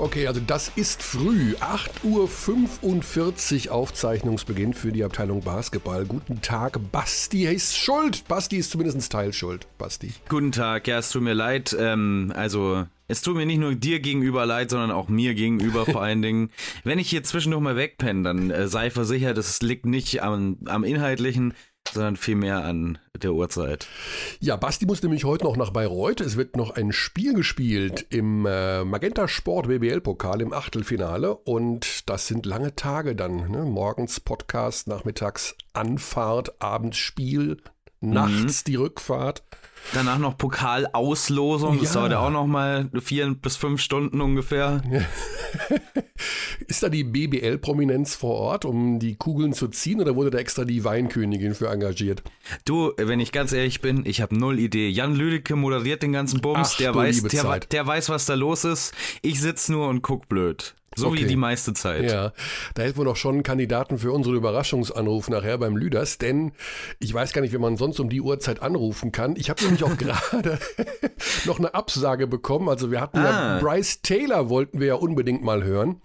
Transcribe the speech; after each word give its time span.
Okay, 0.00 0.26
also 0.26 0.40
das 0.40 0.72
ist 0.76 1.02
früh. 1.02 1.54
8.45 1.56 3.66
Uhr 3.66 3.74
Aufzeichnungsbeginn 3.74 4.72
für 4.72 4.92
die 4.92 5.04
Abteilung 5.04 5.42
Basketball. 5.42 6.06
Guten 6.06 6.40
Tag, 6.40 6.80
Basti 6.90 7.44
ist 7.44 7.76
schuld. 7.76 8.26
Basti 8.26 8.56
ist 8.56 8.70
zumindest 8.70 9.12
teilschuld. 9.12 9.66
Basti. 9.76 10.14
Guten 10.30 10.52
Tag, 10.52 10.88
ja, 10.88 11.00
es 11.00 11.10
tut 11.10 11.20
mir 11.20 11.34
leid. 11.34 11.76
Ähm, 11.78 12.32
also, 12.34 12.86
es 13.08 13.20
tut 13.20 13.36
mir 13.36 13.44
nicht 13.44 13.58
nur 13.58 13.74
dir 13.74 14.00
gegenüber 14.00 14.46
leid, 14.46 14.70
sondern 14.70 14.90
auch 14.90 15.10
mir 15.10 15.34
gegenüber 15.34 15.84
vor 15.84 16.00
allen 16.02 16.22
Dingen. 16.22 16.48
Wenn 16.82 16.98
ich 16.98 17.10
hier 17.10 17.22
zwischendurch 17.22 17.62
mal 17.62 17.76
wegpenne, 17.76 18.22
dann 18.22 18.50
äh, 18.50 18.68
sei 18.68 18.90
versichert, 18.90 19.36
es 19.36 19.60
liegt 19.60 19.84
nicht 19.84 20.22
am, 20.22 20.56
am 20.64 20.82
Inhaltlichen, 20.82 21.52
sondern 21.88 22.16
vielmehr 22.16 22.64
an 22.64 22.98
der 23.22 23.32
Uhrzeit. 23.32 23.86
Ja, 24.40 24.56
Basti 24.56 24.86
muss 24.86 25.02
nämlich 25.02 25.24
heute 25.24 25.44
noch 25.44 25.56
nach 25.56 25.70
Bayreuth. 25.70 26.20
Es 26.20 26.36
wird 26.36 26.56
noch 26.56 26.70
ein 26.70 26.92
Spiel 26.92 27.34
gespielt 27.34 28.06
im 28.10 28.46
äh, 28.46 28.84
Magenta 28.84 29.28
Sport 29.28 29.68
BBL-Pokal 29.68 30.40
im 30.40 30.52
Achtelfinale. 30.52 31.34
Und 31.34 32.08
das 32.08 32.26
sind 32.26 32.46
lange 32.46 32.74
Tage 32.76 33.14
dann. 33.14 33.50
Ne? 33.50 33.64
Morgens 33.64 34.20
Podcast, 34.20 34.88
nachmittags 34.88 35.56
Anfahrt, 35.72 36.60
abends 36.62 36.98
Spiel, 36.98 37.58
nachts 38.00 38.62
mhm. 38.62 38.64
die 38.66 38.76
Rückfahrt. 38.76 39.42
Danach 39.92 40.18
noch 40.18 40.38
Pokalauslosung, 40.38 41.74
ja. 41.74 41.80
das 41.80 41.92
dauert 41.92 42.12
ja 42.12 42.20
auch 42.20 42.30
noch 42.30 42.46
mal 42.46 42.90
vier 43.00 43.34
bis 43.34 43.56
fünf 43.56 43.80
Stunden 43.80 44.20
ungefähr. 44.20 44.82
Ist 46.68 46.82
da 46.82 46.88
die 46.88 47.02
BBL-Prominenz 47.02 48.14
vor 48.14 48.36
Ort, 48.36 48.64
um 48.64 48.98
die 49.00 49.16
Kugeln 49.16 49.52
zu 49.52 49.68
ziehen, 49.68 50.00
oder 50.00 50.14
wurde 50.14 50.30
da 50.30 50.38
extra 50.38 50.64
die 50.64 50.84
Weinkönigin 50.84 51.54
für 51.54 51.68
engagiert? 51.68 52.22
Du, 52.64 52.92
wenn 52.96 53.18
ich 53.18 53.32
ganz 53.32 53.52
ehrlich 53.52 53.80
bin, 53.80 54.04
ich 54.06 54.20
habe 54.20 54.36
null 54.36 54.58
Idee. 54.58 54.88
Jan 54.88 55.16
Lüdecke 55.16 55.56
moderiert 55.56 56.02
den 56.02 56.12
ganzen 56.12 56.40
Bums, 56.40 56.72
Ach, 56.72 56.76
der, 56.76 56.94
weiß, 56.94 57.22
der, 57.24 57.60
der, 57.60 57.86
weiß, 57.86 58.08
was 58.10 58.26
da 58.26 58.34
los 58.34 58.64
ist. 58.64 58.94
Ich 59.22 59.40
sitz 59.40 59.68
nur 59.68 59.88
und 59.88 60.02
guck 60.02 60.28
blöd. 60.28 60.74
So 60.96 61.08
okay. 61.08 61.20
wie 61.20 61.24
die 61.26 61.36
meiste 61.36 61.72
Zeit. 61.72 62.10
Ja, 62.10 62.32
da 62.74 62.82
hätten 62.82 62.98
wir 62.98 63.04
doch 63.04 63.16
schon 63.16 63.44
Kandidaten 63.44 63.98
für 63.98 64.10
unseren 64.10 64.34
Überraschungsanruf 64.34 65.28
nachher 65.28 65.56
beim 65.56 65.76
Lüders, 65.76 66.18
denn 66.18 66.50
ich 66.98 67.14
weiß 67.14 67.32
gar 67.32 67.42
nicht, 67.42 67.54
wie 67.54 67.58
man 67.58 67.76
sonst 67.76 68.00
um 68.00 68.08
die 68.08 68.20
Uhrzeit 68.20 68.60
anrufen 68.60 69.12
kann. 69.12 69.36
Ich 69.36 69.50
habe 69.50 69.62
nämlich 69.62 69.84
auch 69.84 69.96
gerade 69.98 70.58
noch 71.44 71.60
eine 71.60 71.74
Absage 71.74 72.26
bekommen. 72.26 72.68
Also 72.68 72.90
wir 72.90 73.00
hatten 73.00 73.18
ah. 73.18 73.58
ja 73.58 73.60
Bryce 73.60 74.02
Taylor 74.02 74.48
wollten 74.48 74.80
wir 74.80 74.88
ja 74.88 74.94
unbedingt 74.96 75.44
mal 75.44 75.62
hören 75.62 76.00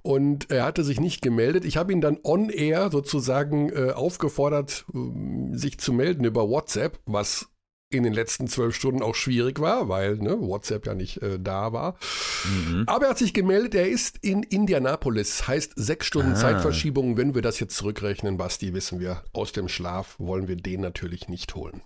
und 0.00 0.50
er 0.50 0.64
hatte 0.64 0.82
sich 0.82 0.98
nicht 0.98 1.20
gemeldet. 1.20 1.66
Ich 1.66 1.76
habe 1.76 1.92
ihn 1.92 2.00
dann 2.00 2.18
on 2.24 2.48
air 2.48 2.90
sozusagen 2.90 3.68
äh, 3.68 3.92
aufgefordert, 3.92 4.86
äh, 4.94 5.56
sich 5.56 5.78
zu 5.78 5.92
melden 5.92 6.24
über 6.24 6.48
WhatsApp, 6.48 6.98
was 7.04 7.51
in 7.92 8.02
den 8.02 8.12
letzten 8.12 8.48
zwölf 8.48 8.74
Stunden 8.74 9.02
auch 9.02 9.14
schwierig 9.14 9.60
war, 9.60 9.88
weil 9.88 10.16
ne, 10.16 10.38
WhatsApp 10.40 10.86
ja 10.86 10.94
nicht 10.94 11.22
äh, 11.22 11.38
da 11.38 11.72
war. 11.72 11.96
Mhm. 12.44 12.84
Aber 12.86 13.06
er 13.06 13.10
hat 13.10 13.18
sich 13.18 13.34
gemeldet, 13.34 13.74
er 13.74 13.88
ist 13.88 14.18
in 14.22 14.42
Indianapolis, 14.42 15.46
heißt 15.46 15.72
sechs 15.76 16.06
Stunden 16.06 16.32
ah. 16.32 16.36
Zeitverschiebung. 16.36 17.16
Wenn 17.16 17.34
wir 17.34 17.42
das 17.42 17.60
jetzt 17.60 17.76
zurückrechnen, 17.76 18.36
Basti, 18.36 18.74
wissen 18.74 19.00
wir, 19.00 19.22
aus 19.32 19.52
dem 19.52 19.68
Schlaf 19.68 20.16
wollen 20.18 20.48
wir 20.48 20.56
den 20.56 20.80
natürlich 20.80 21.28
nicht 21.28 21.54
holen. 21.54 21.82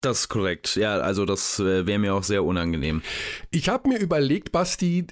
Das 0.00 0.20
ist 0.20 0.28
korrekt. 0.28 0.76
Ja, 0.76 0.98
also 0.98 1.24
das 1.24 1.58
äh, 1.58 1.86
wäre 1.86 1.98
mir 1.98 2.14
auch 2.14 2.22
sehr 2.22 2.44
unangenehm. 2.44 3.02
Ich 3.50 3.68
habe 3.68 3.88
mir 3.88 3.98
überlegt, 3.98 4.52
Basti, 4.52 5.08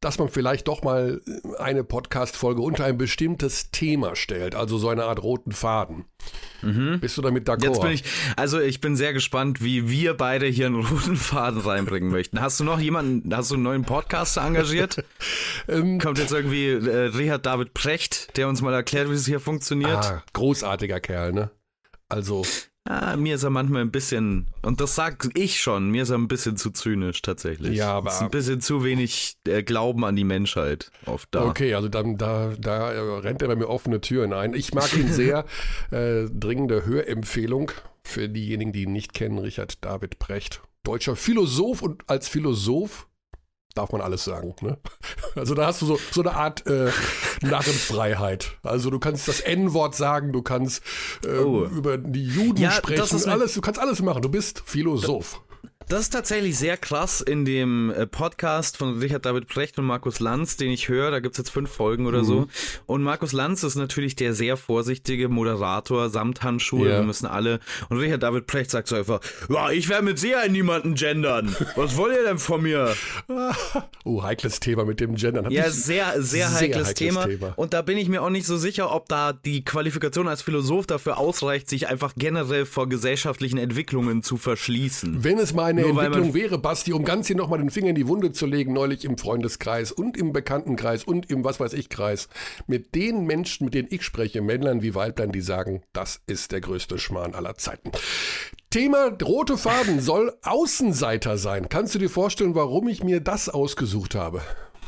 dass 0.00 0.18
man 0.18 0.28
vielleicht 0.28 0.68
doch 0.68 0.82
mal 0.82 1.20
eine 1.58 1.84
Podcast-Folge 1.84 2.62
unter 2.62 2.84
ein 2.84 2.96
bestimmtes 2.96 3.70
Thema 3.70 4.16
stellt, 4.16 4.54
also 4.54 4.78
so 4.78 4.88
eine 4.88 5.04
Art 5.04 5.22
roten 5.22 5.52
Faden. 5.52 6.06
Mhm. 6.62 7.00
Bist 7.00 7.16
du 7.18 7.22
damit 7.22 7.48
d'accord? 7.48 7.64
Jetzt 7.64 7.80
bin 7.80 7.90
ich, 7.90 8.04
also 8.36 8.60
ich 8.60 8.80
bin 8.80 8.96
sehr 8.96 9.12
gespannt, 9.12 9.62
wie 9.62 9.90
wir 9.90 10.14
beide 10.14 10.46
hier 10.46 10.66
einen 10.66 10.84
roten 10.84 11.16
Faden 11.16 11.60
reinbringen 11.60 12.10
möchten. 12.10 12.40
Hast 12.40 12.60
du 12.60 12.64
noch 12.64 12.80
jemanden, 12.80 13.34
hast 13.34 13.50
du 13.50 13.54
einen 13.54 13.64
neuen 13.64 13.84
Podcaster 13.84 14.42
engagiert? 14.42 15.04
ähm, 15.68 15.98
Kommt 15.98 16.18
jetzt 16.18 16.32
irgendwie 16.32 16.68
äh, 16.68 17.06
Richard 17.06 17.44
David 17.44 17.74
Precht, 17.74 18.36
der 18.36 18.48
uns 18.48 18.62
mal 18.62 18.72
erklärt, 18.72 19.10
wie 19.10 19.14
es 19.14 19.26
hier 19.26 19.40
funktioniert? 19.40 20.04
Ah, 20.04 20.22
großartiger 20.32 21.00
Kerl, 21.00 21.32
ne? 21.32 21.50
Also 22.08 22.44
Ah, 22.90 23.16
mir 23.16 23.36
ist 23.36 23.44
er 23.44 23.50
manchmal 23.50 23.82
ein 23.82 23.92
bisschen, 23.92 24.48
und 24.62 24.80
das 24.80 24.96
sag 24.96 25.28
ich 25.34 25.62
schon, 25.62 25.90
mir 25.90 26.02
ist 26.02 26.10
er 26.10 26.18
ein 26.18 26.26
bisschen 26.26 26.56
zu 26.56 26.72
zynisch 26.72 27.22
tatsächlich. 27.22 27.76
Ja, 27.76 27.92
aber. 27.92 28.10
Ist 28.10 28.20
ein 28.20 28.30
bisschen 28.30 28.60
zu 28.60 28.82
wenig 28.82 29.36
äh, 29.46 29.62
Glauben 29.62 30.04
an 30.04 30.16
die 30.16 30.24
Menschheit 30.24 30.90
oft 31.06 31.28
da. 31.30 31.44
Okay, 31.44 31.74
also 31.74 31.88
dann, 31.88 32.18
da, 32.18 32.52
da 32.58 32.88
rennt 33.20 33.42
er 33.42 33.48
bei 33.48 33.54
mir 33.54 33.68
offene 33.68 34.00
Türen 34.00 34.32
ein. 34.32 34.54
Ich 34.54 34.74
mag 34.74 34.92
ihn 34.96 35.06
sehr. 35.06 35.44
äh, 35.92 36.24
dringende 36.24 36.84
Hörempfehlung 36.84 37.70
für 38.02 38.28
diejenigen, 38.28 38.72
die 38.72 38.82
ihn 38.82 38.92
nicht 38.92 39.14
kennen: 39.14 39.38
Richard 39.38 39.84
David 39.84 40.18
Precht. 40.18 40.60
Deutscher 40.82 41.14
Philosoph 41.14 41.82
und 41.82 42.02
als 42.08 42.28
Philosoph 42.28 43.06
darf 43.74 43.92
man 43.92 44.00
alles 44.00 44.24
sagen. 44.24 44.54
Ne? 44.60 44.78
Also 45.36 45.54
da 45.54 45.66
hast 45.66 45.80
du 45.80 45.86
so, 45.86 45.98
so 46.10 46.22
eine 46.22 46.34
Art 46.34 46.66
äh, 46.66 46.90
Narrenfreiheit. 47.40 48.56
Also 48.64 48.90
du 48.90 48.98
kannst 48.98 49.28
das 49.28 49.38
N-Wort 49.40 49.94
sagen, 49.94 50.32
du 50.32 50.42
kannst 50.42 50.82
äh, 51.24 51.38
oh. 51.38 51.66
über 51.66 51.98
die 51.98 52.24
Juden 52.24 52.60
ja, 52.60 52.72
sprechen, 52.72 53.28
alles, 53.28 53.54
du 53.54 53.60
kannst 53.60 53.80
alles 53.80 54.02
machen. 54.02 54.22
Du 54.22 54.28
bist 54.28 54.62
Philosoph. 54.66 55.40
Das 55.90 56.02
ist 56.02 56.10
tatsächlich 56.10 56.56
sehr 56.56 56.76
krass 56.76 57.20
in 57.20 57.44
dem 57.44 57.90
äh, 57.90 58.06
Podcast 58.06 58.76
von 58.76 59.00
Richard 59.00 59.26
David 59.26 59.48
Precht 59.48 59.76
und 59.76 59.86
Markus 59.86 60.20
Lanz, 60.20 60.56
den 60.56 60.70
ich 60.70 60.88
höre. 60.88 61.10
Da 61.10 61.18
gibt's 61.18 61.36
jetzt 61.36 61.50
fünf 61.50 61.68
Folgen 61.68 62.06
oder 62.06 62.20
mhm. 62.20 62.26
so. 62.26 62.46
Und 62.86 63.02
Markus 63.02 63.32
Lanz 63.32 63.64
ist 63.64 63.74
natürlich 63.74 64.14
der 64.14 64.32
sehr 64.32 64.56
vorsichtige 64.56 65.28
Moderator, 65.28 66.08
samt 66.08 66.44
Handschuhe. 66.44 66.86
Yeah. 66.86 66.98
Wir 67.00 67.06
müssen 67.06 67.26
alle. 67.26 67.58
Und 67.88 67.98
Richard 67.98 68.22
David 68.22 68.46
Precht 68.46 68.70
sagt 68.70 68.86
so 68.86 68.94
einfach, 68.94 69.18
ja, 69.48 69.70
ich 69.72 69.88
werde 69.88 70.04
mit 70.04 70.20
Sicherheit 70.20 70.52
niemanden 70.52 70.94
gendern. 70.94 71.56
Was 71.74 71.96
wollt 71.96 72.14
ihr 72.16 72.22
denn 72.22 72.38
von 72.38 72.62
mir? 72.62 72.94
oh, 74.04 74.22
heikles 74.22 74.60
Thema 74.60 74.84
mit 74.84 75.00
dem 75.00 75.16
Gendern. 75.16 75.46
Hat 75.46 75.52
ja, 75.52 75.68
sehr, 75.70 76.22
sehr, 76.22 76.52
heikles, 76.52 76.76
heikles 76.76 76.94
Thema. 76.94 77.26
Thema. 77.26 77.52
Und 77.56 77.74
da 77.74 77.82
bin 77.82 77.98
ich 77.98 78.08
mir 78.08 78.22
auch 78.22 78.30
nicht 78.30 78.46
so 78.46 78.56
sicher, 78.58 78.94
ob 78.94 79.08
da 79.08 79.32
die 79.32 79.64
Qualifikation 79.64 80.28
als 80.28 80.40
Philosoph 80.40 80.86
dafür 80.86 81.18
ausreicht, 81.18 81.68
sich 81.68 81.88
einfach 81.88 82.12
generell 82.16 82.64
vor 82.64 82.88
gesellschaftlichen 82.88 83.58
Entwicklungen 83.58 84.22
zu 84.22 84.36
verschließen. 84.36 85.24
Wenn 85.24 85.40
es 85.40 85.52
mal 85.52 85.64
eine 85.64 85.79
eine 85.84 85.92
Nur 85.92 86.02
Entwicklung 86.02 86.34
wäre, 86.34 86.58
Basti, 86.58 86.92
um 86.92 87.04
ganz 87.04 87.26
hier 87.26 87.36
nochmal 87.36 87.58
den 87.58 87.70
Finger 87.70 87.90
in 87.90 87.94
die 87.94 88.08
Wunde 88.08 88.32
zu 88.32 88.46
legen, 88.46 88.72
neulich 88.72 89.04
im 89.04 89.18
Freundeskreis 89.18 89.92
und 89.92 90.16
im 90.16 90.32
Bekanntenkreis 90.32 91.04
und 91.04 91.30
im 91.30 91.44
was 91.44 91.60
weiß 91.60 91.72
ich 91.72 91.88
Kreis, 91.88 92.28
mit 92.66 92.94
den 92.94 93.24
Menschen, 93.24 93.64
mit 93.64 93.74
denen 93.74 93.88
ich 93.90 94.02
spreche, 94.02 94.40
Männlein 94.40 94.82
wie 94.82 94.94
Weiblein, 94.94 95.32
die 95.32 95.40
sagen, 95.40 95.82
das 95.92 96.20
ist 96.26 96.52
der 96.52 96.60
größte 96.60 96.98
Schmarrn 96.98 97.34
aller 97.34 97.56
Zeiten. 97.56 97.90
Thema 98.70 99.16
rote 99.22 99.56
Faden 99.56 100.00
soll 100.00 100.32
Außenseiter 100.42 101.38
sein. 101.38 101.68
Kannst 101.68 101.94
du 101.94 101.98
dir 101.98 102.10
vorstellen, 102.10 102.54
warum 102.54 102.86
ich 102.88 103.02
mir 103.02 103.20
das 103.20 103.48
ausgesucht 103.48 104.14
habe? 104.14 104.42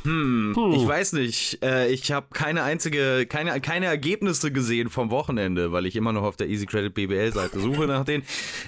Hm, 0.04 0.52
hm, 0.54 0.72
ich 0.72 0.86
weiß 0.86 1.12
nicht. 1.14 1.62
Äh, 1.62 1.88
ich 1.88 2.10
habe 2.12 2.26
keine 2.32 2.62
einzige, 2.62 3.26
keine, 3.26 3.60
keine 3.60 3.86
Ergebnisse 3.86 4.52
gesehen 4.52 4.90
vom 4.90 5.10
Wochenende, 5.10 5.72
weil 5.72 5.86
ich 5.86 5.96
immer 5.96 6.12
noch 6.12 6.22
auf 6.24 6.36
der 6.36 6.48
Easy 6.48 6.66
Credit 6.66 6.92
BBL 6.92 7.32
Seite 7.32 7.60
suche 7.60 7.86
nach 7.86 8.04
denen. 8.04 8.24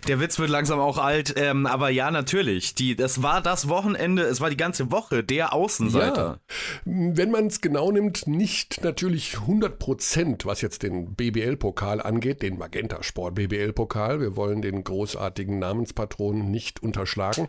Der 0.07 0.21
Witz 0.21 0.39
wird 0.39 0.51
langsam 0.51 0.79
auch 0.79 0.99
alt, 0.99 1.35
ähm, 1.37 1.67
aber 1.67 1.91
ja, 1.91 2.11
natürlich. 2.11 2.75
Die, 2.75 2.97
das 2.97 3.23
war 3.23 3.41
das 3.41 3.69
Wochenende, 3.69 4.23
es 4.23 4.41
war 4.41 4.51
die 4.51 4.57
ganze 4.57 4.91
Woche 4.91 5.25
der 5.25 5.53
Außenseiter. 5.53 6.41
Ja. 6.49 6.55
Wenn 6.85 7.31
man 7.31 7.47
es 7.47 7.61
genau 7.61 7.91
nimmt, 7.91 8.27
nicht 8.27 8.83
natürlich 8.85 9.39
100 9.41 9.79
Prozent, 9.79 10.47
was 10.47 10.61
jetzt 10.61 10.83
den 10.83 11.15
BBL-Pokal 11.15 12.01
angeht, 12.01 12.43
den 12.43 12.59
Magenta 12.59 13.03
Sport 13.03 13.35
BBL-Pokal. 13.35 14.21
Wir 14.21 14.37
wollen 14.37 14.63
den 14.63 14.85
großartigen 14.85 15.59
Namenspatron 15.59 16.51
nicht 16.51 16.83
unterschlagen. 16.83 17.49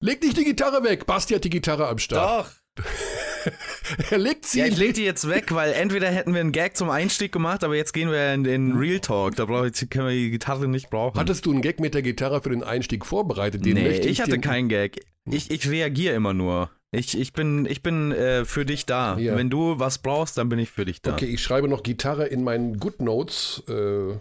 Leg 0.00 0.22
nicht 0.22 0.36
die 0.36 0.44
Gitarre 0.44 0.84
weg. 0.84 1.06
Basti 1.06 1.34
hat 1.34 1.44
die 1.44 1.50
Gitarre 1.50 1.88
am 1.88 1.98
Start. 1.98 2.46
Doch. 2.46 2.63
er 4.10 4.18
legt 4.18 4.46
sie. 4.46 4.60
Ja, 4.60 4.66
ich 4.66 4.76
leg 4.76 4.94
die 4.94 5.04
jetzt 5.04 5.28
weg, 5.28 5.54
weil 5.54 5.72
entweder 5.72 6.08
hätten 6.08 6.34
wir 6.34 6.40
einen 6.40 6.52
Gag 6.52 6.76
zum 6.76 6.90
Einstieg 6.90 7.32
gemacht, 7.32 7.62
aber 7.64 7.76
jetzt 7.76 7.92
gehen 7.92 8.10
wir 8.10 8.32
in 8.34 8.44
den 8.44 8.72
Real 8.76 9.00
Talk. 9.00 9.36
Da 9.36 9.44
brauch 9.44 9.64
ich, 9.64 9.90
können 9.90 10.08
wir 10.08 10.14
die 10.14 10.30
Gitarre 10.30 10.68
nicht 10.68 10.90
brauchen. 10.90 11.18
Hattest 11.18 11.46
du 11.46 11.52
einen 11.52 11.62
Gag 11.62 11.80
mit 11.80 11.94
der 11.94 12.02
Gitarre 12.02 12.42
für 12.42 12.50
den 12.50 12.62
Einstieg 12.62 13.06
vorbereitet? 13.06 13.64
Den 13.64 13.74
nee, 13.74 13.88
ich, 13.88 14.06
ich 14.06 14.20
hatte 14.20 14.38
keinen 14.40 14.68
Gag. 14.68 15.00
Ich, 15.30 15.50
ich 15.50 15.68
reagiere 15.68 16.14
immer 16.14 16.34
nur. 16.34 16.70
Ich, 16.90 17.18
ich 17.18 17.32
bin, 17.32 17.66
ich 17.66 17.82
bin 17.82 18.12
äh, 18.12 18.44
für 18.44 18.64
dich 18.64 18.86
da. 18.86 19.18
Ja. 19.18 19.36
Wenn 19.36 19.50
du 19.50 19.78
was 19.78 19.98
brauchst, 19.98 20.38
dann 20.38 20.48
bin 20.48 20.58
ich 20.58 20.70
für 20.70 20.84
dich 20.84 21.02
da. 21.02 21.12
Okay, 21.12 21.26
ich 21.26 21.42
schreibe 21.42 21.68
noch 21.68 21.82
Gitarre 21.82 22.26
in 22.26 22.44
meinen 22.44 22.78
Good 22.78 23.00
Notes. 23.00 23.62
Äh, 23.68 24.14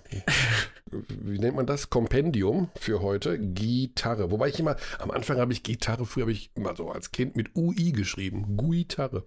wie 1.07 1.39
nennt 1.39 1.55
man 1.55 1.65
das? 1.65 1.89
Kompendium 1.89 2.69
für 2.75 3.01
heute. 3.01 3.39
Gitarre. 3.39 4.31
Wobei 4.31 4.49
ich 4.49 4.59
immer, 4.59 4.75
am 4.99 5.11
Anfang 5.11 5.37
habe 5.37 5.53
ich 5.53 5.63
Gitarre, 5.63 6.05
früher 6.05 6.23
habe 6.23 6.31
ich 6.31 6.51
immer 6.55 6.75
so 6.75 6.89
als 6.89 7.11
Kind 7.11 7.35
mit 7.35 7.55
UI 7.55 7.91
geschrieben. 7.91 8.57
Guitarre. 8.57 9.23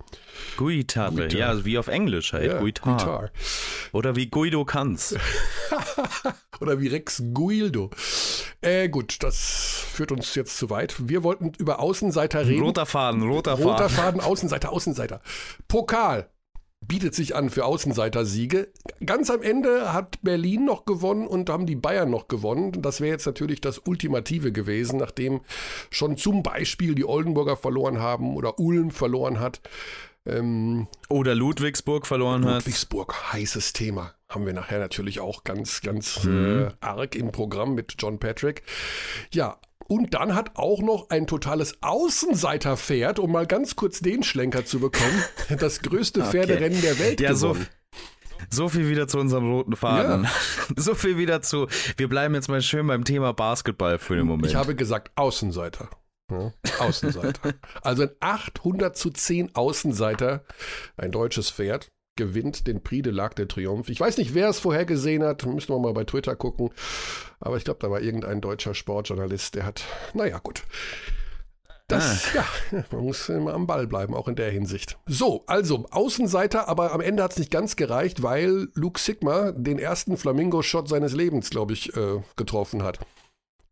Guitarre, 0.56 1.28
ja, 1.28 1.48
also 1.48 1.64
wie 1.64 1.78
auf 1.78 1.88
Englisch 1.88 2.32
halt. 2.32 2.46
Ja, 2.46 2.58
Guitar. 2.58 2.96
Guitar. 2.96 3.30
Oder 3.92 4.16
wie 4.16 4.28
Guido 4.28 4.64
Kanz. 4.64 5.14
Oder 6.60 6.80
wie 6.80 6.88
Rex 6.88 7.22
Guildo. 7.32 7.90
Äh, 8.60 8.88
gut, 8.88 9.22
das 9.22 9.84
führt 9.92 10.12
uns 10.12 10.34
jetzt 10.34 10.56
zu 10.56 10.70
weit. 10.70 11.08
Wir 11.08 11.22
wollten 11.22 11.52
über 11.58 11.80
Außenseiter 11.80 12.46
reden. 12.46 12.62
Roter 12.62 12.86
Faden, 12.86 13.22
roter 13.22 13.56
Faden. 13.56 13.70
Roter 13.70 13.88
Faden, 13.88 14.20
Außenseiter, 14.20 14.72
Außenseiter. 14.72 15.20
Pokal. 15.68 16.30
Bietet 16.88 17.15
sich 17.15 17.35
an 17.35 17.50
für 17.50 17.65
Außenseiter-Siege. 17.65 18.69
Ganz 19.05 19.31
am 19.31 19.43
Ende 19.43 19.93
hat 19.93 20.19
Berlin 20.23 20.65
noch 20.65 20.85
gewonnen 20.85 21.27
und 21.27 21.50
haben 21.50 21.67
die 21.67 21.77
Bayern 21.77 22.11
noch 22.11 22.29
gewonnen. 22.29 22.73
Das 22.83 23.00
wäre 23.00 23.12
jetzt 23.12 23.27
natürlich 23.27 23.61
das 23.61 23.79
Ultimative 23.79 24.53
gewesen, 24.53 24.99
nachdem 24.99 25.41
schon 25.91 26.17
zum 26.17 26.43
Beispiel 26.43 26.94
die 26.94 27.05
Oldenburger 27.05 27.56
verloren 27.56 28.00
haben 28.00 28.37
oder 28.37 28.59
Ulm 28.59 28.91
verloren 28.91 29.41
hat. 29.41 29.61
Ähm, 30.26 30.88
oder 31.08 31.34
Ludwigsburg 31.34 32.06
verloren 32.06 32.43
Ludwigsburg, 32.43 32.55
hat. 32.56 32.64
Ludwigsburg, 32.64 33.32
heißes 33.32 33.73
Thema. 33.73 34.14
Haben 34.28 34.46
wir 34.46 34.52
nachher 34.52 34.78
natürlich 34.78 35.20
auch 35.20 35.44
ganz, 35.44 35.81
ganz 35.82 36.25
mhm. 36.25 36.69
äh, 36.69 36.70
arg 36.81 37.14
im 37.14 37.31
Programm 37.31 37.75
mit 37.75 37.94
John 37.99 38.19
Patrick. 38.19 38.62
Ja, 39.32 39.58
und 39.88 40.14
dann 40.14 40.34
hat 40.34 40.56
auch 40.56 40.82
noch 40.82 41.11
ein 41.11 41.26
totales 41.28 41.78
Außenseiterpferd, 41.81 43.20
um 43.20 43.31
mal 43.31 43.46
ganz 43.46 43.76
kurz 43.76 44.00
den 44.00 44.25
Schlenker 44.25 44.64
zu 44.64 44.81
bekommen, 44.81 45.23
das 45.61 45.81
größte 45.81 46.23
okay. 46.23 46.31
Pferderennen 46.31 46.81
der 46.82 46.99
Welt 46.99 47.20
ja, 47.20 47.32
gewonnen. 47.32 47.69
So, 48.50 48.64
so 48.64 48.69
viel 48.69 48.88
wieder 48.88 49.06
zu 49.06 49.19
unserem 49.19 49.50
roten 49.50 49.76
Faden. 49.76 50.25
Ja. 50.25 50.31
So 50.76 50.94
viel 50.94 51.17
wieder 51.17 51.43
zu. 51.43 51.69
Wir 51.96 52.08
bleiben 52.08 52.34
jetzt 52.34 52.49
mal 52.49 52.61
schön 52.61 52.87
beim 52.88 53.05
Thema 53.05 53.32
Basketball 53.32 53.99
für 53.99 54.17
den 54.17 54.26
Moment. 54.26 54.49
Ich 54.49 54.56
habe 54.56 54.75
gesagt 54.75 55.12
Außenseiter. 55.14 55.88
Ja, 56.31 56.52
Außenseiter. 56.81 57.55
also 57.82 58.02
ein 58.02 58.11
800 58.20 58.96
zu 58.96 59.11
10 59.11 59.55
Außenseiter, 59.55 60.44
ein 60.96 61.12
deutsches 61.12 61.50
Pferd 61.50 61.88
gewinnt 62.17 62.67
den 62.67 62.82
Prix 62.82 63.05
de 63.05 63.12
l'Arc 63.12 63.34
de 63.34 63.46
Triomphe. 63.46 63.93
Ich 63.93 64.00
weiß 64.00 64.17
nicht, 64.17 64.34
wer 64.34 64.49
es 64.49 64.58
vorher 64.58 64.87
gesehen 64.87 65.23
hat, 65.23 65.44
müssen 65.44 65.69
wir 65.69 65.78
mal 65.78 65.93
bei 65.93 66.05
Twitter 66.05 66.34
gucken. 66.34 66.70
Aber 67.40 67.58
ich 67.58 67.64
glaube, 67.64 67.78
da 67.81 67.90
war 67.90 68.00
irgendein 68.00 68.40
deutscher 68.40 68.75
Sportjournalist, 68.75 69.55
der 69.55 69.67
hat, 69.67 69.84
naja, 70.14 70.38
gut. 70.38 70.62
Das, 71.88 72.34
ah. 72.34 72.44
ja, 72.73 72.84
man 72.90 73.05
muss 73.05 73.28
immer 73.28 73.55
am 73.55 73.67
Ball 73.67 73.87
bleiben, 73.87 74.14
auch 74.14 74.26
in 74.26 74.34
der 74.34 74.50
Hinsicht. 74.50 74.99
So, 75.06 75.44
also 75.46 75.87
Außenseiter, 75.90 76.69
aber 76.69 76.93
am 76.93 77.00
Ende 77.00 77.23
hat 77.23 77.32
es 77.32 77.38
nicht 77.38 77.52
ganz 77.52 77.76
gereicht, 77.76 78.23
weil 78.23 78.69
Luke 78.75 78.99
Sigma 78.99 79.52
den 79.52 79.78
ersten 79.78 80.17
Flamingo-Shot 80.17 80.88
seines 80.88 81.12
Lebens, 81.12 81.50
glaube 81.50 81.75
ich, 81.75 81.94
äh, 81.96 82.23
getroffen 82.34 82.82
hat 82.82 82.99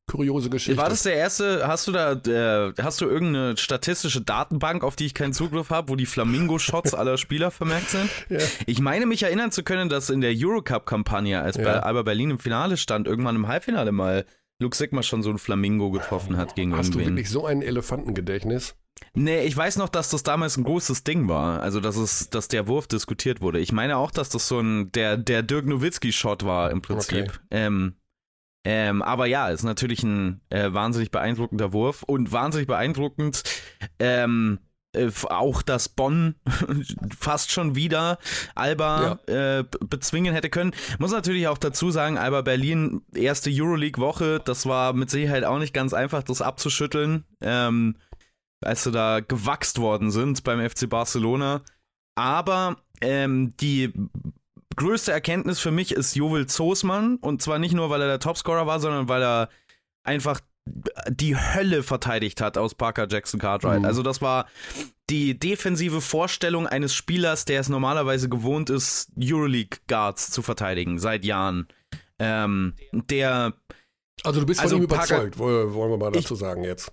kuriose 0.07 0.51
Geschichte. 0.51 0.81
War 0.81 0.89
das 0.89 1.03
der 1.03 1.15
erste, 1.15 1.67
hast 1.67 1.89
du 1.89 1.93
da, 1.93 2.13
äh, 2.13 2.73
hast 2.81 3.01
du 3.01 3.07
irgendeine 3.07 3.57
statistische 3.57 4.21
Datenbank, 4.21 4.85
auf 4.85 4.97
die 4.97 5.07
ich 5.07 5.15
keinen 5.15 5.33
Zugriff 5.33 5.71
habe, 5.71 5.89
wo 5.89 5.97
die 5.97 6.07
Flamingo-Shots 6.07 6.95
aller 6.95 7.19
Spieler 7.19 7.51
vermerkt 7.51 7.91
sind? 7.91 8.11
Ja. 8.29 8.39
Ich 8.67 8.81
meine 8.81 9.07
mich 9.07 9.23
erinnern 9.23 9.51
zu 9.51 9.63
können, 9.63 9.89
dass 9.89 10.11
in 10.11 10.21
der 10.21 10.33
Eurocup-Kampagne, 10.35 11.41
als 11.41 11.57
ja. 11.57 11.81
Alba 11.81 12.03
Berlin 12.03 12.31
im 12.31 12.39
Finale 12.39 12.77
stand, 12.77 13.07
irgendwann 13.07 13.37
im 13.37 13.49
Halbfinale 13.49 13.93
mal 13.93 14.25
Luke 14.61 14.77
Sigma 14.77 15.03
schon 15.03 15.23
so 15.23 15.31
ein 15.31 15.39
Flamingo 15.39 15.91
getroffen 15.91 16.37
hat 16.37 16.55
gegen 16.55 16.77
Hast 16.77 16.89
irgendwen. 16.89 17.05
du 17.05 17.11
wirklich 17.13 17.31
so 17.31 17.47
ein 17.47 17.63
Elefantengedächtnis? 17.63 18.77
Nee, 19.15 19.45
ich 19.45 19.57
weiß 19.57 19.77
noch, 19.77 19.89
dass 19.89 20.11
das 20.11 20.23
damals 20.23 20.57
ein 20.57 20.65
großes 20.65 21.05
Ding 21.05 21.29
war. 21.29 21.61
Also, 21.61 21.81
dass 21.81 21.97
es, 21.97 22.31
dass 22.31 22.49
der 22.49 22.69
Wurf 22.69 22.87
diskutiert 22.87 23.41
wurde. 23.41 23.59
Ich 23.59 23.73
meine 23.73 23.97
auch, 23.97 24.11
dass 24.11 24.29
das 24.29 24.49
so 24.49 24.61
ein, 24.61 24.93
der, 24.93 25.17
der 25.17 25.43
Dirk 25.43 25.67
Nowitzki-Shot 25.67 26.45
war 26.45 26.71
im 26.71 26.83
Prinzip. 26.83 27.25
Okay. 27.25 27.39
Ähm, 27.51 27.97
ähm, 28.65 29.03
aber 29.03 29.27
ja, 29.27 29.49
ist 29.49 29.63
natürlich 29.63 30.03
ein 30.03 30.41
äh, 30.51 30.73
wahnsinnig 30.73 31.11
beeindruckender 31.11 31.73
Wurf 31.73 32.03
und 32.03 32.33
wahnsinnig 32.33 32.67
beeindruckend. 32.67 33.43
Ähm, 33.99 34.59
äh, 34.95 35.11
auch 35.29 35.63
dass 35.63 35.89
Bonn 35.89 36.37
fast 37.19 37.53
schon 37.53 37.75
wieder 37.75 38.19
Alba 38.55 39.19
ja. 39.29 39.59
äh, 39.59 39.65
bezwingen 39.81 40.33
hätte 40.33 40.51
können. 40.51 40.73
Muss 40.99 41.13
natürlich 41.13 41.49
auch 41.49 41.59
dazu 41.59 41.91
sagen, 41.91 42.17
Alba 42.17 42.43
Berlin, 42.43 43.03
erste 43.15 43.51
Euroleague-Woche, 43.53 44.41
das 44.45 44.67
war 44.67 44.93
mit 44.93 45.11
Sicherheit 45.11 45.45
auch 45.45 45.59
nicht 45.59 45.75
ganz 45.75 45.93
einfach, 45.93 46.23
das 46.23 46.41
abzuschütteln, 46.41 47.25
ähm, 47.41 47.97
als 48.63 48.85
sie 48.85 48.93
da 48.93 49.21
gewachst 49.21 49.79
worden 49.79 50.11
sind 50.11 50.45
beim 50.45 50.67
FC 50.67 50.89
Barcelona. 50.89 51.63
Aber 52.17 52.77
ähm, 53.01 53.55
die 53.59 53.93
größte 54.77 55.13
Erkenntnis 55.13 55.61
für 55.61 55.71
mich 55.71 55.93
ist 55.93 56.15
Jovel 56.15 56.47
Zosmann. 56.47 57.17
Und 57.17 57.43
zwar 57.43 57.59
nicht 57.59 57.75
nur, 57.75 57.91
weil 57.91 58.01
er 58.01 58.09
der 58.09 58.21
Topscorer 58.21 58.67
war, 58.67 58.81
sondern 58.81 59.09
weil 59.09 59.23
er 59.23 59.49
einfach 60.03 60.41
die 61.09 61.37
Hölle 61.37 61.83
verteidigt 61.83 62.41
hat 62.41 62.57
aus 62.57 62.75
Parker 62.75 63.07
Jackson 63.09 63.39
Cartwright. 63.39 63.81
Mhm. 63.81 63.85
Also 63.85 64.03
das 64.03 64.23
war 64.23 64.47
die 65.11 65.39
defensive 65.39 66.01
Vorstellung 66.01 66.67
eines 66.67 66.95
Spielers, 66.95 67.45
der 67.45 67.61
es 67.61 67.69
normalerweise 67.69 68.29
gewohnt 68.29 68.71
ist, 68.71 69.11
Euroleague 69.19 69.79
Guards 69.89 70.31
zu 70.31 70.41
verteidigen, 70.41 70.99
seit 70.99 71.25
Jahren. 71.25 71.69
Ähm, 72.19 72.75
der 72.93 73.55
also 74.23 74.41
du 74.41 74.47
bist 74.47 74.61
von 74.61 74.65
also 74.65 74.77
ihm 74.77 74.85
überzeugt, 74.85 75.37
Parker, 75.37 75.75
wollen 75.75 75.91
wir 75.91 75.99
mal 75.99 76.13
dazu 76.13 76.35
ich, 76.35 76.41
sagen 76.41 76.65
jetzt. 76.65 76.93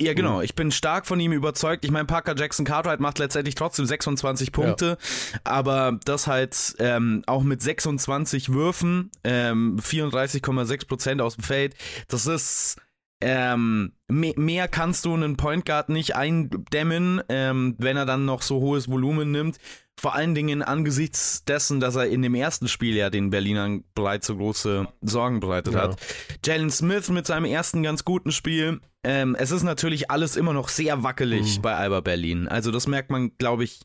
Ja, 0.00 0.14
genau. 0.14 0.38
Mhm. 0.38 0.44
Ich 0.44 0.54
bin 0.54 0.70
stark 0.70 1.06
von 1.06 1.20
ihm 1.20 1.32
überzeugt. 1.32 1.84
Ich 1.84 1.90
meine, 1.90 2.06
Parker 2.06 2.34
Jackson 2.36 2.64
Cartwright 2.64 3.00
macht 3.00 3.18
letztendlich 3.18 3.54
trotzdem 3.54 3.84
26 3.84 4.50
Punkte, 4.50 4.96
ja. 5.32 5.40
aber 5.44 5.98
das 6.04 6.26
halt 6.26 6.74
ähm, 6.78 7.22
auch 7.26 7.42
mit 7.42 7.62
26 7.62 8.52
Würfen, 8.52 9.10
ähm, 9.24 9.78
34,6 9.78 10.88
Prozent 10.88 11.20
aus 11.20 11.36
dem 11.36 11.44
Feld. 11.44 11.74
Das 12.08 12.26
ist 12.26 12.80
ähm, 13.20 13.92
mehr, 14.08 14.32
mehr 14.36 14.68
kannst 14.68 15.04
du 15.04 15.12
einen 15.12 15.36
Point 15.36 15.66
Guard 15.66 15.90
nicht 15.90 16.16
eindämmen, 16.16 17.22
ähm, 17.28 17.74
wenn 17.78 17.98
er 17.98 18.06
dann 18.06 18.24
noch 18.24 18.40
so 18.40 18.60
hohes 18.60 18.88
Volumen 18.88 19.30
nimmt. 19.30 19.58
Vor 20.00 20.14
allen 20.14 20.34
Dingen 20.34 20.62
angesichts 20.62 21.44
dessen, 21.44 21.78
dass 21.78 21.94
er 21.94 22.06
in 22.06 22.22
dem 22.22 22.34
ersten 22.34 22.68
Spiel 22.68 22.96
ja 22.96 23.10
den 23.10 23.28
Berlinern 23.28 23.84
bereits 23.94 24.28
so 24.28 24.36
große 24.38 24.88
Sorgen 25.02 25.40
bereitet 25.40 25.74
ja. 25.74 25.82
hat. 25.82 26.00
Jalen 26.42 26.70
Smith 26.70 27.10
mit 27.10 27.26
seinem 27.26 27.44
ersten 27.44 27.82
ganz 27.82 28.02
guten 28.06 28.32
Spiel. 28.32 28.80
Ähm, 29.04 29.36
es 29.38 29.50
ist 29.50 29.62
natürlich 29.62 30.10
alles 30.10 30.36
immer 30.36 30.54
noch 30.54 30.70
sehr 30.70 31.02
wackelig 31.02 31.58
mhm. 31.58 31.62
bei 31.62 31.74
Alba 31.74 32.00
Berlin. 32.00 32.48
Also 32.48 32.70
das 32.70 32.86
merkt 32.86 33.10
man, 33.10 33.36
glaube 33.36 33.64
ich, 33.64 33.80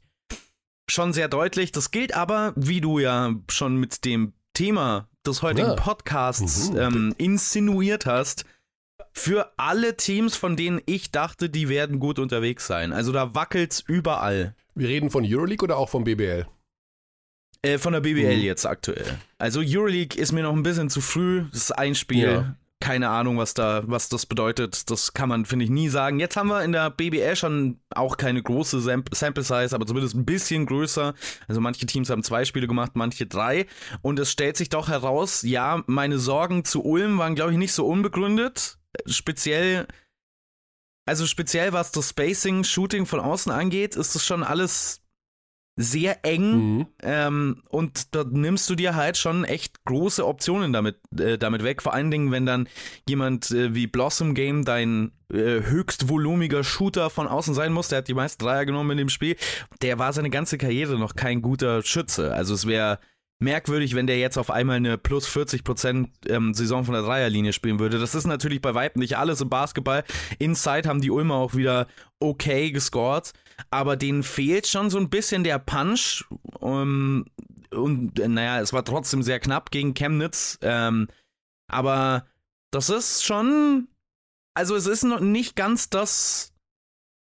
schon 0.90 1.12
sehr 1.12 1.28
deutlich. 1.28 1.74
Das 1.74 1.92
gilt 1.92 2.16
aber, 2.16 2.54
wie 2.56 2.80
du 2.80 3.00
ja 3.00 3.36
schon 3.50 3.76
mit 3.76 4.06
dem 4.06 4.32
Thema 4.54 5.10
des 5.28 5.42
heutigen 5.42 5.68
ja. 5.68 5.76
Podcasts 5.76 6.72
mhm. 6.72 6.78
ähm, 6.78 7.16
insinuiert 7.18 8.06
hast, 8.06 8.46
für 9.12 9.52
alle 9.58 9.98
Teams, 9.98 10.38
von 10.38 10.56
denen 10.56 10.82
ich 10.86 11.12
dachte, 11.12 11.50
die 11.50 11.68
werden 11.68 12.00
gut 12.00 12.20
unterwegs 12.20 12.68
sein. 12.68 12.94
Also 12.94 13.12
da 13.12 13.36
wackelt's 13.36 13.84
überall. 13.86 14.56
Wir 14.76 14.90
reden 14.90 15.10
von 15.10 15.24
Euroleague 15.26 15.64
oder 15.64 15.78
auch 15.78 15.90
vom 15.90 16.04
BBL? 16.04 16.46
Äh, 17.62 17.78
von 17.78 17.94
der 17.94 18.02
BBL 18.02 18.36
mhm. 18.36 18.44
jetzt 18.44 18.66
aktuell. 18.66 19.18
Also 19.38 19.62
Euroleague 19.64 20.20
ist 20.20 20.34
mir 20.34 20.44
noch 20.44 20.54
ein 20.54 20.64
bisschen 20.64 20.90
zu 20.90 21.00
früh. 21.00 21.46
Das 21.52 21.62
ist 21.62 21.72
ein 21.72 21.96
Spiel. 21.96 22.30
Ja. 22.30 22.56
Keine 22.82 23.10
Ahnung, 23.10 23.38
was 23.38 23.54
da, 23.54 23.84
was 23.88 24.10
das 24.10 24.26
bedeutet. 24.26 24.92
Das 24.92 25.14
kann 25.14 25.30
man, 25.30 25.46
finde 25.46 25.64
ich, 25.64 25.72
nie 25.72 25.88
sagen. 25.88 26.20
Jetzt 26.20 26.36
haben 26.36 26.50
wir 26.50 26.62
in 26.62 26.74
der 26.74 26.90
BBL 26.90 27.38
schon 27.38 27.80
auch 27.90 28.18
keine 28.18 28.44
große 28.44 28.82
Sample 28.82 29.44
Size, 29.44 29.74
aber 29.74 29.88
zumindest 29.88 30.14
ein 30.14 30.26
bisschen 30.26 30.66
größer. 30.66 31.16
Also 31.48 31.62
manche 31.62 31.86
Teams 31.86 32.10
haben 32.10 32.22
zwei 32.22 32.44
Spiele 32.44 32.68
gemacht, 32.68 32.92
manche 32.96 33.26
drei. 33.26 33.66
Und 34.02 34.20
es 34.20 34.30
stellt 34.30 34.58
sich 34.58 34.68
doch 34.68 34.90
heraus, 34.90 35.42
ja, 35.44 35.84
meine 35.88 36.20
Sorgen 36.20 36.66
zu 36.66 36.84
Ulm 36.84 37.18
waren, 37.18 37.34
glaube 37.34 37.54
ich, 37.54 37.58
nicht 37.58 37.74
so 37.74 37.88
unbegründet 37.88 38.78
speziell, 39.06 39.88
also 41.06 41.26
speziell 41.26 41.74
was 41.74 41.92
das 41.92 42.10
Spacing, 42.10 42.64
Shooting 42.64 43.06
von 43.06 43.20
außen 43.20 43.52
angeht, 43.52 43.96
ist 43.96 44.16
das 44.16 44.26
schon 44.26 44.44
alles 44.44 45.02
sehr 45.78 46.24
eng 46.24 46.78
mhm. 46.78 46.88
ähm, 47.04 47.64
und 47.70 48.16
da 48.16 48.24
nimmst 48.24 48.70
du 48.70 48.76
dir 48.76 48.96
halt 48.96 49.18
schon 49.18 49.44
echt 49.44 49.84
große 49.84 50.26
Optionen 50.26 50.72
damit, 50.72 51.00
äh, 51.20 51.38
damit 51.38 51.64
weg. 51.64 51.82
Vor 51.82 51.94
allen 51.94 52.12
Dingen, 52.12 52.32
wenn 52.32 52.46
dann 52.46 52.70
jemand 53.10 53.52
äh, 53.52 53.76
wie 53.76 53.86
Blossom 53.86 54.36
Game 54.36 54.64
dein 54.64 55.12
äh, 55.34 55.64
höchst 55.64 56.08
volumiger 56.08 56.64
Shooter 56.64 57.10
von 57.10 57.28
außen 57.28 57.54
sein 57.54 57.74
muss, 57.74 57.90
der 57.90 57.98
hat 57.98 58.08
die 58.08 58.14
meisten 58.14 58.42
Dreier 58.42 58.66
genommen 58.66 58.92
in 58.92 59.00
dem 59.00 59.10
Spiel, 59.10 59.36
der 59.82 60.00
war 60.00 60.14
seine 60.14 60.30
ganze 60.30 60.58
Karriere 60.58 60.98
noch 60.98 61.16
kein 61.16 61.42
guter 61.42 61.82
Schütze. 61.82 62.34
Also 62.34 62.54
es 62.54 62.66
wäre 62.66 63.00
merkwürdig, 63.40 63.96
wenn 63.96 64.08
der 64.08 64.18
jetzt 64.18 64.38
auf 64.38 64.50
einmal 64.50 64.78
eine 64.78 64.98
plus 64.98 65.28
40% 65.28 66.08
ähm, 66.28 66.54
Saison 66.54 66.86
von 66.86 66.94
der 66.94 67.04
Dreierlinie 67.04 67.54
spielen 67.54 67.80
würde. 67.80 68.00
Das 68.00 68.16
ist 68.16 68.26
natürlich 68.26 68.62
bei 68.62 68.74
weitem 68.74 69.02
nicht 69.02 69.18
alles 69.18 69.42
im 69.42 69.50
Basketball. 69.50 70.04
Inside 70.40 70.88
haben 70.88 71.02
die 71.02 71.12
Ulmer 71.12 71.36
auch 71.36 71.54
wieder 71.54 71.88
okay 72.20 72.72
gescored, 72.72 73.34
aber 73.72 73.98
denen 73.98 74.24
fehlt 74.24 74.68
schon 74.68 74.90
so 74.90 74.98
ein 74.98 75.10
bisschen 75.10 75.44
der 75.44 75.60
Punch. 75.60 76.26
Um, 76.60 77.26
und 77.72 78.18
naja, 78.18 78.62
es 78.62 78.72
war 78.72 78.86
trotzdem 78.86 79.22
sehr 79.22 79.40
knapp 79.40 79.70
gegen 79.72 79.94
Chemnitz. 79.94 80.58
Ähm, 80.62 81.08
aber 81.68 82.26
das 82.72 82.90
ist 82.90 83.26
schon. 83.26 83.88
Also 84.58 84.76
es 84.76 84.88
ist 84.88 85.04
noch 85.04 85.20
nicht 85.20 85.58
ganz 85.58 85.90
das 85.90 86.55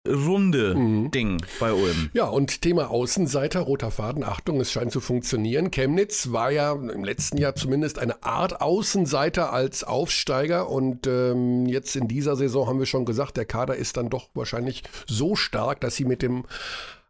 runde 0.07 0.75
mhm. 0.75 1.11
Ding 1.11 1.41
bei 1.59 1.73
Ulm. 1.73 2.09
Ja, 2.13 2.25
und 2.25 2.61
Thema 2.61 2.89
Außenseiter, 2.89 3.61
roter 3.61 3.91
Faden, 3.91 4.23
Achtung, 4.23 4.59
es 4.61 4.71
scheint 4.71 4.91
zu 4.91 4.99
funktionieren. 4.99 5.71
Chemnitz 5.71 6.31
war 6.31 6.51
ja 6.51 6.73
im 6.73 7.03
letzten 7.03 7.37
Jahr 7.37 7.55
zumindest 7.55 7.99
eine 7.99 8.23
Art 8.23 8.61
Außenseiter 8.61 9.53
als 9.53 9.83
Aufsteiger 9.83 10.69
und 10.69 11.07
ähm, 11.07 11.65
jetzt 11.65 11.95
in 11.95 12.07
dieser 12.07 12.35
Saison 12.35 12.67
haben 12.67 12.79
wir 12.79 12.85
schon 12.85 13.05
gesagt, 13.05 13.37
der 13.37 13.45
Kader 13.45 13.75
ist 13.75 13.97
dann 13.97 14.09
doch 14.09 14.29
wahrscheinlich 14.33 14.83
so 15.05 15.35
stark, 15.35 15.81
dass 15.81 15.95
sie 15.95 16.05
mit 16.05 16.21
dem 16.21 16.45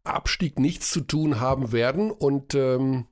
Abstieg 0.03 0.59
nichts 0.59 0.89
zu 0.91 1.01
tun 1.01 1.39
haben 1.39 1.71
werden 1.71 2.11
und 2.11 2.55
ähm, 2.55 3.05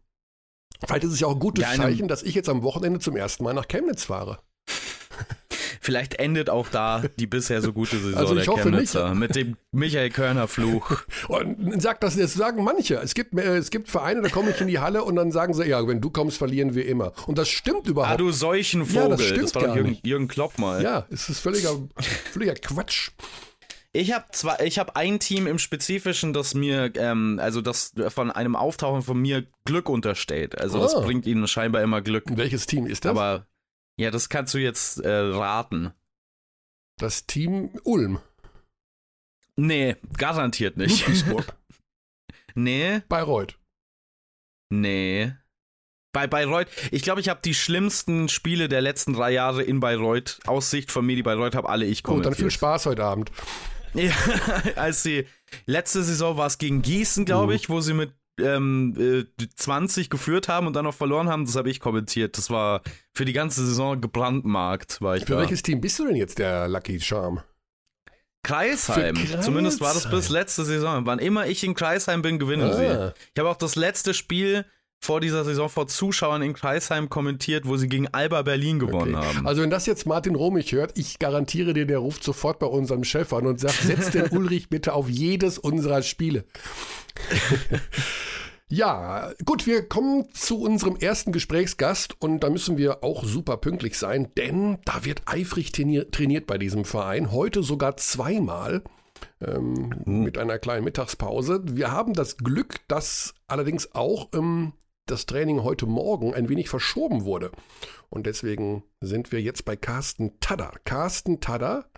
vielleicht 0.86 1.04
ist 1.04 1.14
es 1.14 1.20
ja 1.20 1.28
auch 1.28 1.34
ein 1.34 1.40
gutes 1.40 1.64
ja, 1.64 1.74
Zeichen, 1.74 2.08
dass 2.08 2.24
ich 2.24 2.36
jetzt 2.36 2.50
am 2.50 2.64
Wochenende 2.64 3.00
zum 3.00 3.16
ersten 3.16 3.44
Mal 3.44 3.54
nach 3.54 3.68
Chemnitz 3.68 4.06
fahre. 4.06 4.40
Vielleicht 5.86 6.16
endet 6.16 6.50
auch 6.50 6.68
da 6.70 7.04
die 7.20 7.28
bisher 7.28 7.62
so 7.62 7.72
gute 7.72 7.98
Saison 8.00 8.18
Also 8.20 8.36
ich 8.36 8.46
der 8.46 8.54
hoffe 8.54 8.64
Chemnitzer 8.64 9.14
mit 9.14 9.36
dem 9.36 9.56
Michael 9.72 10.10
Körner 10.10 10.48
Fluch. 10.48 11.04
Und 11.28 11.80
sagt 11.80 12.02
das, 12.02 12.16
das 12.18 12.34
sagen 12.34 12.64
manche. 12.64 12.96
Es 12.96 13.14
gibt, 13.14 13.38
äh, 13.38 13.58
es 13.58 13.70
gibt 13.70 13.88
Vereine, 13.90 14.24
da 14.24 14.30
komme 14.30 14.50
ich 14.50 14.60
in 14.60 14.68
die 14.68 14.80
Halle 14.80 15.04
und 15.04 15.16
dann 15.16 15.32
sagen 15.32 15.54
sie, 15.54 15.66
ja, 15.66 15.88
wenn 15.88 16.02
du 16.02 16.10
kommst, 16.10 16.38
verlieren 16.40 16.74
wir 16.74 16.88
immer. 16.88 17.12
Und 17.28 17.38
das 17.38 17.50
stimmt 17.50 17.86
überhaupt. 17.86 18.14
Ah, 18.16 18.18
du 18.18 18.32
Seuchenvogel. 18.32 19.02
Ja, 19.04 19.08
das 19.10 19.22
stimmt 19.24 19.44
das 19.44 19.54
war 19.56 19.62
doch 19.62 19.68
gar 19.68 19.76
Jürgen, 19.76 19.90
nicht. 19.92 20.08
Jürgen 20.08 20.28
Klopp 20.28 20.58
mal. 20.58 20.82
ja, 20.82 21.06
es 21.12 21.30
ist 21.30 21.40
völliger, 21.40 21.70
völliger 22.34 22.56
Quatsch. 22.56 23.12
Ich 23.94 24.12
habe 24.12 24.26
zwar, 24.32 24.62
ich 24.62 24.78
habe 24.80 24.96
ein 24.96 25.20
Team 25.20 25.46
im 25.48 25.58
Spezifischen, 25.60 26.34
das 26.34 26.54
mir, 26.54 26.92
ähm, 26.96 27.40
also 27.42 27.62
das 27.62 27.94
von 28.10 28.30
einem 28.32 28.56
Auftauchen 28.56 29.04
von 29.04 29.18
mir 29.22 29.46
Glück 29.64 29.88
unterstellt. 29.88 30.60
Also 30.60 30.80
das 30.80 30.96
Ah. 30.96 31.02
bringt 31.02 31.26
ihnen 31.28 31.48
scheinbar 31.48 31.82
immer 31.82 32.02
Glück. 32.02 32.24
Welches 32.36 32.66
Team 32.66 32.88
ist 32.88 33.06
das? 33.06 33.12
Aber 33.12 33.46
ja, 33.98 34.12
das 34.12 34.30
kannst 34.30 34.54
du 34.54 34.58
jetzt 34.58 35.00
äh, 35.00 35.10
raten. 35.10 35.94
das 37.00 37.26
Team 37.28 37.78
Ulm. 37.84 38.20
Nee, 39.58 39.96
garantiert 40.18 40.78
nicht. 40.78 41.00
Ludwigsburg. 41.08 41.56
nee, 42.56 43.00
Bayreuth. 43.08 43.58
nee. 44.70 45.34
Bei 46.14 46.28
Bayreuth, 46.28 46.68
ich 46.92 47.02
glaube, 47.04 47.20
ich 47.20 47.28
habe 47.28 47.42
die 47.44 47.54
schlimmsten 47.54 48.30
Spiele 48.30 48.70
der 48.70 48.80
letzten 48.80 49.12
drei 49.12 49.32
Jahre 49.32 49.64
in 49.64 49.82
Bayreuth, 49.82 50.40
aus 50.48 50.72
Sicht 50.72 50.90
von 50.90 51.06
mir, 51.06 51.18
die 51.18 51.24
Bayreuth 51.24 51.56
habe 51.56 51.68
alle 51.68 51.86
ich 51.86 52.04
Gut, 52.04 52.14
dann 52.20 52.24
kommentiert. 52.24 52.38
viel 52.46 52.52
Spaß 52.52 52.86
heute 52.88 53.04
Abend. 53.04 53.32
Ja, 53.94 54.12
als 54.76 55.04
sie 55.04 55.26
letzte 55.68 56.04
Saison 56.04 56.36
war 56.36 56.48
es 56.48 56.58
gegen 56.58 56.82
Gießen, 56.82 57.24
glaube 57.24 57.54
Mhm. 57.54 57.56
ich, 57.56 57.70
wo 57.70 57.80
sie 57.80 57.94
mit 57.94 58.12
ähm, 58.40 58.94
äh, 59.40 59.48
20 59.56 60.10
geführt 60.10 60.48
haben 60.48 60.68
und 60.68 60.74
dann 60.74 60.86
noch 60.86 60.94
verloren 60.94 61.30
haben. 61.30 61.46
Das 61.46 61.56
habe 61.56 61.70
ich 61.70 61.80
kommentiert. 61.80 62.38
Das 62.38 62.50
war 62.50 62.82
für 63.14 63.26
die 63.26 63.34
ganze 63.34 63.66
Saison 63.66 64.00
gebrandmarkt, 64.02 65.02
war 65.02 65.16
ich 65.18 65.26
Für 65.26 65.34
da. 65.34 65.40
welches 65.40 65.62
Team 65.64 65.82
bist 65.82 66.00
du 66.00 66.06
denn 66.08 66.16
jetzt 66.16 66.38
der 66.40 66.68
Lucky 66.68 67.00
Charm? 67.00 67.42
Kreisheim. 68.44 69.16
Für 69.16 69.40
Zumindest 69.40 69.82
war 69.82 69.94
das 69.94 70.04
Kreisheim. 70.04 70.20
bis 70.20 70.30
letzte 70.30 70.66
Saison. 70.66 71.06
Wann 71.06 71.20
immer 71.20 71.48
ich 71.48 71.64
in 71.64 71.74
Kreisheim 71.74 72.22
bin, 72.22 72.38
gewinnen 72.38 72.70
Ah. 72.70 72.74
sie. 72.74 73.14
Ich 73.34 73.40
habe 73.40 73.50
auch 73.50 73.58
das 73.58 73.76
letzte 73.76 74.14
Spiel 74.14 74.66
vor 75.00 75.22
dieser 75.22 75.44
Saison 75.46 75.70
vor 75.70 75.88
Zuschauern 75.88 76.42
in 76.42 76.54
Kreisheim 76.54 77.10
kommentiert, 77.10 77.68
wo 77.68 77.78
sie 77.78 77.88
gegen 77.88 78.08
Alba 78.08 78.42
Berlin 78.42 78.80
gewonnen 78.80 79.14
Okay. 79.16 79.26
haben. 79.28 79.48
Also 79.48 79.62
wenn 79.62 79.70
das 79.70 79.86
jetzt 79.86 80.08
Martin 80.08 80.34
Romich 80.36 80.72
hört, 80.72 80.98
ich 80.98 81.20
garantiere 81.20 81.74
dir, 81.74 81.86
der 81.86 82.00
ruft 82.00 82.24
sofort 82.24 82.58
bei 82.58 82.66
unserem 82.66 83.04
Chef 83.04 83.32
an 83.32 83.46
und 83.46 83.60
sagt, 83.60 83.76
setz 83.84 84.10
den 84.10 84.28
Ulrich 84.32 84.70
bitte 84.70 84.94
auf 84.94 85.08
jedes 85.08 85.60
unserer 85.60 86.02
Spiele. 86.02 86.46
ja, 88.68 89.32
gut, 89.46 89.68
wir 89.68 89.88
kommen 89.88 90.26
zu 90.34 90.60
unserem 90.60 90.96
ersten 90.96 91.32
Gesprächsgast 91.32 92.16
und 92.20 92.40
da 92.40 92.50
müssen 92.50 92.78
wir 92.78 93.04
auch 93.04 93.24
super 93.26 93.58
pünktlich 93.58 93.98
sein, 94.00 94.30
denn 94.38 94.80
da 94.86 95.06
wird 95.06 95.22
eifrig 95.28 95.70
trainier- 95.72 96.10
trainiert 96.10 96.48
bei 96.48 96.58
diesem 96.58 96.84
Verein, 96.84 97.32
heute 97.32 97.62
sogar 97.62 97.96
zweimal. 97.98 98.84
Ähm, 99.40 99.94
Mit 100.06 100.38
einer 100.38 100.60
kleinen 100.60 100.84
Mittagspause. 100.84 101.62
Wir 101.66 101.92
haben 101.92 102.14
das 102.14 102.38
Glück, 102.38 102.80
dass 102.88 103.34
allerdings 103.48 103.94
auch 103.96 104.30
ähm, 104.34 104.74
das 105.06 105.26
Training 105.26 105.64
heute 105.64 105.86
Morgen 105.86 106.34
ein 106.34 106.50
wenig 106.50 106.70
verschoben 106.70 107.26
wurde. 107.26 107.52
Und 108.10 108.26
deswegen 108.26 108.84
sind 109.02 109.32
wir 109.32 109.42
jetzt 109.42 109.66
bei 109.66 109.76
Carsten 109.76 110.40
Tadder. 110.40 110.74
Carsten 110.84 111.40
Tadder 111.40 111.90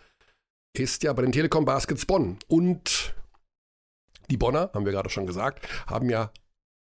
ist 0.74 1.04
ja 1.04 1.14
bei 1.14 1.22
den 1.22 1.32
Telekom 1.32 1.66
Baskets 1.66 2.06
Bonn. 2.06 2.38
Und 2.48 3.16
die 4.30 4.38
Bonner, 4.38 4.72
haben 4.74 4.86
wir 4.86 4.92
gerade 4.92 5.10
schon 5.10 5.26
gesagt, 5.26 5.68
haben 5.88 6.10
ja 6.10 6.32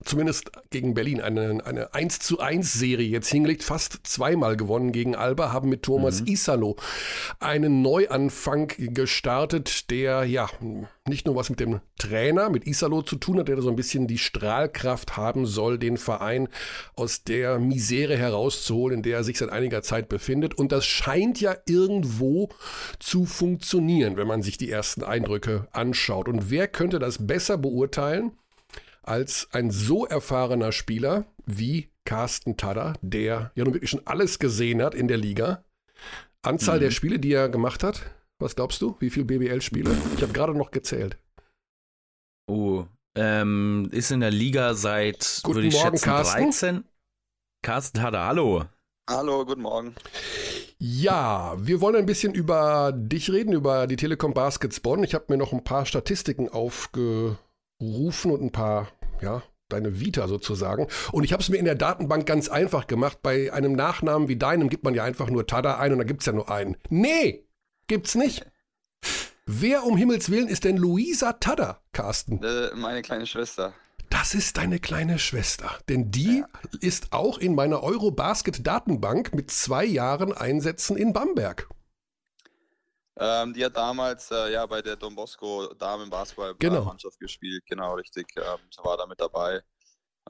zumindest 0.05 0.52
gegen 0.71 0.95
Berlin 0.95 1.21
eine, 1.21 1.64
eine 1.64 1.93
1 1.93 2.21
zu 2.21 2.38
1 2.38 2.73
Serie 2.73 3.09
jetzt 3.09 3.28
hingelegt, 3.28 3.64
fast 3.64 4.00
zweimal 4.05 4.57
gewonnen 4.57 4.93
gegen 4.93 5.17
Alba, 5.17 5.52
haben 5.52 5.69
mit 5.69 5.83
Thomas 5.83 6.21
Isalo 6.21 6.76
einen 7.40 7.83
Neuanfang 7.83 8.73
gestartet, 8.76 9.90
der 9.90 10.25
ja 10.25 10.49
nicht 11.07 11.26
nur 11.26 11.35
was 11.35 11.50
mit 11.50 11.59
dem 11.59 11.81
Trainer, 11.99 12.49
mit 12.49 12.67
Isalo 12.67 13.02
zu 13.02 13.17
tun 13.17 13.38
hat, 13.38 13.49
der 13.49 13.61
so 13.61 13.71
ein 13.71 13.76
bisschen 13.76 14.07
die 14.07 14.19
Strahlkraft 14.19 15.17
haben 15.17 15.47
soll, 15.47 15.78
den 15.78 15.97
Verein 15.97 16.49
aus 16.95 17.25
der 17.25 17.59
Misere 17.59 18.17
herauszuholen, 18.17 18.99
in 18.99 19.02
der 19.02 19.19
er 19.19 19.25
sich 19.25 19.38
seit 19.38 19.50
einiger 19.50 19.83
Zeit 19.83 20.09
befindet. 20.09 20.55
Und 20.55 20.71
das 20.71 20.87
scheint 20.87 21.40
ja 21.40 21.57
irgendwo 21.67 22.50
zu 23.00 23.25
funktionieren, 23.25 24.17
wenn 24.17 24.28
man 24.28 24.43
sich 24.43 24.59
die 24.59 24.71
ersten 24.71 25.02
Eindrücke 25.02 25.67
anschaut. 25.73 26.28
Und 26.28 26.50
wer 26.50 26.69
könnte 26.69 26.99
das 26.99 27.26
besser 27.26 27.59
beurteilen? 27.59 28.33
Als 29.09 29.49
ein 29.53 29.71
so 29.71 30.07
erfahrener 30.07 30.73
Spieler 30.73 31.25
wie 31.47 31.91
Carsten 32.05 32.57
Tadder, 32.57 32.95
der 33.03 33.53
ja 33.55 33.65
nun 33.65 33.75
wirklich 33.75 33.91
schon 33.91 34.07
alles 34.07 34.38
gesehen 34.38 34.83
hat 34.83 34.95
in 34.95 35.09
der 35.09 35.17
Liga. 35.19 35.65
Anzahl 36.43 36.77
Mhm. 36.77 36.83
der 36.83 36.91
Spiele, 36.91 37.19
die 37.19 37.33
er 37.33 37.49
gemacht 37.49 37.83
hat, 37.83 38.03
was 38.38 38.55
glaubst 38.55 38.81
du? 38.83 38.97
Wie 39.00 39.11
viele 39.11 39.27
BBL-Spiele? 39.27 39.97
Ich 40.17 40.23
habe 40.23 40.33
gerade 40.33 40.55
noch 40.55 40.71
gezählt. 40.71 41.19
Oh, 42.50 42.87
ähm, 43.17 43.88
ist 43.91 44.11
in 44.11 44.21
der 44.21 44.31
Liga 44.31 44.75
seit, 44.75 45.41
Guten 45.43 45.57
würde 45.57 45.69
ich 45.69 45.75
Morgen, 45.75 45.97
schätzen, 45.97 46.05
Carsten. 46.05 46.43
13. 46.45 46.85
Carsten 47.62 48.00
Hader, 48.03 48.27
hallo. 48.27 48.65
Hallo, 49.11 49.45
guten 49.45 49.62
Morgen. 49.62 49.95
Ja, 50.79 51.57
wir 51.59 51.81
wollen 51.81 51.97
ein 51.97 52.07
bisschen 52.07 52.35
über 52.35 52.93
dich 52.95 53.31
reden, 53.31 53.53
über 53.53 53.87
die 53.87 53.97
Telekom 53.97 54.33
Baskets 54.35 54.81
Bonn. 54.81 55.03
Ich 55.03 55.15
habe 55.15 55.25
mir 55.29 55.37
noch 55.37 55.53
ein 55.53 55.65
paar 55.65 55.87
Statistiken 55.87 56.49
aufgerufen 56.49 57.37
und 58.31 58.43
ein 58.43 58.53
paar, 58.53 58.88
ja, 59.23 59.43
deine 59.69 60.01
Vita 60.01 60.29
sozusagen. 60.29 60.87
Und 61.13 61.25
ich 61.25 61.33
habe 61.33 61.43
es 61.43 61.49
mir 61.49 61.57
in 61.57 61.65
der 61.65 61.75
Datenbank 61.75 62.27
ganz 62.27 62.49
einfach 62.49 62.87
gemacht. 62.87 63.19
Bei 63.23 63.53
einem 63.53 63.73
Nachnamen 63.73 64.29
wie 64.29 64.37
deinem 64.37 64.69
gibt 64.69 64.85
man 64.85 64.95
ja 64.95 65.05
einfach 65.05 65.31
nur 65.31 65.47
Tada 65.47 65.79
ein 65.79 65.93
und 65.93 65.99
da 65.99 66.05
gibt 66.05 66.21
es 66.21 66.27
ja 66.27 66.33
nur 66.33 66.51
einen. 66.51 66.77
Nee, 66.89 67.47
gibt's 67.87 68.15
nicht. 68.15 68.47
Wer 69.47 69.85
um 69.85 69.97
Himmels 69.97 70.31
Willen 70.31 70.49
ist 70.49 70.65
denn 70.65 70.77
Luisa 70.77 71.33
Tada, 71.35 71.81
Carsten? 71.93 72.43
Äh, 72.43 72.75
meine 72.75 73.03
kleine 73.03 73.27
Schwester. 73.27 73.73
Das 74.11 74.35
ist 74.35 74.57
deine 74.57 74.79
kleine 74.79 75.19
Schwester. 75.19 75.71
Denn 75.89 76.11
die 76.11 76.45
ist 76.81 77.13
auch 77.13 77.39
in 77.39 77.55
meiner 77.55 77.83
Eurobasket-Datenbank 77.83 79.35
mit 79.35 79.51
zwei 79.51 79.85
Jahren 79.85 80.33
Einsätzen 80.33 80.97
in 80.97 81.13
Bamberg. 81.13 81.69
Ähm, 83.21 83.53
die 83.53 83.65
hat 83.65 83.77
damals 83.77 84.31
äh, 84.31 84.53
ja 84.53 84.65
bei 84.67 84.81
der 84.83 84.97
Don 84.97 85.15
Bosco 85.15 85.73
Damen-Basketball 85.75 86.55
Genau. 86.59 86.85
Mannschaft 86.85 87.19
gespielt, 87.19 87.65
genau 87.67 87.95
richtig. 87.95 88.27
Ähm, 88.37 88.59
sie 88.71 88.85
war 88.85 88.97
da 88.97 89.07
mit 89.07 89.21
dabei. 89.21 89.63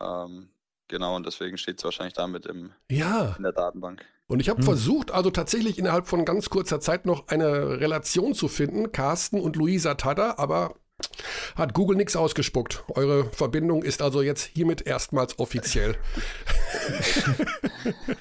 Ähm, 0.01 0.51
genau, 0.89 1.17
und 1.17 1.27
deswegen 1.27 1.59
steht 1.59 1.81
sie 1.81 1.85
wahrscheinlich 1.85 2.15
damit 2.15 2.47
im, 2.47 2.73
Ja. 2.91 3.35
in 3.37 3.43
der 3.43 3.53
Datenbank. 3.53 4.05
Und 4.27 4.41
ich 4.41 4.49
habe 4.49 4.63
versucht, 4.63 5.11
also 5.11 5.31
tatsächlich 5.31 5.79
innerhalb 5.79 6.07
von 6.07 6.25
ganz 6.27 6.51
kurzer 6.51 6.81
Zeit 6.81 7.07
noch 7.07 7.29
eine 7.29 7.81
Relation 7.81 8.35
zu 8.35 8.49
finden, 8.49 8.93
Carsten 8.93 9.41
und 9.41 9.57
Luisa 9.57 9.95
Tada, 9.95 10.35
aber 10.37 10.75
hat 11.57 11.75
Google 11.75 11.97
nichts 11.97 12.17
ausgespuckt. 12.17 12.85
Eure 12.89 13.25
Verbindung 13.33 13.83
ist 13.83 14.03
also 14.03 14.21
jetzt 14.21 14.45
hiermit 14.45 14.87
erstmals 14.87 15.39
offiziell. 15.39 15.97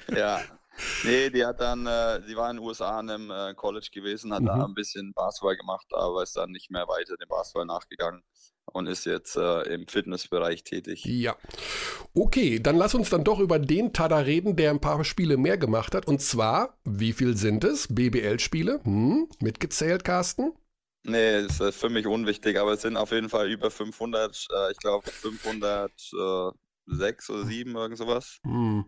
ja. 0.16 0.40
Nee, 1.04 1.30
die 1.30 1.44
hat 1.44 1.60
dann, 1.60 1.86
äh, 1.86 2.20
die 2.28 2.36
war 2.36 2.50
in 2.50 2.56
den 2.58 2.66
USA 2.66 2.98
an 2.98 3.10
einem 3.10 3.30
äh, 3.30 3.54
College 3.54 3.88
gewesen, 3.92 4.32
hat 4.32 4.42
Mhm. 4.42 4.46
da 4.46 4.64
ein 4.64 4.74
bisschen 4.74 5.12
Basketball 5.12 5.56
gemacht, 5.56 5.86
aber 5.92 6.22
ist 6.22 6.36
dann 6.36 6.50
nicht 6.50 6.70
mehr 6.70 6.86
weiter 6.88 7.16
dem 7.16 7.28
Basketball 7.28 7.66
nachgegangen 7.66 8.22
und 8.66 8.86
ist 8.86 9.04
jetzt 9.06 9.36
äh, 9.36 9.62
im 9.74 9.86
Fitnessbereich 9.88 10.62
tätig. 10.62 11.04
Ja. 11.04 11.36
Okay, 12.14 12.60
dann 12.60 12.76
lass 12.76 12.94
uns 12.94 13.10
dann 13.10 13.24
doch 13.24 13.40
über 13.40 13.58
den 13.58 13.92
Tada 13.92 14.18
reden, 14.18 14.54
der 14.56 14.70
ein 14.70 14.80
paar 14.80 15.04
Spiele 15.04 15.36
mehr 15.36 15.58
gemacht 15.58 15.94
hat. 15.94 16.06
Und 16.06 16.20
zwar, 16.20 16.78
wie 16.84 17.12
viel 17.12 17.36
sind 17.36 17.64
es? 17.64 17.88
BBL-Spiele? 17.88 18.80
Hm, 18.84 19.28
mitgezählt, 19.40 20.04
Carsten? 20.04 20.52
Nee, 21.04 21.40
ist 21.40 21.60
äh, 21.60 21.72
für 21.72 21.88
mich 21.88 22.06
unwichtig, 22.06 22.58
aber 22.58 22.72
es 22.72 22.82
sind 22.82 22.96
auf 22.98 23.12
jeden 23.12 23.30
Fall 23.30 23.50
über 23.50 23.70
500, 23.70 24.46
äh, 24.54 24.72
ich 24.72 24.78
glaube 24.78 25.10
506 25.10 27.30
oder 27.30 27.46
7, 27.46 27.74
irgend 27.74 27.96
sowas. 27.98 28.38
Hm. 28.44 28.84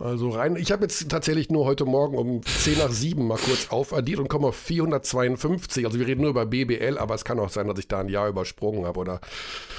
Also 0.00 0.30
rein, 0.30 0.54
ich 0.54 0.70
habe 0.70 0.82
jetzt 0.84 1.10
tatsächlich 1.10 1.50
nur 1.50 1.64
heute 1.64 1.84
Morgen 1.84 2.16
um 2.18 2.40
10 2.44 2.78
nach 2.78 2.92
7 2.92 3.26
mal 3.26 3.36
kurz 3.36 3.70
aufaddiert 3.70 4.20
und 4.20 4.28
komme 4.28 4.46
auf 4.46 4.56
452. 4.56 5.84
Also 5.86 5.98
wir 5.98 6.06
reden 6.06 6.20
nur 6.20 6.30
über 6.30 6.46
BBL, 6.46 6.96
aber 6.98 7.16
es 7.16 7.24
kann 7.24 7.40
auch 7.40 7.48
sein, 7.50 7.66
dass 7.66 7.80
ich 7.80 7.88
da 7.88 7.98
ein 7.98 8.08
Jahr 8.08 8.28
übersprungen 8.28 8.86
habe, 8.86 9.00
oder? 9.00 9.20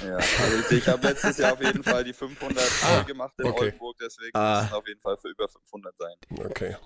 Ja, 0.06 0.16
also 0.16 0.76
ich, 0.76 0.86
habe 0.86 1.06
letztes 1.06 1.38
Jahr 1.38 1.54
auf 1.54 1.62
jeden 1.62 1.82
Fall 1.82 2.04
die 2.04 2.12
500 2.12 2.62
voll 2.62 3.04
gemacht 3.04 3.32
in 3.38 3.46
okay. 3.46 3.64
Oldenburg, 3.64 3.96
deswegen 3.98 4.36
Ah. 4.36 4.56
müssen 4.56 4.66
es 4.66 4.72
auf 4.74 4.88
jeden 4.88 5.00
Fall 5.00 5.16
für 5.16 5.28
über 5.30 5.48
500 5.48 5.94
sein. 5.98 6.14
Okay. 6.44 6.76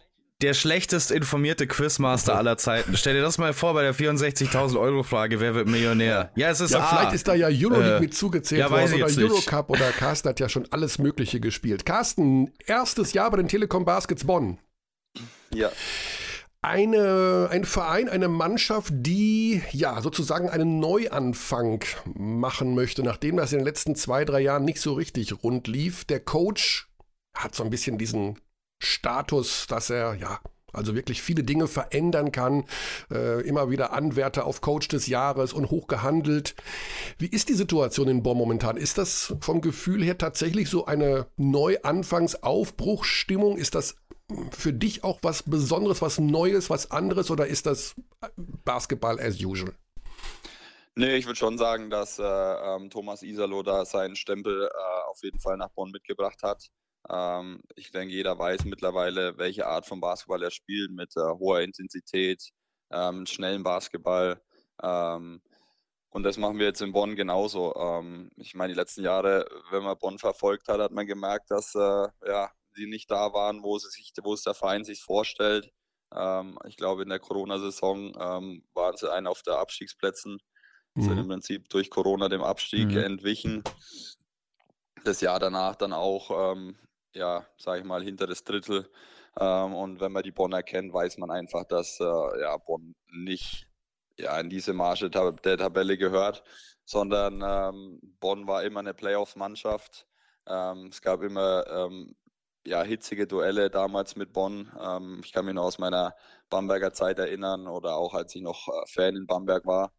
Der 0.44 0.52
schlechtest 0.52 1.10
informierte 1.10 1.66
Quizmaster 1.66 2.36
aller 2.36 2.58
Zeiten. 2.58 2.96
Stell 2.98 3.14
dir 3.14 3.22
das 3.22 3.38
mal 3.38 3.54
vor 3.54 3.72
bei 3.72 3.80
der 3.82 3.94
64.000 3.94 4.78
Euro 4.78 5.02
Frage, 5.02 5.40
wer 5.40 5.54
wird 5.54 5.68
Millionär? 5.68 6.30
Ja, 6.36 6.50
es 6.50 6.60
ist 6.60 6.72
Ja, 6.72 6.80
A. 6.80 6.86
vielleicht 6.86 7.14
ist 7.14 7.26
da 7.28 7.34
ja 7.34 7.46
Euroleague 7.48 7.96
Äh, 7.96 8.00
mit 8.00 8.14
zugezählt 8.14 8.60
ja, 8.60 8.70
weiß 8.70 8.90
worden 8.90 8.94
ich 8.98 9.02
oder 9.02 9.08
jetzt 9.10 9.18
nicht. 9.18 9.30
Eurocup 9.30 9.70
oder 9.70 9.90
Carsten 9.92 10.28
hat 10.28 10.40
ja 10.40 10.50
schon 10.50 10.66
alles 10.70 10.98
Mögliche 10.98 11.40
gespielt. 11.40 11.86
Carsten, 11.86 12.52
erstes 12.66 13.14
Jahr 13.14 13.30
bei 13.30 13.38
den 13.38 13.48
Telekom 13.48 13.86
Baskets 13.86 14.24
Bonn. 14.24 14.58
Ja, 15.54 15.70
Eine, 16.60 17.48
ein 17.50 17.64
Verein, 17.64 18.08
eine 18.08 18.28
Mannschaft, 18.28 18.90
die 18.94 19.62
ja 19.72 20.00
sozusagen 20.00 20.48
einen 20.50 20.78
Neuanfang 20.80 21.84
machen 22.14 22.74
möchte, 22.74 23.02
nachdem 23.02 23.36
das 23.36 23.52
in 23.52 23.58
den 23.60 23.64
letzten 23.66 23.96
zwei, 23.96 24.24
drei 24.24 24.40
Jahren 24.40 24.64
nicht 24.64 24.80
so 24.80 24.92
richtig 24.94 25.42
rund 25.42 25.68
lief. 25.68 26.04
Der 26.04 26.20
Coach 26.20 26.88
hat 27.34 27.54
so 27.54 27.64
ein 27.64 27.70
bisschen 27.70 27.98
diesen 27.98 28.38
Status, 28.84 29.66
dass 29.66 29.90
er 29.90 30.14
ja 30.14 30.40
Also 30.74 30.94
wirklich 30.96 31.22
viele 31.22 31.44
Dinge 31.44 31.68
verändern 31.68 32.32
kann, 32.32 32.64
äh, 33.10 33.40
immer 33.46 33.70
wieder 33.70 33.92
Anwärter 33.92 34.44
auf 34.44 34.60
Coach 34.60 34.88
des 34.88 35.06
Jahres 35.06 35.52
und 35.52 35.70
hoch 35.70 35.86
gehandelt. 35.86 36.56
Wie 37.18 37.28
ist 37.28 37.48
die 37.48 37.54
Situation 37.54 38.08
in 38.08 38.24
Bonn 38.24 38.36
momentan? 38.36 38.76
Ist 38.76 38.98
das 38.98 39.36
vom 39.40 39.60
Gefühl 39.60 40.02
her 40.02 40.18
tatsächlich 40.18 40.68
so 40.68 40.86
eine 40.86 41.28
Neuanfangsaufbruchsstimmung? 41.36 43.56
Ist 43.56 43.76
das 43.76 43.94
für 44.50 44.72
dich 44.72 45.04
auch 45.04 45.20
was 45.22 45.44
Besonderes, 45.44 46.02
was 46.02 46.18
Neues, 46.18 46.70
was 46.70 46.90
anderes 46.90 47.30
oder 47.30 47.46
ist 47.46 47.66
das 47.66 47.94
Basketball 48.64 49.20
as 49.20 49.40
usual? 49.40 49.74
Nee, 50.96 51.16
ich 51.16 51.26
würde 51.26 51.36
schon 51.36 51.58
sagen, 51.58 51.90
dass 51.90 52.18
äh, 52.18 52.22
ähm, 52.22 52.88
Thomas 52.88 53.22
Isalo 53.22 53.62
da 53.62 53.84
seinen 53.84 54.16
Stempel 54.16 54.66
äh, 54.66 54.70
auf 55.10 55.22
jeden 55.22 55.40
Fall 55.40 55.56
nach 55.56 55.70
Bonn 55.70 55.90
mitgebracht 55.90 56.42
hat. 56.42 56.70
Ähm, 57.10 57.62
ich 57.76 57.90
denke, 57.90 58.14
jeder 58.14 58.38
weiß 58.38 58.64
mittlerweile, 58.64 59.36
welche 59.38 59.66
Art 59.66 59.86
von 59.86 60.00
Basketball 60.00 60.42
er 60.42 60.50
spielt, 60.50 60.90
mit 60.90 61.16
äh, 61.16 61.20
hoher 61.20 61.60
Intensität, 61.60 62.50
ähm, 62.90 63.26
schnellen 63.26 63.62
Basketball. 63.62 64.40
Ähm, 64.82 65.42
und 66.10 66.22
das 66.22 66.38
machen 66.38 66.58
wir 66.58 66.66
jetzt 66.66 66.80
in 66.80 66.92
Bonn 66.92 67.16
genauso. 67.16 67.74
Ähm, 67.74 68.30
ich 68.36 68.54
meine, 68.54 68.72
die 68.72 68.78
letzten 68.78 69.02
Jahre, 69.02 69.46
wenn 69.70 69.82
man 69.82 69.98
Bonn 69.98 70.18
verfolgt 70.18 70.68
hat, 70.68 70.80
hat 70.80 70.92
man 70.92 71.06
gemerkt, 71.06 71.50
dass 71.50 71.74
äh, 71.74 72.08
ja, 72.26 72.50
sie 72.74 72.86
nicht 72.86 73.10
da 73.10 73.32
waren, 73.32 73.62
wo, 73.62 73.78
sie 73.78 73.90
sich, 73.90 74.12
wo 74.22 74.34
es 74.34 74.42
der 74.42 74.54
Verein 74.54 74.84
sich 74.84 75.02
vorstellt. 75.02 75.72
Ähm, 76.14 76.58
ich 76.66 76.76
glaube, 76.76 77.02
in 77.02 77.08
der 77.08 77.18
Corona-Saison 77.18 78.14
ähm, 78.18 78.64
waren 78.74 78.96
sie 78.96 79.12
einen 79.12 79.26
auf 79.26 79.42
der 79.42 79.58
Abstiegsplätzen, 79.58 80.38
mhm. 80.94 81.02
sind 81.02 81.18
im 81.18 81.28
Prinzip 81.28 81.68
durch 81.70 81.90
Corona 81.90 82.28
dem 82.28 82.42
Abstieg 82.42 82.90
mhm. 82.90 82.98
entwichen. 82.98 83.64
Das 85.02 85.20
Jahr 85.20 85.40
danach 85.40 85.74
dann 85.74 85.92
auch, 85.92 86.52
ähm, 86.52 86.78
ja, 87.14 87.46
sage 87.56 87.80
ich 87.80 87.84
mal, 87.86 88.02
hinter 88.02 88.26
das 88.26 88.44
Drittel. 88.44 88.90
Ähm, 89.38 89.74
und 89.74 90.00
wenn 90.00 90.12
man 90.12 90.22
die 90.22 90.32
Bonner 90.32 90.62
kennt, 90.62 90.92
weiß 90.92 91.18
man 91.18 91.30
einfach, 91.30 91.64
dass 91.64 91.98
äh, 92.00 92.04
ja, 92.40 92.56
Bonn 92.58 92.94
nicht 93.12 93.68
ja, 94.16 94.38
in 94.38 94.50
diese 94.50 94.72
Marge 94.72 95.10
der 95.10 95.58
Tabelle 95.58 95.98
gehört, 95.98 96.44
sondern 96.84 97.42
ähm, 97.44 98.00
Bonn 98.20 98.46
war 98.46 98.62
immer 98.62 98.80
eine 98.80 98.94
Playoff-Mannschaft. 98.94 100.06
Ähm, 100.46 100.88
es 100.90 101.02
gab 101.02 101.22
immer 101.22 101.66
ähm, 101.66 102.14
ja, 102.66 102.82
hitzige 102.82 103.26
Duelle 103.26 103.70
damals 103.70 104.16
mit 104.16 104.32
Bonn. 104.32 104.70
Ähm, 104.80 105.20
ich 105.24 105.32
kann 105.32 105.44
mich 105.44 105.54
noch 105.54 105.64
aus 105.64 105.78
meiner 105.78 106.14
Bamberger 106.50 106.92
Zeit 106.92 107.18
erinnern 107.18 107.66
oder 107.66 107.96
auch 107.96 108.14
als 108.14 108.34
ich 108.34 108.42
noch 108.42 108.68
äh, 108.68 108.86
Fan 108.86 109.16
in 109.16 109.26
Bamberg 109.26 109.66
war. 109.66 109.92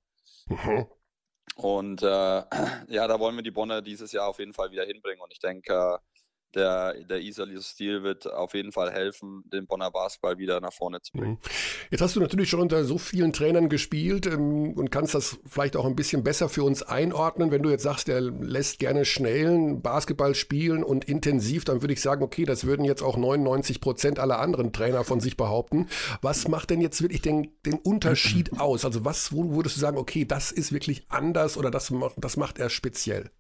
Mhm. 0.48 0.88
Und 1.56 2.04
äh, 2.04 2.06
ja, 2.88 3.08
da 3.08 3.20
wollen 3.20 3.36
wir 3.36 3.44
die 3.44 3.52
Bonner 3.52 3.82
dieses 3.82 4.12
Jahr 4.12 4.28
auf 4.28 4.40
jeden 4.40 4.54
Fall 4.54 4.72
wieder 4.72 4.86
hinbringen. 4.86 5.22
Und 5.22 5.32
ich 5.32 5.40
denke, 5.40 5.74
äh, 5.74 5.98
der, 6.54 6.94
der 7.06 7.22
Isali-Stil 7.22 8.04
wird 8.04 8.32
auf 8.32 8.54
jeden 8.54 8.72
Fall 8.72 8.92
helfen, 8.92 9.44
den 9.52 9.68
Bonner 9.68 9.92
Basketball 9.92 10.38
wieder 10.38 10.62
nach 10.62 10.74
vorne 10.74 11.02
zu 11.02 11.12
bringen. 11.14 11.34
Mhm. 11.34 11.40
Jetzt 11.92 12.02
hast 12.02 12.16
du 12.16 12.20
natürlich 12.20 12.50
schon 12.50 12.62
unter 12.62 12.84
so 12.86 12.98
vielen 12.98 13.34
Trainern 13.34 13.70
gespielt 13.70 14.26
ähm, 14.26 14.74
und 14.74 14.92
kannst 14.92 15.14
das 15.14 15.38
vielleicht 15.46 15.76
auch 15.76 15.86
ein 15.86 15.96
bisschen 15.96 16.24
besser 16.24 16.50
für 16.50 16.64
uns 16.64 16.84
einordnen. 16.84 17.52
Wenn 17.52 17.64
du 17.64 17.70
jetzt 17.70 17.84
sagst, 17.84 18.08
der 18.08 18.22
lässt 18.22 18.80
gerne 18.80 19.06
schnellen 19.06 19.82
Basketball 19.82 20.36
spielen 20.36 20.84
und 20.84 21.06
intensiv, 21.06 21.66
dann 21.66 21.82
würde 21.82 21.94
ich 21.94 22.02
sagen, 22.02 22.24
okay, 22.24 22.46
das 22.46 22.66
würden 22.66 22.86
jetzt 22.86 23.02
auch 23.02 23.18
99 23.18 23.82
Prozent 23.82 24.20
aller 24.20 24.40
anderen 24.40 24.74
Trainer 24.74 25.04
von 25.04 25.20
sich 25.20 25.38
behaupten. 25.38 25.88
Was 26.22 26.48
macht 26.48 26.70
denn 26.70 26.82
jetzt 26.82 27.02
wirklich 27.02 27.22
den, 27.22 27.54
den 27.66 27.76
Unterschied 27.76 28.60
aus? 28.60 28.86
Also 28.86 29.06
was, 29.06 29.34
wo 29.34 29.56
würdest 29.56 29.76
du 29.76 29.82
sagen, 29.82 29.98
okay, 29.98 30.26
das 30.26 30.52
ist 30.52 30.72
wirklich 30.72 31.06
anders 31.10 31.58
oder 31.58 31.72
das, 31.72 31.94
das 32.18 32.38
macht 32.38 32.60
er 32.60 32.70
speziell? 32.70 33.32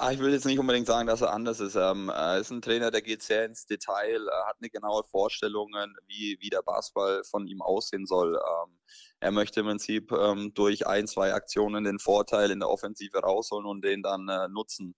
Ah, 0.00 0.12
ich 0.12 0.20
will 0.20 0.32
jetzt 0.32 0.46
nicht 0.46 0.60
unbedingt 0.60 0.86
sagen, 0.86 1.08
dass 1.08 1.22
er 1.22 1.32
anders 1.32 1.58
ist. 1.58 1.74
Ähm, 1.74 2.08
er 2.08 2.38
ist 2.38 2.50
ein 2.52 2.62
Trainer, 2.62 2.92
der 2.92 3.02
geht 3.02 3.20
sehr 3.20 3.44
ins 3.44 3.66
Detail, 3.66 4.28
er 4.28 4.46
hat 4.46 4.56
eine 4.60 4.70
genaue 4.70 5.02
Vorstellung, 5.02 5.72
wie, 6.06 6.38
wie 6.40 6.50
der 6.50 6.62
Basketball 6.62 7.24
von 7.24 7.48
ihm 7.48 7.60
aussehen 7.60 8.06
soll. 8.06 8.36
Ähm, 8.36 8.78
er 9.18 9.32
möchte 9.32 9.58
im 9.58 9.66
Prinzip 9.66 10.12
ähm, 10.12 10.54
durch 10.54 10.86
ein, 10.86 11.08
zwei 11.08 11.34
Aktionen 11.34 11.82
den 11.82 11.98
Vorteil 11.98 12.52
in 12.52 12.60
der 12.60 12.70
Offensive 12.70 13.18
rausholen 13.18 13.66
und 13.66 13.82
den 13.82 14.02
dann 14.02 14.28
äh, 14.28 14.46
nutzen. 14.48 14.94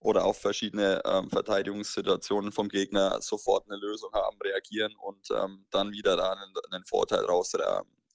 Oder 0.00 0.26
auf 0.26 0.38
verschiedene 0.38 1.00
Verteidigungssituationen 1.30 2.52
vom 2.52 2.68
Gegner 2.68 3.22
sofort 3.22 3.64
eine 3.66 3.80
Lösung 3.80 4.12
haben, 4.12 4.36
reagieren 4.44 4.94
und 4.94 5.30
dann 5.70 5.92
wieder 5.92 6.16
da 6.18 6.32
einen, 6.70 6.84
Vorteil 6.84 7.24
raus. 7.24 7.54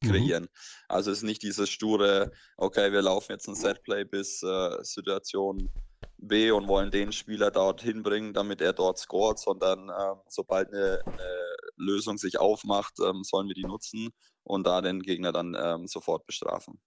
Kreieren. 0.02 0.44
Mhm. 0.44 0.50
Also 0.88 1.12
es 1.12 1.20
ist 1.20 1.24
nicht 1.24 1.44
dieses 1.44 1.70
sture, 1.70 2.32
okay, 2.58 2.92
wir 2.92 3.02
laufen 3.02 3.32
jetzt 3.32 3.48
ein 3.48 3.56
Setplay 3.56 4.04
bis 4.04 4.44
äh, 4.44 4.84
Situation 4.84 5.70
B 6.18 6.52
und 6.52 6.68
wollen 6.68 6.92
den 6.92 7.12
Spieler 7.12 7.52
dorthin 7.52 8.04
bringen, 8.04 8.34
damit 8.34 8.62
er 8.62 8.74
dort 8.74 9.00
scoret, 9.00 9.40
sondern 9.40 9.90
äh, 9.90 10.16
sobald 10.28 10.70
eine, 10.70 11.02
eine, 11.06 11.52
Lösung 11.78 12.18
sich 12.18 12.40
aufmacht, 12.40 12.94
ähm, 13.00 13.24
sollen 13.24 13.48
wir 13.48 13.56
die 13.56 13.66
nutzen 13.66 14.10
und 14.44 14.68
da 14.68 14.82
den 14.82 15.02
Gegner 15.02 15.32
dann 15.32 15.58
ähm, 15.60 15.88
sofort 15.88 16.28
bestrafen. 16.28 16.80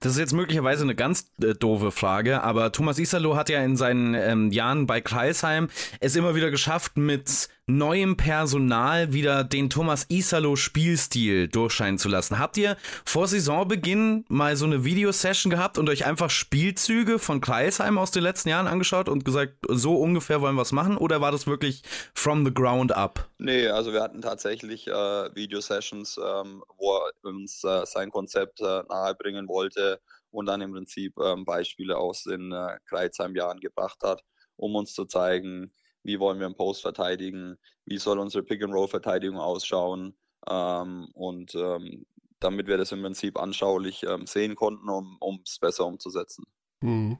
Das 0.00 0.12
ist 0.12 0.18
jetzt 0.18 0.32
möglicherweise 0.32 0.84
eine 0.84 0.94
ganz 0.94 1.32
äh, 1.42 1.54
doofe 1.54 1.90
Frage, 1.90 2.42
aber 2.42 2.70
Thomas 2.70 2.98
Isalo 2.98 3.34
hat 3.34 3.48
ja 3.48 3.64
in 3.64 3.76
seinen 3.76 4.14
ähm, 4.14 4.52
Jahren 4.52 4.86
bei 4.86 5.00
Kreisheim 5.00 5.68
es 6.00 6.14
immer 6.14 6.34
wieder 6.34 6.50
geschafft, 6.50 6.96
mit 6.96 7.48
neuem 7.68 8.16
Personal 8.16 9.12
wieder 9.12 9.44
den 9.44 9.68
Thomas 9.68 10.06
Isalo 10.08 10.56
Spielstil 10.56 11.48
durchscheinen 11.48 11.98
zu 11.98 12.08
lassen. 12.08 12.38
Habt 12.38 12.56
ihr 12.56 12.76
vor 13.04 13.28
Saisonbeginn 13.28 14.24
mal 14.28 14.56
so 14.56 14.64
eine 14.64 14.84
Videosession 14.84 15.50
gehabt 15.50 15.76
und 15.76 15.88
euch 15.88 16.06
einfach 16.06 16.30
Spielzüge 16.30 17.18
von 17.18 17.40
Kreisheim 17.40 17.98
aus 17.98 18.10
den 18.10 18.22
letzten 18.22 18.48
Jahren 18.48 18.66
angeschaut 18.66 19.08
und 19.08 19.24
gesagt, 19.24 19.54
so 19.68 19.96
ungefähr 19.96 20.40
wollen 20.40 20.56
wir 20.56 20.62
es 20.62 20.72
machen? 20.72 20.96
Oder 20.96 21.20
war 21.20 21.30
das 21.30 21.46
wirklich 21.46 21.82
from 22.14 22.44
the 22.44 22.52
ground 22.52 22.92
up? 22.92 23.28
Nee, 23.36 23.68
also 23.68 23.92
wir 23.92 24.02
hatten 24.02 24.22
tatsächlich 24.22 24.88
äh, 24.88 24.92
Videosessions, 25.34 26.18
ähm, 26.18 26.64
wo 26.78 26.96
er 26.96 27.12
uns 27.22 27.62
äh, 27.64 27.84
sein 27.84 28.10
Konzept 28.10 28.60
äh, 28.62 28.82
nahebringen 28.88 29.46
wollte 29.46 30.00
und 30.30 30.46
dann 30.46 30.62
im 30.62 30.72
Prinzip 30.72 31.14
ähm, 31.18 31.44
Beispiele 31.44 31.98
aus 31.98 32.22
den 32.22 32.50
äh, 32.50 32.78
Kreuzheim-Jahren 32.88 33.60
gebracht 33.60 33.98
hat, 34.02 34.24
um 34.56 34.74
uns 34.74 34.94
zu 34.94 35.04
zeigen, 35.04 35.72
wie 36.08 36.18
wollen 36.18 36.40
wir 36.40 36.46
im 36.46 36.56
Post 36.56 36.80
verteidigen, 36.80 37.58
wie 37.84 37.98
soll 37.98 38.18
unsere 38.18 38.42
Pick-and-Roll-Verteidigung 38.42 39.38
ausschauen 39.38 40.16
ähm, 40.48 41.08
und 41.12 41.54
ähm, 41.54 42.06
damit 42.40 42.66
wir 42.66 42.78
das 42.78 42.92
im 42.92 43.02
Prinzip 43.02 43.38
anschaulich 43.38 44.04
ähm, 44.04 44.26
sehen 44.26 44.56
konnten, 44.56 44.88
um 44.88 45.42
es 45.44 45.58
besser 45.58 45.86
umzusetzen. 45.86 46.44
Hm. 46.82 47.18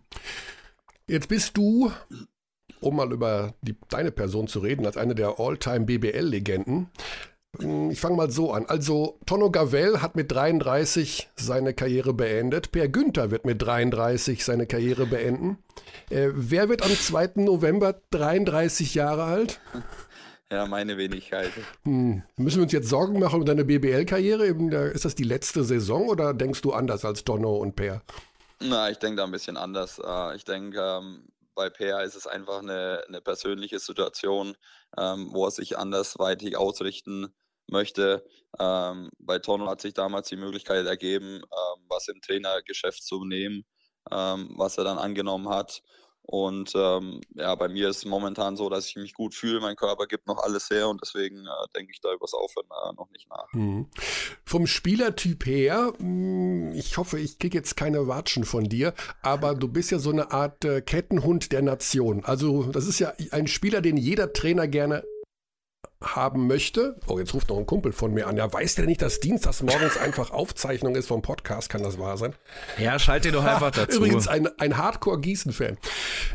Jetzt 1.06 1.28
bist 1.28 1.56
du, 1.56 1.92
um 2.80 2.96
mal 2.96 3.12
über 3.12 3.54
die, 3.60 3.76
deine 3.90 4.10
Person 4.10 4.48
zu 4.48 4.60
reden, 4.60 4.86
als 4.86 4.96
eine 4.96 5.14
der 5.14 5.38
All-Time 5.38 5.84
BBL-Legenden, 5.84 6.74
hm, 6.74 6.88
ich 7.90 8.00
fange 8.00 8.16
mal 8.16 8.30
so 8.30 8.52
an. 8.52 8.66
Also, 8.66 9.18
Tonno 9.26 9.50
Gavel 9.50 10.02
hat 10.02 10.16
mit 10.16 10.30
33 10.30 11.30
seine 11.34 11.72
Karriere 11.72 12.12
beendet. 12.12 12.72
Per 12.72 12.88
Günther 12.88 13.30
wird 13.30 13.46
mit 13.46 13.62
33 13.62 14.44
seine 14.44 14.66
Karriere 14.66 15.06
beenden. 15.06 15.58
Äh, 16.10 16.28
wer 16.34 16.68
wird 16.68 16.82
am 16.82 16.90
2. 16.90 17.32
November 17.36 18.00
33 18.10 18.94
Jahre 18.94 19.24
alt? 19.24 19.60
Ja, 20.50 20.64
meine 20.64 20.96
Wenigkeit. 20.96 21.52
Hm. 21.84 22.22
Müssen 22.36 22.56
wir 22.56 22.62
uns 22.62 22.72
jetzt 22.72 22.88
Sorgen 22.88 23.18
machen 23.18 23.40
um 23.40 23.44
deine 23.44 23.66
BBL-Karriere? 23.66 24.46
Ist 24.46 25.04
das 25.04 25.14
die 25.14 25.24
letzte 25.24 25.62
Saison 25.62 26.08
oder 26.08 26.32
denkst 26.32 26.62
du 26.62 26.72
anders 26.72 27.04
als 27.04 27.22
Tonno 27.22 27.56
und 27.56 27.76
Per? 27.76 28.00
Na, 28.60 28.88
ich 28.88 28.98
denke 28.98 29.16
da 29.16 29.24
ein 29.24 29.30
bisschen 29.30 29.58
anders. 29.58 30.00
Äh, 30.02 30.36
ich 30.36 30.46
denke, 30.46 30.80
ähm, 30.80 31.28
bei 31.54 31.68
Per 31.68 32.02
ist 32.02 32.14
es 32.14 32.26
einfach 32.26 32.60
eine, 32.60 33.02
eine 33.08 33.20
persönliche 33.20 33.78
Situation, 33.78 34.56
ähm, 34.96 35.30
wo 35.32 35.44
er 35.44 35.50
sich 35.50 35.78
andersweitig 35.78 36.56
ausrichten 36.56 37.34
möchte. 37.66 38.24
Ähm, 38.58 39.10
bei 39.18 39.38
Tono 39.38 39.68
hat 39.68 39.80
sich 39.80 39.94
damals 39.94 40.28
die 40.28 40.36
Möglichkeit 40.36 40.86
ergeben, 40.86 41.36
ähm, 41.36 41.84
was 41.88 42.08
im 42.08 42.20
Trainergeschäft 42.20 43.02
zu 43.02 43.24
nehmen, 43.24 43.64
ähm, 44.10 44.54
was 44.56 44.78
er 44.78 44.84
dann 44.84 44.98
angenommen 44.98 45.48
hat. 45.48 45.82
Und 46.30 46.72
ähm, 46.74 47.22
ja, 47.36 47.54
bei 47.54 47.68
mir 47.68 47.88
ist 47.88 47.98
es 47.98 48.04
momentan 48.04 48.54
so, 48.58 48.68
dass 48.68 48.86
ich 48.86 48.96
mich 48.96 49.14
gut 49.14 49.34
fühle. 49.34 49.60
Mein 49.60 49.76
Körper 49.76 50.06
gibt 50.06 50.26
noch 50.26 50.36
alles 50.36 50.68
her 50.68 50.86
und 50.86 51.00
deswegen 51.00 51.46
äh, 51.46 51.68
denke 51.74 51.90
ich 51.90 52.02
da 52.02 52.12
übers 52.12 52.34
Aufhören 52.34 52.66
äh, 52.66 52.92
noch 52.96 53.08
nicht 53.12 53.30
nach. 53.30 53.50
Mhm. 53.54 53.86
Vom 54.44 54.66
Spielertyp 54.66 55.46
her, 55.46 55.94
mh, 55.98 55.98
hm, 55.98 56.74
ich 56.74 56.98
hoffe, 56.98 57.18
ich 57.18 57.38
kriege 57.38 57.56
jetzt 57.56 57.78
keine 57.78 58.08
Watschen 58.08 58.44
von 58.44 58.64
dir, 58.64 58.92
aber 59.22 59.54
du 59.54 59.68
bist 59.68 59.90
ja 59.90 59.98
so 59.98 60.10
eine 60.10 60.30
Art 60.30 60.66
äh, 60.66 60.82
Kettenhund 60.82 61.50
der 61.50 61.62
Nation. 61.62 62.22
Also, 62.26 62.64
das 62.64 62.86
ist 62.86 62.98
ja 62.98 63.14
ein 63.30 63.46
Spieler, 63.46 63.80
den 63.80 63.96
jeder 63.96 64.34
Trainer 64.34 64.68
gerne 64.68 65.04
haben 66.02 66.46
möchte. 66.46 66.96
Oh, 67.08 67.18
jetzt 67.18 67.34
ruft 67.34 67.48
noch 67.48 67.58
ein 67.58 67.66
Kumpel 67.66 67.92
von 67.92 68.12
mir 68.14 68.28
an. 68.28 68.36
Ja, 68.36 68.52
weiß 68.52 68.76
der 68.76 68.86
nicht, 68.86 69.02
dass 69.02 69.20
Dienstags 69.20 69.62
morgens 69.62 69.96
einfach 70.00 70.30
Aufzeichnung 70.30 70.94
ist 70.94 71.08
vom 71.08 71.22
Podcast? 71.22 71.68
Kann 71.68 71.82
das 71.82 71.98
wahr 71.98 72.16
sein? 72.16 72.34
Ja, 72.78 72.98
schalt 72.98 73.24
dir 73.24 73.32
doch 73.32 73.44
einfach 73.44 73.72
dazu. 73.72 73.98
Übrigens 73.98 74.28
ein, 74.28 74.48
ein 74.58 74.76
Hardcore-Gießen-Fan. 74.76 75.76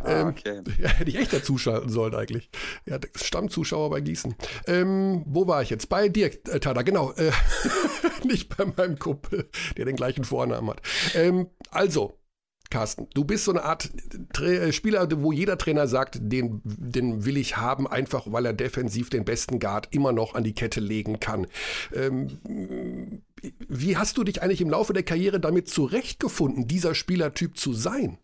Ah, 0.04 0.22
ähm, 0.22 0.28
okay. 0.28 0.62
ja, 0.80 0.90
hätte 0.90 1.10
ich 1.10 1.18
echt 1.18 1.34
dazuschalten 1.34 1.90
sollen 1.90 2.14
eigentlich. 2.14 2.50
Ja, 2.86 3.00
Stammzuschauer 3.16 3.90
bei 3.90 4.02
Gießen. 4.02 4.36
Ähm, 4.68 5.24
wo 5.26 5.48
war 5.48 5.62
ich 5.62 5.70
jetzt? 5.70 5.88
Bei 5.88 6.10
dir, 6.10 6.26
äh, 6.26 6.60
Tada, 6.60 6.82
genau. 6.82 7.14
Äh, 7.14 7.32
nicht 8.26 8.56
bei 8.56 8.66
meinem 8.66 9.00
Kumpel, 9.00 9.50
der 9.78 9.86
den 9.86 9.96
gleichen 9.96 10.26
Vornamen 10.26 10.70
hat. 10.70 10.82
Ähm, 11.16 11.48
also, 11.72 12.20
Carsten, 12.74 13.08
du 13.14 13.24
bist 13.24 13.46
so 13.46 13.52
eine 13.52 13.64
Art 13.66 13.92
Tra 14.34 14.46
äh, 14.46 14.74
Spieler, 14.74 15.08
wo 15.22 15.32
jeder 15.32 15.60
Trainer 15.60 15.88
sagt, 15.88 16.18
den, 16.20 16.60
den 16.64 17.24
will 17.24 17.38
ich 17.38 17.56
haben, 17.56 17.88
einfach 17.88 18.26
weil 18.26 18.48
er 18.48 18.54
defensiv 18.54 19.12
den 19.12 19.26
besten 19.26 19.60
Guard 19.60 19.90
immer 19.92 20.12
noch 20.12 20.34
an 20.34 20.44
die 20.44 20.56
Kette 20.56 20.80
legen 20.80 21.20
kann. 21.20 21.46
Ähm, 21.94 23.22
wie 23.70 23.96
hast 23.96 24.18
du 24.18 24.24
dich 24.24 24.42
eigentlich 24.42 24.60
im 24.60 24.72
Laufe 24.72 24.92
der 24.92 25.04
Karriere 25.04 25.40
damit 25.40 25.70
zurechtgefunden, 25.70 26.68
dieser 26.68 26.96
Spielertyp 26.96 27.60
zu 27.60 27.74
sein? 27.74 28.18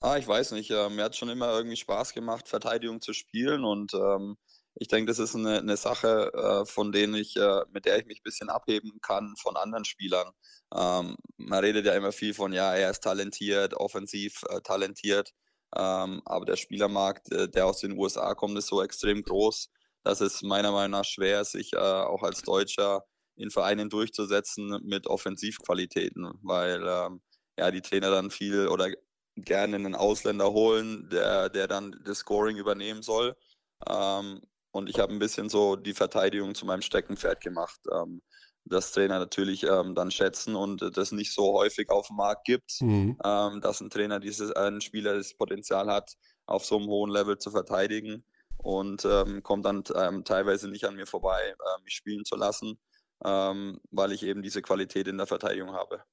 Ah, 0.00 0.18
ich 0.18 0.28
weiß 0.28 0.52
nicht. 0.52 0.70
Äh, 0.70 0.88
mir 0.88 1.02
hat 1.02 1.16
schon 1.16 1.30
immer 1.30 1.50
irgendwie 1.50 1.76
Spaß 1.76 2.14
gemacht, 2.14 2.48
Verteidigung 2.48 3.00
zu 3.00 3.12
spielen 3.12 3.64
und 3.64 3.92
ähm, 3.94 4.36
ich 4.74 4.88
denke, 4.88 5.10
das 5.10 5.18
ist 5.18 5.34
eine, 5.34 5.58
eine 5.58 5.76
Sache, 5.76 6.32
äh, 6.34 6.66
von 6.66 6.92
denen 6.92 7.14
ich, 7.14 7.36
äh, 7.36 7.62
mit 7.72 7.84
der 7.84 7.98
ich 7.98 8.06
mich 8.06 8.20
ein 8.20 8.24
bisschen 8.24 8.48
abheben 8.50 9.00
kann 9.02 9.34
von 9.40 9.56
anderen 9.56 9.84
Spielern. 9.84 10.30
Ähm, 10.74 11.16
man 11.36 11.60
redet 11.60 11.86
ja 11.86 11.94
immer 11.94 12.12
viel 12.12 12.34
von, 12.34 12.52
ja, 12.52 12.74
er 12.74 12.90
ist 12.90 13.02
talentiert, 13.02 13.74
offensiv 13.74 14.42
äh, 14.48 14.60
talentiert, 14.62 15.32
ähm, 15.76 16.22
aber 16.24 16.44
der 16.46 16.56
Spielermarkt, 16.56 17.30
äh, 17.32 17.48
der 17.48 17.66
aus 17.66 17.80
den 17.80 17.98
USA 17.98 18.34
kommt, 18.34 18.58
ist 18.58 18.68
so 18.68 18.82
extrem 18.82 19.22
groß, 19.22 19.70
dass 20.04 20.20
es 20.20 20.42
meiner 20.42 20.72
Meinung 20.72 20.92
nach 20.92 21.04
schwer 21.04 21.42
ist, 21.42 21.52
sich 21.52 21.72
äh, 21.74 21.78
auch 21.78 22.22
als 22.22 22.42
Deutscher 22.42 23.04
in 23.36 23.50
Vereinen 23.50 23.90
durchzusetzen 23.90 24.80
mit 24.84 25.06
Offensivqualitäten, 25.06 26.30
weil 26.42 26.82
ähm, 26.86 27.22
ja 27.58 27.70
die 27.70 27.80
Trainer 27.82 28.10
dann 28.10 28.30
viel 28.30 28.68
oder 28.68 28.90
gerne 29.36 29.76
einen 29.76 29.94
Ausländer 29.94 30.52
holen, 30.52 31.08
der, 31.10 31.48
der 31.48 31.68
dann 31.68 31.98
das 32.04 32.18
Scoring 32.18 32.56
übernehmen 32.56 33.02
soll. 33.02 33.34
Ähm, 33.88 34.42
und 34.72 34.88
ich 34.88 34.98
habe 34.98 35.12
ein 35.12 35.18
bisschen 35.18 35.48
so 35.48 35.76
die 35.76 35.94
Verteidigung 35.94 36.54
zu 36.54 36.66
meinem 36.66 36.82
Steckenpferd 36.82 37.40
gemacht. 37.40 37.80
Ähm, 37.92 38.22
das 38.64 38.92
Trainer 38.92 39.18
natürlich 39.18 39.64
ähm, 39.64 39.94
dann 39.94 40.10
schätzen 40.10 40.54
und 40.54 40.96
das 40.96 41.12
nicht 41.12 41.32
so 41.32 41.52
häufig 41.52 41.90
auf 41.90 42.08
dem 42.08 42.16
Markt 42.16 42.44
gibt, 42.44 42.80
mhm. 42.80 43.18
ähm, 43.24 43.60
dass 43.60 43.80
ein 43.80 43.90
Trainer 43.90 44.20
dieses, 44.20 44.52
ein 44.52 44.80
Spieler 44.80 45.14
das 45.14 45.34
Potenzial 45.34 45.88
hat, 45.88 46.14
auf 46.46 46.64
so 46.64 46.76
einem 46.78 46.86
hohen 46.86 47.10
Level 47.10 47.38
zu 47.38 47.50
verteidigen 47.50 48.24
und 48.58 49.04
ähm, 49.04 49.42
kommt 49.42 49.64
dann 49.64 49.82
ähm, 49.96 50.24
teilweise 50.24 50.68
nicht 50.68 50.84
an 50.84 50.94
mir 50.94 51.06
vorbei, 51.06 51.40
äh, 51.50 51.82
mich 51.82 51.94
spielen 51.94 52.24
zu 52.24 52.36
lassen, 52.36 52.78
ähm, 53.24 53.80
weil 53.90 54.12
ich 54.12 54.22
eben 54.22 54.42
diese 54.42 54.62
Qualität 54.62 55.08
in 55.08 55.18
der 55.18 55.26
Verteidigung 55.26 55.72
habe. 55.72 56.04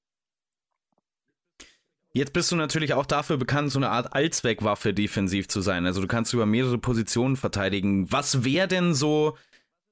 Jetzt 2.12 2.32
bist 2.32 2.50
du 2.50 2.56
natürlich 2.56 2.94
auch 2.94 3.06
dafür 3.06 3.36
bekannt, 3.36 3.70
so 3.70 3.78
eine 3.78 3.90
Art 3.90 4.14
Allzweckwaffe 4.14 4.92
defensiv 4.92 5.46
zu 5.46 5.60
sein. 5.60 5.86
Also 5.86 6.00
du 6.00 6.08
kannst 6.08 6.32
über 6.32 6.44
mehrere 6.44 6.78
Positionen 6.78 7.36
verteidigen. 7.36 8.10
Was 8.10 8.42
wäre 8.42 8.66
denn 8.66 8.94
so 8.94 9.36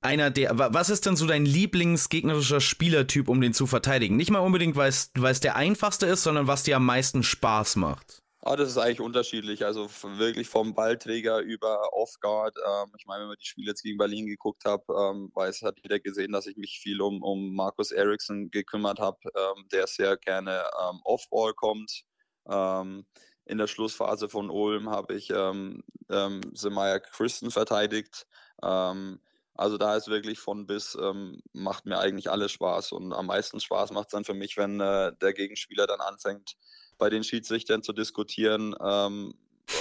einer 0.00 0.31
der, 0.31 0.59
was 0.59 0.90
ist 0.90 1.07
denn 1.07 1.16
so 1.16 1.26
dein 1.26 1.44
Lieblingsgegnerischer 1.44 2.61
Spielertyp, 2.61 3.28
um 3.28 3.40
den 3.40 3.54
zu 3.54 3.68
verteidigen? 3.68 4.16
Nicht 4.16 4.31
mal 4.31 4.40
unbedingt, 4.40 4.74
weil 4.74 4.88
es 4.90 5.40
der 5.40 5.54
einfachste 5.54 6.07
ist, 6.07 6.24
sondern 6.24 6.48
was 6.48 6.64
dir 6.64 6.76
am 6.76 6.87
meisten 6.87 7.22
Spaß 7.22 7.76
macht. 7.76 8.22
Ah, 8.40 8.57
das 8.57 8.70
ist 8.70 8.78
eigentlich 8.78 9.00
unterschiedlich. 9.00 9.64
Also 9.64 9.88
wirklich 10.16 10.48
vom 10.48 10.74
Ballträger 10.74 11.40
über 11.40 11.92
Off-Guard. 11.92 12.57
Ähm, 12.57 12.92
ich 12.96 13.04
meine, 13.07 13.22
wenn 13.22 13.28
man 13.28 13.37
die 13.40 13.46
Spiele 13.46 13.68
jetzt 13.68 13.83
gegen 13.83 13.98
Berlin 13.98 14.26
geguckt 14.26 14.64
hat, 14.64 14.83
ähm, 14.88 15.31
weiß, 15.35 15.62
hat 15.62 15.78
jeder 15.83 15.98
gesehen, 15.98 16.33
dass 16.33 16.46
ich 16.46 16.57
mich 16.57 16.78
viel 16.81 17.00
um, 17.00 17.22
um 17.22 17.54
Markus 17.54 17.90
Eriksson 17.90 18.50
gekümmert 18.50 19.00
habe, 19.00 19.18
ähm, 19.24 19.66
der 19.72 19.87
sehr 19.87 20.16
gerne 20.16 20.64
ähm, 20.81 21.00
Off-Ball 21.04 21.52
kommt. 21.54 22.04
Ähm, 22.48 23.04
in 23.44 23.58
der 23.58 23.66
Schlussphase 23.66 24.28
von 24.28 24.50
Ulm 24.50 24.90
habe 24.90 25.14
ich 25.14 25.30
ähm, 25.30 25.82
ähm, 26.11 26.40
Semaya 26.52 26.98
Christen 26.98 27.50
verteidigt. 27.50 28.26
Ähm, 28.62 29.20
also 29.54 29.76
da 29.76 29.96
ist 29.96 30.08
wirklich 30.08 30.38
von 30.38 30.66
bis, 30.66 30.96
ähm, 31.00 31.42
macht 31.52 31.87
mir 31.87 31.98
eigentlich 31.98 32.30
alles 32.30 32.52
Spaß. 32.52 32.92
Und 32.92 33.12
am 33.12 33.26
meisten 33.26 33.58
Spaß 33.58 33.90
macht 33.90 34.08
es 34.08 34.12
dann 34.12 34.24
für 34.24 34.34
mich, 34.34 34.56
wenn 34.56 34.80
äh, 34.80 35.12
der 35.20 35.32
Gegenspieler 35.32 35.87
dann 35.87 36.00
anfängt, 36.00 36.56
bei 36.96 37.11
den 37.11 37.24
Schiedsrichtern 37.24 37.82
zu 37.82 37.92
diskutieren, 37.92 38.74
ähm, 38.80 39.34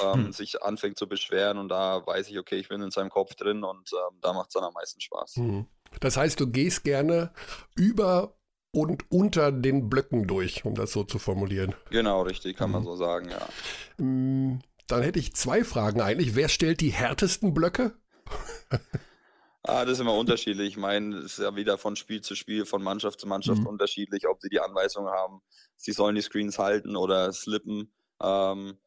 ähm, 0.03 0.13
hm. 0.13 0.31
sich 0.31 0.63
anfängt 0.63 0.97
zu 0.97 1.07
beschweren. 1.07 1.57
Und 1.57 1.69
da 1.69 2.05
weiß 2.05 2.29
ich, 2.29 2.39
okay, 2.39 2.55
ich 2.55 2.69
bin 2.69 2.81
in 2.81 2.91
seinem 2.91 3.09
Kopf 3.09 3.35
drin 3.35 3.63
und 3.63 3.91
ähm, 3.93 4.17
da 4.21 4.33
macht 4.33 4.47
es 4.47 4.53
dann 4.53 4.63
am 4.63 4.73
meisten 4.73 4.99
Spaß. 4.99 5.35
Hm. 5.35 5.67
Das 5.99 6.17
heißt, 6.17 6.39
du 6.39 6.47
gehst 6.47 6.83
gerne 6.83 7.31
über 7.75 8.37
und 8.71 9.09
unter 9.11 9.51
den 9.51 9.89
Blöcken 9.89 10.27
durch, 10.27 10.65
um 10.65 10.75
das 10.75 10.91
so 10.91 11.03
zu 11.03 11.19
formulieren. 11.19 11.73
Genau, 11.89 12.21
richtig, 12.21 12.57
kann 12.57 12.69
mhm. 12.69 12.73
man 12.73 12.83
so 12.83 12.95
sagen, 12.95 13.29
ja. 13.29 14.03
Mm, 14.03 14.59
dann 14.87 15.01
hätte 15.03 15.19
ich 15.19 15.35
zwei 15.35 15.63
Fragen 15.63 16.01
eigentlich. 16.01 16.35
Wer 16.35 16.49
stellt 16.49 16.81
die 16.81 16.89
härtesten 16.89 17.53
Blöcke? 17.53 17.95
ah, 19.63 19.83
das 19.83 19.93
ist 19.93 19.99
immer 19.99 20.15
unterschiedlich. 20.15 20.69
Ich 20.69 20.77
meine, 20.77 21.17
es 21.17 21.33
ist 21.33 21.39
ja 21.39 21.55
wieder 21.55 21.77
von 21.77 21.95
Spiel 21.95 22.21
zu 22.21 22.35
Spiel, 22.35 22.65
von 22.65 22.83
Mannschaft 22.83 23.19
zu 23.19 23.27
Mannschaft 23.27 23.61
mhm. 23.61 23.67
unterschiedlich, 23.67 24.27
ob 24.27 24.41
sie 24.41 24.49
die 24.49 24.59
Anweisung 24.59 25.07
haben, 25.07 25.41
sie 25.75 25.91
sollen 25.91 26.15
die 26.15 26.21
Screens 26.21 26.59
halten 26.59 26.95
oder 26.95 27.31
slippen. 27.33 27.93
Ähm, 28.21 28.77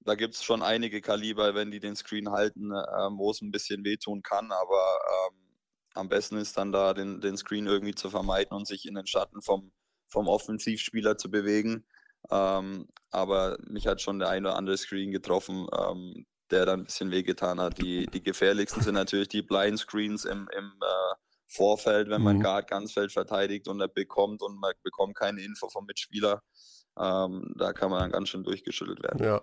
da 0.00 0.14
gibt 0.14 0.34
es 0.34 0.44
schon 0.44 0.62
einige 0.62 1.00
Kaliber, 1.00 1.54
wenn 1.54 1.70
die 1.70 1.80
den 1.80 1.96
Screen 1.96 2.30
halten, 2.30 2.70
ähm, 2.72 3.18
wo 3.18 3.30
es 3.30 3.40
ein 3.42 3.50
bisschen 3.50 3.84
wehtun 3.84 4.22
kann, 4.22 4.52
aber 4.52 4.98
ähm, 5.28 5.45
am 5.96 6.08
besten 6.08 6.36
ist 6.36 6.56
dann 6.56 6.72
da 6.72 6.94
den, 6.94 7.20
den 7.20 7.36
Screen 7.36 7.66
irgendwie 7.66 7.94
zu 7.94 8.10
vermeiden 8.10 8.56
und 8.56 8.66
sich 8.66 8.86
in 8.86 8.94
den 8.94 9.06
Schatten 9.06 9.42
vom, 9.42 9.72
vom 10.08 10.28
Offensivspieler 10.28 11.16
zu 11.18 11.30
bewegen. 11.30 11.84
Ähm, 12.30 12.88
aber 13.10 13.56
mich 13.66 13.86
hat 13.86 14.00
schon 14.00 14.18
der 14.18 14.28
eine 14.28 14.48
oder 14.48 14.56
andere 14.56 14.76
Screen 14.76 15.12
getroffen, 15.12 15.66
ähm, 15.76 16.26
der 16.50 16.66
dann 16.66 16.80
ein 16.80 16.84
bisschen 16.84 17.10
wehgetan 17.10 17.60
hat. 17.60 17.78
Die, 17.78 18.06
die 18.06 18.22
gefährlichsten 18.22 18.82
sind 18.82 18.94
natürlich 18.94 19.28
die 19.28 19.42
Blind 19.42 19.78
Screens 19.78 20.24
im, 20.24 20.48
im 20.56 20.72
äh, 20.80 21.14
Vorfeld, 21.46 22.08
wenn 22.08 22.22
man 22.22 22.38
mhm. 22.38 22.42
Guard 22.42 22.68
ganz 22.68 22.92
Feld 22.92 23.12
verteidigt 23.12 23.68
und 23.68 23.80
er 23.80 23.88
bekommt 23.88 24.42
und 24.42 24.58
man 24.58 24.72
bekommt 24.82 25.16
keine 25.16 25.42
Info 25.42 25.68
vom 25.68 25.86
Mitspieler. 25.86 26.42
Ähm, 26.98 27.52
da 27.56 27.72
kann 27.72 27.90
man 27.90 28.00
dann 28.00 28.12
ganz 28.12 28.28
schön 28.28 28.42
durchgeschüttelt 28.42 29.02
werden. 29.02 29.24
Ja, 29.24 29.42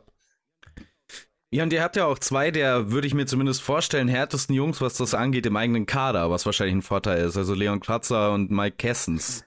ja, 1.53 1.63
und 1.63 1.71
ihr 1.71 1.83
habt 1.83 1.95
ja 1.95 2.05
auch 2.05 2.17
zwei 2.17 2.49
der, 2.49 2.91
würde 2.91 3.05
ich 3.05 3.13
mir 3.13 3.27
zumindest 3.27 3.61
vorstellen, 3.61 4.07
härtesten 4.07 4.55
Jungs, 4.55 4.81
was 4.81 4.97
das 4.97 5.13
angeht, 5.13 5.45
im 5.45 5.55
eigenen 5.55 5.85
Kader, 5.85 6.31
was 6.31 6.45
wahrscheinlich 6.47 6.75
ein 6.75 6.81
Vorteil 6.81 7.23
ist. 7.23 7.37
Also 7.37 7.53
Leon 7.53 7.79
Kratzer 7.79 8.33
und 8.33 8.49
Mike 8.49 8.77
Kessens. 8.77 9.45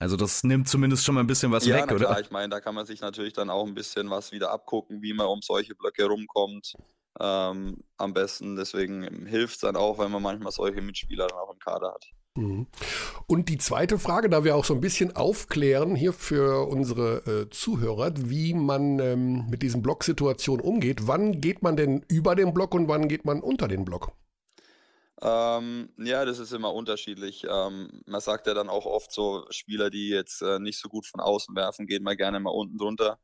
Also 0.00 0.16
das 0.16 0.42
nimmt 0.42 0.68
zumindest 0.68 1.04
schon 1.04 1.14
mal 1.14 1.20
ein 1.20 1.28
bisschen 1.28 1.52
was 1.52 1.64
ja, 1.64 1.76
weg, 1.76 1.84
na 1.88 1.94
klar, 1.94 2.10
oder? 2.10 2.20
Ich 2.20 2.30
meine, 2.32 2.48
da 2.48 2.60
kann 2.60 2.74
man 2.74 2.86
sich 2.86 3.00
natürlich 3.00 3.32
dann 3.34 3.50
auch 3.50 3.66
ein 3.66 3.74
bisschen 3.74 4.10
was 4.10 4.32
wieder 4.32 4.50
abgucken, 4.50 5.00
wie 5.00 5.14
man 5.14 5.28
um 5.28 5.42
solche 5.42 5.76
Blöcke 5.76 6.04
rumkommt. 6.06 6.74
Ähm, 7.20 7.84
am 7.96 8.12
besten. 8.12 8.56
Deswegen 8.56 9.26
hilft 9.26 9.54
es 9.54 9.60
dann 9.60 9.76
auch, 9.76 9.98
wenn 10.00 10.10
man 10.10 10.22
manchmal 10.22 10.50
solche 10.50 10.82
Mitspieler 10.82 11.28
dann 11.28 11.38
auch 11.38 11.52
im 11.52 11.58
Kader 11.60 11.94
hat. 11.94 12.04
Mhm. 12.36 12.66
Und 13.26 13.48
die 13.48 13.58
zweite 13.58 13.98
Frage, 13.98 14.28
da 14.28 14.42
wir 14.42 14.56
auch 14.56 14.64
so 14.64 14.74
ein 14.74 14.80
bisschen 14.80 15.14
aufklären 15.14 15.94
hier 15.94 16.12
für 16.12 16.66
unsere 16.68 17.18
äh, 17.26 17.50
Zuhörer, 17.50 18.12
wie 18.16 18.54
man 18.54 18.98
ähm, 18.98 19.46
mit 19.48 19.62
diesen 19.62 19.82
Blocksituationen 19.82 20.64
umgeht. 20.64 21.06
Wann 21.06 21.40
geht 21.40 21.62
man 21.62 21.76
denn 21.76 22.04
über 22.08 22.34
den 22.34 22.52
Block 22.52 22.74
und 22.74 22.88
wann 22.88 23.08
geht 23.08 23.24
man 23.24 23.40
unter 23.40 23.68
den 23.68 23.84
Block? 23.84 24.12
Ähm, 25.22 25.90
ja, 25.96 26.24
das 26.24 26.40
ist 26.40 26.52
immer 26.52 26.74
unterschiedlich. 26.74 27.46
Ähm, 27.48 28.02
man 28.06 28.20
sagt 28.20 28.48
ja 28.48 28.54
dann 28.54 28.68
auch 28.68 28.84
oft 28.84 29.12
so, 29.12 29.46
Spieler, 29.50 29.88
die 29.88 30.08
jetzt 30.08 30.42
äh, 30.42 30.58
nicht 30.58 30.80
so 30.80 30.88
gut 30.88 31.06
von 31.06 31.20
außen 31.20 31.54
werfen, 31.54 31.86
gehen 31.86 32.02
mal 32.02 32.16
gerne 32.16 32.40
mal 32.40 32.50
unten 32.50 32.78
drunter. 32.78 33.18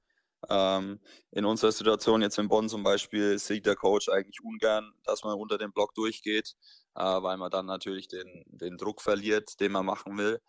Ähm, 0.49 1.01
in 1.33 1.45
unserer 1.45 1.73
Situation 1.73 2.23
jetzt 2.23 2.39
in 2.39 2.49
Bonn 2.49 2.69
zum 2.69 2.83
Beispiel 2.83 3.39
sieht 3.39 3.67
der 3.67 3.77
Coach 3.77 4.09
eigentlich 4.09 4.41
ungern, 4.43 4.93
dass 5.05 5.25
man 5.25 5.35
unter 5.35 5.59
den 5.59 5.73
Block 5.73 5.95
durchgeht, 5.95 6.55
äh, 6.97 7.03
weil 7.03 7.37
man 7.37 7.51
dann 7.51 7.67
natürlich 7.67 8.09
den, 8.09 8.45
den 8.47 8.77
Druck 8.77 9.01
verliert, 9.03 9.61
den 9.61 9.73
man 9.73 9.87
machen 9.87 10.17
will. 10.19 10.41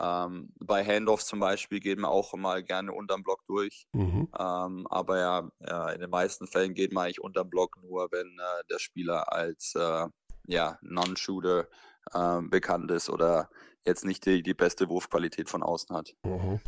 Ähm, 0.00 0.52
bei 0.58 0.84
Handoffs 0.84 1.26
zum 1.26 1.38
Beispiel 1.38 1.78
geht 1.78 1.98
man 1.98 2.10
auch 2.10 2.34
mal 2.34 2.64
gerne 2.64 2.92
unterm 2.92 3.22
Block 3.22 3.46
durch. 3.46 3.86
Mhm. 3.92 4.28
Ähm, 4.36 4.86
aber 4.88 5.18
ja, 5.18 5.50
ja, 5.60 5.90
in 5.90 6.00
den 6.00 6.10
meisten 6.10 6.46
Fällen 6.46 6.74
geht 6.74 6.92
man 6.92 7.04
eigentlich 7.04 7.22
unterm 7.22 7.48
Block 7.48 7.76
nur, 7.80 8.08
wenn 8.10 8.26
äh, 8.26 8.64
der 8.70 8.78
Spieler 8.78 9.32
als 9.32 9.74
äh, 9.76 10.06
ja, 10.46 10.78
Non-Shooter 10.82 11.68
äh, 12.12 12.40
bekannt 12.42 12.90
ist 12.90 13.08
oder 13.08 13.48
jetzt 13.84 14.04
nicht 14.04 14.26
die, 14.26 14.42
die 14.42 14.54
beste 14.54 14.88
Wurfqualität 14.88 15.48
von 15.48 15.62
außen 15.62 15.94
hat. 15.94 16.14
Mhm. 16.24 16.60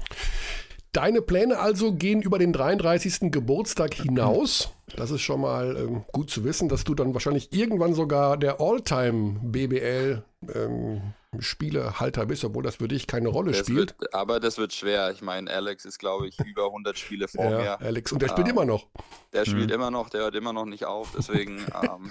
Deine 0.97 1.21
Pläne 1.21 1.59
also 1.59 1.93
gehen 1.93 2.23
über 2.23 2.39
den 2.39 2.55
33. 2.55 3.31
Geburtstag 3.31 3.93
hinaus. 3.93 4.71
Das 4.97 5.11
ist 5.11 5.21
schon 5.21 5.43
mal 5.43 5.77
ähm, 5.77 6.07
gut 6.11 6.31
zu 6.31 6.43
wissen, 6.43 6.71
dass 6.71 6.85
du 6.85 6.95
dann 6.95 7.13
wahrscheinlich 7.13 7.53
irgendwann 7.53 7.93
sogar 7.93 8.39
der 8.39 8.63
All-Time 8.63 9.41
BBL 9.43 10.25
ähm, 10.55 11.13
Spielehalter 11.39 12.25
bist, 12.25 12.47
obwohl 12.47 12.63
das 12.63 12.77
für 12.77 12.89
dich 12.89 13.07
keine 13.07 13.29
Rolle 13.29 13.51
das 13.53 13.61
spielt. 13.61 13.95
Wird, 14.01 14.15
aber 14.15 14.41
das 14.41 14.57
wird 14.57 14.73
schwer. 14.73 15.11
Ich 15.11 15.21
meine, 15.21 15.51
Alex 15.51 15.85
ist, 15.85 15.99
glaube 15.99 16.29
ich, 16.29 16.41
über 16.41 16.65
100 16.65 16.99
Spiele 16.99 17.29
vor 17.29 17.45
ja, 17.45 17.59
mir. 17.59 17.81
Alex, 17.83 18.11
und 18.13 18.23
der 18.23 18.29
spielt 18.29 18.49
ähm, 18.49 18.55
immer 18.55 18.65
noch. 18.65 18.87
Der 19.35 19.45
spielt 19.45 19.67
mhm. 19.67 19.75
immer 19.75 19.91
noch, 19.91 20.09
der 20.09 20.23
hört 20.23 20.35
immer 20.35 20.55
noch 20.55 20.65
nicht 20.65 20.87
auf. 20.87 21.13
Deswegen. 21.15 21.59
ähm, 21.85 22.11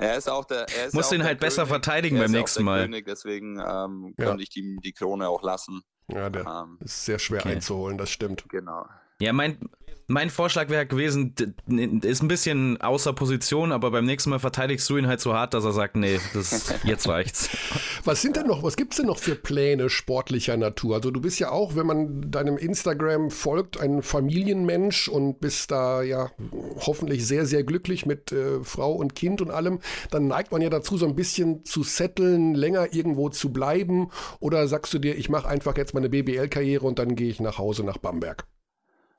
Er 0.00 0.16
ist 0.16 0.30
auch 0.30 0.46
der. 0.46 0.66
Er 0.78 0.86
ist 0.86 0.94
Muss 0.94 1.10
den 1.10 1.24
halt 1.24 1.40
König. 1.40 1.40
besser 1.40 1.66
verteidigen 1.66 2.18
beim 2.18 2.30
nächsten 2.30 2.64
Mal. 2.64 2.82
König, 2.82 3.04
deswegen 3.04 3.58
ähm, 3.58 4.14
ja. 4.16 4.26
konnte 4.26 4.42
ich 4.42 4.48
die, 4.48 4.78
die 4.82 4.92
Krone 4.92 5.28
auch 5.28 5.42
lassen. 5.42 5.82
Ja, 6.14 6.30
der 6.30 6.46
ähm, 6.46 6.78
ist 6.80 7.04
sehr 7.04 7.18
schwer 7.18 7.40
okay. 7.40 7.52
einzuholen, 7.52 7.98
das 7.98 8.10
stimmt. 8.10 8.44
Genau. 8.48 8.86
Ja, 9.20 9.34
mein, 9.34 9.58
mein 10.10 10.28
Vorschlag 10.28 10.70
wäre 10.70 10.86
gewesen, 10.86 11.34
ist 12.02 12.22
ein 12.22 12.28
bisschen 12.28 12.80
außer 12.80 13.12
Position, 13.12 13.70
aber 13.70 13.92
beim 13.92 14.06
nächsten 14.06 14.30
Mal 14.30 14.40
verteidigst 14.40 14.88
du 14.90 14.96
ihn 14.96 15.06
halt 15.06 15.20
so 15.20 15.34
hart, 15.34 15.54
dass 15.54 15.64
er 15.64 15.72
sagt, 15.72 15.94
nee, 15.94 16.18
das, 16.34 16.74
jetzt 16.84 17.06
reicht's. 17.06 17.48
Was 18.04 18.20
sind 18.22 18.36
denn 18.36 18.46
noch, 18.46 18.62
was 18.62 18.76
gibt's 18.76 18.96
denn 18.96 19.06
noch 19.06 19.18
für 19.18 19.36
Pläne 19.36 19.88
sportlicher 19.88 20.56
Natur? 20.56 20.96
Also 20.96 21.10
du 21.10 21.20
bist 21.20 21.38
ja 21.38 21.50
auch, 21.50 21.76
wenn 21.76 21.86
man 21.86 22.30
deinem 22.30 22.56
Instagram 22.56 23.30
folgt, 23.30 23.78
ein 23.78 24.02
Familienmensch 24.02 25.06
und 25.08 25.38
bist 25.40 25.70
da 25.70 26.02
ja 26.02 26.30
hoffentlich 26.80 27.24
sehr, 27.26 27.46
sehr 27.46 27.62
glücklich 27.62 28.04
mit 28.04 28.32
äh, 28.32 28.64
Frau 28.64 28.92
und 28.92 29.14
Kind 29.14 29.40
und 29.40 29.50
allem. 29.50 29.78
Dann 30.10 30.26
neigt 30.26 30.50
man 30.50 30.60
ja 30.60 30.70
dazu, 30.70 30.96
so 30.96 31.06
ein 31.06 31.14
bisschen 31.14 31.64
zu 31.64 31.82
setteln, 31.82 32.54
länger 32.54 32.94
irgendwo 32.94 33.28
zu 33.28 33.52
bleiben. 33.52 34.08
Oder 34.40 34.66
sagst 34.66 34.92
du 34.92 34.98
dir, 34.98 35.16
ich 35.16 35.28
mache 35.28 35.46
einfach 35.46 35.76
jetzt 35.76 35.94
meine 35.94 36.08
BBL-Karriere 36.08 36.86
und 36.86 36.98
dann 36.98 37.14
gehe 37.14 37.28
ich 37.28 37.38
nach 37.38 37.58
Hause 37.58 37.84
nach 37.84 37.98
Bamberg? 37.98 38.46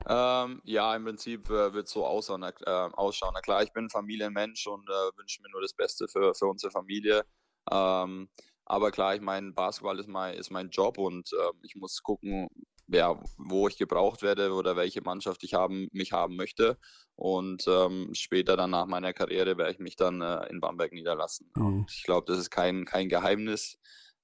Ähm, 0.06 0.60
ja, 0.64 0.94
im 0.96 1.04
Prinzip 1.04 1.48
äh, 1.50 1.72
wird 1.72 1.86
es 1.86 1.92
so 1.92 2.04
ausschauen, 2.04 2.42
äh, 2.42 2.70
ausschauen. 2.70 3.32
Na 3.34 3.40
klar, 3.40 3.62
ich 3.62 3.72
bin 3.72 3.90
Familienmensch 3.90 4.66
und 4.66 4.88
äh, 4.88 5.18
wünsche 5.18 5.42
mir 5.42 5.50
nur 5.50 5.62
das 5.62 5.74
Beste 5.74 6.08
für, 6.08 6.34
für 6.34 6.46
unsere 6.46 6.70
Familie. 6.70 7.24
Ähm, 7.70 8.28
aber 8.64 8.90
klar, 8.90 9.14
ich 9.14 9.20
meine, 9.20 9.52
Basketball 9.52 9.98
ist 9.98 10.08
mein, 10.08 10.34
ist 10.34 10.50
mein 10.50 10.70
Job 10.70 10.98
und 10.98 11.32
äh, 11.32 11.52
ich 11.62 11.76
muss 11.76 12.02
gucken, 12.02 12.48
ja, 12.88 13.20
wo 13.38 13.68
ich 13.68 13.76
gebraucht 13.78 14.22
werde 14.22 14.52
oder 14.52 14.76
welche 14.76 15.02
Mannschaft 15.02 15.42
ich 15.44 15.54
haben, 15.54 15.88
mich 15.92 16.12
haben 16.12 16.36
möchte. 16.36 16.78
Und 17.14 17.64
ähm, 17.68 18.10
später 18.14 18.56
dann 18.56 18.70
nach 18.70 18.86
meiner 18.86 19.12
Karriere 19.12 19.56
werde 19.56 19.72
ich 19.72 19.78
mich 19.78 19.96
dann 19.96 20.20
äh, 20.20 20.46
in 20.48 20.60
Bamberg 20.60 20.92
niederlassen. 20.92 21.50
Mhm. 21.54 21.86
Ich 21.88 22.02
glaube, 22.04 22.26
das 22.26 22.38
ist 22.38 22.50
kein, 22.50 22.84
kein 22.84 23.08
Geheimnis, 23.08 23.78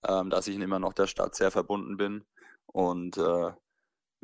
ähm, 0.06 0.30
dass 0.30 0.48
ich 0.48 0.56
immer 0.56 0.78
noch 0.78 0.92
der 0.92 1.06
Stadt 1.06 1.34
sehr 1.34 1.50
verbunden 1.50 1.96
bin. 1.96 2.24
Und 2.66 3.16
äh, 3.16 3.52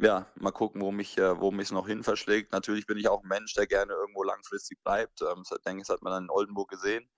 ja, 0.01 0.27
mal 0.37 0.51
gucken, 0.51 0.81
wo 0.81 0.91
mich 0.91 1.19
äh, 1.19 1.41
wo 1.41 1.51
noch 1.51 1.87
hin 1.87 2.03
verschlägt. 2.03 2.53
Natürlich 2.53 2.87
bin 2.87 2.99
ich 2.99 3.09
auch 3.09 3.23
ein 3.23 3.29
Mensch, 3.29 3.55
der 3.55 3.67
gerne 3.67 3.93
irgendwo 3.93 4.23
langfristig 4.25 4.83
bleibt. 4.83 5.23
Ähm, 5.23 5.43
ich 5.45 5.63
denke, 5.63 5.83
das 5.83 5.91
hat 5.91 6.03
man 6.03 6.13
dann 6.13 6.25
in 6.25 6.31
Oldenburg 6.31 6.71
gesehen. 6.71 7.09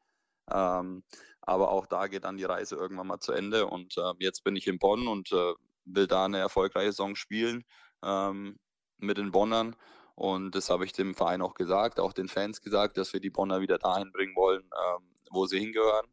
Ähm, 0.51 1.05
aber 1.43 1.71
auch 1.71 1.87
da 1.87 2.07
geht 2.09 2.25
dann 2.25 2.37
die 2.37 2.45
Reise 2.45 2.77
irgendwann 2.77 3.07
mal 3.07 3.21
zu 3.21 3.33
Ende. 3.33 3.67
Und 3.67 3.97
äh, 3.97 4.13
jetzt 4.19 4.45
bin 4.45 4.57
ich 4.57 4.67
in 4.67 4.79
Bonn 4.79 5.09
und 5.09 5.33
äh, 5.33 5.55
will 5.85 6.07
da 6.07 6.25
eine 6.27 6.39
erfolgreiche 6.39 6.93
Saison 6.93 7.17
spielen 7.17 7.65
ähm, 8.05 8.59
mit 8.99 9.19
den 9.19 9.33
Bonnern. 9.33 9.77
Und 10.15 10.55
das 10.55 10.71
habe 10.71 10.85
ich 10.85 10.93
dem 10.93 11.15
Verein 11.15 11.43
auch 11.43 11.55
gesagt, 11.55 12.01
auch 12.01 12.13
den 12.13 12.29
Fans 12.29 12.63
gesagt, 12.63 12.97
dass 12.97 13.13
wir 13.13 13.21
die 13.21 13.31
Bonner 13.31 13.61
wieder 13.61 13.79
dahin 13.79 14.13
bringen 14.13 14.35
wollen, 14.35 14.63
ähm, 14.65 15.15
wo 15.31 15.47
sie 15.47 15.61
hingehören. 15.61 16.07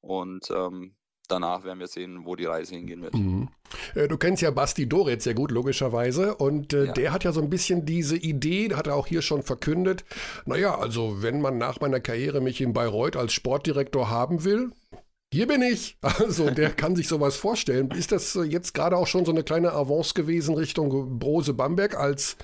Und 0.00 0.50
ähm, 0.50 0.97
danach 1.28 1.64
werden 1.64 1.78
wir 1.78 1.86
sehen, 1.86 2.24
wo 2.24 2.36
die 2.36 2.46
Reise 2.46 2.74
hingehen 2.74 3.02
wird. 3.02 3.14
Mhm. 3.14 3.48
Äh, 3.94 4.08
du 4.08 4.16
kennst 4.16 4.42
ja 4.42 4.50
Basti 4.50 4.88
Doretz 4.88 5.24
sehr 5.24 5.34
gut, 5.34 5.50
logischerweise. 5.50 6.34
Und 6.34 6.72
äh, 6.72 6.86
ja. 6.86 6.92
der 6.92 7.12
hat 7.12 7.24
ja 7.24 7.32
so 7.32 7.40
ein 7.40 7.50
bisschen 7.50 7.86
diese 7.86 8.16
Idee, 8.16 8.74
hat 8.74 8.86
er 8.86 8.94
auch 8.94 9.06
hier 9.06 9.22
schon 9.22 9.42
verkündet. 9.42 10.04
Naja, 10.46 10.76
also 10.78 11.22
wenn 11.22 11.40
man 11.40 11.58
nach 11.58 11.80
meiner 11.80 12.00
Karriere 12.00 12.40
mich 12.40 12.60
in 12.60 12.72
Bayreuth 12.72 13.16
als 13.16 13.32
Sportdirektor 13.32 14.10
haben 14.10 14.44
will, 14.44 14.70
hier 15.32 15.46
bin 15.46 15.62
ich. 15.62 15.98
Also 16.18 16.50
der 16.50 16.70
kann 16.70 16.96
sich 16.96 17.08
sowas 17.08 17.36
vorstellen. 17.36 17.90
Ist 17.90 18.12
das 18.12 18.38
jetzt 18.46 18.74
gerade 18.74 18.96
auch 18.96 19.06
schon 19.06 19.24
so 19.24 19.32
eine 19.32 19.44
kleine 19.44 19.72
Avance 19.72 20.14
gewesen 20.14 20.54
Richtung 20.54 21.18
Brose 21.18 21.54
Bamberg 21.54 21.96
als 21.96 22.36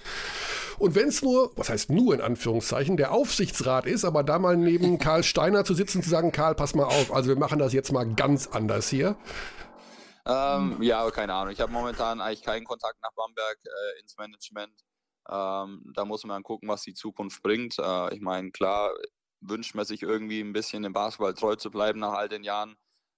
und 0.78 0.94
wenn 0.94 1.08
es 1.08 1.22
nur, 1.22 1.52
was 1.56 1.68
heißt 1.68 1.90
nur 1.90 2.14
in 2.14 2.20
Anführungszeichen, 2.20 2.96
der 2.96 3.12
Aufsichtsrat 3.12 3.87
ist, 3.87 4.04
aber 4.04 4.22
da 4.22 4.38
mal 4.38 4.56
neben 4.56 4.98
Karl 4.98 5.22
Steiner 5.22 5.64
zu 5.64 5.74
sitzen, 5.74 6.02
zu 6.02 6.10
sagen, 6.10 6.32
Karl, 6.32 6.54
pass 6.54 6.74
mal 6.74 6.84
auf, 6.84 7.12
also 7.12 7.28
wir 7.28 7.37
machen 7.37 7.58
das 7.58 7.72
jetzt 7.72 7.92
mal 7.92 8.04
ganz 8.04 8.46
anders 8.46 8.88
hier. 8.88 9.16
Ähm, 10.26 10.82
ja, 10.82 11.10
keine 11.10 11.34
Ahnung. 11.34 11.52
Ich 11.52 11.60
habe 11.60 11.72
momentan 11.72 12.20
eigentlich 12.20 12.42
keinen 12.42 12.64
Kontakt 12.64 13.00
nach 13.02 13.12
Bamberg 13.14 13.58
äh, 13.64 14.00
ins 14.00 14.16
Management. 14.16 14.72
Ähm, 15.28 15.92
da 15.94 16.04
muss 16.04 16.24
man 16.24 16.42
gucken, 16.42 16.68
was 16.68 16.82
die 16.82 16.94
Zukunft 16.94 17.42
bringt. 17.42 17.78
Äh, 17.78 18.14
ich 18.14 18.20
meine, 18.20 18.50
klar 18.50 18.90
wünscht 19.40 19.74
man 19.74 19.84
sich 19.84 20.02
irgendwie 20.02 20.40
ein 20.40 20.54
bisschen 20.54 20.84
im 20.84 20.94
Basketball 20.94 21.34
treu 21.34 21.56
zu 21.56 21.70
bleiben 21.70 22.00
nach 22.00 22.14
all 22.14 22.28
den 22.28 22.44
Jahren 22.44 22.76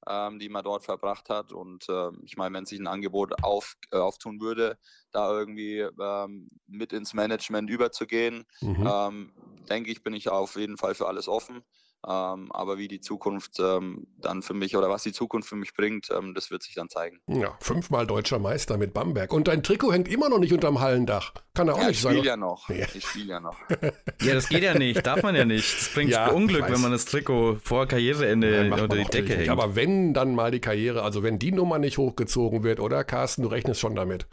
ähm, 0.08 0.38
die 0.38 0.48
man 0.48 0.64
dort 0.64 0.84
verbracht 0.84 1.28
hat. 1.28 1.52
Und 1.52 1.88
äh, 1.88 2.10
ich 2.22 2.36
meine, 2.36 2.54
wenn 2.54 2.66
sich 2.66 2.78
ein 2.78 2.86
Angebot 2.86 3.42
auf, 3.42 3.76
äh, 3.90 3.96
auftun 3.96 4.40
würde, 4.40 4.78
da 5.10 5.30
irgendwie 5.30 5.80
ähm, 5.80 6.48
mit 6.66 6.92
ins 6.92 7.14
Management 7.14 7.70
überzugehen, 7.70 8.44
mhm. 8.60 8.88
ähm, 8.90 9.32
denke 9.68 9.90
ich, 9.90 10.02
bin 10.02 10.14
ich 10.14 10.28
auf 10.28 10.56
jeden 10.56 10.76
Fall 10.76 10.94
für 10.94 11.06
alles 11.06 11.28
offen. 11.28 11.62
Ähm, 12.08 12.52
aber 12.52 12.78
wie 12.78 12.86
die 12.86 13.00
Zukunft 13.00 13.58
ähm, 13.58 14.06
dann 14.18 14.42
für 14.42 14.54
mich 14.54 14.76
oder 14.76 14.88
was 14.88 15.02
die 15.02 15.12
Zukunft 15.12 15.48
für 15.48 15.56
mich 15.56 15.74
bringt, 15.74 16.08
ähm, 16.10 16.34
das 16.34 16.52
wird 16.52 16.62
sich 16.62 16.74
dann 16.74 16.88
zeigen. 16.88 17.20
Ja, 17.26 17.56
fünfmal 17.60 18.06
deutscher 18.06 18.38
Meister 18.38 18.76
mit 18.76 18.94
Bamberg. 18.94 19.32
Und 19.32 19.48
dein 19.48 19.64
Trikot 19.64 19.92
hängt 19.92 20.06
immer 20.06 20.28
noch 20.28 20.38
nicht 20.38 20.52
unterm 20.52 20.78
Hallendach. 20.78 21.32
Kann 21.54 21.66
er 21.66 21.74
auch 21.74 21.80
ja, 21.80 21.88
nicht 21.88 21.96
ich 21.96 22.02
sein. 22.02 22.22
Ja 22.22 22.36
noch. 22.36 22.68
Ja. 22.68 22.86
Ich 22.94 23.04
spiele 23.04 23.30
ja 23.30 23.40
noch. 23.40 23.58
ja, 24.22 24.34
das 24.34 24.48
geht 24.48 24.62
ja 24.62 24.78
nicht. 24.78 25.04
Darf 25.04 25.24
man 25.24 25.34
ja 25.34 25.44
nicht. 25.44 25.80
Das 25.80 25.94
bringt 25.94 26.12
ja, 26.12 26.30
Unglück, 26.30 26.70
wenn 26.70 26.80
man 26.80 26.92
das 26.92 27.06
Trikot 27.06 27.56
vor 27.64 27.86
Karriereende 27.86 28.66
ja, 28.66 28.72
unter 28.72 28.86
die 28.86 29.04
Decke 29.04 29.34
hängt. 29.34 29.48
Aber 29.48 29.74
wenn 29.74 30.14
dann 30.14 30.36
mal 30.36 30.52
die 30.52 30.60
Karriere, 30.60 31.02
also 31.02 31.24
wenn 31.24 31.40
die 31.40 31.50
Nummer 31.50 31.80
nicht 31.80 31.98
hochgezogen 31.98 32.62
wird, 32.62 32.78
oder 32.78 33.02
Carsten, 33.02 33.42
du 33.42 33.48
rechnest 33.48 33.80
schon 33.80 33.96
damit. 33.96 34.28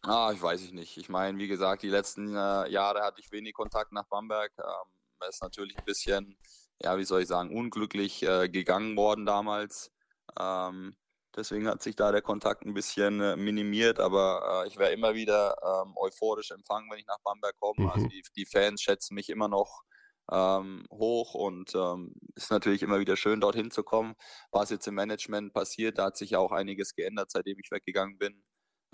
Ah, 0.00 0.32
ich 0.32 0.40
weiß 0.40 0.62
ich 0.62 0.72
nicht. 0.72 0.96
Ich 0.96 1.10
meine, 1.10 1.36
wie 1.36 1.48
gesagt, 1.48 1.82
die 1.82 1.90
letzten 1.90 2.34
äh, 2.34 2.70
Jahre 2.70 3.02
hatte 3.02 3.20
ich 3.20 3.30
wenig 3.32 3.52
Kontakt 3.52 3.92
nach 3.92 4.06
Bamberg. 4.06 4.52
Ähm, 4.58 4.92
das 5.20 5.36
ist 5.36 5.42
natürlich 5.42 5.76
ein 5.76 5.84
bisschen 5.84 6.36
ja, 6.82 6.96
wie 6.98 7.04
soll 7.04 7.22
ich 7.22 7.28
sagen, 7.28 7.56
unglücklich 7.56 8.22
äh, 8.22 8.48
gegangen 8.48 8.96
worden 8.96 9.26
damals. 9.26 9.90
Ähm, 10.38 10.94
deswegen 11.36 11.66
hat 11.68 11.82
sich 11.82 11.96
da 11.96 12.12
der 12.12 12.22
Kontakt 12.22 12.64
ein 12.64 12.74
bisschen 12.74 13.20
äh, 13.20 13.36
minimiert, 13.36 13.98
aber 14.00 14.64
äh, 14.64 14.68
ich 14.68 14.78
werde 14.78 14.94
immer 14.94 15.14
wieder 15.14 15.56
ähm, 15.62 15.94
euphorisch 15.96 16.50
empfangen, 16.50 16.90
wenn 16.90 16.98
ich 16.98 17.06
nach 17.06 17.20
Bamberg 17.24 17.56
komme. 17.58 17.90
Also 17.90 18.00
mhm. 18.00 18.04
Also 18.04 18.08
die, 18.08 18.22
die, 18.36 18.46
Fans 18.46 18.82
schätzen 18.82 19.14
mich 19.14 19.28
immer 19.28 19.48
noch 19.48 19.82
ähm, 20.30 20.86
hoch 20.92 21.34
und 21.34 21.74
ähm, 21.74 22.14
ist 22.34 22.50
natürlich 22.50 22.82
immer 22.82 23.00
wieder 23.00 23.16
schön, 23.16 23.40
dorthin 23.40 23.70
zu 23.70 23.82
kommen. 23.82 24.14
Was 24.52 24.70
jetzt 24.70 24.86
im 24.86 24.94
Management 24.94 25.52
passiert, 25.54 25.98
da 25.98 26.06
hat 26.06 26.16
sich 26.16 26.30
ja 26.30 26.38
auch 26.38 26.52
einiges 26.52 26.94
geändert, 26.94 27.30
seitdem 27.30 27.58
ich 27.58 27.70
weggegangen 27.70 28.18
bin. 28.18 28.44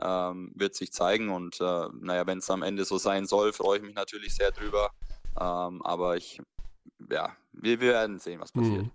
Ähm, 0.03 0.53
wird 0.57 0.75
sich 0.75 0.93
zeigen 0.93 1.31
und 1.31 1.61
äh, 1.61 1.89
naja, 2.01 2.27
wenn 2.27 2.39
es 2.39 2.51
am 2.51 2.63
Ende 2.63 2.85
so 2.85 2.99
sein 2.99 3.27
soll, 3.27 3.53
freue 3.53 3.79
ich 3.79 3.85
mich 3.85 3.95
natürlich 3.95 4.35
sehr 4.35 4.51
drüber. 4.51 4.91
Ähm, 5.41 5.83
aber 5.83 6.17
ich 6.17 6.41
ja, 7.11 7.37
wir, 7.53 7.81
wir 7.81 7.89
werden 7.89 8.19
sehen, 8.19 8.41
was 8.41 8.53
passiert. 8.53 8.85
Mhm. 8.85 8.91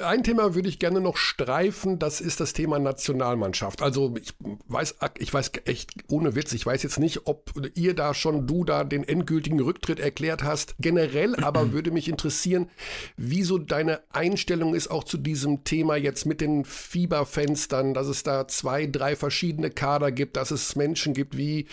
Ein 0.00 0.22
Thema 0.22 0.54
würde 0.54 0.70
ich 0.70 0.78
gerne 0.78 1.00
noch 1.00 1.18
streifen, 1.18 1.98
das 1.98 2.22
ist 2.22 2.40
das 2.40 2.54
Thema 2.54 2.78
Nationalmannschaft. 2.78 3.82
Also 3.82 4.14
ich 4.18 4.32
weiß, 4.68 4.96
ich 5.18 5.34
weiß 5.34 5.52
echt 5.66 5.90
ohne 6.08 6.34
Witz, 6.34 6.52
ich 6.52 6.64
weiß 6.64 6.82
jetzt 6.82 6.98
nicht, 6.98 7.26
ob 7.26 7.52
ihr 7.74 7.94
da 7.94 8.14
schon, 8.14 8.46
du 8.46 8.64
da 8.64 8.84
den 8.84 9.06
endgültigen 9.06 9.60
Rücktritt 9.60 10.00
erklärt 10.00 10.44
hast. 10.44 10.76
Generell 10.78 11.36
aber 11.36 11.72
würde 11.72 11.90
mich 11.90 12.08
interessieren, 12.08 12.70
wieso 13.18 13.58
deine 13.58 14.00
Einstellung 14.10 14.74
ist 14.74 14.90
auch 14.90 15.04
zu 15.04 15.18
diesem 15.18 15.64
Thema 15.64 15.96
jetzt 15.96 16.24
mit 16.24 16.40
den 16.40 16.64
Fieberfenstern, 16.64 17.92
dass 17.92 18.06
es 18.06 18.22
da 18.22 18.48
zwei, 18.48 18.86
drei 18.86 19.14
verschiedene 19.14 19.68
Kader 19.68 20.10
gibt, 20.10 20.38
dass 20.38 20.52
es 20.52 20.74
Menschen 20.74 21.12
gibt 21.12 21.36
wie, 21.36 21.66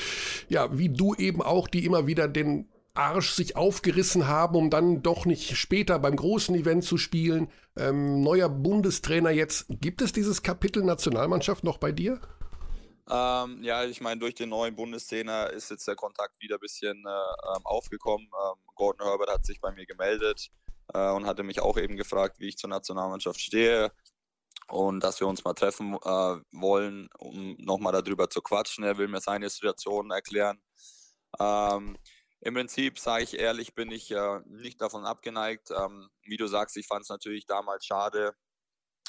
ja, 0.49 0.77
wie 0.77 0.89
du 0.89 1.15
eben 1.15 1.41
auch, 1.41 1.69
die 1.69 1.85
immer 1.85 2.05
wieder 2.05 2.27
den 2.27 2.67
Arsch 2.99 3.31
sich 3.31 3.55
aufgerissen 3.55 4.27
haben, 4.27 4.55
um 4.55 4.69
dann 4.69 5.01
doch 5.01 5.25
nicht 5.25 5.55
später 5.55 5.99
beim 5.99 6.15
großen 6.15 6.53
Event 6.53 6.83
zu 6.83 6.97
spielen. 6.97 7.49
Ähm, 7.77 8.21
neuer 8.21 8.49
Bundestrainer 8.49 9.31
jetzt. 9.31 9.67
Gibt 9.69 10.01
es 10.01 10.11
dieses 10.11 10.43
Kapitel 10.43 10.83
Nationalmannschaft 10.83 11.63
noch 11.63 11.77
bei 11.77 11.93
dir? 11.93 12.19
Ähm, 13.09 13.63
ja, 13.63 13.85
ich 13.85 14.01
meine, 14.01 14.19
durch 14.19 14.35
den 14.35 14.49
neuen 14.49 14.75
Bundestrainer 14.75 15.49
ist 15.49 15.71
jetzt 15.71 15.87
der 15.87 15.95
Kontakt 15.95 16.39
wieder 16.41 16.57
ein 16.57 16.59
bisschen 16.59 17.03
äh, 17.07 17.55
ähm, 17.55 17.65
aufgekommen. 17.65 18.27
Ähm, 18.27 18.59
Gordon 18.75 19.07
Herbert 19.07 19.31
hat 19.31 19.45
sich 19.45 19.61
bei 19.61 19.71
mir 19.71 19.85
gemeldet 19.85 20.49
äh, 20.93 21.09
und 21.11 21.25
hatte 21.25 21.43
mich 21.43 21.61
auch 21.61 21.77
eben 21.77 21.95
gefragt, 21.95 22.39
wie 22.39 22.49
ich 22.49 22.57
zur 22.57 22.69
Nationalmannschaft 22.69 23.39
stehe 23.39 23.91
und 24.67 25.03
dass 25.03 25.19
wir 25.19 25.27
uns 25.27 25.43
mal 25.43 25.53
treffen 25.53 25.95
äh, 25.95 26.35
wollen, 26.51 27.09
um 27.17 27.55
nochmal 27.57 27.93
darüber 27.93 28.29
zu 28.29 28.41
quatschen. 28.41 28.83
Er 28.83 28.97
will 28.97 29.07
mir 29.07 29.21
seine 29.21 29.49
Situation 29.49 30.11
erklären. 30.11 30.61
Ähm, 31.39 31.97
im 32.41 32.53
Prinzip, 32.53 32.99
sage 32.99 33.23
ich 33.23 33.37
ehrlich, 33.37 33.75
bin 33.75 33.91
ich 33.91 34.11
äh, 34.11 34.39
nicht 34.45 34.81
davon 34.81 35.05
abgeneigt. 35.05 35.71
Ähm, 35.71 36.09
wie 36.23 36.37
du 36.37 36.47
sagst, 36.47 36.77
ich 36.77 36.87
fand 36.87 37.03
es 37.03 37.09
natürlich 37.09 37.45
damals 37.45 37.85
schade, 37.85 38.33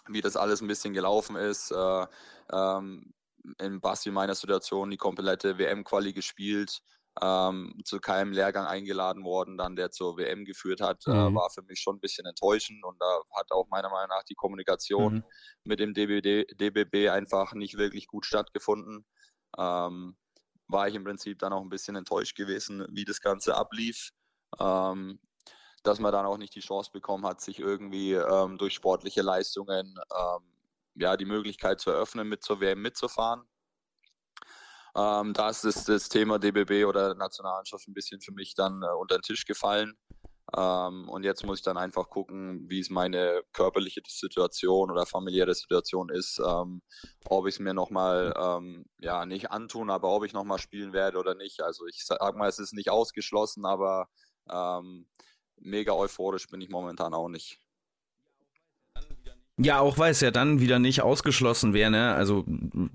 wie 0.08 0.20
das 0.20 0.36
alles 0.36 0.60
ein 0.60 0.68
bisschen 0.68 0.94
gelaufen 0.94 1.36
ist. 1.36 1.70
Äh, 1.70 2.06
ähm, 2.52 3.12
in 3.58 3.80
Basti 3.80 4.10
meiner 4.10 4.34
Situation 4.34 4.90
die 4.90 4.96
komplette 4.96 5.58
WM-Quali 5.58 6.12
gespielt, 6.12 6.80
ähm, 7.22 7.80
zu 7.84 7.98
keinem 8.00 8.32
Lehrgang 8.32 8.66
eingeladen 8.66 9.24
worden, 9.24 9.58
dann 9.58 9.76
der 9.76 9.90
zur 9.90 10.16
WM 10.16 10.44
geführt 10.44 10.80
hat, 10.80 11.06
äh, 11.06 11.10
mhm. 11.10 11.16
äh, 11.16 11.34
war 11.34 11.50
für 11.50 11.62
mich 11.62 11.80
schon 11.80 11.96
ein 11.96 12.00
bisschen 12.00 12.26
enttäuschend 12.26 12.84
und 12.84 13.00
da 13.00 13.20
hat 13.36 13.50
auch 13.50 13.66
meiner 13.68 13.90
Meinung 13.90 14.08
nach 14.08 14.24
die 14.24 14.34
Kommunikation 14.34 15.14
mhm. 15.14 15.24
mit 15.64 15.80
dem 15.80 15.94
DBD, 15.94 16.46
DBB 16.54 17.10
einfach 17.10 17.52
nicht 17.52 17.76
wirklich 17.76 18.06
gut 18.06 18.26
stattgefunden. 18.26 19.06
Ähm, 19.58 20.16
war 20.70 20.88
ich 20.88 20.94
im 20.94 21.04
Prinzip 21.04 21.38
dann 21.38 21.52
auch 21.52 21.62
ein 21.62 21.68
bisschen 21.68 21.96
enttäuscht 21.96 22.36
gewesen, 22.36 22.86
wie 22.90 23.04
das 23.04 23.20
Ganze 23.20 23.56
ablief. 23.56 24.10
Ähm, 24.58 25.20
dass 25.82 25.98
man 25.98 26.12
dann 26.12 26.26
auch 26.26 26.36
nicht 26.36 26.54
die 26.54 26.60
Chance 26.60 26.90
bekommen 26.92 27.24
hat, 27.26 27.40
sich 27.40 27.58
irgendwie 27.58 28.12
ähm, 28.12 28.58
durch 28.58 28.74
sportliche 28.74 29.22
Leistungen 29.22 29.94
ähm, 30.14 30.52
ja, 30.94 31.16
die 31.16 31.24
Möglichkeit 31.24 31.80
zu 31.80 31.90
eröffnen, 31.90 32.28
mit 32.28 32.42
zur 32.42 32.60
WM 32.60 32.82
mitzufahren. 32.82 33.44
Ähm, 34.94 35.32
da 35.32 35.48
ist 35.50 35.64
das, 35.64 35.84
das, 35.84 36.08
Thema 36.08 36.38
DBB 36.38 36.84
oder 36.84 37.14
Nationalmannschaft 37.14 37.86
ein 37.86 37.94
bisschen 37.94 38.20
für 38.20 38.32
mich 38.32 38.54
dann 38.54 38.82
äh, 38.82 38.92
unter 38.98 39.18
den 39.18 39.22
Tisch 39.22 39.44
gefallen. 39.44 39.96
Ähm, 40.56 41.08
und 41.08 41.24
jetzt 41.24 41.44
muss 41.44 41.58
ich 41.58 41.64
dann 41.64 41.76
einfach 41.76 42.08
gucken, 42.08 42.68
wie 42.68 42.80
es 42.80 42.90
meine 42.90 43.42
körperliche 43.52 44.02
Situation 44.06 44.90
oder 44.90 45.06
familiäre 45.06 45.54
Situation 45.54 46.08
ist, 46.08 46.40
ähm, 46.44 46.82
ob 47.26 47.46
ich 47.46 47.54
es 47.54 47.60
mir 47.60 47.74
nochmal, 47.74 48.34
ähm, 48.36 48.86
ja, 48.98 49.26
nicht 49.26 49.50
antun, 49.50 49.90
aber 49.90 50.08
ob 50.10 50.24
ich 50.24 50.32
nochmal 50.32 50.58
spielen 50.58 50.92
werde 50.92 51.18
oder 51.18 51.34
nicht. 51.34 51.62
Also 51.62 51.86
ich 51.86 52.04
sag 52.04 52.36
mal, 52.36 52.48
es 52.48 52.58
ist 52.58 52.72
nicht 52.72 52.90
ausgeschlossen, 52.90 53.64
aber 53.64 54.08
ähm, 54.50 55.06
mega 55.56 55.92
euphorisch 55.92 56.48
bin 56.48 56.60
ich 56.60 56.68
momentan 56.70 57.14
auch 57.14 57.28
nicht. 57.28 57.59
Ja, 59.62 59.80
auch 59.80 59.98
weil 59.98 60.12
es 60.12 60.20
ja 60.20 60.30
dann 60.30 60.60
wieder 60.60 60.78
nicht 60.78 61.02
ausgeschlossen 61.02 61.74
wäre, 61.74 61.90
ne? 61.90 62.14
Also 62.14 62.44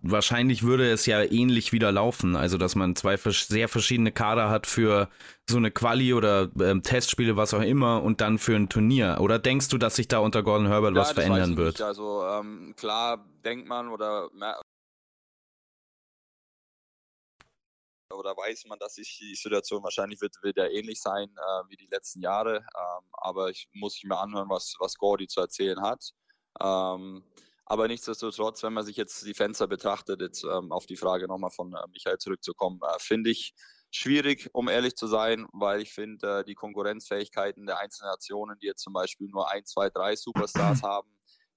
wahrscheinlich 0.01 0.63
würde 0.63 0.89
es 0.91 1.05
ja 1.05 1.21
ähnlich 1.21 1.71
wieder 1.71 1.91
laufen. 1.91 2.35
Also, 2.35 2.57
dass 2.57 2.73
man 2.73 2.95
zwei 2.95 3.17
sehr 3.17 3.67
verschiedene 3.69 4.11
Kader 4.11 4.49
hat 4.49 4.65
für 4.65 5.09
so 5.47 5.57
eine 5.57 5.69
Quali 5.69 6.13
oder 6.13 6.49
ähm, 6.59 6.81
Testspiele, 6.81 7.37
was 7.37 7.53
auch 7.53 7.61
immer, 7.61 8.01
und 8.01 8.19
dann 8.19 8.39
für 8.39 8.55
ein 8.55 8.67
Turnier. 8.67 9.17
Oder 9.19 9.37
denkst 9.37 9.67
du, 9.67 9.77
dass 9.77 9.95
sich 9.95 10.07
da 10.07 10.19
unter 10.19 10.41
Gordon 10.41 10.67
Herbert 10.67 10.95
ja, 10.95 11.01
was 11.01 11.11
verändern 11.11 11.55
wird? 11.55 11.75
Nicht. 11.75 11.83
Also 11.83 12.25
ähm, 12.25 12.73
klar 12.75 13.23
denkt 13.43 13.67
man 13.67 13.89
oder 13.89 14.29
oder 18.11 18.35
weiß 18.35 18.65
man, 18.65 18.79
dass 18.79 18.95
sich 18.95 19.17
die 19.19 19.35
Situation 19.35 19.83
wahrscheinlich 19.83 20.19
wird, 20.21 20.35
ja 20.55 20.67
ähnlich 20.67 21.01
sein 21.01 21.29
äh, 21.29 21.69
wie 21.69 21.75
die 21.75 21.87
letzten 21.87 22.21
Jahre. 22.21 22.57
Ähm, 22.57 23.05
aber 23.11 23.49
ich 23.49 23.67
muss 23.73 24.01
mir 24.03 24.17
anhören, 24.17 24.49
was, 24.49 24.75
was 24.79 24.95
Gordy 24.95 25.27
zu 25.27 25.41
erzählen 25.41 25.81
hat. 25.81 26.11
Ähm, 26.61 27.23
aber 27.65 27.87
nichtsdestotrotz, 27.87 28.61
wenn 28.63 28.73
man 28.73 28.85
sich 28.85 28.95
jetzt 28.95 29.25
die 29.25 29.33
Fenster 29.33 29.67
betrachtet, 29.67 30.21
jetzt 30.21 30.43
ähm, 30.43 30.71
auf 30.71 30.85
die 30.85 30.97
Frage 30.97 31.27
nochmal 31.27 31.49
von 31.49 31.73
äh, 31.73 31.87
Michael 31.91 32.19
zurückzukommen, 32.19 32.79
äh, 32.83 32.99
finde 32.99 33.31
ich 33.31 33.55
schwierig, 33.91 34.49
um 34.53 34.67
ehrlich 34.69 34.95
zu 34.95 35.07
sein, 35.07 35.47
weil 35.51 35.81
ich 35.81 35.91
finde, 35.93 36.39
äh, 36.39 36.43
die 36.45 36.53
Konkurrenzfähigkeiten 36.53 37.65
der 37.65 37.79
einzelnen 37.79 38.11
Nationen, 38.11 38.59
die 38.59 38.67
jetzt 38.67 38.83
zum 38.83 38.93
Beispiel 38.93 39.29
nur 39.29 39.51
ein, 39.51 39.65
zwei, 39.65 39.89
drei 39.89 40.15
Superstars 40.15 40.83
haben, 40.83 41.09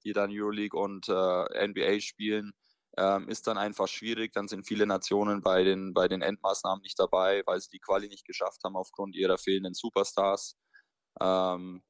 die 0.05 0.13
dann 0.13 0.31
Euroleague 0.33 0.79
und 0.79 1.09
äh, 1.09 1.67
NBA 1.67 2.01
spielen, 2.01 2.53
ähm, 2.97 3.29
ist 3.29 3.47
dann 3.47 3.59
einfach 3.59 3.89
schwierig. 3.89 4.33
Dann 4.33 4.49
sind 4.49 4.67
viele 4.67 4.87
Nationen 4.87 5.43
bei 5.43 5.63
den, 5.63 5.93
bei 5.93 6.09
den 6.09 6.23
Endmaßnahmen 6.23 6.83
nicht 6.83 6.99
dabei, 6.99 7.43
weil 7.47 7.61
sie 7.61 7.71
die 7.71 7.81
Quali 7.81 8.09
nicht 8.09 8.25
geschafft 8.25 8.63
haben 8.65 8.77
aufgrund 8.77 9.15
ihrer 9.15 9.37
fehlenden 9.37 9.75
Superstars. 9.75 10.57
Ähm, 11.21 11.83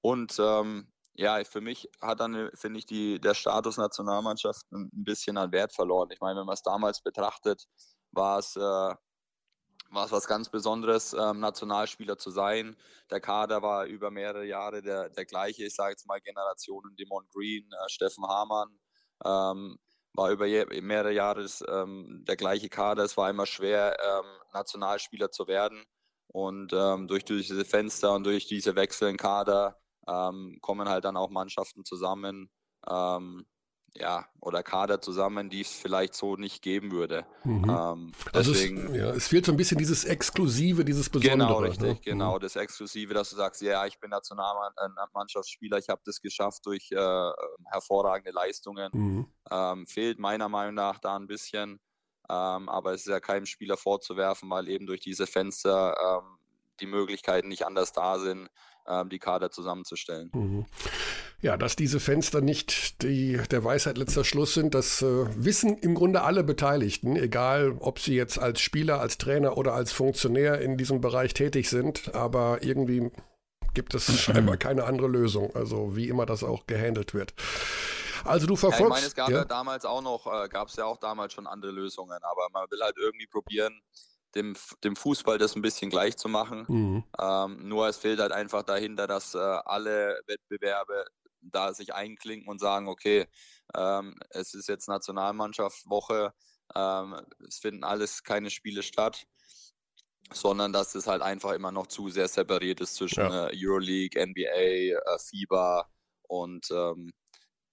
und 0.00 0.36
ähm, 0.38 0.92
ja, 1.18 1.42
für 1.44 1.60
mich 1.60 1.90
hat 2.00 2.20
dann, 2.20 2.50
finde 2.54 2.78
ich, 2.78 2.86
die, 2.86 3.20
der 3.20 3.34
Status 3.34 3.76
Nationalmannschaft 3.76 4.70
ein, 4.70 4.88
bisschen 4.92 5.36
an 5.36 5.50
Wert 5.50 5.72
verloren. 5.72 6.10
Ich 6.12 6.20
meine, 6.20 6.38
wenn 6.38 6.46
man 6.46 6.54
es 6.54 6.62
damals 6.62 7.02
betrachtet, 7.02 7.66
war 8.12 8.38
es, 8.38 8.54
äh, 8.54 8.60
war 8.60 10.04
es 10.04 10.12
was 10.12 10.28
ganz 10.28 10.48
Besonderes, 10.48 11.14
ähm, 11.14 11.40
Nationalspieler 11.40 12.18
zu 12.18 12.30
sein. 12.30 12.76
Der 13.10 13.20
Kader 13.20 13.62
war 13.62 13.86
über 13.86 14.12
mehrere 14.12 14.44
Jahre 14.44 14.80
der, 14.80 15.08
der 15.08 15.24
gleiche, 15.24 15.64
ich 15.64 15.74
sage 15.74 15.90
jetzt 15.90 16.06
mal 16.06 16.20
Generationen, 16.20 16.94
Demon 16.94 17.26
Green, 17.34 17.68
äh, 17.72 17.88
Steffen 17.88 18.24
Hamann, 18.24 18.78
ähm, 19.24 19.78
war 20.12 20.30
über 20.30 20.46
mehrere 20.46 21.12
Jahre 21.12 21.42
das, 21.42 21.64
ähm, 21.68 22.24
der 22.28 22.36
gleiche 22.36 22.68
Kader. 22.68 23.02
Es 23.02 23.16
war 23.16 23.28
immer 23.28 23.46
schwer, 23.46 23.96
ähm, 24.00 24.26
Nationalspieler 24.52 25.32
zu 25.32 25.48
werden. 25.48 25.84
Und 26.28 26.72
ähm, 26.72 27.08
durch 27.08 27.24
diese 27.24 27.64
Fenster 27.64 28.14
und 28.14 28.24
durch 28.24 28.46
diese 28.46 28.76
wechselnden 28.76 29.16
Kader 29.16 29.80
ähm, 30.08 30.58
kommen 30.60 30.88
halt 30.88 31.04
dann 31.04 31.16
auch 31.16 31.30
Mannschaften 31.30 31.84
zusammen, 31.84 32.50
ähm, 32.88 33.46
ja, 33.94 34.26
oder 34.40 34.62
Kader 34.62 35.00
zusammen, 35.00 35.50
die 35.50 35.62
es 35.62 35.72
vielleicht 35.72 36.14
so 36.14 36.36
nicht 36.36 36.62
geben 36.62 36.92
würde. 36.92 37.26
Mhm. 37.44 37.68
Ähm, 37.68 38.12
deswegen, 38.34 38.78
also 38.82 38.92
es, 38.92 38.96
ja, 38.96 39.10
es 39.10 39.28
fehlt 39.28 39.46
so 39.46 39.52
ein 39.52 39.56
bisschen 39.56 39.78
dieses 39.78 40.04
Exklusive, 40.04 40.84
dieses 40.84 41.08
Besondere. 41.08 41.48
Genau, 41.48 41.58
richtig, 41.60 41.82
ne? 41.82 42.00
genau, 42.04 42.38
das 42.38 42.56
Exklusive, 42.56 43.14
dass 43.14 43.30
du 43.30 43.36
sagst, 43.36 43.62
ja, 43.62 43.86
ich 43.86 43.98
bin 43.98 44.10
Nationalmannschaftsspieler, 44.10 45.78
ich 45.78 45.88
habe 45.88 46.02
das 46.04 46.20
geschafft 46.20 46.66
durch 46.66 46.90
äh, 46.92 47.30
hervorragende 47.66 48.30
Leistungen. 48.30 48.90
Mhm. 48.92 49.26
Ähm, 49.50 49.86
fehlt 49.86 50.18
meiner 50.18 50.48
Meinung 50.48 50.74
nach 50.74 50.98
da 50.98 51.16
ein 51.16 51.26
bisschen, 51.26 51.80
ähm, 52.28 52.68
aber 52.68 52.92
es 52.92 53.00
ist 53.00 53.08
ja 53.08 53.20
keinem 53.20 53.46
Spieler 53.46 53.76
vorzuwerfen, 53.76 54.50
weil 54.50 54.68
eben 54.68 54.86
durch 54.86 55.00
diese 55.00 55.26
Fenster 55.26 55.96
ähm, 55.98 56.38
die 56.80 56.86
Möglichkeiten 56.86 57.48
nicht 57.48 57.66
anders 57.66 57.92
da 57.92 58.18
sind, 58.18 58.48
ähm, 58.88 59.08
die 59.08 59.18
Kader 59.18 59.50
zusammenzustellen. 59.50 60.30
Mhm. 60.34 60.66
Ja, 61.40 61.56
dass 61.56 61.76
diese 61.76 62.00
Fenster 62.00 62.40
nicht 62.40 63.02
die, 63.02 63.40
der 63.50 63.62
Weisheit 63.62 63.96
letzter 63.96 64.24
Schluss 64.24 64.54
sind, 64.54 64.74
das 64.74 65.02
äh, 65.02 65.26
wissen 65.36 65.78
im 65.78 65.94
Grunde 65.94 66.22
alle 66.22 66.42
Beteiligten, 66.42 67.14
egal 67.14 67.76
ob 67.78 68.00
sie 68.00 68.14
jetzt 68.14 68.38
als 68.38 68.60
Spieler, 68.60 69.00
als 69.00 69.18
Trainer 69.18 69.56
oder 69.56 69.74
als 69.74 69.92
Funktionär 69.92 70.60
in 70.60 70.76
diesem 70.76 71.00
Bereich 71.00 71.34
tätig 71.34 71.68
sind. 71.68 72.14
Aber 72.14 72.62
irgendwie 72.62 73.10
gibt 73.74 73.94
es 73.94 74.12
scheinbar 74.20 74.56
keine 74.56 74.84
andere 74.84 75.06
Lösung, 75.06 75.54
also 75.54 75.94
wie 75.94 76.08
immer 76.08 76.26
das 76.26 76.42
auch 76.42 76.66
gehandelt 76.66 77.14
wird. 77.14 77.34
Also 78.24 78.46
du 78.46 78.56
verfolgst. 78.56 78.80
Ja, 78.80 78.86
ich 78.86 78.90
meine, 78.90 79.06
es 79.06 79.14
gab 79.14 79.28
ja, 79.30 79.38
ja 79.38 79.44
damals 79.44 79.84
auch 79.84 80.02
noch, 80.02 80.26
äh, 80.26 80.48
gab 80.48 80.68
es 80.68 80.76
ja 80.76 80.84
auch 80.84 80.98
damals 80.98 81.32
schon 81.32 81.46
andere 81.46 81.70
Lösungen, 81.70 82.18
aber 82.22 82.48
man 82.52 82.68
will 82.70 82.80
halt 82.82 82.96
irgendwie 82.98 83.26
probieren, 83.26 83.80
dem, 84.34 84.54
dem 84.84 84.96
Fußball 84.96 85.38
das 85.38 85.56
ein 85.56 85.62
bisschen 85.62 85.90
gleich 85.90 86.16
zu 86.16 86.28
machen. 86.28 86.64
Mhm. 86.68 87.04
Ähm, 87.18 87.68
nur 87.68 87.88
es 87.88 87.96
fehlt 87.98 88.20
halt 88.20 88.32
einfach 88.32 88.62
dahinter, 88.62 89.06
dass 89.06 89.34
äh, 89.34 89.38
alle 89.38 90.20
Wettbewerbe 90.26 91.04
da 91.40 91.72
sich 91.72 91.94
einklinken 91.94 92.48
und 92.48 92.60
sagen, 92.60 92.88
okay, 92.88 93.26
ähm, 93.74 94.18
es 94.30 94.54
ist 94.54 94.68
jetzt 94.68 94.88
Nationalmannschaftswoche, 94.88 96.32
ähm, 96.74 97.16
es 97.46 97.58
finden 97.58 97.84
alles 97.84 98.22
keine 98.22 98.50
Spiele 98.50 98.82
statt, 98.82 99.26
sondern 100.32 100.72
dass 100.72 100.94
es 100.94 101.06
halt 101.06 101.22
einfach 101.22 101.52
immer 101.52 101.72
noch 101.72 101.86
zu 101.86 102.08
sehr 102.10 102.28
separiert 102.28 102.80
ist 102.80 102.96
zwischen 102.96 103.20
ja. 103.20 103.48
äh, 103.48 103.56
Euroleague, 103.56 104.20
NBA, 104.20 104.96
äh, 104.96 105.18
FIBA 105.18 105.88
und 106.28 106.70
ähm, 106.70 107.12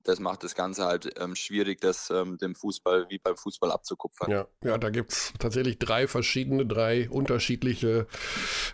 das 0.05 0.19
macht 0.19 0.43
das 0.43 0.55
Ganze 0.55 0.85
halt 0.85 1.19
ähm, 1.19 1.35
schwierig, 1.35 1.81
das 1.81 2.09
ähm, 2.11 2.37
dem 2.37 2.55
Fußball 2.55 3.07
wie 3.09 3.17
beim 3.17 3.35
Fußball 3.35 3.71
abzukupfern. 3.71 4.31
Ja, 4.31 4.47
ja 4.63 4.77
da 4.77 4.89
gibt 4.89 5.11
es 5.11 5.33
tatsächlich 5.39 5.79
drei 5.79 6.07
verschiedene, 6.07 6.65
drei 6.65 7.09
unterschiedliche 7.09 8.07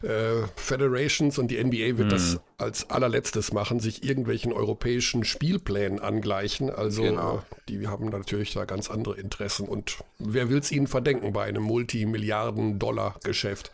äh, 0.04 0.44
Federations 0.56 1.40
und 1.40 1.48
die 1.48 1.64
NBA 1.64 1.98
wird 1.98 2.08
mhm. 2.08 2.10
das 2.10 2.40
als 2.58 2.90
allerletztes 2.90 3.54
machen, 3.54 3.80
sich 3.80 4.04
irgendwelchen 4.04 4.52
europäischen 4.52 5.24
Spielplänen 5.24 6.00
angleichen. 6.00 6.70
Also 6.70 7.04
genau. 7.04 7.38
äh, 7.38 7.42
die 7.70 7.88
haben 7.88 8.10
natürlich 8.10 8.54
da 8.54 8.66
ganz 8.66 8.92
andere 8.92 9.18
Interessen 9.18 9.68
und 9.68 10.04
wer 10.20 10.50
will 10.50 10.60
es 10.60 10.72
ihnen 10.72 10.88
verdenken 10.88 11.32
bei 11.32 11.46
einem 11.46 11.64
Multimilliarden-Dollar-Geschäft? 11.64 13.72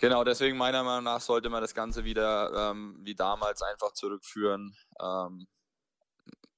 Genau, 0.00 0.24
deswegen 0.24 0.56
meiner 0.56 0.82
Meinung 0.82 1.04
nach 1.04 1.20
sollte 1.20 1.50
man 1.50 1.62
das 1.62 1.74
Ganze 1.74 2.04
wieder 2.04 2.70
ähm, 2.70 2.98
wie 3.02 3.14
damals 3.14 3.62
einfach 3.62 3.92
zurückführen. 3.92 4.74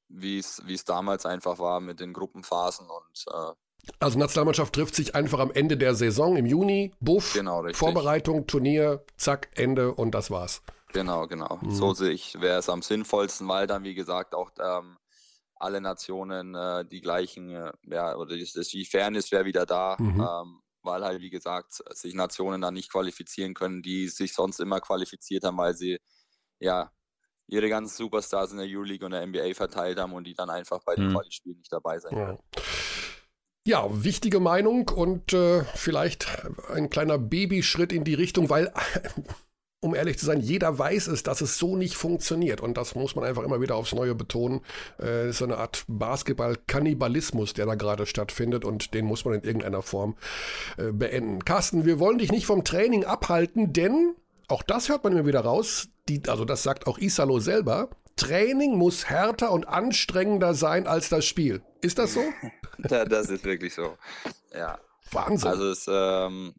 Wie 0.09 0.39
es 0.39 0.85
damals 0.85 1.27
einfach 1.27 1.59
war 1.59 1.81
mit 1.81 2.01
den 2.01 2.13
Gruppenphasen 2.13 2.89
und 2.89 3.25
äh, 3.33 3.55
also 4.01 4.19
Nationalmannschaft 4.19 4.75
trifft 4.75 4.95
sich 4.95 5.15
einfach 5.15 5.39
am 5.39 5.53
Ende 5.53 5.77
der 5.77 5.95
Saison 5.95 6.37
im 6.37 6.47
Juni, 6.47 6.93
Buff, 7.01 7.35
genau, 7.35 7.65
Vorbereitung, 7.73 8.47
Turnier, 8.47 9.05
zack, 9.17 9.49
Ende 9.55 9.95
und 9.95 10.13
das 10.13 10.31
war's. 10.31 10.63
Genau, 10.93 11.27
genau. 11.27 11.59
Mhm. 11.63 11.71
So 11.73 11.95
sehe 11.95 12.11
ich, 12.11 12.41
wäre 12.41 12.59
es 12.59 12.69
am 12.69 12.83
sinnvollsten, 12.83 13.47
weil 13.49 13.67
dann, 13.67 13.85
wie 13.85 13.95
gesagt, 13.95 14.35
auch 14.35 14.51
ähm, 14.59 14.97
alle 15.57 15.81
Nationen 15.81 16.55
äh, 16.55 16.85
die 16.85 17.01
gleichen, 17.01 17.51
äh, 17.51 17.73
ja, 17.85 18.17
oder 18.17 18.37
das, 18.37 18.53
das, 18.53 18.69
die 18.69 18.85
Fairness 18.85 19.31
wäre 19.33 19.45
wieder 19.45 19.67
da, 19.67 19.97
mhm. 19.99 20.21
ähm, 20.21 20.63
weil 20.83 21.05
halt, 21.05 21.21
wie 21.21 21.31
gesagt, 21.31 21.83
sich 21.91 22.15
Nationen 22.15 22.61
dann 22.61 22.75
nicht 22.75 22.91
qualifizieren 22.91 23.55
können, 23.55 23.83
die 23.83 24.09
sich 24.09 24.33
sonst 24.33 24.61
immer 24.61 24.81
qualifiziert 24.81 25.45
haben, 25.45 25.59
weil 25.59 25.75
sie 25.75 25.99
ja 26.61 26.91
ihre 27.49 27.69
ganzen 27.69 27.97
Superstars 27.97 28.53
in 28.53 28.59
der 28.59 28.67
Euroleague 28.67 29.05
und 29.05 29.13
der 29.13 29.27
NBA 29.27 29.55
verteilt 29.55 29.99
haben 29.99 30.13
und 30.13 30.25
die 30.25 30.35
dann 30.35 30.51
einfach 30.51 30.81
bei 30.85 30.95
den 30.95 31.09
mhm. 31.09 31.13
Quali-Spielen 31.13 31.59
nicht 31.59 31.73
dabei 31.73 31.99
sein 31.99 32.13
können. 32.13 32.39
Ja. 33.67 33.85
ja 33.85 34.05
wichtige 34.05 34.41
Meinung 34.41 34.89
und 34.89 35.33
äh, 35.33 35.65
vielleicht 35.75 36.27
ein 36.71 36.91
kleiner 36.91 37.19
Babyschritt 37.19 37.93
in 37.93 38.05
die 38.05 38.15
Richtung, 38.15 38.51
weil, 38.51 38.73
um 39.81 39.95
ehrlich 39.95 40.19
zu 40.19 40.27
sein, 40.27 40.41
jeder 40.41 40.77
weiß 40.77 41.07
es, 41.07 41.23
dass 41.23 41.41
es 41.41 41.57
so 41.57 41.77
nicht 41.77 41.95
funktioniert. 41.95 42.61
Und 42.61 42.77
das 42.77 42.97
muss 42.97 43.15
man 43.15 43.25
einfach 43.25 43.45
immer 43.45 43.61
wieder 43.61 43.77
aufs 43.77 43.95
Neue 43.95 44.17
betonen. 44.17 44.63
Äh, 45.01 45.31
ist 45.31 45.39
so 45.39 45.45
eine 45.45 45.59
Art 45.59 45.85
Basketball-Kannibalismus, 45.87 47.55
der 47.55 47.67
da 47.67 47.77
gerade 47.77 48.07
stattfindet 48.07 48.65
und 48.65 48.93
den 48.93 49.05
muss 49.05 49.25
man 49.25 49.35
in 49.35 49.45
irgendeiner 49.45 49.83
Form 49.83 50.17
äh, 50.79 50.91
beenden. 50.91 51.45
Carsten, 51.45 51.85
wir 51.85 52.01
wollen 52.01 52.19
dich 52.19 52.33
nicht 52.33 52.47
vom 52.47 52.65
Training 52.65 53.05
abhalten, 53.05 53.73
denn 53.73 54.17
auch 54.49 54.63
das 54.63 54.89
hört 54.89 55.05
man 55.05 55.13
immer 55.13 55.27
wieder 55.27 55.41
raus. 55.41 55.89
Die, 56.09 56.23
also 56.29 56.45
das 56.45 56.63
sagt 56.63 56.87
auch 56.87 56.99
Isalo 56.99 57.39
selber. 57.41 57.91
Training 58.17 58.77
muss 58.77 59.11
härter 59.11 59.53
und 59.53 59.69
anstrengender 59.69 60.55
sein 60.55 60.87
als 60.87 61.09
das 61.09 61.27
Spiel. 61.27 61.63
Ist 61.83 61.99
das 61.99 62.15
so? 62.15 62.23
das 62.79 63.29
ist 63.29 63.45
wirklich 63.45 63.75
so. 63.75 63.99
Ja. 64.55 64.79
Wahnsinn. 65.13 65.51
Also 65.51 65.71
es 65.71 65.87
ähm, 65.89 66.55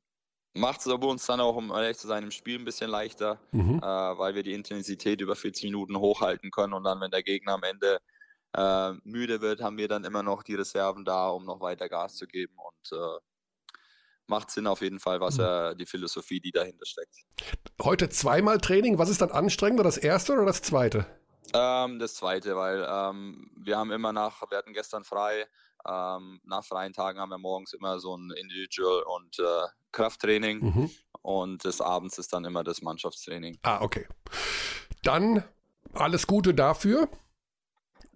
macht 0.54 0.82
es 0.82 0.88
aber 0.88 1.08
uns 1.08 1.26
dann 1.26 1.40
auch, 1.40 1.56
um 1.56 1.72
ehrlich 1.72 1.98
zu 1.98 2.08
sein, 2.08 2.24
im 2.24 2.32
Spiel 2.32 2.60
ein 2.60 2.66
bisschen 2.66 2.90
leichter, 2.90 3.40
mhm. 3.52 3.80
äh, 3.80 3.82
weil 3.82 4.36
wir 4.36 4.44
die 4.44 4.54
Intensität 4.54 5.22
über 5.22 5.36
40 5.36 5.66
Minuten 5.66 5.98
hochhalten 5.98 6.52
können 6.52 6.74
und 6.74 6.84
dann, 6.84 7.02
wenn 7.02 7.12
der 7.12 7.24
Gegner 7.24 7.54
am 7.54 7.64
Ende 7.64 8.00
äh, 8.54 8.94
müde 9.04 9.42
wird, 9.42 9.62
haben 9.62 9.78
wir 9.78 9.88
dann 9.88 10.04
immer 10.04 10.24
noch 10.24 10.44
die 10.44 10.56
Reserven 10.56 11.06
da, 11.06 11.30
um 11.30 11.46
noch 11.46 11.62
weiter 11.62 11.90
Gas 11.90 12.16
zu 12.16 12.28
geben 12.28 12.56
und 12.58 12.98
äh, 12.98 13.20
macht 14.28 14.52
Sinn 14.52 14.68
auf 14.68 14.82
jeden 14.82 15.00
Fall, 15.00 15.20
was 15.20 15.40
er, 15.40 15.76
die 15.76 15.86
Philosophie, 15.86 16.40
die 16.40 16.52
dahinter 16.52 16.86
steckt. 16.86 17.16
Heute 17.82 18.10
zweimal 18.10 18.60
Training. 18.60 18.98
Was 18.98 19.10
ist 19.10 19.22
dann 19.22 19.32
anstrengender, 19.32 19.84
das 19.84 19.98
erste 19.98 20.34
oder 20.34 20.46
das 20.46 20.62
zweite? 20.62 21.06
Ähm, 21.54 22.00
das 22.00 22.16
zweite, 22.16 22.56
weil 22.56 22.86
ähm, 22.90 23.50
wir 23.56 23.78
haben 23.78 23.92
immer 23.92 24.12
nach, 24.12 24.42
wir 24.50 24.58
hatten 24.58 24.74
gestern 24.74 25.04
frei, 25.04 25.46
ähm, 25.88 26.42
nach 26.44 26.66
freien 26.66 26.92
Tagen 26.94 27.20
haben 27.20 27.30
wir 27.30 27.38
morgens 27.38 27.74
immer 27.74 28.00
so 28.00 28.16
ein 28.18 28.32
Individual- 28.32 29.04
und 29.04 29.40
äh, 29.40 29.44
Krafttraining 29.94 30.60
Mhm. 30.60 30.92
und 31.22 31.64
des 31.64 31.80
Abends 31.80 32.18
ist 32.18 32.34
dann 32.34 32.44
immer 32.44 32.64
das 32.64 32.82
Mannschaftstraining. 32.82 33.58
Ah, 33.64 33.82
okay. 33.82 34.08
Dann 35.04 35.44
alles 35.94 36.28
Gute 36.28 36.54
dafür. 36.54 37.08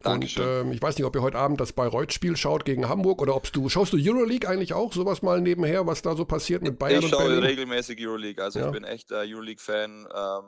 Dankeschön. 0.04 0.44
Und 0.44 0.68
ähm, 0.68 0.72
ich 0.74 0.82
weiß 0.82 0.98
nicht, 0.98 1.06
ob 1.06 1.16
ihr 1.16 1.22
heute 1.22 1.38
Abend 1.38 1.60
das 1.62 1.74
Bayreuth-Spiel 1.74 2.36
schaut 2.38 2.66
gegen 2.66 2.88
Hamburg 2.90 3.22
oder 3.22 3.36
ob 3.36 3.52
du 3.52 3.70
schaust 3.70 3.94
du 3.94 3.98
Euroleague 4.00 4.48
eigentlich 4.50 4.74
auch 4.74 4.94
sowas 4.94 5.22
mal 5.22 5.42
nebenher, 5.42 5.86
was 5.88 6.02
da 6.02 6.16
so 6.16 6.26
passiert 6.26 6.62
mit 6.64 6.78
Bayern 6.80 7.00
ich 7.00 7.06
und 7.06 7.12
schaue 7.12 7.28
Berlin? 7.30 7.44
regelmäßig 7.44 8.00
Euroleague, 8.06 8.44
also 8.44 8.60
Ja. 8.60 8.66
ich 8.68 8.72
bin 8.72 8.84
echt 8.84 9.12
äh, 9.12 9.16
Euroleague-Fan. 9.16 10.08
Ähm, 10.14 10.44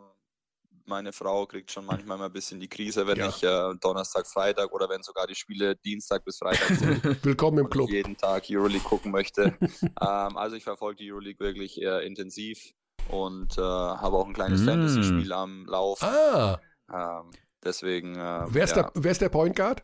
meine 0.86 1.14
Frau 1.14 1.46
kriegt 1.46 1.72
schon 1.72 1.86
manchmal 1.86 2.18
mal 2.18 2.26
ein 2.26 2.34
bisschen 2.34 2.60
die 2.60 2.68
Krise, 2.68 3.08
wenn 3.08 3.18
Ja. 3.18 3.30
ich 3.30 3.42
äh, 3.44 3.74
Donnerstag, 3.80 4.28
Freitag 4.28 4.74
oder 4.74 4.90
wenn 4.90 5.02
sogar 5.02 5.28
die 5.28 5.36
Spiele 5.36 5.76
Dienstag 5.78 6.26
bis 6.26 6.40
Freitag 6.40 6.68
sind. 6.78 7.04
Willkommen 7.26 7.60
im 7.60 7.70
Club. 7.70 7.88
ich 7.88 7.96
jeden 7.96 8.18
Tag 8.18 8.44
Euroleague 8.50 8.84
gucken 8.84 9.12
möchte. 9.12 9.54
ähm, 9.62 10.38
also 10.38 10.56
ich 10.58 10.64
verfolge 10.64 10.98
die 11.04 11.12
Euroleague 11.12 11.40
wirklich 11.40 11.82
äh, 11.82 12.06
intensiv 12.06 12.74
und 13.10 13.58
äh, 13.58 13.62
habe 13.62 14.18
auch 14.18 14.28
ein 14.28 14.34
kleines 14.34 14.62
Mm. 14.62 14.66
Fantasy-Spiel 14.66 15.32
am 15.32 15.66
Lauf. 15.68 16.02
Ah, 16.04 16.60
Ähm, 16.94 17.32
deswegen, 17.64 18.16
äh, 18.16 18.46
wer 18.50 18.64
ist, 18.64 18.76
ja. 18.76 18.84
der, 18.84 18.92
wer 18.96 19.12
ist 19.12 19.22
der 19.22 19.30
Point 19.30 19.56
Guard? 19.56 19.84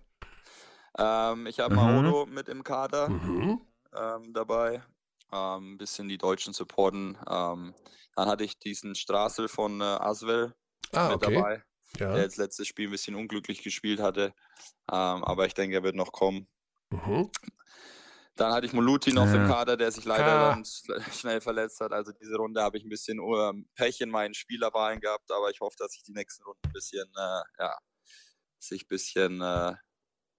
ähm, 0.97 1.47
ich 1.47 1.59
habe 1.59 1.75
Mhm. 1.75 1.79
Maodo 1.79 2.25
mit 2.25 2.49
im 2.49 2.63
Kader 2.63 3.09
Mhm. 3.09 3.61
ähm, 3.95 4.33
dabei. 4.33 4.83
Ähm, 5.31 5.73
ein 5.73 5.77
bisschen 5.77 6.07
die 6.07 6.17
Deutschen 6.17 6.53
supporten. 6.53 7.17
Ähm, 7.29 7.73
dann 8.15 8.27
hatte 8.27 8.43
ich 8.43 8.57
diesen 8.59 8.95
Straßel 8.95 9.47
von 9.47 9.79
äh, 9.81 9.83
Aswell 9.83 10.53
Ah, 10.91 11.09
mit 11.11 11.23
okay. 11.23 11.35
dabei, 11.35 11.63
Ja. 11.99 12.13
der 12.13 12.23
jetzt 12.23 12.37
letztes 12.37 12.67
Spiel 12.67 12.87
ein 12.87 12.91
bisschen 12.91 13.15
unglücklich 13.15 13.61
gespielt 13.63 13.99
hatte. 13.99 14.33
Ähm, 14.91 15.23
aber 15.23 15.45
ich 15.45 15.53
denke, 15.53 15.75
er 15.75 15.83
wird 15.83 15.95
noch 15.95 16.11
kommen. 16.11 16.47
Mhm. 16.89 17.29
Dann 18.39 18.53
hatte 18.53 18.65
ich 18.65 18.73
Moluti 18.73 19.11
noch 19.11 19.25
Ja. 19.27 19.35
im 19.35 19.47
Kader, 19.47 19.75
der 19.77 19.91
sich 19.91 20.05
leider 20.05 20.25
Ah. 20.25 20.49
dann 20.51 20.63
schnell 21.13 21.41
verletzt 21.41 21.79
hat. 21.81 21.91
Also 21.91 22.11
diese 22.13 22.35
Runde 22.37 22.61
habe 22.63 22.77
ich 22.77 22.83
ein 22.85 22.89
bisschen 22.89 23.19
ähm, 23.19 23.67
Pech 23.75 23.99
in 24.01 24.09
meinen 24.09 24.33
Spielerwahlen 24.33 24.99
gehabt, 25.01 25.29
aber 25.31 25.49
ich 25.49 25.59
hoffe, 25.59 25.75
dass 25.77 25.95
ich 25.95 26.03
die 26.03 26.13
nächsten 26.13 26.43
Runden 26.43 26.61
ein 26.65 26.71
bisschen, 26.71 27.07
äh, 27.15 27.41
ja, 27.63 27.77
sich 28.59 28.83
ein 28.85 28.87
bisschen 28.87 29.41
äh, 29.41 29.73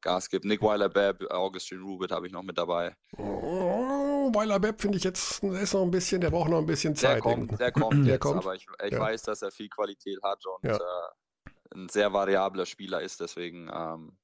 Gas 0.00 0.30
gibt. 0.30 0.46
Nick 0.46 0.62
Weiler-Babb, 0.62 1.30
Augustin 1.30 1.82
Rubit 1.82 2.10
habe 2.10 2.26
ich 2.26 2.32
noch 2.32 2.42
mit 2.42 2.56
dabei. 2.56 2.96
Oh, 3.18 4.30
Weiler 4.32 4.58
Bepp 4.60 4.80
finde 4.80 4.96
ich 4.96 5.04
jetzt, 5.04 5.42
der 5.42 5.60
ist 5.60 5.74
noch 5.74 5.82
ein 5.82 5.90
bisschen, 5.90 6.20
der 6.22 6.30
braucht 6.30 6.48
noch 6.48 6.58
ein 6.58 6.66
bisschen 6.66 6.94
Der 6.94 7.00
Zeit. 7.14 7.20
kommt, 7.22 7.58
der 7.60 7.70
kommt 7.72 8.06
Der 8.06 8.14
jetzt, 8.14 8.20
kommt? 8.22 8.38
aber 8.38 8.54
ich, 8.54 8.66
ich 8.84 8.92
Ja. 8.92 9.00
weiß, 9.00 9.22
dass 9.24 9.42
er 9.42 9.50
viel 9.50 9.68
Qualität 9.68 10.18
hat 10.22 10.42
und 10.46 10.64
Ja. 10.64 10.76
äh, 10.76 11.50
ein 11.74 11.88
sehr 11.90 12.12
variabler 12.12 12.64
Spieler 12.66 13.00
ist. 13.02 13.20
Deswegen, 13.20 13.70
ähm, 13.72 14.16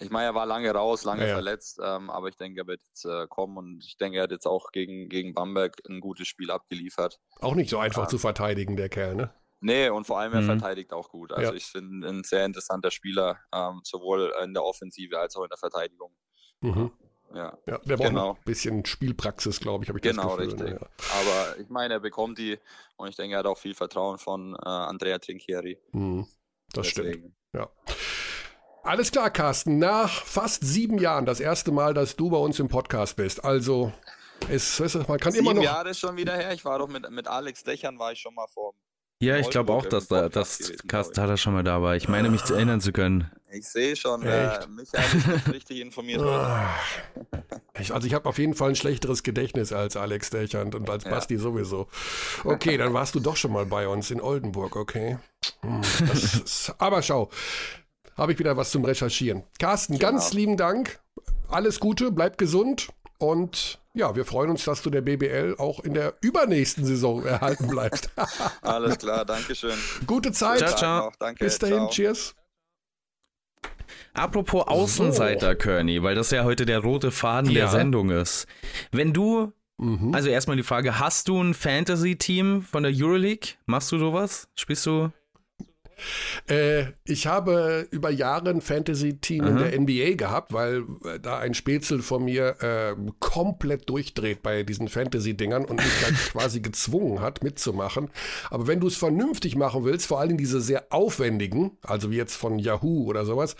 ich 0.00 0.10
meine, 0.10 0.26
er 0.26 0.34
war 0.34 0.46
lange 0.46 0.70
raus, 0.72 1.04
lange 1.04 1.22
Ja, 1.22 1.28
ja. 1.28 1.34
verletzt, 1.34 1.78
ähm, 1.82 2.10
aber 2.10 2.28
ich 2.28 2.36
denke, 2.36 2.60
er 2.60 2.66
wird 2.66 2.80
jetzt 2.88 3.04
äh, 3.04 3.26
kommen 3.28 3.56
und 3.58 3.84
ich 3.84 3.96
denke, 3.96 4.18
er 4.18 4.24
hat 4.24 4.30
jetzt 4.32 4.46
auch 4.46 4.72
gegen, 4.72 5.08
gegen 5.08 5.34
Bamberg 5.34 5.76
ein 5.88 6.00
gutes 6.00 6.26
Spiel 6.28 6.50
abgeliefert. 6.50 7.20
Auch 7.40 7.54
nicht 7.54 7.70
so 7.70 7.78
einfach 7.78 8.04
Ah. 8.04 8.08
zu 8.08 8.18
verteidigen, 8.18 8.76
der 8.76 8.88
Kerl, 8.88 9.14
ne? 9.14 9.34
Nee, 9.60 9.90
und 9.90 10.06
vor 10.06 10.18
allem, 10.18 10.32
er 10.32 10.40
Mhm. 10.40 10.46
verteidigt 10.46 10.92
auch 10.94 11.10
gut. 11.10 11.32
Also 11.32 11.50
Ja. 11.52 11.56
ich 11.56 11.66
finde 11.66 12.08
ein 12.08 12.24
sehr 12.24 12.46
interessanter 12.46 12.90
Spieler, 12.90 13.38
ähm, 13.54 13.80
sowohl 13.84 14.32
in 14.42 14.54
der 14.54 14.64
Offensive 14.64 15.18
als 15.18 15.36
auch 15.36 15.42
in 15.42 15.50
der 15.50 15.58
Verteidigung. 15.58 16.12
Mhm. 16.62 16.90
Ja, 17.34 17.56
Ja, 17.66 17.78
der 17.78 17.96
braucht 17.96 18.08
Genau. 18.08 18.30
ein 18.32 18.44
bisschen 18.44 18.84
Spielpraxis, 18.86 19.60
glaube 19.60 19.84
ich, 19.84 19.88
habe 19.88 19.98
ich 19.98 20.02
Genau, 20.02 20.36
das 20.36 20.48
Gefühl. 20.48 20.62
richtig. 20.66 20.80
ne? 20.80 20.88
aber 21.20 21.58
ich 21.60 21.68
meine, 21.68 21.94
er 21.94 22.00
bekommt 22.00 22.38
die 22.38 22.58
und 22.96 23.08
ich 23.08 23.16
denke, 23.16 23.36
er 23.36 23.40
hat 23.40 23.46
auch 23.46 23.58
viel 23.58 23.74
Vertrauen 23.74 24.18
von 24.18 24.54
äh, 24.54 24.68
Andrea 24.68 25.18
Trinchieri. 25.18 25.78
Ja. 25.92 25.98
Mhm. 26.00 26.26
Das 26.72 26.86
stimmt. 26.88 27.08
Deswegen. 27.08 27.36
Ja. 27.52 27.68
Alles 28.82 29.10
klar, 29.12 29.30
Carsten. 29.30 29.78
Nach 29.78 30.10
fast 30.24 30.64
sieben 30.64 30.98
Jahren 30.98 31.26
das 31.26 31.40
erste 31.40 31.70
Mal, 31.72 31.94
dass 31.94 32.16
du 32.16 32.30
bei 32.30 32.38
uns 32.38 32.58
im 32.58 32.68
Podcast 32.68 33.16
bist. 33.16 33.44
Also, 33.44 33.92
es, 34.48 34.80
es, 34.80 34.94
man 35.06 35.18
kann 35.18 35.32
Sieben 35.32 35.44
immer 35.44 35.54
noch. 35.54 35.62
Jahre 35.62 35.90
ist 35.90 36.00
schon 36.00 36.16
wieder 36.16 36.34
her. 36.34 36.52
Ich 36.52 36.64
war 36.64 36.78
doch 36.78 36.88
mit, 36.88 37.08
mit 37.10 37.28
Alex 37.28 37.62
Dächern, 37.62 37.98
war 37.98 38.12
ich 38.12 38.20
schon 38.20 38.34
mal 38.34 38.46
vor. 38.52 38.74
Ja, 39.22 39.36
ich 39.36 39.50
glaube 39.50 39.74
auch, 39.74 39.84
dass 39.84 40.08
da, 40.08 40.22
Podcast 40.22 40.36
das 40.36 40.58
gewesen, 40.58 40.88
Cast 40.88 41.12
glaub 41.12 41.24
hat 41.24 41.30
er 41.30 41.36
schon 41.36 41.52
mal 41.52 41.62
da 41.62 41.82
war. 41.82 41.94
Ich 41.94 42.08
meine 42.08 42.30
mich 42.30 42.42
zu 42.42 42.54
erinnern 42.54 42.80
zu 42.80 42.90
können. 42.90 43.30
Ich 43.52 43.68
sehe 43.68 43.94
schon, 43.94 44.22
äh, 44.22 44.46
Echt? 44.46 44.68
Michael 44.70 45.04
ist 45.04 45.26
nicht 45.26 45.52
richtig 45.52 45.80
informiert. 45.80 46.22
Ah. 46.22 46.70
Ich, 47.78 47.92
also 47.92 48.06
ich 48.06 48.14
habe 48.14 48.26
auf 48.26 48.38
jeden 48.38 48.54
Fall 48.54 48.70
ein 48.70 48.76
schlechteres 48.76 49.22
Gedächtnis 49.22 49.74
als 49.74 49.96
Alex 49.98 50.30
Dechand 50.30 50.74
und 50.74 50.88
als 50.88 51.04
Ja. 51.04 51.10
Basti 51.10 51.36
sowieso. 51.36 51.88
Okay, 52.44 52.78
dann 52.78 52.94
warst 52.94 53.14
du 53.14 53.20
doch 53.20 53.36
schon 53.36 53.52
mal 53.52 53.66
bei 53.66 53.88
uns 53.88 54.10
in 54.10 54.22
Oldenburg, 54.22 54.74
okay. 54.76 55.18
Hm, 55.60 55.82
Das 56.08 56.34
ist, 56.42 56.74
aber 56.78 57.02
schau, 57.02 57.28
habe 58.20 58.32
ich 58.32 58.38
wieder 58.38 58.56
was 58.56 58.70
zum 58.70 58.84
Recherchieren. 58.84 59.42
Carsten, 59.58 59.94
Genau. 59.98 60.10
ganz 60.12 60.32
lieben 60.32 60.56
Dank. 60.56 61.00
Alles 61.48 61.80
Gute, 61.80 62.12
bleib 62.12 62.38
gesund 62.38 62.88
und 63.18 63.80
ja, 63.94 64.14
wir 64.14 64.24
freuen 64.24 64.50
uns, 64.50 64.64
dass 64.64 64.82
du 64.82 64.90
der 64.90 65.00
BBL 65.00 65.56
auch 65.58 65.80
in 65.80 65.94
der 65.94 66.14
übernächsten 66.20 66.84
Saison 66.84 67.24
erhalten 67.24 67.66
bleibst. 67.66 68.10
Alles 68.62 68.98
klar, 68.98 69.24
Dankeschön. 69.24 69.76
Gute 70.06 70.30
Zeit. 70.30 70.58
Ciao, 70.58 70.76
ciao. 70.76 71.12
Danke, 71.18 71.44
Bis 71.44 71.58
dahin, 71.58 71.76
ciao. 71.78 71.90
cheers. 71.90 72.34
Apropos 74.12 74.66
Außenseiter, 74.66 75.54
Kearney, 75.56 76.02
weil 76.02 76.14
das 76.14 76.30
ja 76.30 76.44
heute 76.44 76.66
der 76.66 76.80
rote 76.80 77.10
Faden 77.10 77.52
der 77.52 77.64
Ja. 77.64 77.70
Sendung 77.70 78.10
ist. 78.10 78.46
Wenn 78.92 79.12
du, 79.12 79.52
Mhm. 79.78 80.14
also 80.14 80.28
erstmal 80.28 80.56
die 80.56 80.62
Frage, 80.62 80.98
hast 81.00 81.28
du 81.28 81.42
ein 81.42 81.54
Fantasy-Team 81.54 82.62
von 82.62 82.82
der 82.82 82.92
Euroleague? 82.94 83.54
Machst 83.66 83.90
du 83.92 83.98
sowas? 83.98 84.46
Spielst 84.54 84.84
du? 84.86 85.10
Äh, 86.48 86.84
ich 87.04 87.26
habe 87.26 87.86
über 87.90 88.10
Jahre 88.10 88.50
ein 88.50 88.60
Fantasy-Team 88.60 89.46
in 89.46 89.56
Aha. 89.56 89.64
der 89.68 89.80
NBA 89.80 90.14
gehabt, 90.16 90.52
weil 90.52 90.84
äh, 91.04 91.18
da 91.20 91.38
ein 91.38 91.54
Spätzle 91.54 92.00
von 92.00 92.24
mir 92.24 92.56
äh, 92.62 92.94
komplett 93.18 93.88
durchdreht 93.88 94.42
bei 94.42 94.62
diesen 94.62 94.88
Fantasy-Dingern 94.88 95.64
und 95.64 95.76
mich 95.76 95.92
dann 96.04 96.14
quasi 96.32 96.60
gezwungen 96.60 97.20
hat, 97.20 97.42
mitzumachen. 97.42 98.10
Aber 98.50 98.66
wenn 98.66 98.80
du 98.80 98.86
es 98.86 98.96
vernünftig 98.96 99.56
machen 99.56 99.84
willst, 99.84 100.06
vor 100.06 100.20
allem 100.20 100.36
diese 100.36 100.60
sehr 100.60 100.86
aufwendigen, 100.90 101.72
also 101.82 102.10
wie 102.10 102.16
jetzt 102.16 102.36
von 102.36 102.58
Yahoo 102.58 103.04
oder 103.04 103.24
sowas, 103.24 103.56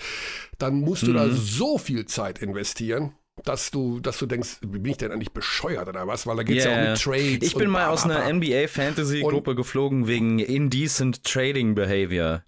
dann 0.58 0.80
musst 0.80 1.02
du 1.06 1.12
da 1.12 1.26
Mhm. 1.26 1.36
so 1.36 1.78
viel 1.78 2.06
Zeit 2.06 2.38
investieren. 2.40 3.12
Dass 3.44 3.70
du, 3.70 4.00
dass 4.00 4.18
du 4.18 4.26
denkst, 4.26 4.58
wie 4.62 4.78
bin 4.78 4.92
ich 4.92 4.98
denn 4.98 5.12
eigentlich 5.12 5.32
bescheuert 5.32 5.88
oder 5.88 6.06
was? 6.06 6.26
Weil 6.26 6.36
da 6.36 6.42
geht 6.42 6.58
es 6.58 6.64
ja 6.64 6.70
Yeah. 6.70 6.82
auch 6.82 6.88
mit 6.90 7.02
Trades. 7.02 7.48
Ich 7.48 7.54
bin 7.54 7.70
mal 7.70 7.88
aus 7.88 8.04
einer 8.04 8.20
bla. 8.20 8.32
NBA 8.32 8.68
Fantasy-Gruppe 8.68 9.54
geflogen 9.54 10.06
wegen 10.06 10.38
Indecent 10.38 11.24
Trading 11.24 11.74
Behavior. 11.74 12.42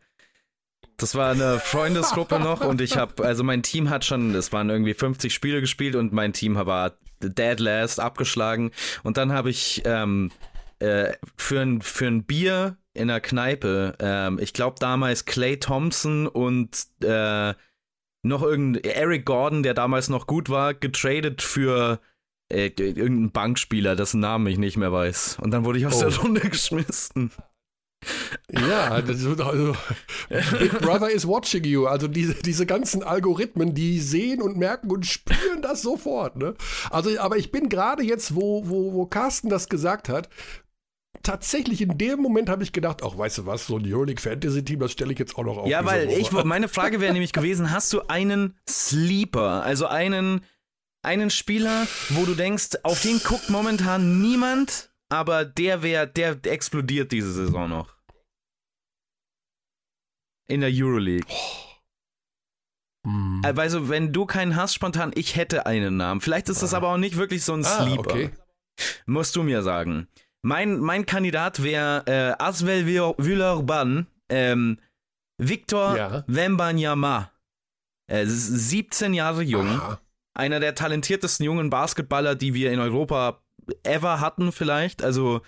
Das 0.99 1.14
war 1.14 1.32
eine 1.32 1.59
Freundesgruppe 1.59 2.38
noch 2.38 2.61
und 2.64 2.80
ich 2.80 2.97
habe, 2.97 3.24
also 3.24 3.43
mein 3.43 3.62
Team 3.62 3.90
hat 3.90 4.05
schon, 4.05 4.34
es 4.34 4.53
waren 4.53 4.70
irgendwie 4.70 4.95
50 4.95 5.32
Spiele 5.34 5.61
gespielt 5.61 5.97
und 5.97 6.12
mein 6.12 6.32
Team 6.32 6.55
war 6.55 6.93
dead 7.20 7.59
last 7.59 7.99
abgeschlagen 7.99 8.70
und 9.03 9.16
dann 9.16 9.32
habe 9.32 9.51
ich 9.51 9.82
ähm, 9.84 10.30
äh, 10.78 11.14
für, 11.36 11.61
ein, 11.61 11.82
für 11.82 12.07
ein 12.07 12.24
Bier 12.24 12.76
in 12.95 13.09
der 13.09 13.20
Kneipe, 13.20 13.97
ähm, 13.99 14.38
ich 14.40 14.53
glaube 14.53 14.76
damals 14.78 15.24
Clay 15.24 15.59
Thompson 15.59 16.28
und 16.28 16.76
äh, 17.03 17.55
noch 18.23 18.43
irgendein 18.43 18.85
Eric 18.85 19.25
Gordon, 19.27 19.62
der 19.62 19.75
damals 19.75 20.09
noch 20.09 20.27
gut 20.27 20.49
war, 20.49 20.75
getradet 20.75 21.43
für 21.43 22.01
äh, 22.51 22.66
irgendeinen 22.77 23.33
Bankspieler, 23.33 23.97
dessen 23.97 24.20
Namen 24.20 24.47
ich 24.47 24.59
nicht 24.59 24.77
mehr 24.77 24.93
weiß. 24.93 25.39
Und 25.41 25.51
dann 25.51 25.64
wurde 25.64 25.79
ich 25.79 25.87
aus 25.87 26.03
Oh. 26.03 26.09
der 26.09 26.16
Runde 26.18 26.41
geschmissen. 26.49 27.31
Ja, 28.51 29.01
das 29.01 29.25
also, 29.25 29.77
Big 30.59 30.79
Brother 30.81 31.11
is 31.11 31.27
watching 31.27 31.62
you. 31.64 31.87
Also 31.87 32.09
diese, 32.09 32.35
diese 32.35 32.66
ganzen 32.66 33.05
Algorithmen, 33.05 33.75
die 33.75 34.01
sehen 34.01 34.43
und 34.43 34.57
merken 34.57 34.91
und 34.91 35.07
spüren 35.07 35.62
das 35.62 35.83
sofort. 35.83 36.37
Ne? 36.37 36.55
Also, 36.91 37.16
aber 37.20 37.37
ich 37.37 37.53
bin 37.53 37.68
gerade 37.68 38.03
jetzt, 38.03 38.35
wo, 38.35 38.68
wo, 38.68 38.93
wo 38.93 39.07
Carsten 39.07 39.49
das 39.49 39.68
gesagt 39.68 40.09
hat, 40.09 40.29
tatsächlich 41.23 41.81
in 41.81 41.97
dem 41.99 42.20
Moment 42.20 42.49
habe 42.49 42.62
ich 42.62 42.73
gedacht, 42.73 43.03
ach, 43.05 43.16
weißt 43.16 43.39
du 43.39 43.47
was, 43.47 43.66
so 43.66 43.77
ein 43.79 43.85
Euroleague 43.87 44.20
Fantasy 44.20 44.64
Team, 44.64 44.81
das 44.81 44.93
stelle 44.93 45.12
ich 45.12 45.18
jetzt 45.18 45.37
auch 45.37 45.45
noch 45.45 45.59
auf. 45.59 45.68
Ja, 45.68 45.85
weil 45.85 46.09
Woche. 46.09 46.18
ich, 46.18 46.33
meine 46.45 46.68
Frage 46.68 47.01
wäre 47.01 47.12
nämlich 47.12 47.33
gewesen, 47.33 47.70
hast 47.70 47.93
du 47.93 48.03
einen 48.09 48.57
Sleeper, 48.68 49.62
also 49.62 49.87
einen, 49.87 50.45
einen 51.03 51.31
Spieler, 51.31 51.87
wo 52.11 52.25
du 52.25 52.35
denkst, 52.35 52.79
auf 52.83 53.03
den 53.03 53.20
guckt 53.23 53.51
momentan 53.51 54.20
niemand, 54.20 54.91
aber 55.09 55.45
der 55.45 55.83
wäre, 55.83 56.07
der 56.07 56.39
explodiert 56.45 57.12
diese 57.12 57.33
Saison 57.33 57.68
noch. 57.68 57.97
In 60.49 60.61
der 60.61 60.70
Euroleague. 60.73 61.27
Hm. 63.07 63.43
Also, 63.45 63.89
wenn 63.89 64.12
du 64.12 64.27
keinen 64.27 64.55
hast, 64.57 64.75
spontan, 64.75 65.12
ich 65.14 65.37
hätte 65.37 65.66
einen 65.66 65.97
Namen. 65.97 66.20
Vielleicht 66.20 66.49
ist 66.49 66.62
das 66.62 66.75
aber 66.75 66.89
auch 66.89 66.99
nicht 66.99 67.16
wirklich 67.16 67.45
so 67.45 67.53
ein 67.55 67.64
Ah, 67.64 67.83
Sleeper. 67.85 68.11
okay. 68.11 68.31
Musst 69.07 69.35
du 69.37 69.43
mir 69.43 69.62
sagen. 69.62 70.09
Mein, 70.43 70.78
mein 70.80 71.07
Kandidat 71.07 71.62
wäre 71.62 72.03
äh, 72.07 72.43
Aswell 72.43 72.86
Villeurbanne, 72.86 74.07
ähm, 74.28 74.78
Victor 75.38 75.97
Ja. 75.97 76.24
Wembanyama. 76.26 77.30
Äh, 78.11 78.26
17 78.26 79.14
Jahre 79.14 79.43
jung. 79.43 79.68
Aha. 79.68 80.01
Einer 80.34 80.61
der 80.61 80.74
talentiertesten 80.74 81.45
jungen 81.45 81.70
Basketballer, 81.70 82.34
die 82.34 82.55
wir 82.55 82.72
in 82.72 82.80
Europa 82.80 83.43
ever 83.84 84.20
hatten 84.20 84.51
vielleicht. 84.51 85.03
Also 85.03 85.43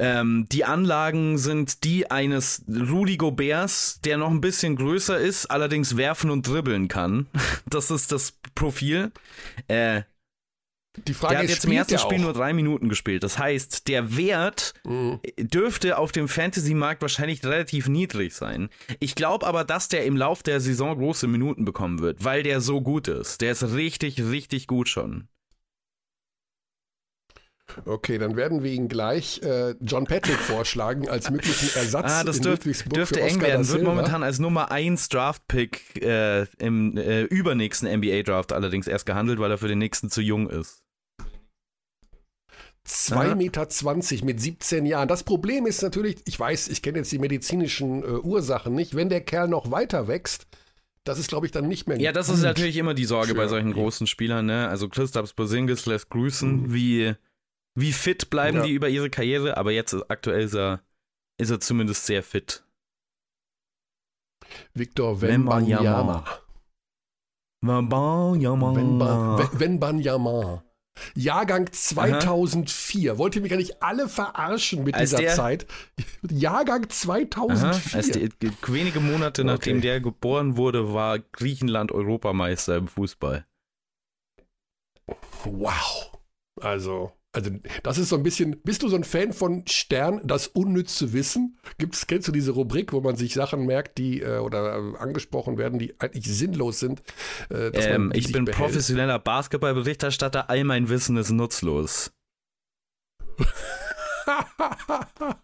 ähm, 0.00 0.46
die 0.50 0.64
Anlagen 0.64 1.38
sind 1.38 1.84
die 1.84 2.10
eines 2.10 2.64
Rudy 2.68 3.16
Goberts, 3.16 4.00
der 4.00 4.16
noch 4.16 4.30
ein 4.30 4.40
bisschen 4.40 4.76
größer 4.76 5.18
ist, 5.18 5.46
allerdings 5.46 5.96
werfen 5.96 6.30
und 6.30 6.46
dribbeln 6.46 6.88
kann. 6.88 7.28
Das 7.66 7.90
ist 7.90 8.12
das 8.12 8.38
Profil. 8.54 9.12
Äh, 9.68 10.02
die 11.06 11.14
Frage 11.14 11.34
der 11.34 11.42
hat 11.44 11.48
jetzt 11.48 11.64
im 11.64 11.72
ersten 11.72 11.98
Spiel 11.98 12.18
nur 12.18 12.32
drei 12.34 12.52
Minuten 12.52 12.88
gespielt. 12.88 13.22
Das 13.22 13.38
heißt, 13.38 13.88
der 13.88 14.16
Wert 14.16 14.74
Mhm. 14.84 15.20
dürfte 15.38 15.96
auf 15.98 16.12
dem 16.12 16.28
Fantasy-Markt 16.28 17.00
wahrscheinlich 17.00 17.42
relativ 17.44 17.88
niedrig 17.88 18.34
sein. 18.34 18.68
Ich 19.00 19.14
glaube 19.14 19.46
aber, 19.46 19.64
dass 19.64 19.88
der 19.88 20.04
im 20.04 20.16
Lauf 20.16 20.42
der 20.42 20.60
Saison 20.60 20.98
große 20.98 21.26
Minuten 21.28 21.64
bekommen 21.64 22.00
wird, 22.00 22.24
weil 22.24 22.42
der 22.42 22.60
so 22.60 22.80
gut 22.82 23.08
ist. 23.08 23.40
Der 23.40 23.52
ist 23.52 23.62
richtig, 23.72 24.20
richtig 24.22 24.66
gut 24.66 24.88
schon. 24.88 25.28
Okay, 27.86 28.18
dann 28.18 28.36
werden 28.36 28.62
wir 28.62 28.70
ihn 28.70 28.88
gleich 28.88 29.40
äh, 29.42 29.74
John 29.80 30.04
Patrick 30.04 30.36
vorschlagen 30.38 31.08
als 31.08 31.30
möglichen 31.30 31.74
Ersatz 31.78 32.04
Ah, 32.12 32.24
das 32.24 32.36
in 32.38 32.42
dürf, 32.42 32.58
dürfte 32.60 33.14
für 33.14 33.20
eng 33.22 33.36
Oscar 33.36 33.48
werden. 33.48 33.68
Wird 33.68 33.82
momentan 33.84 34.22
als 34.22 34.38
Nummer 34.40 34.70
1 34.70 35.08
Draft-Pick 35.08 36.02
äh, 36.02 36.42
im 36.58 36.98
äh, 36.98 37.22
übernächsten 37.22 37.88
NBA-Draft 37.90 38.52
allerdings 38.52 38.86
erst 38.88 39.06
gehandelt, 39.06 39.38
weil 39.38 39.50
er 39.50 39.56
für 39.58 39.68
den 39.68 39.78
nächsten 39.78 40.10
zu 40.10 40.20
jung 40.20 40.50
ist. 40.50 40.81
2,20 42.86 43.34
Meter 43.36 44.24
mit 44.24 44.40
17 44.40 44.86
Jahren. 44.86 45.08
Das 45.08 45.22
Problem 45.22 45.66
ist 45.66 45.82
natürlich, 45.82 46.16
ich 46.26 46.38
weiß, 46.38 46.68
ich 46.68 46.82
kenne 46.82 46.98
jetzt 46.98 47.12
die 47.12 47.18
medizinischen 47.18 48.02
äh, 48.02 48.06
Ursachen 48.06 48.74
nicht, 48.74 48.96
wenn 48.96 49.08
der 49.08 49.20
Kerl 49.20 49.48
noch 49.48 49.70
weiter 49.70 50.08
wächst, 50.08 50.46
das 51.04 51.18
ist, 51.18 51.28
glaube 51.28 51.46
ich, 51.46 51.52
dann 51.52 51.66
nicht 51.68 51.88
mehr 51.88 51.98
Ja, 52.00 52.12
das 52.12 52.28
ist 52.28 52.42
natürlich 52.42 52.76
immer 52.76 52.94
die 52.94 53.04
Sorge 53.04 53.34
bei 53.34 53.48
solchen 53.48 53.72
großen 53.72 54.06
Spielern, 54.06 54.46
ne? 54.46 54.68
Also 54.68 54.88
Christaps 54.88 55.32
Porzingis 55.32 55.86
lässt 55.86 56.10
grüßen, 56.10 56.72
wie, 56.72 57.14
wie 57.74 57.92
fit 57.92 58.30
bleiben 58.30 58.58
Ja. 58.58 58.64
die 58.64 58.72
über 58.72 58.88
ihre 58.88 59.10
Karriere, 59.10 59.56
aber 59.56 59.72
jetzt 59.72 59.94
aktuell 60.08 60.42
ist 60.44 60.54
er, 60.54 60.80
ist 61.38 61.50
er 61.50 61.58
zumindest 61.60 62.06
sehr 62.06 62.22
fit. 62.22 62.64
Victor 64.74 65.20
Wembanyama. 65.20 66.24
Wembanyama. 67.62 68.72
Wemba- 68.74 69.38
We- 69.38 69.60
Wembanyama. 69.60 70.64
Jahrgang 71.14 71.70
2004. 71.72 73.18
Wollt 73.18 73.34
ihr 73.36 73.42
mich 73.42 73.52
eigentlich 73.52 73.82
alle 73.82 74.08
verarschen 74.08 74.84
mit 74.84 74.94
Als 74.94 75.10
dieser 75.10 75.22
der- 75.22 75.34
Zeit? 75.34 75.66
Jahrgang 76.30 76.82
Aha, 76.84 76.88
2004. 76.90 77.96
als 77.96 78.10
die, 78.10 78.28
wenige 78.68 79.00
Monate 79.00 79.44
nachdem 79.44 79.78
Okay. 79.78 79.80
der 79.88 80.00
geboren 80.00 80.56
wurde, 80.56 80.92
war 80.92 81.18
Griechenland 81.18 81.92
Europameister 81.92 82.76
im 82.76 82.88
Fußball. 82.88 83.46
Wow. 85.44 86.12
Also, 86.60 87.12
also 87.32 87.50
das 87.82 87.96
ist 87.96 88.10
so 88.10 88.16
ein 88.16 88.22
bisschen, 88.22 88.60
bist 88.62 88.82
du 88.82 88.88
so 88.88 88.96
ein 88.96 89.04
Fan 89.04 89.32
von 89.32 89.64
Stern, 89.66 90.20
das 90.22 90.48
unnütze 90.48 91.14
Wissen? 91.14 91.58
Gibt's, 91.78 92.06
kennst 92.06 92.28
du 92.28 92.32
diese 92.32 92.52
Rubrik, 92.52 92.92
wo 92.92 93.00
man 93.00 93.16
sich 93.16 93.32
Sachen 93.32 93.64
merkt, 93.64 93.96
die 93.96 94.20
äh, 94.20 94.38
oder 94.38 94.76
äh, 94.76 94.98
angesprochen 94.98 95.56
werden, 95.56 95.78
die 95.78 95.98
eigentlich 95.98 96.26
sinnlos 96.26 96.78
sind? 96.78 97.00
Äh, 97.48 97.70
dass 97.70 97.86
Ähm, 97.86 98.12
ich 98.14 98.32
bin 98.32 98.44
behält? 98.44 98.62
professioneller 98.62 99.18
Basketballberichterstatter, 99.18 100.50
all 100.50 100.64
mein 100.64 100.90
Wissen 100.90 101.16
ist 101.16 101.30
nutzlos. 101.30 102.12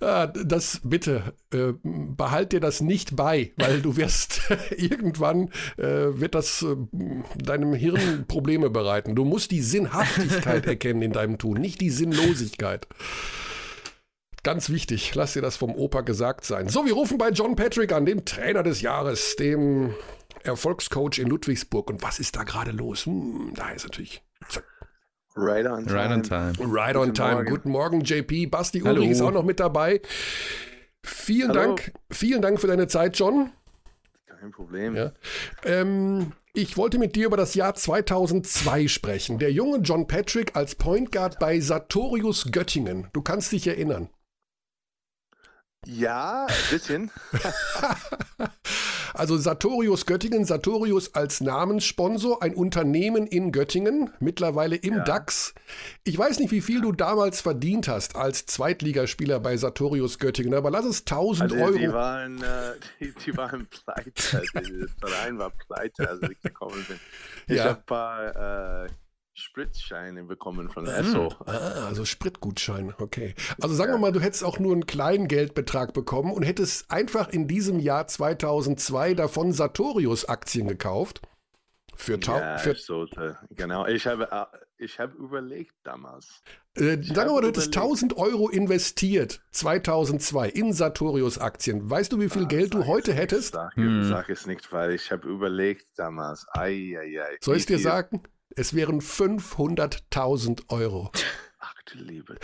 Ah, 0.00 0.26
das 0.26 0.80
bitte, 0.82 1.34
äh, 1.52 1.72
behalt 1.82 2.52
dir 2.52 2.60
das 2.60 2.80
nicht 2.80 3.16
bei, 3.16 3.52
weil 3.56 3.80
du 3.80 3.96
wirst 3.96 4.42
irgendwann 4.76 5.50
äh, 5.76 6.18
wird 6.18 6.34
das 6.34 6.62
äh, 6.62 6.76
deinem 7.36 7.74
Hirn 7.74 8.26
Probleme 8.26 8.70
bereiten. 8.70 9.14
Du 9.14 9.24
musst 9.24 9.50
die 9.50 9.62
Sinnhaftigkeit 9.62 10.66
erkennen 10.66 11.02
in 11.02 11.12
deinem 11.12 11.38
Tun, 11.38 11.60
nicht 11.60 11.80
die 11.80 11.90
Sinnlosigkeit. 11.90 12.86
Ganz 14.42 14.68
wichtig, 14.68 15.14
lass 15.14 15.32
dir 15.32 15.42
das 15.42 15.56
vom 15.56 15.74
Opa 15.74 16.02
gesagt 16.02 16.44
sein. 16.44 16.68
So, 16.68 16.84
wir 16.84 16.92
rufen 16.92 17.16
bei 17.16 17.30
John 17.30 17.56
Patrick 17.56 17.92
an, 17.92 18.04
dem 18.04 18.24
Trainer 18.24 18.62
des 18.62 18.82
Jahres, 18.82 19.36
dem 19.36 19.94
Erfolgscoach 20.42 21.18
in 21.18 21.28
Ludwigsburg. 21.28 21.88
Und 21.88 22.02
was 22.02 22.18
ist 22.18 22.36
da 22.36 22.42
gerade 22.42 22.72
los? 22.72 23.06
Hm, 23.06 23.52
da 23.54 23.70
ist 23.70 23.84
natürlich 23.84 24.22
Right 25.36 25.66
on 25.66 25.84
time. 25.86 25.94
Right 25.94 26.10
on 26.10 26.22
time. 26.22 26.54
Right 26.60 26.96
on 26.96 27.08
Guten 27.08 27.14
time. 27.14 27.34
Morgen. 27.34 27.50
Guten 27.50 27.70
Morgen, 27.70 28.00
JP. 28.02 28.46
Basti 28.46 28.80
Hallo. 28.80 29.00
Ulrich 29.00 29.10
ist 29.10 29.20
auch 29.20 29.32
noch 29.32 29.42
mit 29.42 29.58
dabei. 29.58 30.00
Vielen 31.04 31.50
Hallo. 31.50 31.60
Dank, 31.60 31.92
vielen 32.10 32.40
Dank 32.40 32.60
für 32.60 32.68
deine 32.68 32.86
Zeit, 32.86 33.18
John. 33.18 33.50
Kein 34.26 34.52
Problem. 34.52 34.94
Ja. 34.94 35.12
Ähm, 35.64 36.32
ich 36.52 36.76
wollte 36.76 36.98
mit 36.98 37.16
dir 37.16 37.26
über 37.26 37.36
das 37.36 37.54
Jahr 37.54 37.74
2002 37.74 38.86
sprechen. 38.86 39.38
Der 39.40 39.50
junge 39.50 39.78
John 39.78 40.06
Patrick 40.06 40.54
als 40.54 40.76
Point 40.76 41.10
Guard 41.10 41.40
bei 41.40 41.58
Sartorius 41.58 42.52
Göttingen. 42.52 43.08
Du 43.12 43.20
kannst 43.20 43.50
dich 43.50 43.66
erinnern. 43.66 44.08
Ja, 45.84 46.46
ein 46.46 46.70
bisschen. 46.70 47.10
Also 49.14 49.36
Sartorius 49.38 50.06
Göttingen, 50.06 50.44
Sartorius 50.44 51.14
als 51.14 51.40
Namenssponsor, 51.40 52.42
ein 52.42 52.54
Unternehmen 52.54 53.26
in 53.28 53.52
Göttingen, 53.52 54.10
mittlerweile 54.18 54.74
im 54.76 54.94
Ja. 54.96 55.04
DAX. 55.04 55.54
Ich 56.02 56.18
weiß 56.18 56.40
nicht, 56.40 56.50
wie 56.50 56.60
viel 56.60 56.80
du 56.80 56.90
damals 56.92 57.40
verdient 57.40 57.86
hast 57.88 58.16
als 58.16 58.46
Zweitligaspieler 58.46 59.38
bei 59.40 59.56
Sartorius 59.56 60.18
Göttingen, 60.18 60.54
aber 60.54 60.70
lass 60.70 60.84
es 60.84 61.04
1000 61.04 61.52
Also 61.52 61.64
Euro. 61.64 61.78
die 61.78 61.92
waren, 61.92 62.42
äh, 62.42 62.72
die, 63.00 63.14
die 63.24 63.36
waren 63.36 63.68
pleite. 63.68 64.42
Der 64.52 64.88
Verein 65.00 65.38
war 65.38 65.50
pleite, 65.50 66.08
als 66.08 66.20
ich 66.28 66.40
gekommen 66.42 66.84
bin. 66.88 66.98
Ich 67.46 67.56
Ja. 67.56 67.64
habe 67.66 67.78
ein 67.78 67.86
paar 67.86 68.84
äh, 68.84 68.88
Spritscheine 69.34 70.22
bekommen 70.24 70.70
von 70.70 70.86
Esso. 70.86 71.28
Ah, 71.44 71.86
also 71.86 72.04
Spritgutschein, 72.04 72.94
okay. 72.98 73.34
Also 73.60 73.74
sagen 73.74 73.92
wir 73.92 73.98
mal, 73.98 74.12
du 74.12 74.20
hättest 74.20 74.44
auch 74.44 74.58
nur 74.60 74.72
einen 74.72 74.86
kleinen 74.86 75.26
Geldbetrag 75.28 75.92
bekommen 75.92 76.32
und 76.32 76.44
hättest 76.44 76.90
einfach 76.90 77.28
in 77.30 77.48
diesem 77.48 77.80
Jahr 77.80 78.06
2002 78.06 79.14
davon 79.14 79.52
Sartorius-Aktien 79.52 80.68
gekauft. 80.68 81.20
Für, 81.96 82.18
Ja, 82.20 82.58
für 82.58 82.72
ich 82.72 82.84
sollte. 82.84 83.38
Genau. 83.50 83.86
Ich 83.86 84.06
habe, 84.06 84.28
äh, 84.30 84.44
ich 84.78 84.98
habe 84.98 85.16
überlegt 85.16 85.74
damals. 85.84 86.42
äh, 86.76 86.96
sagen 87.02 87.14
wir 87.30 87.32
mal, 87.34 87.40
du 87.40 87.48
hättest 87.48 87.74
überlegt. 87.74 87.76
1000 87.76 88.16
Euro 88.16 88.48
investiert 88.48 89.40
2002 89.52 90.48
in 90.48 90.72
Sartorius-Aktien. 90.72 91.88
Weißt 91.88 92.12
du, 92.12 92.20
wie 92.20 92.28
viel 92.28 92.44
Ah, 92.44 92.48
Geld 92.48 92.74
du 92.74 92.86
heute 92.86 93.12
hättest? 93.12 93.54
Sag, 93.54 93.74
Hm. 93.76 94.04
sag 94.08 94.28
es 94.28 94.46
nicht, 94.46 94.72
weil 94.72 94.92
ich 94.92 95.10
habe 95.12 95.28
überlegt 95.28 95.86
damals. 95.96 96.46
Ei, 96.52 96.96
ei, 96.98 97.20
ei. 97.22 97.36
Soll 97.40 97.56
ich 97.56 97.66
dir 97.66 97.78
sagen? 97.78 98.22
Es 98.56 98.74
wären 98.74 99.00
500.000 99.00 100.64
Euro. 100.68 101.10
Ach 101.58 101.74
du 101.86 101.98
Liebe. 101.98 102.36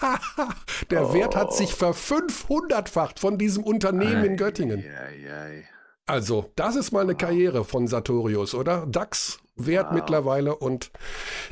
Der 0.90 1.12
Wert 1.12 1.34
hat 1.36 1.48
Oh. 1.50 1.54
sich 1.54 1.74
verfünfhundertfacht 1.74 3.18
von 3.20 3.38
diesem 3.38 3.62
Unternehmen 3.64 4.24
in 4.24 4.36
Göttingen. 4.36 4.80
Ei, 4.80 5.30
ei, 5.30 5.32
ei. 5.32 5.68
Also, 6.06 6.52
das 6.56 6.76
ist 6.76 6.92
mal 6.92 7.00
eine 7.02 7.16
Karriere 7.16 7.64
von 7.64 7.88
Sartorius, 7.88 8.54
oder? 8.54 8.86
DAX 8.86 9.40
wert 9.56 9.86
Wow. 9.88 9.94
mittlerweile 9.94 10.54
und 10.56 10.90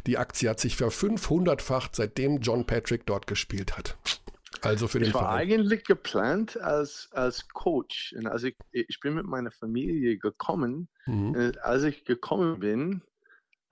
die 0.06 0.18
Aktie 0.18 0.48
hat 0.50 0.60
sich 0.60 0.76
verfünfhundertfacht, 0.76 1.96
seitdem 1.96 2.38
John 2.40 2.66
Patrick 2.66 3.06
dort 3.06 3.26
gespielt 3.26 3.76
hat. 3.76 3.96
Also 4.60 4.86
für 4.86 4.98
den 4.98 5.08
Ich 5.08 5.14
war 5.14 5.22
Verein. 5.22 5.40
eigentlich 5.40 5.84
geplant 5.84 6.58
als, 6.60 7.08
als 7.12 7.48
Coach. 7.48 8.14
Und 8.16 8.26
als 8.26 8.44
ich, 8.44 8.56
ich 8.70 9.00
bin 9.00 9.14
mit 9.14 9.26
meiner 9.26 9.50
Familie 9.50 10.18
gekommen. 10.18 10.88
Mhm. 11.06 11.30
Und 11.34 11.62
als 11.62 11.82
ich 11.82 12.04
gekommen 12.04 12.60
bin, 12.60 13.02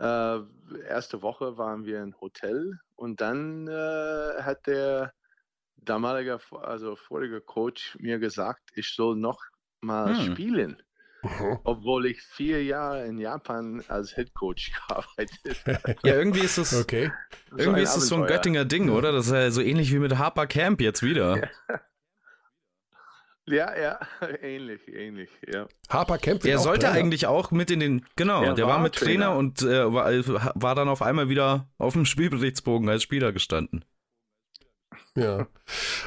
äh, 0.02 0.40
erste 0.88 1.22
Woche 1.22 1.56
waren 1.58 1.84
wir 1.84 2.02
im 2.02 2.14
Hotel 2.20 2.78
und 2.96 3.20
dann 3.20 3.68
äh, 3.68 4.42
hat 4.42 4.66
der 4.66 5.12
damalige, 5.76 6.38
also 6.62 6.96
vorige 6.96 7.40
Coach 7.40 7.96
mir 8.00 8.18
gesagt, 8.18 8.70
ich 8.74 8.94
soll 8.94 9.16
noch 9.16 9.40
mal 9.80 10.14
Hm. 10.14 10.32
spielen, 10.32 10.82
Mhm. 11.22 11.58
obwohl 11.64 12.06
ich 12.06 12.20
vier 12.22 12.64
Jahre 12.64 13.06
in 13.06 13.18
Japan 13.18 13.82
als 13.88 14.14
Head 14.14 14.34
Coach 14.34 14.72
gearbeitet 14.88 15.56
habe. 15.66 15.94
Ja, 16.04 16.14
irgendwie 16.14 16.40
ist 16.40 16.58
es, 16.58 16.82
Okay. 16.82 17.10
irgendwie 17.56 17.82
ist 17.82 17.96
es 17.96 18.08
so 18.08 18.16
ein. 18.16 18.26
Göttinger 18.26 18.64
Ding, 18.64 18.90
oder? 18.90 19.12
Das 19.12 19.26
ist 19.26 19.32
ja 19.32 19.50
so 19.50 19.60
ähnlich 19.60 19.92
wie 19.92 19.98
mit 19.98 20.18
Harper 20.18 20.46
Camp 20.46 20.80
jetzt 20.80 21.02
wieder. 21.02 21.48
Ja, 23.46 23.76
ja, 23.76 23.98
ähnlich, 24.42 24.80
ähnlich, 24.88 25.28
ja. 25.52 25.66
Harper 25.88 26.18
Kemp 26.18 26.42
Der 26.42 26.58
auch 26.58 26.62
sollte 26.62 26.86
Trainer. 26.86 26.94
eigentlich 26.98 27.26
auch 27.26 27.50
mit 27.50 27.70
in 27.72 27.80
den, 27.80 28.06
genau, 28.16 28.42
Er 28.44 28.54
der 28.54 28.66
war 28.66 28.74
war 28.74 28.82
mit 28.82 28.94
Trainer, 28.94 29.26
Trainer. 29.26 29.36
und 29.36 29.62
äh, 29.62 29.92
war, 29.92 30.52
war 30.54 30.74
dann 30.76 30.88
auf 30.88 31.02
einmal 31.02 31.28
wieder 31.28 31.68
auf 31.78 31.94
dem 31.94 32.04
Spielberichtsbogen 32.06 32.88
als 32.88 33.02
Spieler 33.02 33.32
gestanden. 33.32 33.84
Ja. 35.16 35.46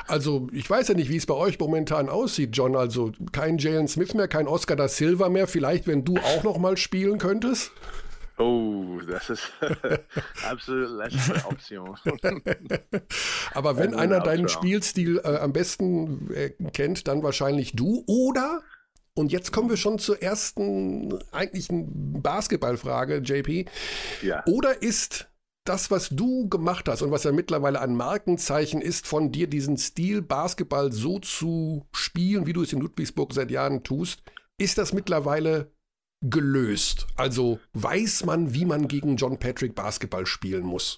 Also, 0.08 0.48
ich 0.52 0.68
weiß 0.70 0.88
ja 0.88 0.94
nicht, 0.96 1.10
wie 1.10 1.18
es 1.18 1.26
bei 1.26 1.34
euch 1.34 1.60
momentan 1.60 2.10
aussieht, 2.10 2.52
John. 2.56 2.76
Also, 2.76 3.12
kein 3.32 3.58
Jalen 3.58 3.88
Smith 3.88 4.14
mehr, 4.14 4.28
kein 4.28 4.48
Oscar 4.48 4.76
da 4.76 4.88
Silva 4.88 5.30
mehr. 5.30 5.48
Vielleicht, 5.48 5.86
wenn 5.88 6.06
du 6.06 6.18
auch 6.18 6.44
noch 6.44 6.58
mal 6.58 6.78
spielen 6.78 7.18
könntest. 7.20 7.72
Oh, 8.38 9.00
das 9.08 9.30
ist 9.30 9.52
absolut 10.50 10.90
letzte 10.90 11.46
Option. 11.46 11.98
Aber 13.54 13.78
wenn 13.78 13.94
Ein 13.94 14.12
einer 14.12 14.20
deinen. 14.20 14.50
Spielstil 14.50 15.22
äh, 15.24 15.38
am 15.38 15.54
besten 15.54 16.32
äh, 16.34 16.50
kennt, 16.74 17.08
dann 17.08 17.24
wahrscheinlich 17.24 17.74
du. 17.76 18.04
Oder, 18.08 18.62
und 19.14 19.32
jetzt 19.32 19.54
kommen 19.54 19.70
wir 19.70 19.78
schon 19.78 20.00
zur 20.00 20.22
ersten 20.22 21.18
eigentlichen 21.32 22.22
Basketballfrage, 22.22 23.18
JP. 23.18 23.66
ja. 24.22 24.44
Oder 24.48 24.82
ist 24.82 25.30
das, 25.64 25.90
was 25.90 26.10
du 26.10 26.48
gemacht 26.48 26.88
hast 26.88 27.02
und 27.02 27.12
was 27.12 27.24
ja 27.24 27.32
mittlerweile 27.32 27.82
ein 27.82 27.96
Markenzeichen 27.96 28.82
ist 28.82 29.08
von 29.08 29.32
dir, 29.32 29.48
diesen 29.48 29.78
Stil 29.78 30.22
Basketball 30.22 30.92
so 30.92 31.20
zu 31.20 31.88
spielen, 31.92 32.46
wie 32.46 32.54
du 32.54 32.62
es 32.62 32.72
in 32.72 32.82
Ludwigsburg 32.82 33.34
seit 33.34 33.50
Jahren 33.50 33.84
tust, 33.84 34.22
ist 34.58 34.78
das 34.78 34.94
mittlerweile 34.94 35.72
gelöst? 36.22 37.08
Also 37.16 37.60
weiß 37.74 38.26
man, 38.26 38.54
wie 38.54 38.66
man 38.66 38.88
gegen 38.88 39.16
John 39.18 39.40
Patrick 39.40 39.76
Basketball 39.76 40.26
spielen 40.26 40.64
muss? 40.64 40.98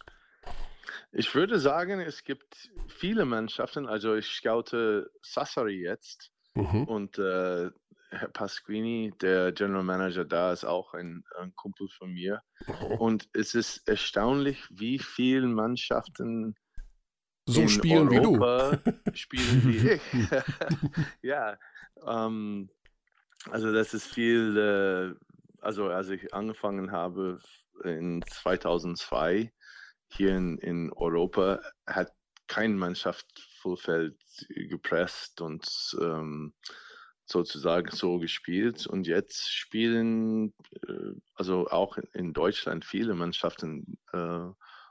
Ich 1.12 1.34
würde 1.34 1.60
sagen, 1.60 2.00
es 2.00 2.24
gibt 2.24 2.70
viele 2.88 3.26
Mannschaften, 3.26 3.88
also 3.88 4.16
ich 4.16 4.28
scoute 4.28 5.10
Sassari 5.22 5.82
jetzt 5.82 6.32
mhm. 6.54 6.84
und 6.84 7.18
äh, 7.18 7.70
Herr 8.10 8.30
Pasquini, 8.30 9.14
der 9.22 9.52
General 9.52 9.84
Manager 9.84 10.24
da, 10.24 10.54
ist 10.54 10.64
auch 10.64 10.94
ein, 10.94 11.24
ein 11.40 11.54
Kumpel 11.56 11.88
von 11.90 12.14
mir. 12.14 12.42
Oh. 12.68 12.96
Und 13.00 13.28
es 13.34 13.54
ist 13.54 13.88
erstaunlich, 13.88 14.64
wie 14.70 14.98
viele 15.00 15.48
Mannschaften 15.48 16.56
so 17.46 17.68
spielen 17.68 18.10
Europa 18.10 18.80
wie 18.84 18.92
du. 18.92 19.12
spielen 19.14 19.64
wie 19.66 19.90
ich. 19.90 20.02
ja, 21.22 21.58
ähm, 22.06 22.70
also 23.52 23.72
das 23.72 23.94
ist 23.94 24.08
viel, 24.08 24.58
äh, 24.58 25.16
also 25.62 25.88
als 25.88 26.10
ich 26.10 26.34
angefangen 26.34 26.92
habe 26.92 27.40
in 27.84 28.24
2002 28.30 29.52
hier 30.10 30.36
in, 30.36 30.58
in 30.60 30.92
Europa, 30.94 31.62
hat 31.86 32.12
keine 32.48 32.76
Mannschaft 32.76 33.26
Fullfeld 33.60 34.18
gepresst 34.50 35.42
und 35.42 35.66
ähm, 36.00 36.54
sozusagen 37.26 37.92
so 37.92 38.20
gespielt. 38.20 38.88
Und 38.88 39.06
jetzt 39.06 39.54
spielen, 39.54 40.54
äh, 40.88 41.12
also 41.36 41.68
auch 41.68 41.98
in 42.14 42.34
Deutschland, 42.34 42.86
viele 42.86 43.14
Mannschaften 43.16 43.98
äh, 44.14 44.48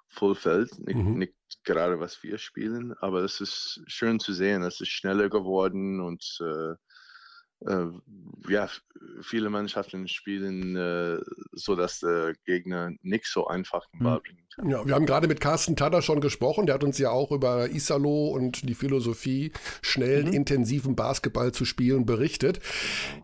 Fullfeld. 0.09 0.79
Nicht, 0.79 0.97
mhm. 0.97 1.19
nicht, 1.19 1.35
gerade 1.65 1.99
was 1.99 2.23
wir 2.23 2.39
spielen, 2.39 2.93
aber 2.99 3.23
es 3.23 3.41
ist 3.41 3.83
schön 3.87 4.21
zu 4.21 4.33
sehen. 4.33 4.63
Es 4.63 4.81
ist 4.81 4.91
schneller 4.91 5.29
geworden 5.29 6.01
und 6.01 6.39
äh, 6.41 6.75
äh, 7.61 7.87
ja, 8.49 8.69
viele 9.23 9.51
Mannschaften 9.51 10.09
spielen 10.09 10.77
äh, 10.77 11.19
so, 11.53 11.75
dass 11.75 12.01
der 12.01 12.35
Gegner 12.45 12.93
nicht 13.03 13.27
so 13.27 13.47
einfach 13.47 13.87
den 13.91 14.01
Ball 14.01 14.17
hm. 14.17 14.23
bringen 14.23 14.39
kann. 14.55 14.71
Ja, 14.71 14.87
wir 14.87 14.95
haben 14.95 15.05
gerade 15.05 15.29
mit 15.29 15.41
Carsten 15.41 15.77
Tada 15.77 16.01
schon 16.01 16.21
gesprochen. 16.21 16.65
Der 16.65 16.77
hat 16.77 16.85
uns 16.85 16.97
ja 16.97 17.11
auch 17.11 17.31
über 17.31 17.69
Isalo 17.69 18.29
und 18.29 18.67
die 18.67 18.75
Philosophie, 18.75 19.53
schnellen, 19.83 20.29
mhm. 20.29 20.33
intensiven 20.33 20.97
Basketball 20.97 21.53
zu 21.53 21.67
spielen, 21.67 22.07
berichtet. 22.07 22.61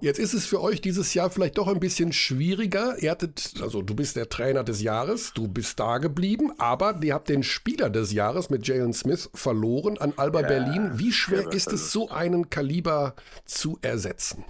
Jetzt 0.02 0.18
ist 0.18 0.34
es 0.34 0.44
für 0.44 0.60
euch 0.60 0.82
dieses 0.82 1.14
Jahr 1.14 1.30
vielleicht 1.30 1.56
doch 1.56 1.68
ein 1.68 1.80
bisschen 1.80 2.12
schwieriger. 2.12 2.96
Ihr 3.00 3.10
hattet, 3.10 3.54
also 3.62 3.80
du 3.80 3.94
bist 3.94 4.16
der 4.16 4.28
Trainer 4.28 4.62
des 4.62 4.82
Jahres, 4.82 5.32
du 5.32 5.48
bist 5.48 5.80
da 5.80 5.96
geblieben, 5.98 6.52
aber 6.58 7.00
ihr 7.02 7.14
habt 7.14 7.30
den 7.30 7.42
Spieler 7.42 7.88
des 7.88 8.12
Jahres 8.12 8.50
mit 8.50 8.66
Jalen 8.66 8.92
Smith 8.92 9.30
verloren 9.32 9.96
an 9.96 10.12
Alba 10.16 10.42
ja, 10.42 10.48
Berlin. 10.48 10.90
Wie 10.96 11.12
schwer 11.12 11.50
ist 11.50 11.72
es, 11.72 11.92
so 11.92 12.10
einen 12.10 12.50
Kaliber 12.50 13.14
zu 13.46 13.78
ersetzen? 13.80 14.21
Setzen? 14.22 14.44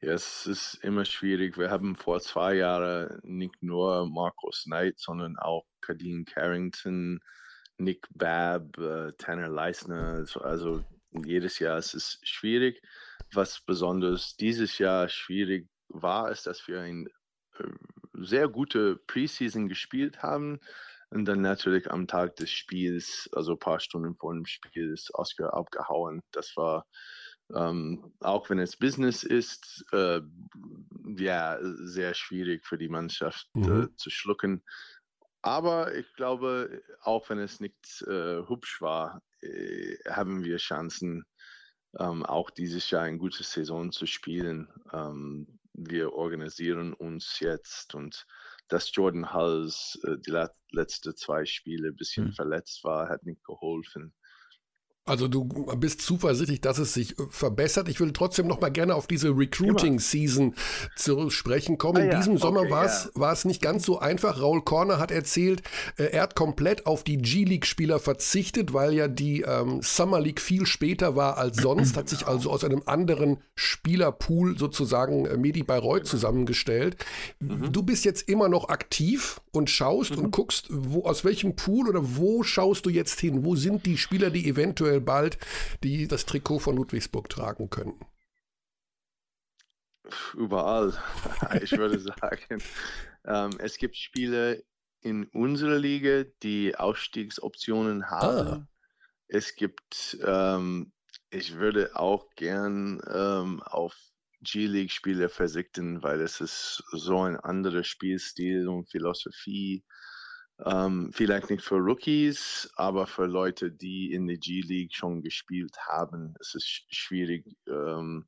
Ja, 0.00 0.12
es 0.12 0.46
ist 0.46 0.74
immer 0.82 1.04
schwierig. 1.04 1.56
Wir 1.56 1.70
haben 1.70 1.96
vor 1.96 2.20
zwei 2.20 2.54
Jahren 2.54 3.20
nicht 3.22 3.62
nur 3.62 4.08
Marcus 4.08 4.64
Knight, 4.64 4.98
sondern 4.98 5.38
auch 5.38 5.64
Kadeen 5.80 6.24
Carrington, 6.24 7.20
Nick 7.78 8.06
Babb, 8.10 8.76
äh, 8.78 9.12
Tanner 9.18 9.48
Leisner. 9.48 10.24
Also 10.40 10.84
jedes 11.24 11.58
Jahr 11.58 11.78
ist 11.78 11.94
es 11.94 12.18
schwierig. 12.22 12.82
Was 13.32 13.60
besonders 13.60 14.36
dieses 14.36 14.78
Jahr 14.78 15.08
schwierig 15.08 15.68
war, 15.88 16.30
ist, 16.30 16.46
dass 16.46 16.66
wir 16.68 16.80
ein 16.80 17.06
äh, 17.58 17.64
sehr 18.14 18.48
gute 18.48 18.96
Preseason 19.06 19.68
gespielt 19.68 20.22
haben. 20.22 20.60
Und 21.10 21.26
dann 21.26 21.42
natürlich 21.42 21.90
am 21.90 22.06
Tag 22.08 22.36
des 22.36 22.50
Spiels, 22.50 23.28
also 23.32 23.52
ein 23.52 23.58
paar 23.58 23.80
Stunden 23.80 24.16
vor 24.16 24.34
dem 24.34 24.46
Spiel, 24.46 24.92
ist 24.92 25.14
Oscar 25.14 25.54
abgehauen. 25.54 26.22
Das 26.32 26.56
war 26.56 26.86
ähm, 27.54 28.12
auch 28.20 28.48
wenn 28.50 28.58
es 28.58 28.76
Business 28.76 29.22
ist, 29.22 29.84
äh, 29.92 30.20
ja, 31.16 31.58
sehr 31.60 32.14
schwierig 32.14 32.66
für 32.66 32.78
die 32.78 32.88
Mannschaft 32.88 33.48
äh, 33.54 33.58
mhm. 33.58 33.82
äh, 33.82 33.96
zu 33.96 34.10
schlucken. 34.10 34.62
Aber 35.42 35.94
ich 35.94 36.10
glaube, 36.14 36.82
auch 37.02 37.28
wenn 37.28 37.38
es 37.38 37.60
nicht 37.60 38.02
äh, 38.06 38.46
hübsch 38.48 38.80
war, 38.80 39.22
äh, 39.42 39.96
haben 40.08 40.42
wir 40.42 40.56
Chancen, 40.56 41.24
ähm, 41.98 42.24
auch 42.24 42.50
dieses 42.50 42.90
Jahr 42.90 43.02
eine 43.02 43.18
gute 43.18 43.42
Saison 43.42 43.92
zu 43.92 44.06
spielen. 44.06 44.68
Ähm, 44.92 45.58
wir 45.74 46.12
organisieren 46.12 46.94
uns 46.94 47.40
jetzt 47.40 47.94
und 47.94 48.26
dass 48.68 48.94
Jordan 48.94 49.34
Hulls 49.34 50.00
äh, 50.04 50.16
die 50.18 50.46
letzten 50.70 51.16
zwei 51.16 51.44
Spiele 51.44 51.88
ein 51.88 51.96
bisschen 51.96 52.28
mhm. 52.28 52.32
verletzt 52.32 52.82
war, 52.84 53.08
hat 53.08 53.24
nicht 53.24 53.44
geholfen. 53.44 54.14
Also 55.06 55.28
du 55.28 55.44
bist 55.76 56.00
zuversichtlich, 56.00 56.62
dass 56.62 56.78
es 56.78 56.94
sich 56.94 57.18
äh, 57.18 57.24
verbessert. 57.28 57.90
Ich 57.90 58.00
würde 58.00 58.14
trotzdem 58.14 58.46
noch 58.46 58.62
mal 58.62 58.70
gerne 58.70 58.94
auf 58.94 59.06
diese 59.06 59.36
Recruiting-Season 59.36 60.54
zu 60.96 61.28
sprechen 61.28 61.76
kommen. 61.76 61.98
Ah, 61.98 62.04
In 62.04 62.16
diesem 62.16 62.32
ja. 62.34 62.38
Sommer 62.38 62.60
okay, 62.60 62.70
war 62.70 63.32
es 63.32 63.42
ja. 63.42 63.48
nicht 63.48 63.60
ganz 63.60 63.84
so 63.84 63.98
einfach. 63.98 64.40
Raul 64.40 64.62
Korner 64.62 64.98
hat 64.98 65.10
erzählt, 65.10 65.62
äh, 65.98 66.04
er 66.04 66.22
hat 66.22 66.34
komplett 66.34 66.86
auf 66.86 67.04
die 67.04 67.18
G-League-Spieler 67.18 67.98
verzichtet, 67.98 68.72
weil 68.72 68.94
ja 68.94 69.06
die 69.06 69.42
ähm, 69.42 69.82
Summer 69.82 70.20
League 70.20 70.40
viel 70.40 70.64
später 70.64 71.16
war 71.16 71.36
als 71.36 71.58
sonst. 71.58 71.98
Hat 71.98 72.08
sich 72.08 72.26
also 72.26 72.50
aus 72.50 72.64
einem 72.64 72.82
anderen 72.86 73.36
Spielerpool 73.56 74.56
sozusagen 74.56 75.26
äh, 75.26 75.36
Medi 75.36 75.64
Bayreuth 75.64 76.06
zusammengestellt. 76.06 76.96
Mhm. 77.40 77.70
Du 77.72 77.82
bist 77.82 78.06
jetzt 78.06 78.26
immer 78.26 78.48
noch 78.48 78.70
aktiv 78.70 79.42
und 79.52 79.68
schaust 79.68 80.16
mhm. 80.16 80.24
und 80.24 80.30
guckst, 80.30 80.68
wo, 80.70 81.04
aus 81.04 81.24
welchem 81.24 81.56
Pool 81.56 81.90
oder 81.90 82.00
wo 82.16 82.42
schaust 82.42 82.86
du 82.86 82.90
jetzt 82.90 83.20
hin? 83.20 83.44
Wo 83.44 83.54
sind 83.54 83.84
die 83.84 83.98
Spieler, 83.98 84.30
die 84.30 84.48
eventuell 84.48 84.93
eventuell 84.94 85.00
bald 85.00 85.38
die 85.82 86.08
das 86.08 86.26
Trikot 86.26 86.60
von 86.60 86.76
Ludwigsburg 86.76 87.28
tragen 87.28 87.70
könnten? 87.70 88.06
Überall. 90.34 90.92
Ich 91.62 91.72
würde 91.72 91.98
sagen, 91.98 92.62
ähm, 93.24 93.50
es 93.58 93.78
gibt 93.78 93.96
Spiele 93.96 94.64
in 95.00 95.24
unserer 95.28 95.78
Liga, 95.78 96.24
die 96.42 96.76
Ausstiegsoptionen 96.76 98.10
haben. 98.10 98.48
Ah. 98.48 98.68
Es 99.28 99.54
gibt, 99.54 100.18
ähm, 100.24 100.92
ich 101.30 101.56
würde 101.56 101.96
auch 101.96 102.28
gern 102.36 103.00
ähm, 103.12 103.62
auf 103.62 103.96
G-League-Spiele 104.42 105.30
verzichten, 105.30 106.02
weil 106.02 106.20
es 106.20 106.40
ist 106.40 106.82
so 106.92 107.22
ein 107.22 107.36
anderer 107.36 107.84
Spielstil 107.84 108.68
und 108.68 108.90
Philosophie. 108.90 109.84
Ähm, 110.64 111.10
vielleicht 111.12 111.50
nicht 111.50 111.62
für 111.62 111.76
Rookies, 111.76 112.70
aber 112.76 113.06
für 113.06 113.26
Leute, 113.26 113.70
die 113.70 114.12
in 114.12 114.26
der 114.26 114.38
G-League 114.38 114.94
schon 114.94 115.20
gespielt 115.20 115.76
haben, 115.86 116.34
ist 116.40 116.54
es 116.54 116.64
schwierig, 116.64 117.44
ähm, 117.68 118.26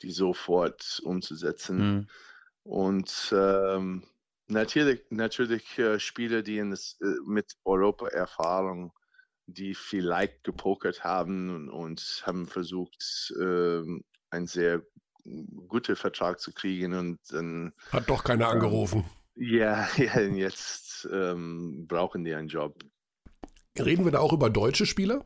die 0.00 0.10
sofort 0.10 1.00
umzusetzen. 1.04 1.78
Mhm. 1.78 2.06
Und 2.62 3.34
ähm, 3.36 4.04
natürlich, 4.48 5.02
natürlich 5.10 5.78
äh, 5.78 6.00
Spieler, 6.00 6.42
die 6.42 6.58
in 6.58 6.70
das, 6.70 6.96
äh, 7.02 7.14
mit 7.26 7.52
Europa-Erfahrung, 7.64 8.92
die 9.46 9.74
vielleicht 9.74 10.44
gepokert 10.44 11.04
haben 11.04 11.50
und, 11.50 11.68
und 11.68 12.22
haben 12.24 12.46
versucht, 12.46 13.34
äh, 13.38 13.82
einen 14.30 14.46
sehr 14.46 14.82
guten 15.68 15.96
Vertrag 15.96 16.40
zu 16.40 16.52
kriegen 16.52 16.94
und 16.94 17.18
dann 17.30 17.74
hat 17.92 18.08
doch 18.08 18.24
keiner 18.24 18.46
ähm, 18.46 18.52
angerufen. 18.52 19.04
Ja, 19.40 19.88
ja 19.96 20.20
jetzt 20.20 21.08
ähm, 21.10 21.86
brauchen 21.88 22.24
die 22.24 22.34
einen 22.34 22.48
Job. 22.48 22.84
Reden 23.78 24.04
wir 24.04 24.12
da 24.12 24.20
auch 24.20 24.32
über 24.32 24.50
deutsche 24.50 24.84
Spieler? 24.84 25.24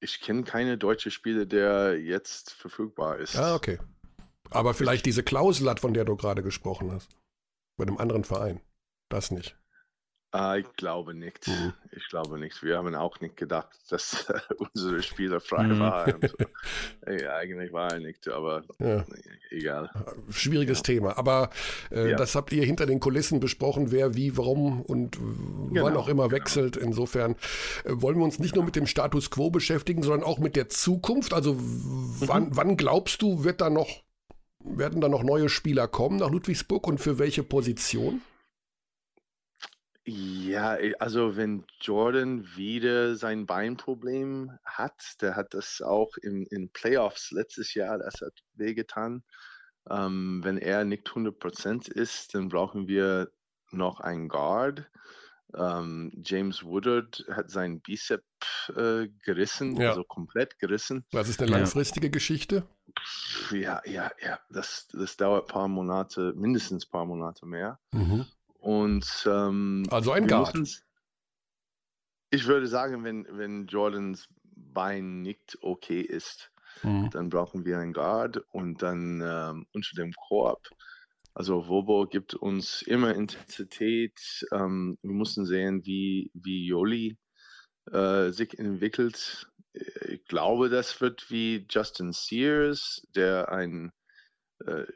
Ich 0.00 0.20
kenne 0.20 0.44
keine 0.44 0.78
deutsche 0.78 1.10
Spieler, 1.10 1.44
der 1.46 2.00
jetzt 2.00 2.52
verfügbar 2.52 3.18
ist. 3.18 3.36
Ah, 3.36 3.54
okay. 3.54 3.78
Aber 4.50 4.74
vielleicht 4.74 5.06
diese 5.06 5.22
Klausel 5.22 5.68
hat, 5.68 5.80
von 5.80 5.92
der 5.92 6.04
du 6.04 6.16
gerade 6.16 6.42
gesprochen 6.42 6.92
hast. 6.92 7.16
Bei 7.76 7.82
einem 7.82 7.98
anderen 7.98 8.24
Verein. 8.24 8.60
Das 9.10 9.30
nicht. 9.30 9.56
Ah, 10.38 10.56
ich 10.56 10.66
glaube 10.76 11.14
nicht. 11.14 11.48
Mhm. 11.48 11.72
Ich 11.92 12.08
glaube 12.08 12.38
nicht. 12.38 12.62
Wir 12.62 12.76
haben 12.76 12.94
auch 12.94 13.20
nicht 13.20 13.38
gedacht, 13.38 13.70
dass 13.88 14.28
äh, 14.28 14.38
unsere 14.74 15.02
Spieler 15.02 15.40
frei 15.40 15.64
mhm. 15.64 15.80
waren. 15.80 16.20
So. 16.20 17.10
ja, 17.10 17.36
eigentlich 17.36 17.72
war 17.72 17.92
er 17.92 18.00
nicht, 18.00 18.28
aber 18.28 18.62
ja. 18.78 19.04
egal. 19.50 19.90
Schwieriges 20.28 20.78
ja. 20.78 20.82
Thema. 20.82 21.16
Aber 21.16 21.48
äh, 21.90 22.10
ja. 22.10 22.16
das 22.16 22.34
habt 22.34 22.52
ihr 22.52 22.64
hinter 22.64 22.84
den 22.84 23.00
Kulissen 23.00 23.40
besprochen, 23.40 23.92
wer 23.92 24.14
wie, 24.14 24.36
warum 24.36 24.82
und 24.82 25.16
genau. 25.18 25.84
wann 25.84 25.96
auch 25.96 26.08
immer 26.08 26.28
genau. 26.28 26.36
wechselt. 26.36 26.76
Insofern 26.76 27.32
äh, 27.84 27.92
wollen 27.92 28.18
wir 28.18 28.24
uns 28.24 28.38
nicht 28.38 28.54
nur 28.54 28.64
mit 28.64 28.76
dem 28.76 28.86
Status 28.86 29.30
quo 29.30 29.50
beschäftigen, 29.50 30.02
sondern 30.02 30.22
auch 30.22 30.38
mit 30.38 30.54
der 30.54 30.68
Zukunft. 30.68 31.32
Also 31.32 31.54
mhm. 31.54 32.16
wann, 32.20 32.56
wann 32.56 32.76
glaubst 32.76 33.22
du, 33.22 33.42
wird 33.42 33.62
da 33.62 33.70
noch, 33.70 33.88
werden 34.62 35.00
da 35.00 35.08
noch 35.08 35.22
neue 35.22 35.48
Spieler 35.48 35.88
kommen 35.88 36.18
nach 36.18 36.30
Ludwigsburg 36.30 36.86
und 36.86 36.98
für 36.98 37.18
welche 37.18 37.42
Position? 37.42 38.20
Ja, 40.08 40.78
also 41.00 41.36
wenn 41.36 41.64
Jordan 41.80 42.46
wieder 42.54 43.16
sein 43.16 43.44
Beinproblem 43.44 44.52
hat, 44.64 45.16
der 45.20 45.34
hat 45.34 45.52
das 45.52 45.82
auch 45.82 46.16
in, 46.22 46.46
in 46.46 46.70
Playoffs 46.70 47.32
letztes 47.32 47.74
Jahr, 47.74 47.98
das 47.98 48.20
hat 48.20 48.32
wehgetan. 48.54 49.24
Ähm, 49.90 50.42
wenn 50.44 50.58
er 50.58 50.84
nicht 50.84 51.08
100% 51.08 51.90
ist, 51.90 52.36
dann 52.36 52.48
brauchen 52.48 52.86
wir 52.86 53.32
noch 53.72 53.98
ein 53.98 54.28
Guard. 54.28 54.88
Ähm, 55.54 56.12
James 56.24 56.62
Woodard 56.62 57.24
hat 57.30 57.50
seinen 57.50 57.80
Bicep 57.80 58.24
äh, 58.76 59.08
gerissen, 59.24 59.74
ja. 59.76 59.88
also 59.88 60.04
komplett 60.04 60.58
gerissen. 60.60 61.04
Das 61.10 61.28
ist 61.28 61.42
eine 61.42 61.50
langfristige 61.50 62.06
ja. 62.06 62.12
Geschichte. 62.12 62.68
Ja, 63.50 63.80
ja, 63.84 64.10
ja. 64.22 64.38
Das, 64.50 64.86
das 64.92 65.16
dauert 65.16 65.46
ein 65.46 65.52
paar 65.52 65.68
Monate, 65.68 66.32
mindestens 66.36 66.86
ein 66.86 66.90
paar 66.90 67.06
Monate 67.06 67.44
mehr. 67.46 67.80
Mhm. 67.92 68.26
Und 68.66 69.28
ähm, 69.30 69.84
also 69.90 70.12
ein 70.12 70.26
Guard. 70.26 70.82
Ich 72.30 72.46
würde 72.46 72.66
sagen, 72.66 73.04
wenn, 73.04 73.26
wenn 73.30 73.66
Jordans 73.66 74.28
Bein 74.42 75.22
nicht 75.22 75.56
okay 75.60 76.00
ist, 76.00 76.50
mhm. 76.82 77.10
dann 77.10 77.28
brauchen 77.28 77.64
wir 77.64 77.78
einen 77.78 77.92
Guard 77.92 78.38
und 78.50 78.82
dann 78.82 79.22
ähm, 79.24 79.66
unter 79.72 79.94
dem 79.96 80.12
Korb 80.28 80.68
also 81.36 81.68
Wobo 81.68 82.06
gibt 82.06 82.32
uns 82.32 82.80
immer 82.80 83.14
Intensität. 83.14 84.18
Ähm, 84.52 84.96
wir 85.02 85.12
mussten 85.12 85.44
sehen, 85.44 85.84
wie, 85.84 86.30
wie 86.32 86.66
Joli 86.66 87.18
äh, 87.92 88.30
sich 88.30 88.58
entwickelt. 88.58 89.46
Ich 89.74 90.24
glaube, 90.24 90.70
das 90.70 90.98
wird 91.02 91.30
wie 91.30 91.66
Justin 91.68 92.12
Sears, 92.12 93.06
der 93.14 93.52
eine 93.52 93.92
äh, 94.64 94.86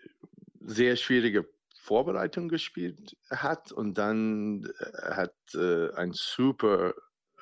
sehr 0.61 0.97
schwierige 0.97 1.47
Vorbereitung 1.91 2.49
gespielt 2.49 3.17
hat 3.31 3.73
und 3.73 3.99
dann 3.99 4.65
äh, 4.79 5.11
hat 5.11 5.35
äh, 5.55 5.93
ein 5.95 6.13
super 6.13 6.95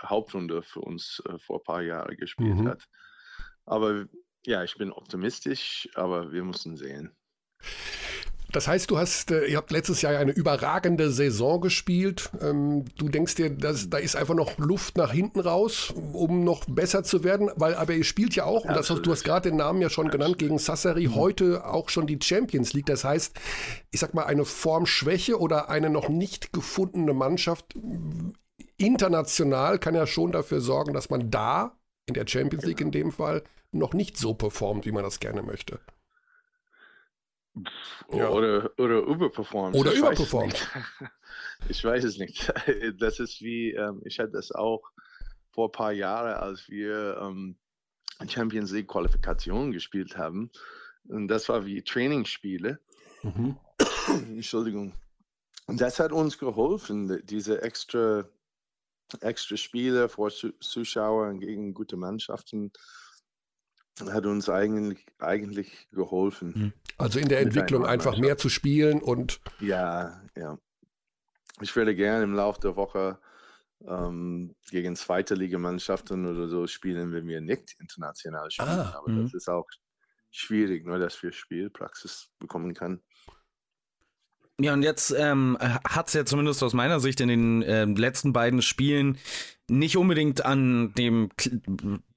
Hauptrunde 0.03 0.62
für 0.62 0.80
uns 0.80 1.22
äh, 1.28 1.38
vor 1.38 1.59
ein 1.59 1.64
paar 1.64 1.82
Jahren 1.82 2.16
gespielt 2.16 2.57
mhm. 2.57 2.68
hat. 2.68 2.88
Aber 3.66 4.07
ja, 4.46 4.64
ich 4.64 4.74
bin 4.78 4.90
optimistisch, 4.90 5.90
aber 5.94 6.32
wir 6.32 6.44
müssen 6.44 6.78
sehen. 6.78 7.14
Das 8.51 8.66
heißt, 8.66 8.90
du 8.90 8.99
hast, 8.99 9.30
äh, 9.30 9.44
ihr 9.44 9.59
habt 9.59 9.70
letztes 9.70 10.01
Jahr 10.01 10.16
eine 10.16 10.32
überragende 10.32 11.11
Saison 11.11 11.61
gespielt. 11.61 12.30
Ähm, 12.40 12.86
du 12.96 13.09
denkst 13.09 13.34
dir, 13.34 13.51
dass, 13.51 13.90
da 13.90 13.99
ist 13.99 14.16
einfach 14.16 14.34
noch 14.34 14.57
Luft 14.57 14.96
nach 14.96 15.12
hinten 15.12 15.40
raus, 15.40 15.92
um 16.12 16.44
noch 16.44 16.64
besser 16.66 17.05
zu 17.05 17.24
werden, 17.24 17.51
weil 17.57 17.74
aber 17.74 17.92
ihr 17.92 18.05
spielt 18.05 18.34
ja 18.34 18.44
auch, 18.44 18.64
und 18.64 18.74
das, 18.74 18.88
du 18.88 19.12
hast 19.12 19.24
gerade 19.24 19.51
den 19.51 19.59
Namen 19.59 19.82
ja 19.82 19.90
schon 19.90 20.07
Absolut. 20.07 20.24
genannt, 20.24 20.38
gegen 20.38 20.59
Sassari 20.59 21.09
mhm. 21.09 21.14
heute 21.14 21.66
auch 21.66 21.90
schon 21.90 22.07
die 22.07 22.18
Champions 22.22 22.72
League. 22.72 22.86
Das 22.86 23.05
heißt, 23.05 23.36
ich 23.90 24.01
sag 24.01 24.14
mal, 24.14 24.24
eine 24.24 24.44
Formschwäche 24.44 25.38
oder 25.38 25.68
eine 25.68 25.90
noch 25.90 26.09
nicht 26.09 26.53
gefundene 26.53 27.12
Mannschaft 27.12 27.74
international 28.78 29.78
kann 29.78 29.94
ja 29.94 30.07
schon 30.07 30.32
dafür 30.32 30.61
sorgen, 30.61 30.94
dass 30.94 31.11
man 31.11 31.30
da, 31.30 31.76
in 32.07 32.14
der 32.14 32.26
Champions 32.26 32.64
League 32.64 32.80
in 32.80 32.92
dem 32.92 33.12
Fall, 33.12 33.42
noch 33.72 33.92
nicht 33.92 34.16
so 34.16 34.32
performt, 34.32 34.86
wie 34.86 34.92
man 34.92 35.03
das 35.03 35.20
gerne 35.20 35.42
möchte. 35.42 35.80
Ja. 38.12 38.28
Oder, 38.30 38.70
oder 38.78 38.98
überperformt. 39.00 39.76
Oder 39.76 39.92
ich 39.92 39.98
überperformt. 39.98 40.52
Weiß 40.74 41.11
ich 41.68 41.84
weiß 41.84 42.04
es 42.04 42.18
nicht. 42.18 42.52
Das 42.98 43.20
ist 43.20 43.40
wie, 43.40 43.72
ähm, 43.72 44.02
ich 44.04 44.18
hatte 44.18 44.32
das 44.32 44.52
auch 44.52 44.82
vor 45.50 45.68
ein 45.68 45.72
paar 45.72 45.92
Jahren, 45.92 46.34
als 46.34 46.68
wir 46.68 47.18
ähm, 47.20 47.56
Champions 48.28 48.72
League 48.72 48.88
Qualifikation 48.88 49.72
gespielt 49.72 50.16
haben. 50.16 50.50
Und 51.09 51.28
das 51.28 51.48
war 51.48 51.64
wie 51.64 51.82
Trainingsspiele. 51.82 52.78
Mhm. 53.22 53.56
Entschuldigung. 54.36 54.94
Und 55.66 55.80
das 55.80 56.00
hat 56.00 56.12
uns 56.12 56.38
geholfen, 56.38 57.20
diese 57.24 57.62
extra, 57.62 58.24
extra 59.20 59.56
Spiele 59.56 60.09
vor 60.09 60.30
Zuschauern 60.30 61.40
gegen 61.40 61.74
gute 61.74 61.96
Mannschaften 61.96 62.72
hat 64.01 64.26
uns 64.26 64.49
eigentlich, 64.49 65.05
eigentlich 65.18 65.88
geholfen. 65.92 66.55
Hm. 66.55 66.72
Also 66.96 67.18
in 67.18 67.28
der 67.28 67.40
Entwicklung 67.40 67.86
einfach 67.86 68.18
mehr 68.18 68.36
zu 68.38 68.49
spielen 68.49 69.01
und. 69.01 69.40
Ja, 69.61 70.22
ja. 70.36 70.59
Ich 71.61 71.74
würde 71.74 71.94
gerne 71.94 72.24
im 72.24 72.34
Laufe 72.34 72.61
der 72.61 72.76
Woche 72.76 73.18
ähm, 73.86 74.55
gegen 74.70 74.96
zweite 74.96 75.34
Ligamannschaften 75.34 76.26
oder 76.26 76.49
so 76.49 76.66
spielen, 76.66 77.12
wenn 77.12 77.26
wir 77.26 77.40
nicht 77.40 77.76
international 77.80 78.51
spielen. 78.51 78.68
Ah, 78.68 78.94
Aber 78.96 79.11
mh. 79.11 79.22
das 79.24 79.34
ist 79.34 79.49
auch 79.49 79.66
schwierig, 80.30 80.84
nur 80.84 80.99
dass 80.99 81.22
wir 81.22 81.32
Spielpraxis 81.32 82.30
bekommen 82.38 82.74
können. 82.74 83.03
Ja, 84.61 84.72
und 84.72 84.82
jetzt 84.82 85.14
ähm, 85.16 85.57
hat 85.61 86.09
es 86.09 86.14
ja 86.14 86.24
zumindest 86.24 86.62
aus 86.64 86.74
meiner 86.74 86.99
Sicht 86.99 87.20
in 87.20 87.28
den 87.28 87.62
äh, 87.62 87.84
letzten 87.84 88.32
beiden 88.32 88.61
Spielen 88.61 89.18
nicht 89.69 89.97
unbedingt 89.97 90.45
an 90.45 90.93
dem 90.95 91.31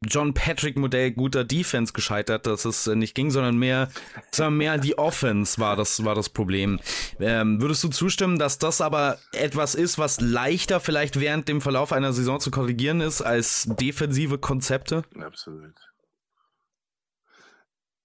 John 0.04 0.34
Patrick 0.34 0.78
Modell 0.78 1.12
guter 1.12 1.43
Defense 1.43 1.93
gescheitert, 1.93 2.47
dass 2.47 2.66
es 2.66 2.88
äh, 2.88 2.95
nicht 2.95 3.14
ging, 3.14 3.30
sondern 3.30 3.58
mehr, 3.58 3.89
sondern 4.32 4.58
mehr 4.58 4.78
die 4.78 4.97
Offense 4.97 5.60
war 5.60 5.76
das, 5.76 6.04
war 6.06 6.16
das 6.16 6.30
Problem. 6.30 6.80
Ähm, 7.20 7.62
würdest 7.62 7.84
du 7.84 7.89
zustimmen, 7.89 8.39
dass 8.39 8.58
das 8.58 8.82
aber 8.82 9.20
etwas 9.34 9.76
ist, 9.76 9.97
was 9.97 10.22
leichter 10.22 10.80
vielleicht 10.80 11.20
während 11.20 11.47
dem 11.47 11.62
Verlauf 11.62 11.91
einer 11.91 12.14
Saison 12.14 12.39
zu 12.39 12.52
korrigieren 12.52 13.02
ist 13.02 13.22
als 13.22 13.68
defensive 13.80 14.38
Konzepte? 14.38 15.04
Absolut. 15.20 15.76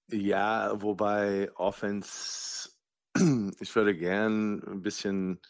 Ja, 0.09 0.81
wobei 0.81 1.51
Offense 1.57 2.71
ich 3.61 3.75
würde 3.75 3.97
gern 3.97 4.63
ein 4.67 4.83
bisschen 4.83 5.41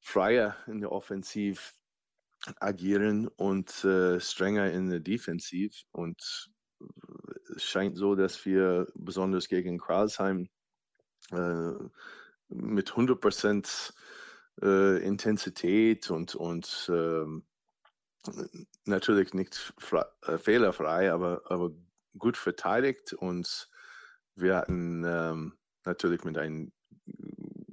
freier 0.00 0.56
in 0.66 0.80
der 0.80 0.92
Offensiv 0.92 1.74
agieren 2.58 3.28
und 3.28 3.84
äh, 3.84 4.20
strenger 4.20 4.70
in 4.70 4.90
der 4.90 5.00
Defensiv. 5.00 5.82
Und 5.92 6.50
es 7.54 7.64
scheint 7.64 7.96
so, 7.96 8.14
dass 8.14 8.44
wir 8.44 8.86
besonders 8.94 9.48
gegen 9.48 9.78
Kralsheim 9.78 10.48
äh, 11.32 11.72
mit 12.48 12.92
100% 12.92 13.92
äh, 14.62 15.02
Intensität 15.04 16.10
und, 16.10 16.34
und 16.34 16.90
ähm, 16.92 17.44
natürlich 18.84 19.34
nicht 19.34 19.72
äh, 20.22 20.38
fehlerfrei, 20.38 21.12
aber, 21.12 21.42
aber 21.46 21.70
gut 22.18 22.36
verteidigt. 22.36 23.12
Und 23.12 23.68
wir 24.34 24.56
hatten 24.56 25.04
ähm, 25.04 25.58
natürlich 25.84 26.24
mit 26.24 26.38
einem 26.38 26.72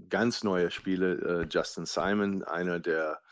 ganz 0.09 0.43
neuer 0.43 0.69
Spieler, 0.69 1.41
äh, 1.41 1.47
Justin 1.49 1.85
Simon, 1.85 2.43
einer, 2.43 2.79
der 2.79 3.21
äh, 3.21 3.26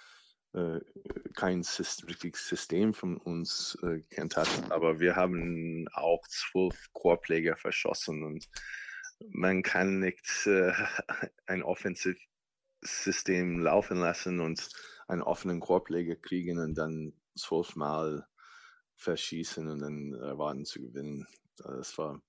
kein 1.33 1.63
System, 1.63 2.07
richtiges 2.07 2.47
System 2.47 2.93
von 2.93 3.17
uns 3.17 3.77
äh, 3.83 3.99
kennt 4.09 4.37
hat. 4.37 4.47
Aber 4.71 4.99
wir 4.99 5.15
haben 5.15 5.87
auch 5.93 6.25
zwölf 6.27 6.89
Chorpfleger 6.93 7.55
verschossen 7.57 8.23
und 8.23 8.47
man 9.29 9.63
kann 9.63 9.99
nicht 9.99 10.47
äh, 10.47 10.71
ein 11.45 11.63
Offensivsystem 11.63 13.59
laufen 13.59 13.99
lassen 13.99 14.39
und 14.39 14.69
einen 15.07 15.21
offenen 15.21 15.59
Chorpfleger 15.59 16.15
kriegen 16.15 16.59
und 16.59 16.75
dann 16.75 17.13
zwölfmal 17.37 18.25
verschießen 18.95 19.67
und 19.67 19.79
dann 19.79 20.13
erwarten 20.13 20.65
zu 20.65 20.81
gewinnen. 20.81 21.27
Das 21.57 21.97
war 21.97 22.21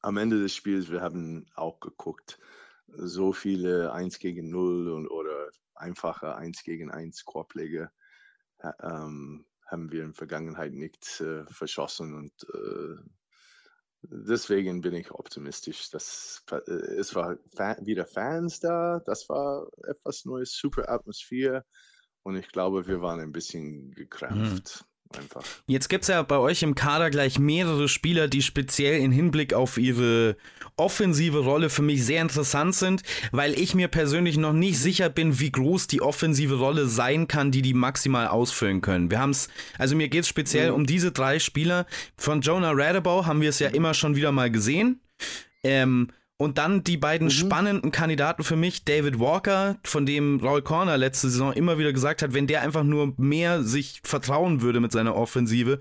am 0.00 0.16
Ende 0.16 0.40
des 0.40 0.54
Spiels, 0.54 0.90
wir 0.90 1.00
haben 1.00 1.46
auch 1.54 1.80
geguckt, 1.80 2.38
so 2.88 3.32
viele 3.32 3.92
1 3.92 4.18
gegen 4.18 4.50
0 4.50 4.90
und, 4.92 5.08
oder 5.08 5.25
einfache 5.76 6.34
1 6.34 6.62
gegen 6.62 6.90
1 6.90 7.24
Korbpflege 7.24 7.90
ähm, 8.80 9.46
haben 9.66 9.90
wir 9.90 10.02
in 10.02 10.08
der 10.10 10.14
Vergangenheit 10.14 10.72
nicht 10.72 11.20
äh, 11.20 11.44
verschossen 11.46 12.14
und 12.14 12.32
äh, 12.54 12.96
deswegen 14.02 14.80
bin 14.80 14.94
ich 14.94 15.10
optimistisch. 15.10 15.90
Dass, 15.90 16.44
äh, 16.50 16.70
es 16.70 17.14
war 17.14 17.36
fa 17.54 17.76
wieder 17.82 18.06
Fans 18.06 18.60
da, 18.60 19.00
das 19.04 19.28
war 19.28 19.68
etwas 19.84 20.24
Neues, 20.24 20.52
super 20.52 20.88
Atmosphäre 20.88 21.64
und 22.22 22.36
ich 22.36 22.48
glaube, 22.48 22.86
wir 22.86 23.00
waren 23.02 23.20
ein 23.20 23.32
bisschen 23.32 23.90
gekrampft. 23.92 24.80
Mhm. 24.82 24.95
Einfach. 25.16 25.44
Jetzt 25.66 25.88
gibt 25.88 26.02
es 26.02 26.08
ja 26.08 26.22
bei 26.22 26.38
euch 26.38 26.62
im 26.62 26.74
Kader 26.74 27.10
gleich 27.10 27.38
mehrere 27.38 27.88
Spieler, 27.88 28.28
die 28.28 28.42
speziell 28.42 29.00
in 29.00 29.12
Hinblick 29.12 29.54
auf 29.54 29.78
ihre 29.78 30.36
offensive 30.76 31.38
Rolle 31.38 31.70
für 31.70 31.82
mich 31.82 32.04
sehr 32.04 32.20
interessant 32.20 32.74
sind, 32.74 33.02
weil 33.32 33.58
ich 33.58 33.74
mir 33.74 33.88
persönlich 33.88 34.36
noch 34.36 34.52
nicht 34.52 34.78
sicher 34.78 35.08
bin, 35.08 35.40
wie 35.40 35.50
groß 35.50 35.86
die 35.86 36.02
offensive 36.02 36.56
Rolle 36.56 36.86
sein 36.86 37.28
kann, 37.28 37.50
die 37.50 37.62
die 37.62 37.74
maximal 37.74 38.28
ausfüllen 38.28 38.82
können. 38.82 39.10
Wir 39.10 39.18
haben 39.20 39.30
es, 39.30 39.48
also 39.78 39.96
mir 39.96 40.08
geht 40.08 40.22
es 40.22 40.28
speziell 40.28 40.70
mhm. 40.70 40.74
um 40.74 40.86
diese 40.86 41.12
drei 41.12 41.38
Spieler. 41.38 41.86
Von 42.16 42.40
Jonah 42.40 42.72
Radebau 42.72 43.26
haben 43.26 43.40
wir 43.40 43.50
es 43.50 43.58
ja 43.58 43.68
immer 43.68 43.94
schon 43.94 44.16
wieder 44.16 44.32
mal 44.32 44.50
gesehen. 44.50 45.00
Ähm, 45.62 46.08
und 46.38 46.58
dann 46.58 46.84
die 46.84 46.96
beiden 46.96 47.28
mhm. 47.28 47.32
spannenden 47.32 47.90
Kandidaten 47.92 48.44
für 48.44 48.56
mich, 48.56 48.84
David 48.84 49.18
Walker, 49.18 49.76
von 49.84 50.06
dem 50.06 50.40
Raul 50.40 50.62
Corner 50.62 50.98
letzte 50.98 51.30
Saison 51.30 51.52
immer 51.52 51.78
wieder 51.78 51.92
gesagt 51.92 52.22
hat, 52.22 52.34
wenn 52.34 52.46
der 52.46 52.62
einfach 52.62 52.84
nur 52.84 53.14
mehr 53.16 53.62
sich 53.62 54.00
vertrauen 54.04 54.60
würde 54.60 54.80
mit 54.80 54.92
seiner 54.92 55.16
Offensive, 55.16 55.80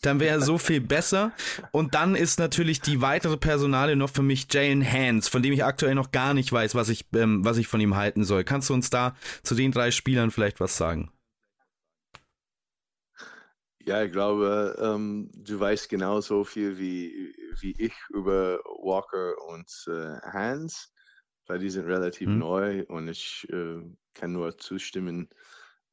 dann 0.00 0.18
wäre 0.18 0.34
er 0.34 0.40
so 0.40 0.58
viel 0.58 0.80
besser. 0.96 1.32
Und 1.70 1.94
dann 1.94 2.16
ist 2.16 2.40
natürlich 2.40 2.80
die 2.80 3.00
weitere 3.00 3.36
Personale 3.36 3.94
noch 3.94 4.10
für 4.10 4.22
mich 4.22 4.48
Jalen 4.50 4.84
Hands, 4.84 5.26
von 5.28 5.42
dem 5.42 5.52
ich 5.52 5.64
aktuell 5.64 5.94
noch 5.94 6.10
gar 6.10 6.34
nicht 6.34 6.52
weiß, 6.52 6.74
was 6.74 6.88
ich, 6.88 7.06
ähm, 7.14 7.44
was 7.44 7.58
ich 7.58 7.68
von 7.68 7.80
ihm 7.80 7.94
halten 7.94 8.24
soll. 8.24 8.42
Kannst 8.42 8.70
du 8.70 8.74
uns 8.74 8.90
da 8.90 9.14
zu 9.44 9.54
den 9.54 9.70
drei 9.70 9.92
Spielern 9.92 10.32
vielleicht 10.32 10.58
was 10.58 10.76
sagen? 10.76 11.12
Ja, 13.84 14.04
ich 14.04 14.12
glaube, 14.12 14.76
ähm, 14.80 15.30
du 15.34 15.58
weißt 15.58 15.88
genauso 15.88 16.44
viel 16.44 16.78
wie, 16.78 17.34
wie 17.60 17.74
ich 17.78 17.94
über 18.10 18.58
Walker 18.64 19.34
und 19.48 19.70
äh, 19.88 20.20
Hans, 20.22 20.92
weil 21.46 21.58
die 21.58 21.70
sind 21.70 21.86
relativ 21.86 22.28
mhm. 22.28 22.38
neu 22.38 22.84
und 22.88 23.08
ich 23.08 23.46
äh, 23.50 23.82
kann 24.14 24.32
nur 24.32 24.58
zustimmen 24.58 25.28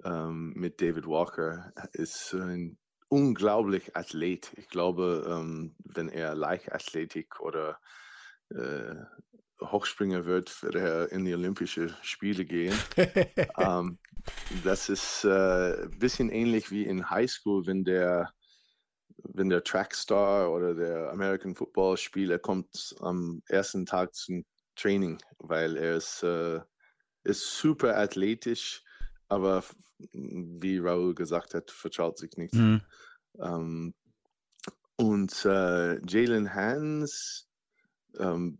ähm, 0.03 0.53
mit 0.55 0.81
David 0.81 1.05
Walker. 1.05 1.71
Ist 1.93 2.33
ein 2.33 2.77
unglaublich 3.09 3.95
Athlet. 3.95 4.51
Ich 4.55 4.69
glaube, 4.69 5.25
ähm, 5.27 5.75
wenn 5.83 6.09
er 6.09 6.35
Leichtathletik 6.35 7.39
oder 7.39 7.79
äh, 8.49 8.95
Hochspringer 9.61 10.25
wird, 10.25 10.61
wird 10.63 10.75
er 10.75 11.11
in 11.11 11.25
die 11.25 11.33
Olympischen 11.33 11.93
Spiele 12.01 12.45
gehen. 12.45 12.77
ähm, 13.57 13.99
das 14.63 14.89
ist 14.89 15.25
äh, 15.25 15.83
ein 15.83 15.99
bisschen 15.99 16.29
ähnlich 16.29 16.71
wie 16.71 16.85
in 16.85 17.09
Highschool, 17.09 17.65
wenn 17.65 17.83
der 17.83 18.31
wenn 19.23 19.49
der 19.49 19.63
Trackstar 19.63 20.51
oder 20.51 20.73
der 20.73 21.11
American 21.11 21.55
Football 21.55 21.97
Spieler 21.97 22.39
kommt 22.39 22.95
am 22.99 23.41
ersten 23.47 23.85
Tag 23.85 24.13
zum 24.15 24.45
Training, 24.75 25.17
weil 25.39 25.77
er 25.77 25.97
ist, 25.97 26.23
äh, 26.23 26.59
ist 27.23 27.57
super 27.57 27.97
athletisch, 27.97 28.83
aber 29.27 29.63
wie 30.13 30.79
Raul 30.79 31.13
gesagt 31.13 31.53
hat, 31.53 31.69
vertraut 31.71 32.17
sich 32.17 32.31
nicht. 32.37 32.53
Mhm. 32.53 32.81
Ähm, 33.39 33.93
und 34.95 35.45
äh, 35.45 35.99
Jalen 36.05 36.53
Hans, 36.53 37.47
ähm, 38.17 38.57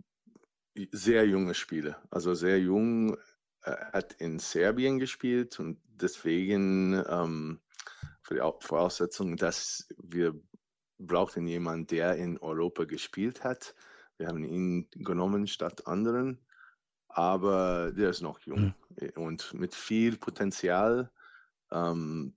sehr 0.91 1.25
junge 1.27 1.53
Spieler, 1.53 2.01
also 2.11 2.33
sehr 2.33 2.59
jung, 2.59 3.15
äh, 3.63 3.75
hat 3.93 4.13
in 4.13 4.39
Serbien 4.39 4.99
gespielt 4.99 5.59
und 5.59 5.81
deswegen 5.87 7.03
ähm, 7.09 7.59
für 8.21 8.35
die 8.35 8.65
Voraussetzung, 8.65 9.35
dass 9.35 9.87
wir 9.97 10.39
brauchten 10.99 11.47
jemanden, 11.47 11.87
der 11.87 12.15
in 12.15 12.37
Europa 12.37 12.83
gespielt 12.83 13.43
hat. 13.43 13.73
Wir 14.17 14.27
haben 14.27 14.43
ihn 14.43 14.87
genommen 14.91 15.47
statt 15.47 15.87
anderen, 15.87 16.39
aber 17.07 17.91
der 17.91 18.09
ist 18.09 18.21
noch 18.21 18.39
jung 18.41 18.73
mhm. 18.99 19.09
und 19.15 19.53
mit 19.53 19.73
viel 19.73 20.17
Potenzial. 20.17 21.09
Ähm, 21.71 22.35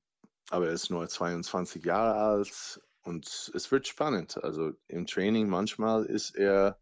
aber 0.51 0.69
er 0.69 0.73
ist 0.73 0.91
nur 0.91 1.09
22 1.09 1.85
Jahre 1.85 2.15
alt 2.15 2.81
und 3.03 3.51
es 3.55 3.71
wird 3.71 3.89
spannend. 3.89 4.43
Also 4.43 4.73
im 4.89 5.07
Training 5.07 5.49
manchmal 5.49 6.05
ist 6.05 6.37
er 6.37 6.79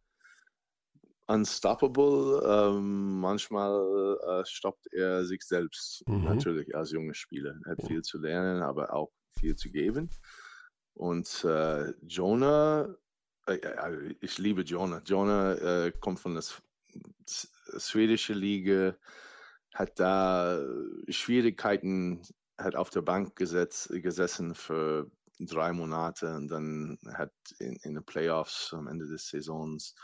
unstoppable, 1.26 2.42
ähm, 2.44 3.20
manchmal 3.20 4.18
äh, 4.26 4.44
stoppt 4.44 4.92
er 4.92 5.24
sich 5.24 5.42
selbst. 5.42 6.02
Mhm. 6.08 6.24
Natürlich 6.24 6.74
als 6.74 6.90
junger 6.90 7.14
Spieler. 7.14 7.54
Er 7.64 7.72
hat 7.72 7.86
viel 7.86 8.02
zu 8.02 8.18
lernen, 8.18 8.62
aber 8.62 8.92
auch 8.92 9.12
viel 9.38 9.54
zu 9.54 9.70
geben. 9.70 10.10
Und 10.94 11.44
äh, 11.44 11.92
Jonah, 12.02 12.94
äh, 13.46 13.54
äh, 13.54 14.14
ich 14.20 14.38
liebe 14.38 14.62
Jonah. 14.62 15.02
Jonah 15.04 15.54
äh, 15.54 15.92
kommt 16.00 16.20
von 16.20 16.34
der 16.34 16.44
schwedischen 17.78 18.36
Liga, 18.36 18.96
hat 19.74 19.98
da 20.00 20.60
Schwierigkeiten, 21.08 22.22
hat 22.58 22.74
auf 22.74 22.90
der 22.90 23.02
Bank 23.02 23.36
gesetz, 23.36 23.88
gesessen 23.90 24.54
für 24.54 25.10
drei 25.38 25.72
Monate 25.72 26.34
und 26.36 26.48
dann 26.48 26.98
hat 27.14 27.32
in, 27.58 27.76
in 27.82 27.94
den 27.94 28.04
Playoffs 28.04 28.74
am 28.74 28.88
Ende 28.88 29.06
des 29.06 29.28
Saisons 29.28 29.94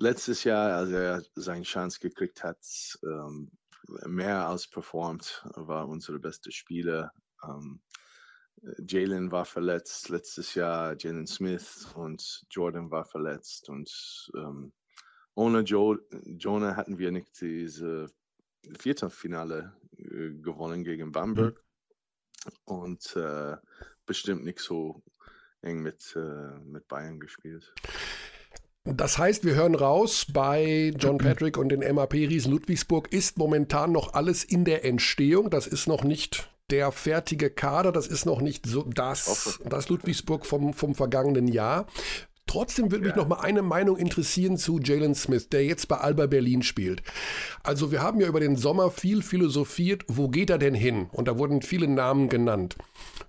letztes 0.00 0.44
Jahr, 0.44 0.76
als 0.76 0.90
er 0.90 1.22
seine 1.34 1.62
Chance 1.62 2.00
gekriegt 2.00 2.42
hat, 2.42 2.58
ähm, 3.04 3.50
mehr 4.06 4.48
als 4.48 4.66
performt, 4.66 5.44
war 5.54 5.88
unser 5.88 6.18
bester 6.18 6.50
Spieler. 6.50 7.12
Ähm, 7.44 7.80
Jalen 8.86 9.32
war 9.32 9.44
verletzt 9.44 10.08
letztes 10.08 10.54
Jahr, 10.54 10.94
Jalen 10.98 11.26
Smith 11.26 11.88
und 11.94 12.46
Jordan 12.50 12.90
war 12.90 13.04
verletzt 13.04 13.68
und 13.68 14.30
ähm, 14.34 14.72
ohne 15.34 15.60
jo 15.60 15.96
Jonah 16.24 16.76
hatten 16.76 16.98
wir 16.98 17.10
nicht 17.10 17.40
diese 17.40 18.10
Viertelfinale 18.78 19.72
äh, 19.96 20.30
gewonnen 20.42 20.84
gegen 20.84 21.12
Bamberg 21.12 21.62
mhm. 22.44 22.52
und 22.64 23.16
äh, 23.16 23.56
bestimmt 24.04 24.44
nicht 24.44 24.60
so 24.60 25.02
eng 25.62 25.82
mit, 25.82 26.14
äh, 26.16 26.58
mit 26.64 26.88
Bayern 26.88 27.20
gespielt. 27.20 27.72
Das 28.84 29.18
heißt, 29.18 29.44
wir 29.44 29.54
hören 29.54 29.74
raus, 29.74 30.26
bei 30.32 30.92
John 30.98 31.18
Patrick 31.18 31.56
und 31.56 31.68
den 31.68 31.80
MAP 31.94 32.14
Riesen 32.14 32.52
Ludwigsburg 32.52 33.12
ist 33.12 33.38
momentan 33.38 33.92
noch 33.92 34.14
alles 34.14 34.42
in 34.42 34.64
der 34.64 34.84
Entstehung. 34.84 35.50
Das 35.50 35.66
ist 35.66 35.86
noch 35.86 36.02
nicht 36.02 36.49
der 36.70 36.92
fertige 36.92 37.50
Kader. 37.50 37.92
Das 37.92 38.06
ist 38.06 38.26
noch 38.26 38.40
nicht 38.40 38.66
so 38.66 38.82
das, 38.84 39.60
das 39.64 39.88
Ludwigsburg 39.88 40.46
vom, 40.46 40.72
vom 40.72 40.94
vergangenen 40.94 41.48
Jahr. 41.48 41.86
Trotzdem 42.46 42.90
würde 42.90 43.06
mich 43.06 43.14
noch 43.14 43.28
mal 43.28 43.40
eine 43.40 43.62
Meinung 43.62 43.96
interessieren 43.96 44.56
zu 44.56 44.80
Jalen 44.80 45.14
Smith, 45.14 45.50
der 45.50 45.64
jetzt 45.64 45.86
bei 45.86 45.98
Alba 45.98 46.26
Berlin 46.26 46.62
spielt. 46.62 47.02
Also 47.62 47.92
wir 47.92 48.02
haben 48.02 48.20
ja 48.20 48.26
über 48.26 48.40
den 48.40 48.56
Sommer 48.56 48.90
viel 48.90 49.22
philosophiert, 49.22 50.02
wo 50.08 50.28
geht 50.28 50.50
er 50.50 50.58
denn 50.58 50.74
hin? 50.74 51.08
Und 51.12 51.28
da 51.28 51.38
wurden 51.38 51.62
viele 51.62 51.86
Namen 51.86 52.28
genannt. 52.28 52.76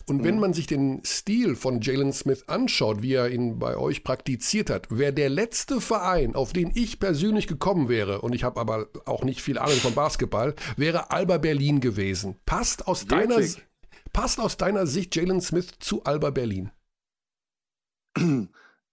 Und 0.07 0.23
wenn 0.23 0.35
mhm. 0.35 0.41
man 0.41 0.53
sich 0.53 0.65
den 0.65 1.03
Stil 1.05 1.55
von 1.55 1.81
Jalen 1.81 2.13
Smith 2.13 2.45
anschaut, 2.47 3.03
wie 3.03 3.13
er 3.13 3.29
ihn 3.29 3.59
bei 3.59 3.77
euch 3.77 4.03
praktiziert 4.03 4.71
hat, 4.71 4.87
wäre 4.89 5.13
der 5.13 5.29
letzte 5.29 5.81
Verein, 5.81 6.33
auf 6.33 6.51
den 6.51 6.71
ich 6.73 6.99
persönlich 6.99 7.45
gekommen 7.45 7.89
wäre, 7.89 8.21
und 8.21 8.33
ich 8.33 8.43
habe 8.43 8.59
aber 8.59 8.87
auch 9.05 9.23
nicht 9.23 9.41
viel 9.41 9.59
Ahnung 9.59 9.77
von 9.77 9.93
Basketball, 9.93 10.55
wäre 10.77 11.11
Alba 11.11 11.37
Berlin 11.37 11.79
gewesen. 11.79 12.37
Passt 12.45 12.87
aus 12.87 13.05
deiner 13.05 13.39
passt 14.13 14.39
aus 14.39 14.57
deiner 14.57 14.87
Sicht 14.87 15.15
Jalen 15.15 15.41
Smith 15.41 15.73
zu 15.79 16.03
Alba 16.03 16.31
Berlin? 16.31 16.71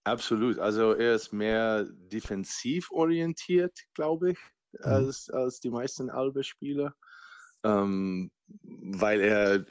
Absolut. 0.09 0.57
Also 0.57 0.93
er 0.93 1.13
ist 1.13 1.31
mehr 1.31 1.85
defensiv 1.85 2.89
orientiert, 2.91 3.77
glaube 3.93 4.31
ich, 4.31 4.39
mhm. 4.71 4.79
als, 4.85 5.29
als 5.29 5.59
die 5.59 5.69
meisten 5.69 6.09
Alba-Spieler. 6.09 6.95
Ähm, 7.63 8.31
weil 8.47 9.21
er, 9.21 9.65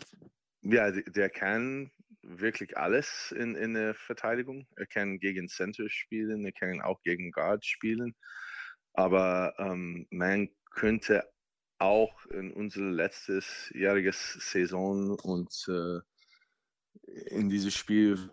ja, 0.62 0.93
der 0.93 1.30
kann 1.30 1.91
wirklich 2.22 2.76
alles 2.76 3.34
in, 3.36 3.57
in 3.57 3.74
der 3.74 3.95
Verteidigung. 3.95 4.68
Er 4.76 4.86
kann 4.86 5.18
gegen 5.18 5.49
Center 5.49 5.89
spielen, 5.89 6.45
er 6.45 6.53
kann 6.53 6.82
auch 6.82 7.03
gegen 7.03 7.32
Guard 7.32 7.66
spielen. 7.66 8.14
Aber 8.93 9.55
ähm, 9.59 10.07
man 10.11 10.51
könnte 10.70 11.24
auch 11.78 12.26
in 12.26 12.53
unser 12.53 12.82
letztes 12.82 13.72
jähriges 13.74 14.34
Saison 14.34 15.18
und 15.18 15.68
äh, 15.68 16.01
in 17.34 17.49
dieses 17.49 17.74
Spiel 17.74 18.30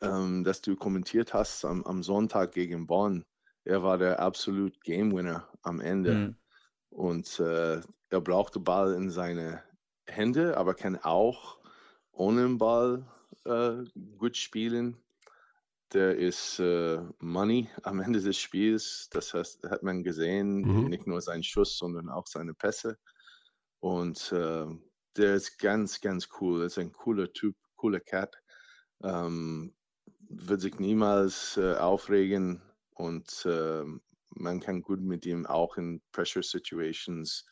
ähm, 0.00 0.44
das 0.44 0.60
du 0.60 0.76
kommentiert 0.76 1.34
hast 1.34 1.64
am, 1.64 1.82
am, 1.84 2.02
Sonntag 2.02 2.52
gegen 2.52 2.86
Bonn, 2.86 3.24
er 3.64 3.82
war 3.82 3.98
der 3.98 4.20
absolute 4.20 4.78
Game 4.80 5.14
Winner 5.14 5.48
am 5.62 5.80
Ende. 5.80 6.14
Mhm. 6.14 6.36
Und 6.90 7.40
äh, 7.40 7.80
er 8.10 8.20
braucht 8.20 8.54
den 8.54 8.64
Ball 8.64 8.94
in 8.94 9.10
seine 9.10 9.62
Hände, 10.06 10.56
aber 10.56 10.74
kann 10.74 10.96
auch 10.96 11.58
ohne 12.12 12.42
den 12.42 12.58
Ball 12.58 13.06
äh, 13.44 13.84
gut 14.16 14.36
spielen. 14.36 14.96
Der 15.92 16.16
ist 16.16 16.58
äh, 16.58 17.00
Money 17.18 17.70
am 17.82 18.00
Ende 18.00 18.20
des 18.20 18.38
Spiels. 18.38 19.08
Das 19.10 19.34
heißt, 19.34 19.64
hat 19.64 19.82
man 19.82 20.02
gesehen, 20.02 20.62
mhm. 20.62 20.88
nicht 20.88 21.06
nur 21.06 21.20
seinen 21.20 21.44
Schuss, 21.44 21.78
sondern 21.78 22.08
auch 22.08 22.26
seine 22.26 22.54
Pässe. 22.54 22.98
Und 23.80 24.32
äh, 24.32 24.66
der 25.16 25.34
ist 25.34 25.58
ganz, 25.58 26.00
ganz 26.00 26.28
cool. 26.40 26.62
Er 26.62 26.66
ist 26.66 26.78
ein 26.78 26.92
cooler 26.92 27.32
Typ, 27.32 27.56
cooler 27.76 28.00
Cat. 28.00 28.36
Ähm, 29.02 29.75
wird 30.38 30.60
sich 30.60 30.78
niemals 30.78 31.56
äh, 31.56 31.74
aufregen 31.74 32.62
und 32.94 33.44
äh, 33.46 33.84
man 34.30 34.60
kann 34.60 34.82
gut 34.82 35.00
mit 35.00 35.26
ihm 35.26 35.46
auch 35.46 35.76
in 35.76 36.02
Pressure 36.12 36.42
Situations 36.42 37.46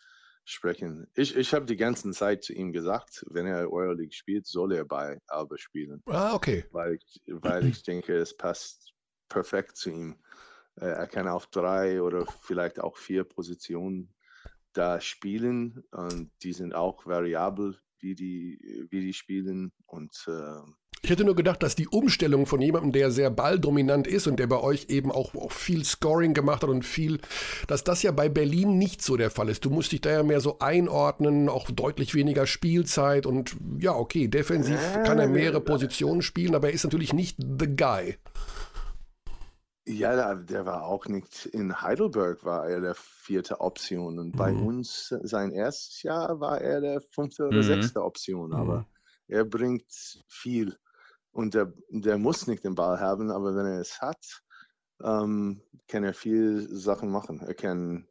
sprechen. 0.45 1.07
Ich, 1.15 1.35
ich 1.37 1.55
habe 1.55 1.65
die 1.65 1.77
ganze 1.77 2.11
Zeit 2.11 2.45
zu 2.45 2.53
ihm 2.53 2.73
gesagt, 2.73 3.25
wenn 3.31 3.47
er 3.47 3.73
Euroleague 3.73 4.13
spielt, 4.13 4.47
soll 4.47 4.75
er 4.75 4.85
bei 4.85 5.19
Alba 5.27 5.57
spielen. 5.57 6.03
Ah, 6.07 6.35
okay. 6.35 6.67
Weil, 6.71 6.99
weil 7.27 7.67
ich 7.67 7.83
denke, 7.83 8.15
es 8.17 8.37
passt 8.37 8.93
perfekt 9.29 9.77
zu 9.77 9.91
ihm. 9.91 10.17
Äh, 10.77 10.87
er 10.87 11.07
kann 11.07 11.29
auf 11.29 11.47
drei 11.47 12.03
oder 12.03 12.27
vielleicht 12.43 12.81
auch 12.81 12.97
vier 12.97 13.25
Positionen 13.25 14.15
da 14.73 15.01
spielen 15.01 15.85
und 15.93 16.31
die 16.43 16.53
sind 16.53 16.75
auch 16.75 17.07
variabel, 17.07 17.79
wie 18.01 18.15
die, 18.15 18.87
wie 18.91 19.01
die 19.01 19.13
spielen 19.13 19.73
und 19.87 20.13
äh, 20.27 20.61
ich 21.05 21.11
hätte 21.11 21.25
nur 21.25 21.37
gedacht, 21.37 21.63
dass 21.63 21.75
die 21.75 21.87
Umstellung 21.87 22.47
von 22.47 22.63
jemandem, 22.63 22.91
der 22.93 23.11
sehr 23.11 23.29
balldominant 23.29 24.07
ist 24.07 24.27
und 24.27 24.39
der 24.39 24.47
bei 24.47 24.59
euch 24.59 24.87
eben 24.89 25.13
auch, 25.13 25.35
auch, 25.35 25.53
viel 25.53 25.85
Scoring 25.85 26.33
gemacht 26.33 26.63
hat 26.63 26.71
und 26.71 26.83
viel, 26.83 27.21
dass 27.69 27.85
das 27.85 28.03
ja 28.03 28.11
bei 28.11 28.31
Berlin 28.31 28.79
nicht 28.79 29.03
so 29.03 29.19
der 29.19 29.31
Fall 29.31 29.51
ist. 29.51 29.67
Du 29.67 29.71
musst 29.71 29.93
dich 29.93 30.01
da 30.01 30.11
ja 30.11 30.23
mehr 30.23 30.41
so 30.41 30.61
einordnen, 30.61 31.51
auch 31.51 31.71
deutlich 31.71 32.15
weniger 32.15 32.47
Spielzeit 32.47 33.27
und 33.27 33.55
ja, 33.79 33.95
okay, 33.95 34.29
defensiv 34.29 34.79
kann 35.05 35.19
er 35.19 35.29
mehrere 35.29 35.61
Positionen 35.61 36.23
spielen, 36.23 36.55
aber 36.55 36.69
er 36.69 36.75
ist 36.75 36.85
natürlich 36.85 37.13
nicht 37.13 37.37
the 37.39 37.67
guy. 37.67 38.17
Ja, 39.87 40.35
der 40.35 40.65
war 40.65 40.85
auch 40.85 41.05
nicht 41.07 41.45
in 41.45 41.83
Heidelberg, 41.83 42.47
war 42.47 42.67
er 42.67 42.81
der 42.81 42.95
vierte 42.95 43.61
Option 43.61 44.19
und 44.19 44.35
bei 44.35 44.53
mhm. 44.53 44.67
uns 44.67 45.15
sein 45.23 45.53
erstes 45.53 46.03
Jahr 46.03 46.41
war 46.41 46.63
er 46.63 46.81
der 46.81 47.03
fünfte 47.03 47.47
oder 47.47 47.59
mhm. 47.59 47.63
sechste 47.63 48.03
Option, 48.03 48.55
aber 48.55 48.79
mhm. 48.79 48.87
er 49.29 49.45
bringt 49.45 49.93
viel 50.27 50.79
und 51.35 51.55
der, 51.55 51.73
der 51.91 52.17
muss 52.17 52.47
nicht 52.47 52.65
den 52.65 52.75
Ball 52.75 53.01
haben, 53.01 53.31
aber 53.31 53.55
wenn 53.55 53.67
er 53.67 53.81
es 53.81 54.01
hat, 54.01 54.43
ähm, 55.03 55.61
kann 55.89 56.05
er 56.05 56.15
viel 56.15 56.67
Sachen 56.71 57.11
machen. 57.11 57.41
Er 57.41 57.55
kann 57.55 58.07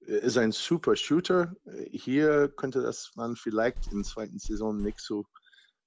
ist 0.00 0.38
ein 0.38 0.52
super 0.52 0.96
Shooter. 0.96 1.54
Hier 1.90 2.48
könnte 2.48 2.82
das 2.82 3.12
man 3.14 3.36
vielleicht 3.36 3.88
in 3.88 3.98
der 3.98 4.04
zweiten 4.04 4.38
Saison 4.38 4.80
nicht 4.80 5.00
so 5.00 5.26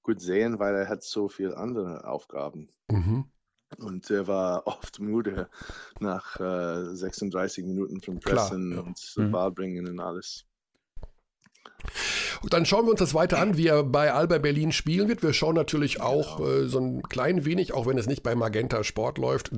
gut 0.04 0.22
sehen, 0.22 0.60
weil 0.60 0.76
er 0.76 0.88
hat 0.88 1.04
so 1.04 1.28
viele 1.28 1.58
andere 1.58 2.08
Aufgaben. 2.08 2.70
Mhm. 2.90 3.26
Und 3.78 4.10
er 4.10 4.28
war 4.28 4.68
oft 4.68 5.00
müde 5.00 5.50
nach 6.00 6.40
äh, 6.40 6.96
36 6.96 7.66
Minuten 7.66 8.02
vom 8.02 8.20
Pressen 8.20 8.72
Klar, 8.72 8.84
ja. 8.84 8.88
und 8.88 9.14
mhm. 9.16 9.32
Ball 9.32 9.52
bringen 9.52 9.88
und 9.88 10.00
alles. 10.00 10.46
Und 12.42 12.54
dann 12.54 12.66
schauen 12.66 12.86
wir 12.86 12.92
uns 12.92 13.00
das 13.00 13.14
weiter 13.14 13.40
an, 13.40 13.56
wie 13.56 13.68
er 13.68 13.84
bei 13.84 14.12
Alba 14.12 14.40
Berlin 14.40 14.72
spielen 14.72 15.08
wird. 15.08 15.22
Wir 15.22 15.34
schauen 15.34 15.56
natürlich 15.56 16.02
auch 16.02 16.38
genau. 16.38 16.50
äh, 16.50 16.68
so 16.68 16.80
ein 16.80 17.04
klein 17.04 17.46
wenig, 17.46 17.74
auch 17.74 17.86
wenn 17.86 17.98
es 17.98 18.08
nicht 18.08 18.24
bei 18.24 18.34
Magenta 18.34 18.84
Sport 18.84 19.20
läuft, 19.20 19.52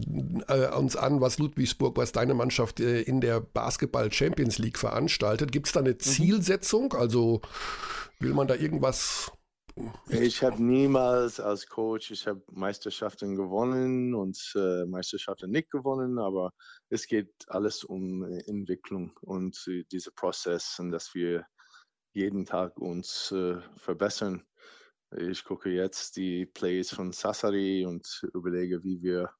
äh, 0.48 0.68
uns 0.76 0.96
an, 0.96 1.22
was 1.22 1.40
Ludwigsburg, 1.40 1.96
was 1.98 2.12
deine 2.12 2.34
Mannschaft 2.34 2.80
äh, 2.82 3.02
in 3.02 3.22
der 3.22 3.40
Basketball 3.40 4.12
Champions 4.12 4.58
League 4.58 4.78
veranstaltet. 4.78 5.52
Gibt 5.52 5.68
es 5.68 5.74
da 5.74 5.80
eine 5.80 5.92
mhm. 5.92 6.00
Zielsetzung? 6.00 6.94
Also 6.94 7.42
will 8.20 8.34
man 8.34 8.48
da 8.48 8.56
irgendwas 8.56 9.32
ich 10.08 10.44
habe 10.44 10.62
niemals 10.62 11.40
als 11.40 11.66
Coach, 11.68 12.12
ich 12.12 12.28
habe 12.28 12.44
Meisterschaften 12.52 13.36
gewonnen 13.36 14.14
und 14.14 14.38
äh, 14.56 14.86
Meisterschaften 14.86 15.50
nicht 15.50 15.72
gewonnen, 15.72 16.20
aber 16.20 16.54
es 16.90 17.08
geht 17.08 17.32
alles 17.48 17.84
um 17.84 18.24
Entwicklung 18.24 19.18
und 19.22 19.66
äh, 19.68 19.84
dieser 19.92 20.12
Prozess 20.12 20.78
und 20.78 20.92
dass 20.92 21.16
wir 21.16 21.48
jeden 22.14 22.46
Tag 22.46 22.78
uns 22.80 23.32
äh, 23.32 23.60
verbessern. 23.76 24.44
Ich 25.18 25.44
gucke 25.44 25.70
jetzt 25.70 26.16
die 26.16 26.46
Plays 26.46 26.92
von 26.92 27.12
Sassari 27.12 27.86
und 27.86 28.26
überlege, 28.34 28.84
wie 28.84 29.02
wir 29.02 29.32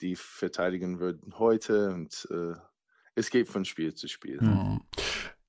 die 0.00 0.16
verteidigen 0.16 1.00
würden 1.00 1.38
heute 1.38 1.90
und 1.90 2.26
äh, 2.30 2.54
es 3.14 3.30
geht 3.30 3.48
von 3.48 3.64
Spiel 3.64 3.94
zu 3.94 4.08
Spiel. 4.08 4.40
Mhm. 4.40 4.80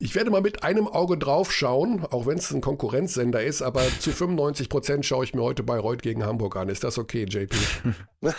Ich 0.03 0.15
werde 0.15 0.31
mal 0.31 0.41
mit 0.41 0.63
einem 0.63 0.89
Auge 0.89 1.17
drauf 1.17 1.53
schauen, 1.53 2.03
auch 2.03 2.25
wenn 2.25 2.37
es 2.37 2.51
ein 2.51 2.59
Konkurrenzsender 2.59 3.41
ist, 3.41 3.61
aber 3.61 3.83
zu 4.01 4.11
95 4.11 4.67
Prozent 4.67 5.05
schaue 5.05 5.23
ich 5.23 5.33
mir 5.33 5.41
heute 5.41 5.63
Bayreuth 5.63 6.01
gegen 6.01 6.25
Hamburg 6.25 6.57
an. 6.57 6.67
Ist 6.67 6.83
das 6.83 6.97
okay, 6.97 7.23
JP? 7.23 7.55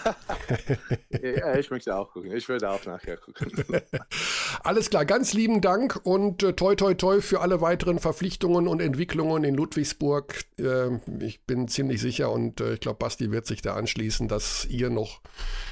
ja, 1.22 1.56
ich 1.56 1.70
möchte 1.70 1.96
auch 1.96 2.12
gucken. 2.12 2.32
Ich 2.32 2.46
würde 2.50 2.68
auch 2.68 2.84
nachher 2.84 3.16
gucken. 3.16 3.64
Alles 4.62 4.90
klar, 4.90 5.06
ganz 5.06 5.32
lieben 5.32 5.62
Dank 5.62 5.98
und 6.04 6.42
äh, 6.42 6.52
toi 6.52 6.74
toi 6.74 6.92
toi 6.92 7.22
für 7.22 7.40
alle 7.40 7.62
weiteren 7.62 7.98
Verpflichtungen 7.98 8.68
und 8.68 8.82
Entwicklungen 8.82 9.42
in 9.42 9.54
Ludwigsburg. 9.54 10.44
Äh, 10.58 10.98
ich 11.20 11.46
bin 11.46 11.68
ziemlich 11.68 11.98
sicher 11.98 12.30
und 12.30 12.60
äh, 12.60 12.74
ich 12.74 12.80
glaube, 12.80 12.98
Basti 12.98 13.30
wird 13.30 13.46
sich 13.46 13.62
da 13.62 13.74
anschließen, 13.74 14.28
dass 14.28 14.66
ihr 14.66 14.90
noch 14.90 15.22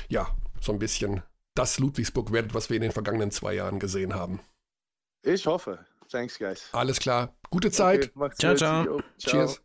ja 0.09 0.27
so 0.59 0.73
ein 0.73 0.79
bisschen 0.79 1.21
das 1.55 1.79
Ludwigsburg 1.79 2.33
werdet, 2.33 2.55
was 2.55 2.71
wir 2.71 2.77
in 2.77 2.83
den 2.83 2.93
vergangenen 2.93 3.31
zwei 3.31 3.53
Jahren 3.53 3.79
gesehen 3.79 4.15
haben. 4.15 4.41
Ich 5.23 5.47
hoffe. 5.47 5.79
Thanks, 6.11 6.39
guys. 6.39 6.69
Alles 6.73 6.99
klar. 6.99 7.35
Gute 7.51 7.71
Zeit. 7.71 8.11
Okay, 8.15 8.35
ciao, 8.39 8.55
ciao, 8.55 8.85
ciao. 8.85 9.01
Cheers. 9.19 9.61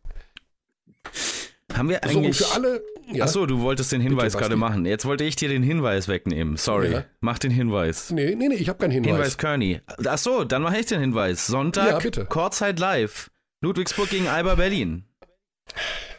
Haben 1.74 1.88
wir 1.90 2.02
eigentlich. 2.02 2.38
So, 2.38 2.44
für 2.46 2.54
alle. 2.54 2.82
Ja. 3.12 3.24
Achso, 3.24 3.46
du 3.46 3.60
wolltest 3.60 3.92
den 3.92 4.00
Hinweis 4.00 4.36
gerade 4.36 4.56
machen. 4.56 4.84
Jetzt 4.86 5.04
wollte 5.04 5.24
ich 5.24 5.36
dir 5.36 5.48
den 5.48 5.62
Hinweis 5.62 6.08
wegnehmen. 6.08 6.56
Sorry. 6.56 6.92
Ja. 6.92 7.04
Mach 7.20 7.38
den 7.38 7.50
Hinweis. 7.50 8.10
Nee, 8.10 8.34
nee, 8.34 8.48
nee, 8.48 8.54
ich 8.56 8.68
habe 8.68 8.78
keinen 8.78 8.90
Hinweis. 8.90 9.12
Hinweis 9.12 9.38
Kearney. 9.38 9.80
Achso, 10.04 10.44
dann 10.44 10.62
mache 10.62 10.78
ich 10.78 10.86
den 10.86 11.00
Hinweis. 11.00 11.46
Sonntag, 11.46 12.04
ja, 12.04 12.24
Kurzzeit 12.24 12.78
live. 12.78 13.30
Ludwigsburg 13.60 14.10
gegen 14.10 14.28
Alba 14.28 14.54
Berlin. 14.54 15.04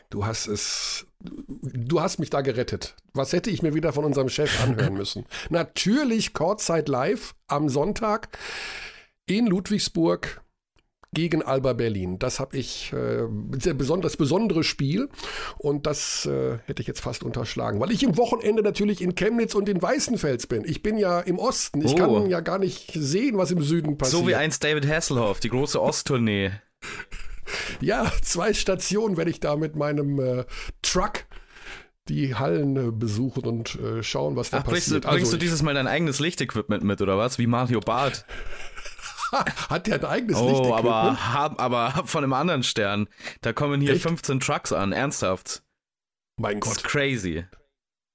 Du 0.10 0.26
hast 0.26 0.48
es. 0.48 1.06
Du 1.20 2.02
hast 2.02 2.20
mich 2.20 2.30
da 2.30 2.42
gerettet. 2.42 2.96
Was 3.14 3.34
hätte 3.34 3.50
ich 3.50 3.62
mir 3.62 3.74
wieder 3.74 3.94
von 3.94 4.06
unserem 4.06 4.30
Chef 4.30 4.64
anhören 4.64 4.94
müssen? 4.98 5.26
Natürlich 5.50 6.34
Kurzzeit 6.34 6.88
live 6.90 7.36
am 7.48 7.70
Sonntag 7.70 8.30
in 9.30 9.48
Ludwigsburg 9.48 10.42
gegen 11.14 11.42
Alba 11.42 11.74
Berlin. 11.74 12.20
Das 12.20 12.40
habe 12.40 12.58
ich 12.58 12.94
äh, 12.94 13.24
das 14.02 14.18
besondere 14.18 14.64
Spiel 14.64 15.10
und 15.58 15.88
das 15.88 16.26
äh, 16.26 16.60
hätte 16.66 16.82
ich 16.82 16.88
jetzt 16.88 17.02
fast 17.02 17.24
unterschlagen, 17.24 17.80
weil 17.80 17.92
ich 17.92 18.04
im 18.04 18.18
Wochenende 18.18 18.62
natürlich 18.62 19.02
in 19.02 19.16
Chemnitz 19.16 19.56
und 19.56 19.70
in 19.70 19.82
Weißenfels 19.82 20.48
bin. 20.48 20.66
Ich 20.66 20.84
bin 20.84 20.98
ja 20.98 21.20
im 21.20 21.40
Osten. 21.40 21.82
Ich 21.84 21.94
oh. 21.94 21.96
kann 21.96 22.30
ja 22.30 22.42
gar 22.42 22.60
nicht 22.60 22.92
sehen, 22.94 23.38
was 23.38 23.52
im 23.52 23.62
Süden 23.62 23.98
passiert. 23.98 24.22
So 24.22 24.28
wie 24.28 24.36
einst 24.36 24.64
David 24.64 24.88
Hasselhoff, 24.88 25.40
die 25.40 25.50
große 25.50 25.82
Osttournee. 25.82 26.52
ja, 27.82 28.12
zwei 28.22 28.54
Stationen 28.54 29.18
werde 29.18 29.32
ich 29.32 29.40
da 29.40 29.56
mit 29.56 29.76
meinem 29.76 30.20
äh, 30.20 30.46
Truck 30.82 31.26
die 32.08 32.36
Hallen 32.36 32.76
äh, 32.76 32.92
besuchen 32.92 33.46
und 33.46 33.76
äh, 33.76 34.04
schauen, 34.04 34.36
was 34.36 34.50
da 34.50 34.60
Ach, 34.60 34.64
passiert. 34.64 34.72
Bringst, 34.74 35.06
du, 35.06 35.10
bringst 35.10 35.26
also, 35.26 35.32
du 35.32 35.38
dieses 35.38 35.62
Mal 35.62 35.74
dein 35.74 35.88
eigenes 35.88 36.20
Lichtequipment 36.20 36.84
mit 36.84 37.02
oder 37.02 37.18
was? 37.18 37.38
Wie 37.38 37.48
Mario 37.48 37.80
Barth? 37.80 38.26
Hat 39.70 39.88
der 39.88 39.96
ein 39.96 40.06
eigenes 40.06 40.38
oh, 40.38 40.50
Licht? 40.50 40.72
Aber, 40.72 41.18
aber 41.58 42.04
von 42.06 42.24
einem 42.24 42.34
anderen 42.34 42.64
Stern. 42.64 43.08
Da 43.42 43.54
kommen 43.54 43.82
hier 43.82 43.94
Echt? 43.94 44.04
15 44.04 44.40
Trucks 44.40 44.72
an, 44.72 44.92
ernsthaft. 44.92 45.64
Mein 46.40 46.60
Gott. 46.60 46.72
Das 46.72 46.78
ist 46.78 46.84
crazy. 46.84 47.46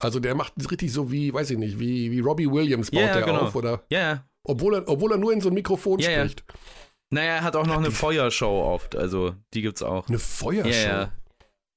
Also 0.01 0.21
der 0.21 0.35
macht 0.35 0.55
richtig 0.71 0.93
so 0.93 1.11
wie, 1.11 1.33
weiß 1.33 1.51
ich 1.51 1.59
nicht, 1.59 1.79
wie, 1.79 2.11
wie 2.11 2.21
Robbie 2.21 2.51
Williams 2.51 2.91
baut 2.91 3.01
yeah, 3.01 3.15
der 3.15 3.23
genau. 3.23 3.41
auf, 3.41 3.55
oder? 3.55 3.85
Ja, 3.91 3.99
yeah. 3.99 4.29
Obwohl 4.47 4.75
er, 4.75 4.89
obwohl 4.89 5.13
er 5.13 5.19
nur 5.19 5.33
in 5.33 5.41
so 5.41 5.49
ein 5.49 5.55
Mikrofon 5.55 6.01
yeah, 6.01 6.25
spricht. 6.25 6.45
Naja, 7.11 7.37
er 7.37 7.43
hat 7.43 7.57
auch 7.57 7.67
noch 7.67 7.79
eine 7.79 7.91
Feuershow 7.91 8.65
oft, 8.65 8.97
also 8.97 9.35
die 9.55 9.63
gibt's 9.63 9.83
auch. 9.83 10.09
Eine 10.09 10.19
Feuershow? 10.19 10.69
Ja, 10.69 10.75
yeah, 10.75 11.13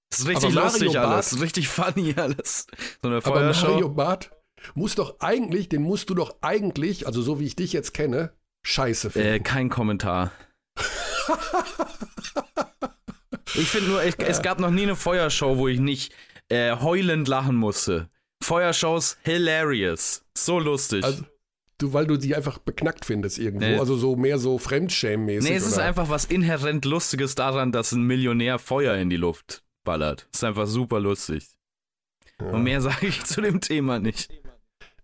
Das 0.10 0.20
ist 0.20 0.28
richtig 0.28 0.54
lustig 0.54 0.94
Bart, 0.94 1.06
alles, 1.06 1.42
richtig 1.42 1.68
funny 1.70 2.14
alles. 2.18 2.68
So 3.02 3.08
eine 3.08 3.22
Feuershow. 3.22 3.66
Aber 3.66 3.74
Mario 3.74 3.90
Barth 3.90 4.32
muss 4.74 4.96
doch 4.96 5.20
eigentlich, 5.20 5.70
den 5.70 5.84
musst 5.84 6.10
du 6.10 6.16
doch 6.16 6.38
eigentlich, 6.42 7.06
also 7.06 7.22
so 7.22 7.40
wie 7.40 7.46
ich 7.46 7.56
dich 7.56 7.72
jetzt 7.72 7.94
kenne, 7.94 8.34
scheiße. 8.68 9.16
Äh, 9.16 9.40
kein 9.40 9.70
Kommentar. 9.70 10.32
ich 13.56 13.68
finde 13.70 13.90
nur, 13.90 14.04
ich, 14.04 14.20
es 14.20 14.42
gab 14.42 14.60
noch 14.60 14.72
nie 14.72 14.84
eine 14.84 14.96
Feuershow, 14.96 15.58
wo 15.58 15.68
ich 15.68 15.80
nicht 15.80 16.14
äh, 16.50 16.76
heulend 16.76 17.28
lachen 17.28 17.56
musste. 17.56 18.10
Feuershows 18.44 19.18
hilarious. 19.24 20.24
So 20.38 20.60
lustig. 20.60 21.04
Also, 21.04 21.24
du, 21.78 21.94
weil 21.94 22.06
du 22.06 22.20
sie 22.20 22.36
einfach 22.36 22.60
beknackt 22.60 23.06
findest 23.06 23.40
irgendwo. 23.40 23.66
Nee. 23.66 23.78
Also 23.78 23.98
so 23.98 24.16
mehr 24.16 24.38
so 24.38 24.58
Fremdschämen-mäßig. 24.58 25.50
Nee, 25.50 25.56
es 25.56 25.64
oder? 25.64 25.72
ist 25.72 25.80
einfach 25.80 26.10
was 26.10 26.26
inhärent 26.26 26.86
Lustiges 26.86 27.36
daran, 27.36 27.72
dass 27.72 27.92
ein 27.92 28.04
Millionär 28.04 28.60
Feuer 28.60 28.96
in 28.96 29.10
die 29.10 29.18
Luft 29.18 29.64
ballert. 29.84 30.28
ist 30.34 30.44
einfach 30.44 30.68
super 30.68 31.00
lustig. 31.00 31.48
Ja. 32.40 32.48
Und 32.48 32.64
mehr 32.64 32.82
sage 32.88 33.08
ich 33.08 33.24
zu 33.24 33.42
dem 33.42 33.62
Thema 33.62 34.00
nicht. 34.00 34.30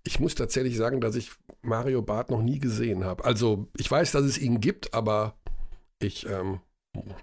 Ich 0.04 0.20
muss 0.20 0.36
tatsächlich 0.36 0.76
sagen, 0.76 1.00
dass 1.00 1.16
ich 1.16 1.32
Mario 1.64 2.02
Barth 2.02 2.30
noch 2.30 2.42
nie 2.42 2.60
gesehen 2.60 3.04
habe. 3.04 3.26
Also 3.26 3.68
ich 3.78 3.90
weiß, 3.90 4.12
dass 4.12 4.24
es 4.24 4.38
ihn 4.38 4.60
gibt, 4.60 4.94
aber 4.94 5.36
ich, 6.00 6.28
ähm, 6.30 6.60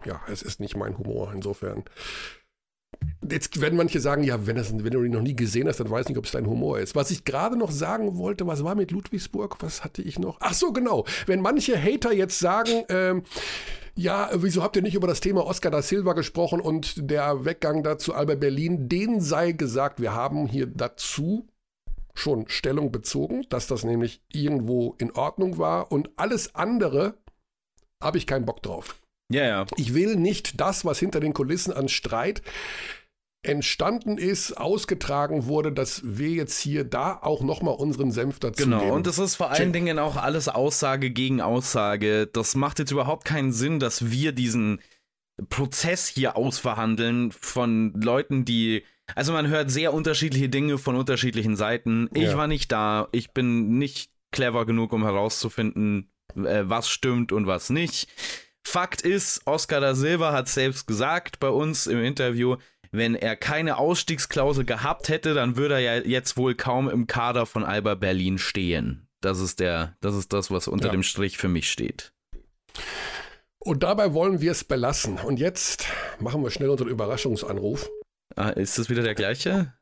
ja, 0.05 0.20
es 0.30 0.43
ist 0.43 0.61
nicht 0.61 0.76
mein 0.76 0.99
Humor. 0.99 1.32
Insofern. 1.34 1.84
Jetzt 3.28 3.61
werden 3.61 3.76
manche 3.76 4.01
sagen, 4.01 4.24
ja, 4.24 4.47
wenn, 4.47 4.57
das, 4.57 4.72
wenn 4.72 4.91
du 4.91 5.05
ihn 5.05 5.12
noch 5.12 5.22
nie 5.22 5.36
gesehen 5.36 5.68
hast, 5.68 5.78
dann 5.78 5.91
weiß 5.91 6.07
ich 6.07 6.09
nicht, 6.09 6.18
ob 6.18 6.24
es 6.24 6.32
dein 6.32 6.47
Humor 6.47 6.78
ist. 6.80 6.97
Was 6.97 7.11
ich 7.11 7.24
gerade 7.24 7.57
noch 7.57 7.70
sagen 7.70 8.16
wollte, 8.16 8.47
was 8.47 8.64
war 8.64 8.74
mit 8.74 8.91
Ludwigsburg? 8.91 9.57
Was 9.61 9.84
hatte 9.84 10.03
ich 10.03 10.18
noch? 10.18 10.38
Ach 10.41 10.55
so, 10.55 10.72
genau. 10.72 11.05
Wenn 11.26 11.41
manche 11.41 11.80
Hater 11.80 12.12
jetzt 12.12 12.38
sagen, 12.38 12.84
ähm, 12.88 13.22
ja, 13.95 14.30
wieso 14.34 14.62
habt 14.62 14.76
ihr 14.76 14.82
nicht 14.82 14.95
über 14.95 15.07
das 15.07 15.20
Thema 15.20 15.45
Oscar 15.45 15.70
da 15.70 15.82
Silva 15.82 16.14
gesprochen 16.14 16.61
und 16.61 17.11
der 17.11 17.45
Weggang 17.45 17.82
dazu 17.82 18.14
Albert 18.14 18.41
Berlin? 18.41 18.88
Denen 18.88 19.20
sei 19.20 19.53
gesagt, 19.53 20.01
wir 20.01 20.14
haben 20.14 20.47
hier 20.47 20.66
dazu 20.66 21.47
schon 22.21 22.49
Stellung 22.49 22.93
bezogen, 22.93 23.47
dass 23.49 23.66
das 23.66 23.85
nämlich 23.85 24.23
irgendwo 24.33 24.95
in 24.99 25.11
Ordnung 25.12 25.59
war 25.59 25.91
und 25.91 26.11
alles 26.16 26.55
andere 26.55 27.14
habe 28.03 28.18
ich 28.18 28.27
keinen 28.27 28.45
Bock 28.47 28.62
drauf. 28.62 29.01
Ja, 29.33 29.45
ja. 29.45 29.66
Ich 29.77 29.95
will 29.95 30.16
nicht 30.16 30.61
das, 30.61 30.85
was 30.85 30.99
hinter 30.99 31.21
den 31.21 31.33
Kulissen 31.35 31.73
an 31.73 31.89
Streit 31.89 32.43
entstanden 33.43 34.18
ist, 34.18 34.53
ausgetragen 34.59 35.47
wurde, 35.47 35.73
dass 35.73 36.03
wir 36.05 36.29
jetzt 36.31 36.59
hier 36.61 36.85
da 36.85 37.18
auch 37.23 37.41
nochmal 37.43 37.75
unseren 37.75 38.11
Senf 38.11 38.39
dazu 38.39 38.64
Genau, 38.64 38.81
geben. 38.81 38.91
und 38.93 39.07
das 39.07 39.18
ist 39.18 39.37
vor 39.37 39.49
allen 39.51 39.57
Check. 39.57 39.73
Dingen 39.73 39.99
auch 39.99 40.16
alles 40.16 40.49
Aussage 40.49 41.11
gegen 41.11 41.41
Aussage. 41.41 42.27
Das 42.27 42.55
macht 42.55 42.79
jetzt 42.81 42.91
überhaupt 42.91 43.25
keinen 43.25 43.53
Sinn, 43.53 43.81
dass 43.81 44.11
wir 44.11 44.33
diesen 44.33 44.81
Prozess 45.49 46.07
hier 46.07 46.37
ausverhandeln 46.37 47.33
von 47.33 47.95
Leuten, 47.95 48.45
die 48.45 48.85
also 49.15 49.33
man 49.33 49.49
hört 49.49 49.71
sehr 49.71 49.93
unterschiedliche 49.93 50.49
Dinge 50.49 50.79
von 50.79 50.97
unterschiedlichen 50.97 51.57
Seiten. 51.57 52.09
Ich 52.15 52.25
ja. 52.25 52.37
war 52.37 52.47
nicht 52.47 52.71
da. 52.73 53.09
Ich 53.13 53.33
bin 53.33 53.79
nicht 53.79 54.11
clever 54.33 54.67
genug, 54.67 54.93
um 54.93 55.05
herauszufinden, 55.05 56.11
äh, 56.37 56.63
was 56.65 56.89
stimmt 56.89 57.33
und 57.33 57.47
was 57.47 57.71
nicht. 57.71 58.09
Fakt 58.65 59.03
ist, 59.03 59.47
Oscar 59.47 59.81
da 59.81 59.95
Silva 59.95 60.33
hat 60.33 60.49
selbst 60.49 60.87
gesagt 60.87 61.41
bei 61.41 61.49
uns 61.49 61.87
im 61.87 62.03
Interview, 62.03 62.57
wenn 62.93 63.15
er 63.15 63.37
keine 63.37 63.79
Ausstiegsklausel 63.79 64.65
gehabt 64.65 65.09
hätte, 65.09 65.35
dann 65.35 65.57
würde 65.57 65.75
er 65.75 65.81
ja 65.81 66.05
jetzt 66.05 66.37
wohl 66.37 66.55
kaum 66.55 66.89
im 66.89 67.07
Kader 67.07 67.47
von 67.47 67.65
Alba 67.65 67.95
Berlin 67.95 68.39
stehen. 68.39 69.09
Das 69.21 69.39
ist 69.39 69.61
der, 69.61 69.97
das 70.01 70.15
ist 70.15 70.33
das, 70.33 70.51
was 70.51 70.69
unter 70.69 70.87
ja. 70.87 70.93
dem 70.93 71.03
Strich 71.03 71.39
für 71.39 71.49
mich 71.49 71.71
steht. 71.71 72.13
Und 73.59 73.83
dabei 73.83 74.15
wollen 74.15 74.41
wir 74.41 74.53
es 74.53 74.65
belassen. 74.65 75.19
Und 75.19 75.39
jetzt 75.39 75.87
machen 76.19 76.43
wir 76.43 76.51
schnell 76.51 76.71
unseren 76.71 76.89
Überraschungsanruf. 76.89 77.89
Ah, 78.37 78.51
ist 78.51 78.78
das 78.78 78.89
wieder 78.89 79.03
der 79.03 79.14
gleiche? 79.14 79.74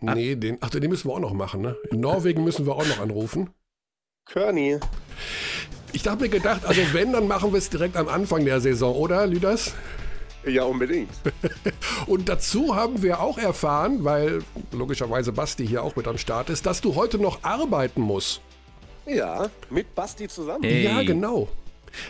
Nee, 0.00 0.36
den, 0.36 0.58
ach, 0.60 0.70
den 0.70 0.88
müssen 0.88 1.08
wir 1.08 1.14
auch 1.14 1.20
noch 1.20 1.34
machen, 1.34 1.60
ne? 1.60 1.76
In 1.90 2.00
Norwegen 2.00 2.44
müssen 2.44 2.66
wir 2.66 2.74
auch 2.74 2.86
noch 2.86 3.00
anrufen. 3.00 3.50
Körny. 4.26 4.78
Ich 5.92 6.06
habe 6.08 6.22
mir 6.22 6.28
gedacht, 6.30 6.64
also 6.64 6.80
wenn, 6.92 7.12
dann 7.12 7.28
machen 7.28 7.52
wir 7.52 7.58
es 7.58 7.68
direkt 7.68 7.96
am 7.96 8.08
Anfang 8.08 8.44
der 8.44 8.60
Saison, 8.60 8.96
oder, 8.96 9.26
Lüders? 9.26 9.74
Ja, 10.46 10.64
unbedingt. 10.64 11.10
Und 12.06 12.28
dazu 12.28 12.74
haben 12.74 13.02
wir 13.02 13.20
auch 13.20 13.38
erfahren, 13.38 14.02
weil 14.02 14.42
logischerweise 14.72 15.32
Basti 15.32 15.66
hier 15.66 15.82
auch 15.82 15.94
mit 15.94 16.08
am 16.08 16.18
Start 16.18 16.50
ist, 16.50 16.66
dass 16.66 16.80
du 16.80 16.94
heute 16.94 17.18
noch 17.18 17.44
arbeiten 17.44 18.00
musst. 18.00 18.40
Ja, 19.06 19.50
mit 19.70 19.94
Basti 19.94 20.28
zusammen. 20.28 20.64
Hey. 20.64 20.84
Ja, 20.84 21.02
genau. 21.02 21.48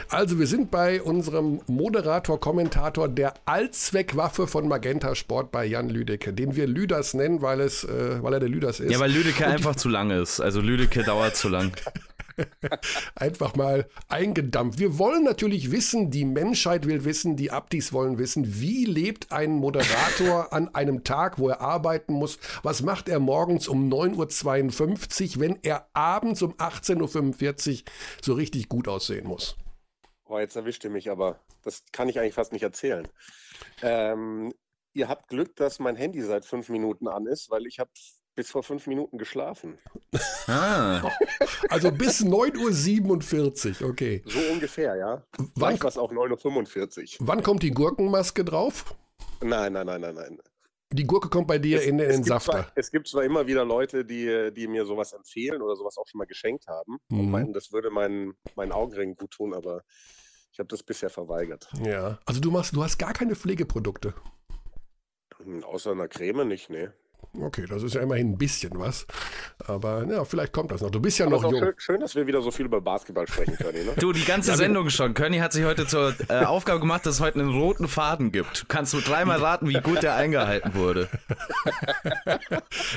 Also 0.09 0.39
wir 0.39 0.47
sind 0.47 0.70
bei 0.70 1.03
unserem 1.03 1.61
Moderator, 1.66 2.39
Kommentator 2.41 3.09
der 3.09 3.35
Allzweckwaffe 3.45 4.47
von 4.47 4.68
Magenta 4.68 5.14
Sport 5.14 5.53
bei 5.53 5.64
Jan 5.64 5.89
Lüdecke, 5.89 6.33
den 6.33 6.57
wir 6.57 6.66
Lüders 6.66 7.14
nennen, 7.14 7.43
weil, 7.43 7.61
es, 7.61 7.85
äh, 7.85 8.22
weil 8.22 8.35
er 8.35 8.41
der 8.41 8.49
Lüders 8.49 8.80
ist. 8.80 8.91
Ja, 8.91 9.01
weil 9.01 9.11
Lüdecke 9.11 9.47
einfach 9.47 9.76
zu 9.76 9.89
lang 9.89 10.11
ist. 10.11 10.41
Also 10.41 10.61
Lüdecke 10.61 11.03
dauert 11.03 11.37
zu 11.37 11.49
lang. 11.49 11.72
Einfach 13.14 13.55
mal 13.57 13.87
eingedampft. 14.09 14.78
Wir 14.78 14.99
wollen 14.99 15.24
natürlich 15.24 15.70
wissen, 15.70 16.11
die 16.11 16.24
Menschheit 16.24 16.87
will 16.87 17.05
wissen, 17.05 17.37
die 17.37 17.51
Abdis 17.51 17.93
wollen 17.93 18.18
wissen, 18.18 18.61
wie 18.61 18.85
lebt 18.85 19.33
ein 19.33 19.53
Moderator 19.53 20.53
an 20.53 20.74
einem 20.74 21.05
Tag, 21.05 21.39
wo 21.39 21.49
er 21.49 21.61
arbeiten 21.61 22.14
muss? 22.14 22.39
Was 22.62 22.83
macht 22.83 23.09
er 23.09 23.20
morgens 23.20 23.68
um 23.68 23.93
9.52 23.93 25.37
Uhr, 25.37 25.41
wenn 25.41 25.59
er 25.62 25.87
abends 25.93 26.43
um 26.43 26.55
18.45 26.55 27.72
Uhr 27.72 27.78
so 28.22 28.33
richtig 28.35 28.68
gut 28.68 28.89
aussehen 28.89 29.26
muss? 29.26 29.57
Oh, 30.33 30.39
jetzt 30.39 30.57
erwischt 30.57 30.83
ihr 30.85 30.89
mich, 30.89 31.11
aber 31.11 31.39
das 31.62 31.83
kann 31.93 32.09
ich 32.09 32.18
eigentlich 32.18 32.33
fast 32.33 32.53
nicht 32.53 32.62
erzählen. 32.62 33.07
Ähm, 33.83 34.55
ihr 34.95 35.07
habt 35.07 35.28
Glück, 35.28 35.55
dass 35.57 35.78
mein 35.78 35.95
Handy 35.95 36.22
seit 36.22 36.47
fünf 36.47 36.70
Minuten 36.70 37.07
an 37.07 37.26
ist, 37.26 37.51
weil 37.51 37.66
ich 37.66 37.78
habe 37.78 37.91
bis 38.35 38.51
vor 38.51 38.62
fünf 38.62 38.87
Minuten 38.87 39.18
geschlafen. 39.18 39.78
Ah. 40.47 41.03
Also 41.68 41.91
bis 41.93 42.22
9.47 42.24 43.83
Uhr, 43.83 43.91
okay. 43.91 44.22
So 44.26 44.39
ungefähr, 44.53 44.97
ja. 44.97 45.22
Wann, 45.55 45.74
es 45.74 45.99
auch 45.99 46.11
9.45 46.12 47.20
Uhr. 47.20 47.26
wann 47.26 47.43
kommt 47.43 47.62
die 47.62 47.70
Gurkenmaske 47.70 48.43
drauf? 48.45 48.95
Nein, 49.43 49.74
nein, 49.74 49.87
nein, 49.87 50.01
nein, 50.01 50.14
nein. 50.14 50.39
Die 50.93 51.05
Gurke 51.07 51.28
kommt 51.28 51.47
bei 51.49 51.59
dir 51.59 51.83
in, 51.83 51.99
in 51.99 52.09
den 52.09 52.24
Safter. 52.24 52.53
zwar, 52.53 52.72
es 52.74 52.91
gibt 52.91 53.09
zwar 53.09 53.24
immer 53.24 53.47
wieder 53.47 53.64
Leute, 53.66 54.05
die, 54.05 54.51
die 54.55 54.66
mir 54.66 54.85
sowas 54.87 55.12
empfehlen 55.12 55.61
oder 55.61 55.76
sowas 55.76 55.97
auch 55.99 56.07
schon 56.07 56.18
mal 56.18 56.26
geschenkt 56.26 56.66
haben 56.68 56.99
Mhm. 57.09 57.20
und 57.20 57.30
meinen, 57.30 57.53
das 57.53 57.70
würde 57.72 57.91
meinen, 57.91 58.35
meinen 58.57 58.72
Augenringen 58.72 59.14
gut 59.16 59.30
tun, 59.33 59.53
aber 59.55 59.83
ich 60.53 60.59
habe 60.59 60.69
das 60.69 60.83
bisher 60.83 61.11
verweigert. 61.11 61.69
Ja. 61.85 62.19
Also 62.27 62.41
du 62.41 62.51
machst, 62.51 62.77
du 62.77 62.83
hast 62.85 62.99
gar 62.99 63.13
keine 63.13 63.35
Pflegeprodukte. 63.35 64.15
Hm, 65.43 65.65
Außer 65.65 65.93
einer 65.93 66.09
Creme 66.09 66.47
nicht, 66.47 66.69
nee. 66.71 66.89
Okay, 67.41 67.65
das 67.67 67.83
ist 67.83 67.95
ja 67.95 68.03
immerhin 68.03 68.33
ein 68.33 68.37
bisschen 68.37 68.79
was. 68.79 69.07
Aber 69.67 70.05
ja, 70.05 70.23
vielleicht 70.25 70.53
kommt 70.53 70.71
das 70.71 70.83
noch. 70.83 70.91
Du 70.91 71.01
bist 71.01 71.19
ja 71.19 71.25
Aber 71.27 71.37
noch 71.37 71.45
es 71.45 71.51
ist 71.51 71.57
auch 71.57 71.61
jung. 71.61 71.69
schön, 71.71 71.75
schön, 71.81 72.01
dass 72.01 72.15
wir 72.15 72.27
wieder 72.27 72.43
so 72.43 72.51
viel 72.51 72.67
über 72.67 72.81
Basketball 72.83 73.27
sprechen 73.27 73.57
können. 73.57 73.87
Ne? 73.87 73.93
Du, 73.99 74.13
die 74.13 74.25
ganze 74.25 74.55
Sendung 74.57 74.91
schon. 74.91 75.15
Körny 75.15 75.39
hat 75.39 75.53
sich 75.55 75.65
heute 75.65 75.87
zur 75.87 76.15
äh, 76.29 76.45
Aufgabe 76.45 76.81
gemacht, 76.81 77.07
dass 77.07 77.15
es 77.15 77.21
heute 77.21 77.41
einen 77.41 77.49
roten 77.49 77.89
Faden 77.89 78.33
gibt. 78.33 78.69
Kannst 78.69 78.93
du 78.93 79.01
dreimal 79.01 79.39
raten, 79.39 79.69
wie 79.69 79.81
gut 79.81 80.03
der 80.03 80.17
eingehalten 80.17 80.75
wurde? 80.75 81.09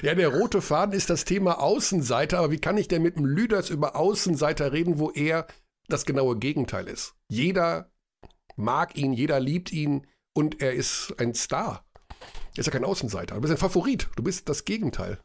Ja, 0.01 0.14
der 0.16 0.28
rote 0.30 0.62
Faden 0.62 0.93
ist 0.93 1.10
das 1.10 1.24
Thema 1.26 1.62
Außenseiter, 1.62 2.39
aber 2.39 2.51
wie 2.51 2.60
kann 2.60 2.78
ich 2.78 2.88
denn 2.88 3.01
mit 3.01 3.16
dem 3.18 3.26
Lüders 3.26 3.70
über 3.70 3.95
Außenseiter 3.95 4.72
reden, 4.74 4.99
wo 4.99 5.12
er 5.12 5.47
das 5.88 6.05
genaue 6.05 6.38
Gegenteil 6.38 6.88
ist? 6.88 7.15
Jeder 7.29 7.91
mag 8.55 8.95
ihn, 8.97 9.13
jeder 9.13 9.39
liebt 9.39 9.71
ihn 9.71 10.07
und 10.33 10.61
er 10.61 10.73
ist 10.73 11.13
ein 11.17 11.33
Star. 11.33 11.86
Er 12.55 12.59
ist 12.59 12.65
ja 12.65 12.71
kein 12.71 12.86
Außenseiter. 12.86 13.36
Du 13.36 13.41
bist 13.41 13.51
ein 13.51 13.57
Favorit. 13.57 14.09
Du 14.15 14.23
bist 14.23 14.47
das 14.47 14.65
Gegenteil. 14.65 15.19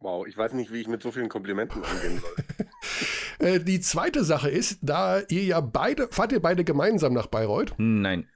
Wow, 0.00 0.26
ich 0.26 0.36
weiß 0.36 0.52
nicht, 0.52 0.72
wie 0.72 0.80
ich 0.80 0.88
mit 0.88 1.02
so 1.02 1.10
vielen 1.10 1.28
Komplimenten 1.28 1.82
umgehen 1.82 2.20
soll. 2.20 2.34
Äh, 3.38 3.60
die 3.60 3.80
zweite 3.80 4.24
Sache 4.24 4.48
ist, 4.48 4.78
da 4.80 5.20
ihr 5.28 5.44
ja 5.44 5.60
beide, 5.60 6.08
fahrt 6.08 6.32
ihr 6.32 6.40
beide 6.40 6.64
gemeinsam 6.64 7.12
nach 7.12 7.26
Bayreuth? 7.26 7.74
Nein. 7.76 8.30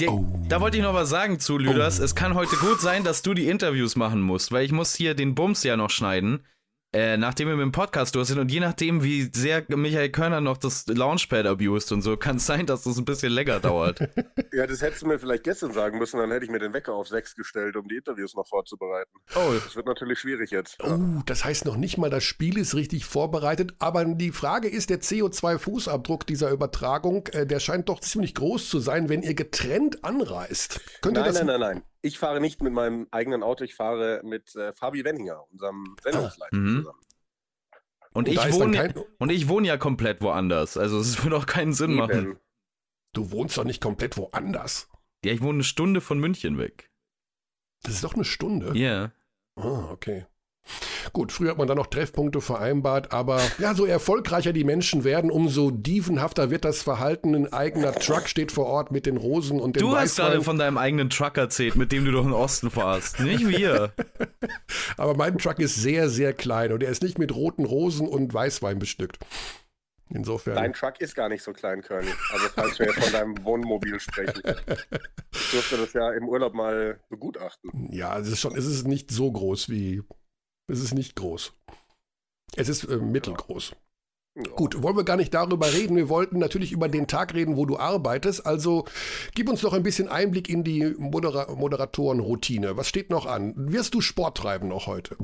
Der, 0.00 0.10
Da 0.48 0.60
wollte 0.60 0.76
ich 0.76 0.82
noch 0.82 0.92
was 0.92 1.08
sagen 1.08 1.40
zu 1.40 1.56
Lüders. 1.56 1.98
Es 1.98 2.14
kann 2.14 2.34
heute 2.34 2.56
gut 2.56 2.78
sein, 2.78 3.04
dass 3.04 3.22
du 3.22 3.32
die 3.32 3.48
Interviews 3.48 3.96
machen 3.96 4.20
musst, 4.20 4.52
weil 4.52 4.66
ich 4.66 4.72
muss 4.72 4.94
hier 4.94 5.14
den 5.14 5.34
Bums 5.34 5.62
ja 5.62 5.78
noch 5.78 5.88
schneiden. 5.88 6.44
Äh, 6.94 7.16
nachdem 7.16 7.48
wir 7.48 7.56
mit 7.56 7.64
dem 7.64 7.72
Podcast 7.72 8.14
durch 8.14 8.28
sind 8.28 8.38
und 8.38 8.52
je 8.52 8.60
nachdem, 8.60 9.02
wie 9.02 9.28
sehr 9.34 9.64
Michael 9.68 10.10
Körner 10.10 10.40
noch 10.40 10.56
das 10.56 10.86
Launchpad 10.86 11.44
abused 11.44 11.90
und 11.90 12.02
so, 12.02 12.16
kann 12.16 12.36
es 12.36 12.46
sein, 12.46 12.66
dass 12.66 12.84
das 12.84 12.96
ein 12.98 13.04
bisschen 13.04 13.32
länger 13.32 13.58
dauert. 13.58 13.98
ja, 14.52 14.64
das 14.64 14.80
hättest 14.80 15.02
du 15.02 15.08
mir 15.08 15.18
vielleicht 15.18 15.42
gestern 15.42 15.72
sagen 15.72 15.98
müssen, 15.98 16.18
dann 16.18 16.30
hätte 16.30 16.44
ich 16.44 16.52
mir 16.52 16.60
den 16.60 16.72
Wecker 16.72 16.94
auf 16.94 17.08
sechs 17.08 17.34
gestellt, 17.34 17.74
um 17.74 17.88
die 17.88 17.96
Interviews 17.96 18.36
noch 18.36 18.46
vorzubereiten. 18.46 19.10
Oh, 19.34 19.52
Das 19.64 19.74
wird 19.74 19.86
natürlich 19.86 20.20
schwierig 20.20 20.52
jetzt. 20.52 20.76
Oh, 20.84 21.20
das 21.26 21.44
heißt 21.44 21.64
noch 21.64 21.76
nicht 21.76 21.98
mal, 21.98 22.10
das 22.10 22.22
Spiel 22.22 22.58
ist 22.58 22.76
richtig 22.76 23.06
vorbereitet. 23.06 23.74
Aber 23.80 24.04
die 24.04 24.30
Frage 24.30 24.68
ist, 24.68 24.88
der 24.88 25.00
CO2-Fußabdruck 25.00 26.26
dieser 26.26 26.52
Übertragung, 26.52 27.26
äh, 27.32 27.44
der 27.44 27.58
scheint 27.58 27.88
doch 27.88 27.98
ziemlich 27.98 28.36
groß 28.36 28.68
zu 28.70 28.78
sein, 28.78 29.08
wenn 29.08 29.22
ihr 29.22 29.34
getrennt 29.34 30.04
anreist. 30.04 30.80
Könnt 31.00 31.18
ihr 31.18 31.22
Nein, 31.22 31.32
das? 31.34 31.42
nein, 31.42 31.46
nein, 31.46 31.60
nein. 31.60 31.82
Ich 32.04 32.18
fahre 32.18 32.38
nicht 32.38 32.62
mit 32.62 32.74
meinem 32.74 33.08
eigenen 33.12 33.42
Auto, 33.42 33.64
ich 33.64 33.74
fahre 33.74 34.20
mit 34.24 34.54
äh, 34.56 34.74
Fabi 34.74 35.04
Wenninger, 35.04 35.42
unserem 35.50 35.96
Sendungsleiter, 36.02 36.54
Mhm. 36.54 36.76
zusammen. 36.80 37.00
und 38.12 38.28
da 38.28 38.46
ich, 38.46 38.52
wohne, 38.52 38.76
kein- 38.76 38.94
und 39.18 39.32
ich 39.32 39.48
wohne 39.48 39.66
ja 39.68 39.78
komplett 39.78 40.20
woanders. 40.20 40.76
Also 40.76 40.98
es 41.00 41.16
würde 41.24 41.36
auch 41.38 41.46
keinen 41.46 41.72
Sinn 41.72 41.94
machen. 41.94 42.18
Eben. 42.32 42.40
Du 43.14 43.30
wohnst 43.30 43.56
doch 43.56 43.64
nicht 43.64 43.82
komplett 43.82 44.18
woanders. 44.18 44.88
Ja, 45.24 45.32
ich 45.32 45.40
wohne 45.40 45.54
eine 45.54 45.64
Stunde 45.64 46.02
von 46.02 46.18
München 46.18 46.58
weg. 46.58 46.90
Das 47.84 47.94
ist 47.94 48.04
doch 48.04 48.14
eine 48.14 48.24
Stunde. 48.26 48.76
Ja. 48.78 49.12
Ah, 49.56 49.88
okay. 49.90 50.26
Gut, 51.12 51.30
früher 51.32 51.50
hat 51.50 51.58
man 51.58 51.68
da 51.68 51.74
noch 51.74 51.86
Treffpunkte 51.86 52.40
vereinbart, 52.40 53.12
aber 53.12 53.40
ja, 53.58 53.74
so 53.74 53.84
erfolgreicher 53.84 54.52
die 54.52 54.64
Menschen 54.64 55.04
werden, 55.04 55.30
umso 55.30 55.70
dievenhafter 55.70 56.50
wird 56.50 56.64
das 56.64 56.82
Verhalten. 56.82 57.34
Ein 57.34 57.52
eigener 57.52 57.92
Truck 57.92 58.28
steht 58.28 58.50
vor 58.50 58.66
Ort 58.66 58.90
mit 58.90 59.06
den 59.06 59.16
Rosen 59.16 59.60
und 59.60 59.76
den 59.76 59.80
Du 59.80 59.94
hast 59.94 60.18
Weißwein. 60.18 60.26
gerade 60.32 60.42
von 60.42 60.58
deinem 60.58 60.78
eigenen 60.78 61.10
Truck 61.10 61.36
erzählt, 61.36 61.76
mit 61.76 61.92
dem 61.92 62.04
du 62.04 62.10
durch 62.12 62.24
den 62.24 62.32
Osten 62.32 62.70
fahrst. 62.70 63.20
Nicht 63.20 63.46
wir. 63.46 63.92
Aber 64.96 65.14
mein 65.14 65.38
Truck 65.38 65.58
ist 65.58 65.76
sehr, 65.76 66.08
sehr 66.08 66.32
klein 66.32 66.72
und 66.72 66.82
er 66.82 66.90
ist 66.90 67.02
nicht 67.02 67.18
mit 67.18 67.34
roten 67.34 67.64
Rosen 67.64 68.08
und 68.08 68.32
Weißwein 68.32 68.78
bestückt. 68.78 69.18
Insofern. 70.10 70.54
Dein 70.54 70.72
Truck 70.72 71.00
ist 71.00 71.14
gar 71.14 71.28
nicht 71.28 71.42
so 71.42 71.52
klein, 71.52 71.82
Körny. 71.82 72.10
Also 72.32 72.46
falls 72.54 72.78
wir 72.78 72.86
jetzt 72.86 73.02
von 73.02 73.12
deinem 73.12 73.44
Wohnmobil 73.44 73.98
sprechen. 74.00 74.42
Ich 75.32 75.50
durfte 75.50 75.76
das 75.78 75.92
ja 75.92 76.12
im 76.12 76.28
Urlaub 76.28 76.54
mal 76.54 77.00
begutachten. 77.08 77.88
Ja, 77.90 78.18
es 78.18 78.28
ist 78.28 78.40
schon, 78.40 78.54
es 78.56 78.66
ist 78.66 78.86
nicht 78.86 79.10
so 79.10 79.30
groß 79.30 79.68
wie. 79.70 80.02
Es 80.66 80.80
ist 80.80 80.94
nicht 80.94 81.14
groß. 81.16 81.52
Es 82.56 82.68
ist 82.68 82.84
äh, 82.84 82.96
mittelgroß. 82.96 83.74
Ja. 84.36 84.42
Gut, 84.56 84.82
wollen 84.82 84.96
wir 84.96 85.04
gar 85.04 85.16
nicht 85.16 85.32
darüber 85.32 85.72
reden. 85.72 85.96
Wir 85.96 86.08
wollten 86.08 86.38
natürlich 86.40 86.72
über 86.72 86.88
den 86.88 87.06
Tag 87.06 87.34
reden, 87.34 87.56
wo 87.56 87.66
du 87.66 87.78
arbeitest. 87.78 88.44
Also 88.44 88.84
gib 89.36 89.48
uns 89.48 89.60
doch 89.60 89.72
ein 89.72 89.84
bisschen 89.84 90.08
Einblick 90.08 90.48
in 90.48 90.64
die 90.64 90.92
Modera 90.98 91.54
Moderatorenroutine. 91.54 92.76
Was 92.76 92.88
steht 92.88 93.10
noch 93.10 93.26
an? 93.26 93.52
Wirst 93.56 93.94
du 93.94 94.00
Sport 94.00 94.36
treiben 94.38 94.66
noch 94.68 94.88
heute? 94.88 95.16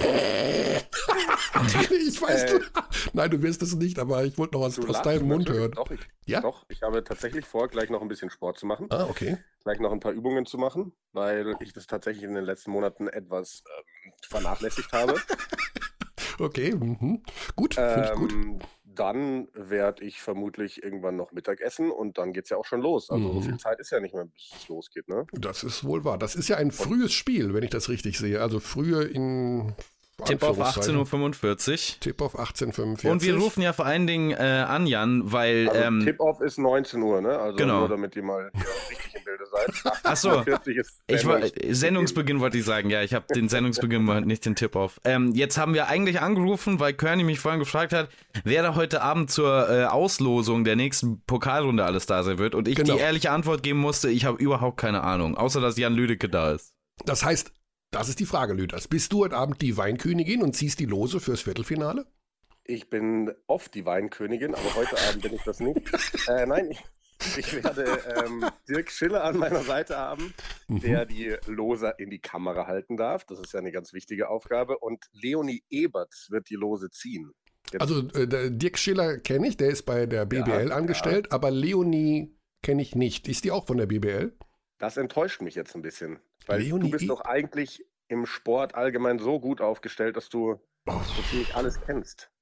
ich 2.06 2.22
weiß, 2.22 2.44
Äh. 2.44 2.58
du. 2.58 2.60
Nein, 3.12 3.30
du 3.32 3.42
wirst 3.42 3.62
es 3.62 3.74
nicht, 3.74 3.98
aber 3.98 4.24
ich 4.24 4.38
wollte 4.38 4.54
noch 4.56 4.62
aus 4.64 4.76
lachst 4.76 5.04
deinem 5.04 5.26
Mund 5.26 5.48
hören. 5.48 5.72
Doch 5.72 5.90
ich, 5.90 5.98
Ja? 6.26 6.40
doch, 6.40 6.64
ich 6.68 6.82
habe 6.82 7.02
tatsächlich 7.02 7.44
vor, 7.46 7.66
gleich 7.66 7.90
noch 7.90 8.02
ein 8.02 8.08
bisschen 8.08 8.30
Sport 8.30 8.58
zu 8.60 8.66
machen. 8.66 8.86
Ah, 8.90 9.06
okay. 9.10 9.38
Gleich 9.64 9.80
noch 9.80 9.90
ein 9.90 9.98
paar 10.00 10.12
Übungen 10.12 10.46
zu 10.46 10.56
machen, 10.56 10.92
weil 11.12 11.56
ich 11.58 11.72
das 11.72 11.88
tatsächlich 11.88 12.22
in 12.24 12.34
den 12.36 12.44
letzten 12.44 12.70
Monaten 12.70 13.08
etwas 13.08 13.64
ähm, 13.66 13.84
vernachlässigt 14.26 14.92
habe. 14.92 15.14
Okay, 16.38 16.74
mhm. 16.74 17.22
gut, 17.54 17.74
finde 17.74 18.04
ich 18.10 18.18
gut. 18.18 18.32
Ähm, 18.32 18.58
dann 18.84 19.48
werde 19.52 20.04
ich 20.04 20.20
vermutlich 20.22 20.82
irgendwann 20.82 21.16
noch 21.16 21.32
Mittag 21.32 21.60
essen 21.60 21.90
und 21.90 22.16
dann 22.16 22.32
geht 22.32 22.44
es 22.44 22.50
ja 22.50 22.56
auch 22.56 22.64
schon 22.64 22.80
los. 22.80 23.10
Also 23.10 23.28
so 23.32 23.40
Mhm. 23.40 23.42
viel 23.44 23.56
Zeit 23.58 23.78
ist 23.78 23.90
ja 23.90 24.00
nicht 24.00 24.14
mehr, 24.14 24.24
bis 24.24 24.50
es 24.56 24.68
losgeht. 24.68 25.06
Ne? 25.08 25.26
Das 25.32 25.62
ist 25.64 25.84
wohl 25.84 26.02
wahr. 26.04 26.16
Das 26.16 26.34
ist 26.34 26.48
ja 26.48 26.56
ein 26.56 26.70
frühes 26.70 27.12
Spiel, 27.12 27.52
wenn 27.52 27.62
ich 27.62 27.70
das 27.70 27.90
richtig 27.90 28.18
sehe. 28.18 28.40
Also 28.40 28.58
frühe 28.58 29.04
in 29.04 29.74
Tipp 30.24 30.42
auf 30.42 30.60
Anführungszeichen. 30.60 31.00
18.45 31.00 31.94
Uhr. 31.94 32.00
Tipp 32.00 32.22
auf 32.22 32.38
1845. 32.38 33.10
Und 33.10 33.22
wir 33.22 33.36
rufen 33.36 33.62
ja 33.62 33.72
vor 33.72 33.86
allen 33.86 34.06
Dingen 34.06 34.30
äh, 34.32 34.34
an, 34.68 34.86
Jan, 34.86 35.32
weil. 35.32 35.68
Also 35.68 35.80
ähm, 35.82 36.00
Tip-Off 36.04 36.40
ist 36.40 36.58
19 36.58 37.02
Uhr, 37.02 37.20
ne? 37.20 37.38
Also 37.38 37.56
Genau. 37.56 37.80
nur 37.80 37.88
damit 37.88 38.16
ihr 38.16 38.22
mal 38.22 38.50
hier 38.52 38.62
richtig 38.90 39.14
im 39.16 39.24
Bilde 39.24 39.44
seid. 39.50 39.92
Ach 40.04 40.16
so. 40.16 40.30
48 40.30 40.76
ist 40.76 41.02
Ich 41.06 41.26
war, 41.26 41.40
Sendungsbeginn. 41.70 42.40
Wollte 42.40 42.58
ich 42.58 42.64
sagen, 42.64 42.90
ja, 42.90 43.02
ich 43.02 43.14
habe 43.14 43.26
den 43.34 43.48
Sendungsbeginn 43.48 44.04
nicht 44.26 44.44
den 44.46 44.56
Tipp 44.56 44.76
auf. 44.76 45.00
Ähm, 45.04 45.32
jetzt 45.34 45.58
haben 45.58 45.74
wir 45.74 45.88
eigentlich 45.88 46.20
angerufen, 46.20 46.80
weil 46.80 46.92
Körny 46.94 47.24
mich 47.24 47.38
vorhin 47.40 47.60
gefragt 47.60 47.92
hat, 47.92 48.08
wer 48.44 48.62
da 48.62 48.74
heute 48.74 49.02
Abend 49.02 49.30
zur 49.30 49.68
äh, 49.70 49.84
Auslosung 49.84 50.64
der 50.64 50.76
nächsten 50.76 51.22
Pokalrunde 51.26 51.84
alles 51.84 52.06
da 52.06 52.22
sein 52.22 52.38
wird. 52.38 52.54
Und 52.54 52.66
ich 52.68 52.76
Genau. 52.76 52.94
die 52.94 53.00
ehrliche 53.00 53.30
Antwort 53.30 53.62
geben 53.62 53.78
musste, 53.80 54.08
ich 54.10 54.24
habe 54.24 54.38
überhaupt 54.42 54.78
keine 54.78 55.02
Ahnung, 55.02 55.36
außer 55.36 55.60
dass 55.60 55.76
Jan 55.76 55.94
Lüdecke 55.94 56.28
da 56.28 56.52
ist. 56.52 56.72
Das 57.04 57.24
heißt, 57.24 57.52
das 57.90 58.08
ist 58.08 58.20
die 58.20 58.26
Frage, 58.26 58.52
Lüders. 58.54 58.88
Bist 58.88 59.12
du 59.12 59.24
heute 59.24 59.36
Abend 59.36 59.60
die 59.62 59.76
Weinkönigin 59.76 60.42
und 60.42 60.54
ziehst 60.54 60.78
die 60.80 60.86
Lose 60.86 61.20
fürs 61.20 61.42
Viertelfinale? 61.42 62.06
Ich 62.64 62.88
bin 62.88 63.32
oft 63.46 63.74
die 63.74 63.84
Weinkönigin, 63.84 64.54
aber 64.54 64.74
heute 64.76 64.96
Abend 65.08 65.22
bin 65.22 65.34
ich 65.34 65.42
das 65.42 65.58
nicht. 65.60 65.80
äh, 66.28 66.46
nein, 66.46 66.70
ich, 66.70 67.36
ich 67.38 67.52
werde 67.64 67.84
ähm, 68.24 68.44
Dirk 68.68 68.90
Schiller 68.90 69.24
an 69.24 69.36
meiner 69.38 69.62
Seite 69.62 69.96
haben, 69.96 70.32
Mhm. 70.68 70.80
der 70.80 71.04
die 71.04 71.34
Lose 71.46 71.92
in 71.98 72.10
die 72.10 72.20
Kamera 72.20 72.68
halten 72.68 72.96
darf. 72.96 73.24
Das 73.24 73.40
ist 73.40 73.52
ja 73.52 73.58
eine 73.58 73.72
ganz 73.72 73.92
wichtige 73.92 74.28
Aufgabe. 74.28 74.78
Und 74.78 75.04
Leonie 75.12 75.64
Ebert 75.68 76.14
wird 76.28 76.48
die 76.48 76.54
Lose 76.54 76.90
ziehen. 76.90 77.32
Jetzt, 77.72 77.80
Also 77.82 78.06
äh, 78.10 78.50
Dirk 78.52 78.78
Schiller 78.78 79.18
kenne 79.18 79.48
ich, 79.48 79.56
der 79.56 79.70
ist 79.70 79.82
bei 79.82 80.06
der 80.06 80.26
BBL 80.26 80.68
Ja, 80.68 80.76
angestellt, 80.76 81.32
aber 81.32 81.50
Leonie 81.50 82.36
kenne 82.62 82.82
ich 82.82 82.94
nicht. 82.94 83.26
Ist 83.26 83.42
die 83.44 83.50
auch 83.50 83.66
von 83.66 83.78
der 83.78 83.86
BBL? 83.86 84.32
Das 84.80 84.96
enttäuscht 84.96 85.42
mich 85.42 85.54
jetzt 85.54 85.76
ein 85.76 85.82
bisschen. 85.82 86.18
Weil 86.46 86.62
Leonie 86.62 86.90
du 86.90 86.98
bist 86.98 87.08
doch 87.08 87.20
eigentlich 87.20 87.86
im 88.08 88.26
Sport 88.26 88.74
allgemein 88.74 89.20
so 89.20 89.38
gut 89.38 89.60
aufgestellt, 89.60 90.16
dass 90.16 90.28
du 90.28 90.58
Oh, 90.86 91.00
so 91.14 91.22
ziemlich 91.30 91.54
alles 91.54 91.80
kennst. 91.82 92.32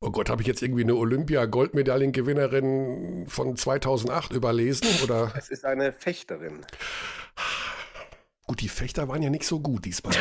oh 0.00 0.10
Gott, 0.10 0.28
habe 0.30 0.42
ich 0.42 0.48
jetzt 0.48 0.62
irgendwie 0.62 0.82
eine 0.82 0.96
Olympia-Goldmedaillengewinnerin 0.96 3.26
von 3.28 3.54
2008 3.56 4.32
überlesen? 4.32 4.88
Oder? 5.04 5.32
Es 5.36 5.48
ist 5.50 5.64
eine 5.64 5.92
Fechterin. 5.92 6.66
Gut, 8.46 8.60
die 8.60 8.68
Fechter 8.68 9.08
waren 9.08 9.22
ja 9.22 9.30
nicht 9.30 9.46
so 9.46 9.58
gut 9.58 9.86
diesmal 9.86 10.12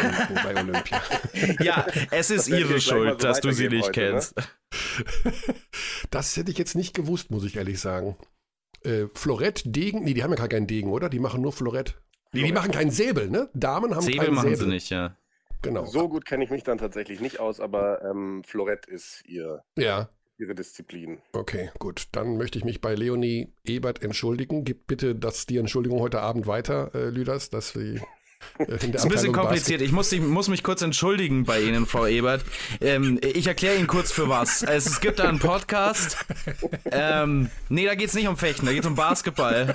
bei 0.45 0.55
Olympia. 0.61 1.01
Ja, 1.61 1.85
es 2.09 2.29
ist 2.29 2.49
Das 2.49 2.57
ihre 2.57 2.79
Schuld, 2.79 3.19
so 3.19 3.27
dass 3.27 3.41
du 3.41 3.51
sie 3.51 3.67
nicht 3.67 3.87
heute, 3.87 3.99
ne? 4.01 4.09
kennst. 4.11 4.33
Das 6.09 6.37
hätte 6.37 6.49
ich 6.51 6.57
jetzt 6.57 6.75
nicht 6.75 6.93
gewusst, 6.93 7.31
muss 7.31 7.43
ich 7.43 7.57
ehrlich 7.57 7.81
sagen. 7.81 8.15
Äh, 8.85 9.07
Florett, 9.13 9.63
Degen, 9.65 10.03
nee, 10.03 10.13
die 10.13 10.23
haben 10.23 10.31
ja 10.31 10.37
gar 10.37 10.47
keinen 10.47 10.67
Degen, 10.67 10.91
oder? 10.91 11.09
Die 11.09 11.19
machen 11.19 11.41
nur 11.41 11.51
Florett. 11.53 11.95
Nee, 12.31 12.43
die 12.43 12.51
machen 12.51 12.71
keinen 12.71 12.91
Säbel, 12.91 13.29
ne? 13.29 13.49
Damen 13.53 13.93
haben 13.95 14.01
Säbel 14.01 14.25
keinen 14.25 14.35
machen 14.35 14.49
Säbel. 14.49 14.65
sie 14.65 14.71
nicht, 14.71 14.89
ja. 14.89 15.15
Genau. 15.61 15.85
So 15.85 16.09
gut 16.09 16.25
kenne 16.25 16.43
ich 16.43 16.49
mich 16.49 16.63
dann 16.63 16.77
tatsächlich 16.77 17.21
nicht 17.21 17.39
aus, 17.39 17.59
aber 17.59 18.01
ähm, 18.03 18.43
Florett 18.45 18.85
ist 18.85 19.23
ihr, 19.25 19.63
Ja, 19.77 20.09
ihre 20.37 20.55
Disziplin. 20.55 21.19
okay, 21.31 21.69
gut. 21.79 22.07
Dann 22.11 22.37
möchte 22.37 22.57
ich 22.57 22.65
mich 22.65 22.81
bei 22.81 22.95
Leonie 22.95 23.53
Ebert 23.63 24.03
entschuldigen. 24.03 24.65
Gib 24.65 24.87
bitte 24.87 25.15
das, 25.15 25.45
die 25.45 25.57
Entschuldigung 25.57 25.99
heute 26.01 26.19
Abend 26.21 26.47
weiter, 26.47 26.91
äh, 26.95 27.09
Lüders, 27.09 27.49
dass 27.49 27.73
der 27.73 28.01
Ist 28.59 28.83
ein 28.83 28.91
bisschen 28.91 29.11
Abteilung 29.11 29.33
kompliziert. 29.33 29.81
Ich 29.81 29.91
muss, 29.91 30.11
ich 30.11 30.21
muss 30.21 30.47
mich 30.47 30.63
kurz 30.63 30.81
entschuldigen 30.81 31.43
bei 31.43 31.61
Ihnen, 31.61 31.85
Frau 31.85 32.05
Ebert. 32.05 32.43
Ähm, 32.81 33.19
ich 33.21 33.47
erkläre 33.47 33.75
Ihnen 33.75 33.87
kurz 33.87 34.11
für 34.11 34.29
was. 34.29 34.61
Es, 34.63 34.85
es 34.85 35.01
gibt 35.01 35.19
da 35.19 35.27
einen 35.27 35.39
Podcast. 35.39 36.17
Ähm, 36.91 37.49
nee, 37.69 37.85
da 37.85 37.95
geht's 37.95 38.13
nicht 38.13 38.27
um 38.27 38.37
Fechten, 38.37 38.65
da 38.65 38.73
geht's 38.73 38.87
um 38.87 38.95
Basketball. 38.95 39.73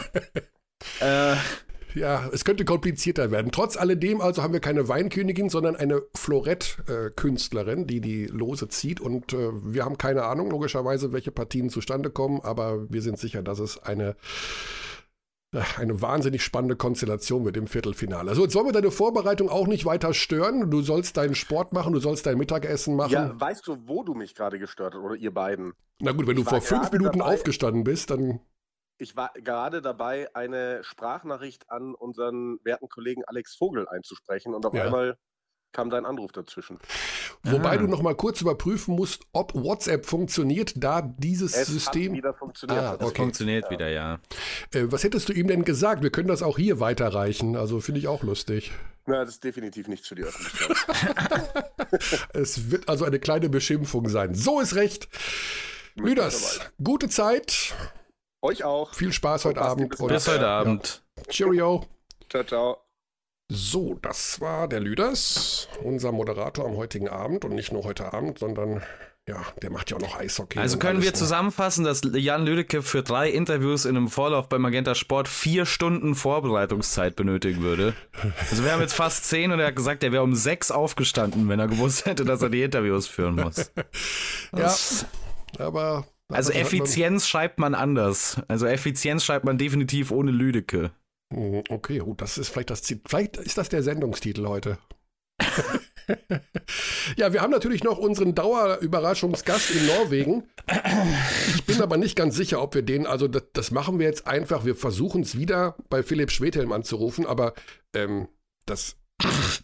Äh, 1.00 1.34
Ja, 1.94 2.28
es 2.32 2.44
könnte 2.44 2.64
komplizierter 2.64 3.30
werden. 3.30 3.50
Trotz 3.50 3.76
alledem 3.76 4.20
also 4.20 4.42
haben 4.42 4.52
wir 4.52 4.60
keine 4.60 4.88
Weinkönigin, 4.88 5.48
sondern 5.48 5.74
eine 5.74 6.02
Florett-Künstlerin, 6.14 7.86
die 7.86 8.00
die 8.00 8.26
Lose 8.26 8.68
zieht. 8.68 9.00
Und 9.00 9.32
äh, 9.32 9.50
wir 9.64 9.84
haben 9.84 9.98
keine 9.98 10.24
Ahnung, 10.24 10.50
logischerweise, 10.50 11.12
welche 11.12 11.30
Partien 11.30 11.70
zustande 11.70 12.10
kommen, 12.10 12.40
aber 12.42 12.90
wir 12.90 13.02
sind 13.02 13.18
sicher, 13.18 13.42
dass 13.42 13.58
es 13.58 13.78
eine, 13.82 14.10
äh, 14.10 14.14
eine 15.78 16.02
wahnsinnig 16.02 16.42
spannende 16.42 16.76
Konstellation 16.76 17.44
wird 17.44 17.56
im 17.56 17.66
Viertelfinale. 17.66 18.28
Also 18.30 18.42
jetzt 18.42 18.52
sollen 18.52 18.66
wir 18.66 18.72
deine 18.72 18.90
Vorbereitung 18.90 19.48
auch 19.48 19.66
nicht 19.66 19.86
weiter 19.86 20.12
stören. 20.12 20.70
Du 20.70 20.82
sollst 20.82 21.16
deinen 21.16 21.34
Sport 21.34 21.72
machen, 21.72 21.94
du 21.94 22.00
sollst 22.00 22.26
dein 22.26 22.36
Mittagessen 22.36 22.96
machen. 22.96 23.12
Ja, 23.12 23.40
weißt 23.40 23.66
du, 23.66 23.78
wo 23.88 24.02
du 24.02 24.14
mich 24.14 24.34
gerade 24.34 24.58
gestört 24.58 24.94
hast, 24.94 25.00
oder 25.00 25.14
ihr 25.14 25.32
beiden? 25.32 25.72
Na 26.00 26.12
gut, 26.12 26.26
wenn 26.26 26.36
du 26.36 26.42
ich 26.42 26.50
war 26.50 26.60
vor 26.60 26.78
fünf 26.78 26.92
Minuten 26.92 27.20
dabei- 27.20 27.34
aufgestanden 27.34 27.82
bist, 27.82 28.10
dann 28.10 28.40
Ich 28.98 29.16
war 29.16 29.30
gerade 29.34 29.80
dabei, 29.80 30.28
eine 30.34 30.84
Sprachnachricht 30.84 31.70
an 31.70 31.94
unseren 31.94 32.58
werten 32.64 32.88
Kollegen 32.88 33.22
Alex 33.24 33.56
Vogel 33.56 33.88
einzusprechen 33.88 34.54
und 34.54 34.66
auf 34.66 34.74
Ja. 34.74 34.84
einmal 34.84 35.16
kam 35.72 35.90
dein 35.90 36.06
Anruf 36.06 36.32
dazwischen. 36.32 36.78
Wobei 37.42 37.70
Ah. 37.72 37.76
du 37.76 37.86
noch 37.86 38.02
mal 38.02 38.14
kurz 38.14 38.40
überprüfen 38.40 38.96
musst, 38.96 39.22
ob 39.32 39.54
WhatsApp 39.54 40.06
funktioniert, 40.06 40.72
da 40.76 41.02
dieses 41.02 41.54
Es 41.54 41.68
System. 41.68 42.10
hat 42.12 42.16
wieder 42.16 42.34
funktioniert. 42.34 42.80
Ah, 42.82 42.94
okay. 43.00 43.14
funktioniert 43.22 43.70
wieder, 43.70 43.88
ja. 43.88 44.14
Äh, 44.72 44.84
was 44.90 45.04
hättest 45.04 45.28
du 45.28 45.32
ihm 45.32 45.46
denn 45.46 45.64
gesagt? 45.64 46.02
Wir 46.02 46.10
können 46.10 46.28
das 46.28 46.42
auch 46.42 46.56
hier 46.58 46.80
weiterreichen. 46.80 47.56
Also 47.56 47.80
finde 47.80 48.00
ich 48.00 48.08
auch 48.08 48.22
lustig. 48.22 48.72
Na, 49.06 49.20
das 49.24 49.34
ist 49.36 49.44
definitiv 49.44 49.88
nichts 49.88 50.08
für 50.08 50.14
die 50.16 50.22
Öffentlichkeit. 50.24 51.64
Es 52.34 52.70
wird 52.70 52.88
also 52.88 53.04
eine 53.04 53.18
kleine 53.18 53.48
Beschimpfung 53.48 54.08
sein. 54.08 54.34
So 54.34 54.60
ist 54.60 54.74
recht. 54.74 55.08
Lüders, 55.94 56.60
gute 56.82 57.08
Zeit. 57.08 57.74
Euch 58.42 58.64
auch. 58.64 58.94
Viel 58.94 59.12
Spaß 59.12 59.46
heute 59.46 59.60
Abend. 59.62 59.90
bis 59.98 60.28
heute 60.28 60.46
Abend. 60.46 61.02
Cheerio. 61.28 61.84
Ciao, 62.30 62.44
ciao. 62.44 62.87
So, 63.50 63.98
das 64.02 64.40
war 64.42 64.68
der 64.68 64.80
Lüders, 64.80 65.68
unser 65.82 66.12
Moderator 66.12 66.66
am 66.66 66.76
heutigen 66.76 67.08
Abend. 67.08 67.44
Und 67.46 67.54
nicht 67.54 67.72
nur 67.72 67.84
heute 67.84 68.12
Abend, 68.12 68.38
sondern 68.38 68.82
ja, 69.26 69.42
der 69.62 69.70
macht 69.70 69.90
ja 69.90 69.96
auch 69.96 70.00
noch 70.02 70.18
Eishockey. 70.18 70.58
Also 70.58 70.78
können 70.78 71.02
wir 71.02 71.14
zusammenfassen, 71.14 71.84
dass 71.84 72.02
Jan 72.12 72.44
Lüdecke 72.44 72.82
für 72.82 73.02
drei 73.02 73.30
Interviews 73.30 73.86
in 73.86 73.96
einem 73.96 74.08
Vorlauf 74.08 74.48
bei 74.50 74.58
Magenta 74.58 74.94
Sport 74.94 75.28
vier 75.28 75.64
Stunden 75.64 76.14
Vorbereitungszeit 76.14 77.16
benötigen 77.16 77.62
würde. 77.62 77.94
Also 78.50 78.64
wir 78.64 78.72
haben 78.72 78.80
jetzt 78.80 78.94
fast 78.94 79.24
zehn 79.24 79.50
und 79.50 79.60
er 79.60 79.68
hat 79.68 79.76
gesagt, 79.76 80.02
er 80.04 80.12
wäre 80.12 80.22
um 80.22 80.34
sechs 80.34 80.70
aufgestanden, 80.70 81.48
wenn 81.48 81.58
er 81.58 81.68
gewusst 81.68 82.04
hätte, 82.04 82.24
dass 82.26 82.42
er 82.42 82.50
die 82.50 82.62
Interviews 82.62 83.06
führen 83.06 83.36
muss. 83.36 83.70
Ja, 84.56 84.74
aber. 85.58 86.06
Also 86.30 86.50
das 86.50 86.56
man- 86.58 86.66
Effizienz 86.66 87.26
schreibt 87.26 87.58
man 87.58 87.74
anders. 87.74 88.40
Also 88.48 88.66
Effizienz 88.66 89.24
schreibt 89.24 89.44
man 89.46 89.56
definitiv 89.58 90.10
ohne 90.10 90.30
Lüdecke. 90.30 90.90
Mhm, 91.30 91.64
Okay, 91.68 91.98
gut, 91.98 92.20
das 92.22 92.38
ist 92.38 92.48
vielleicht 92.48 92.70
das 92.70 92.82
Ziel. 92.82 93.00
Vielleicht 93.06 93.36
ist 93.36 93.58
das 93.58 93.68
der 93.68 93.82
Sendungstitel 93.82 94.46
heute. 94.46 94.78
ja, 97.16 97.32
wir 97.32 97.42
haben 97.42 97.50
natürlich 97.50 97.84
noch 97.84 97.98
unseren 97.98 98.34
Dauerüberraschungsgast 98.34 99.70
in 99.70 99.86
Norwegen. 99.86 100.48
Ich 101.54 101.64
bin 101.64 101.80
aber 101.80 101.96
nicht 101.96 102.16
ganz 102.16 102.34
sicher, 102.34 102.60
ob 102.62 102.74
wir 102.74 102.82
den, 102.82 103.06
also 103.06 103.28
das, 103.28 103.44
das 103.52 103.70
machen 103.70 103.98
wir 103.98 104.06
jetzt 104.06 104.26
einfach. 104.26 104.64
Wir 104.64 104.74
versuchen 104.74 105.22
es 105.22 105.36
wieder 105.38 105.76
bei 105.88 106.02
Philipp 106.02 106.30
Schwedhelm 106.30 106.72
anzurufen, 106.72 107.26
aber 107.26 107.54
ähm, 107.94 108.28
das, 108.66 108.96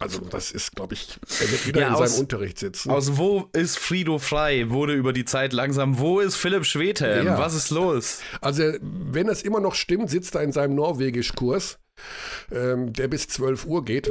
also 0.01 0.20
das 0.20 0.51
ist, 0.51 0.74
glaube 0.74 0.94
ich, 0.94 1.09
er 1.40 1.51
wird 1.51 1.66
wieder 1.66 1.81
Ja, 1.82 1.89
in 1.89 1.94
aus- 1.94 2.10
seinem 2.10 2.20
Unterricht 2.20 2.59
sitzen. 2.59 2.90
Aus 2.90 3.16
wo 3.16 3.48
ist 3.52 3.78
Frido 3.78 4.18
frei? 4.18 4.68
Wurde 4.70 4.94
über 4.94 5.12
die 5.12 5.24
Zeit 5.24 5.52
langsam. 5.52 5.98
Wo 5.98 6.20
ist 6.20 6.36
Philipp 6.36 6.64
Schwedhelm? 6.66 7.26
Ja. 7.26 7.39
Was 7.39 7.55
ist 7.55 7.70
los? 7.70 8.20
Also, 8.40 8.62
wenn 8.81 9.26
das 9.28 9.43
immer 9.43 9.60
noch 9.60 9.74
stimmt, 9.74 10.10
sitzt 10.10 10.35
er 10.35 10.43
in 10.43 10.52
seinem 10.52 10.74
Norwegischkurs, 10.74 11.78
ähm, 12.51 12.93
der 12.93 13.09
bis 13.09 13.28
12 13.28 13.64
Uhr 13.66 13.85
geht. 13.85 14.10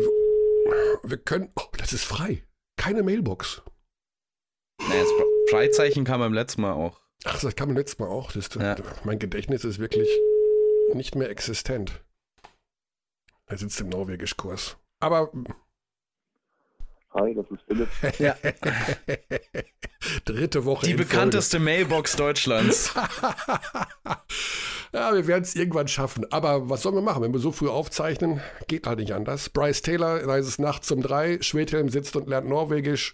Wir 1.04 1.18
können. 1.18 1.52
Oh, 1.56 1.64
das 1.78 1.92
ist 1.92 2.06
frei. 2.06 2.44
Keine 2.78 3.04
Mailbox. 3.04 3.62
Naja, 4.88 5.02
das 5.02 5.10
Fre- 5.10 5.50
Freizeichen 5.52 6.06
kam 6.06 6.20
beim 6.22 6.34
letzten 6.34 6.62
Mal 6.62 6.72
auch. 6.74 7.02
Ach, 7.26 7.40
das 7.42 7.56
kam 7.56 7.68
beim 7.70 7.78
letzten 7.78 8.04
Mal 8.04 8.10
auch. 8.10 8.32
Das, 8.32 8.50
Ja. 8.56 8.76
Mein 9.04 9.20
Gedächtnis 9.20 9.66
ist 9.66 9.80
wirklich 9.80 10.08
nicht 10.94 11.16
mehr 11.16 11.30
existent. 11.30 12.02
Er 13.46 13.58
sitzt 13.58 13.80
im 13.82 13.90
Norwegischkurs. 13.90 14.78
Aber 15.04 15.32
Hi, 17.14 17.36
das 17.36 17.46
ist 17.52 17.62
Philipp. 17.68 17.90
Ja. 18.20 18.36
dritte 20.26 20.66
Woche. 20.66 20.86
Die 20.86 20.92
in 20.94 20.98
bekannteste 20.98 21.60
Mailbox 21.60 22.16
Deutschlands. 22.16 22.88
Folge. 22.88 23.10
ja, 24.94 25.14
wir 25.14 25.28
werden 25.28 25.44
es 25.44 25.56
irgendwann 25.56 25.88
schaffen. 25.88 26.26
Aber 26.32 26.70
was 26.70 26.82
sollen 26.82 26.96
wir 26.96 27.02
machen? 27.02 27.22
Wenn 27.22 27.34
wir 27.34 27.40
so 27.40 27.52
früh 27.52 27.70
aufzeichnen, 27.70 28.42
geht 28.68 28.88
halt 28.88 29.00
nicht 29.00 29.14
anders. 29.14 29.50
Bryce 29.50 29.82
Taylor, 29.82 30.20
da 30.26 30.38
ist 30.38 30.48
es 30.48 30.58
nachts 30.58 30.90
um 30.92 31.02
drei. 31.02 31.40
Schwedhelm 31.42 31.90
sitzt 31.90 32.16
und 32.16 32.28
lernt 32.28 32.50
Norwegisch. 32.50 33.14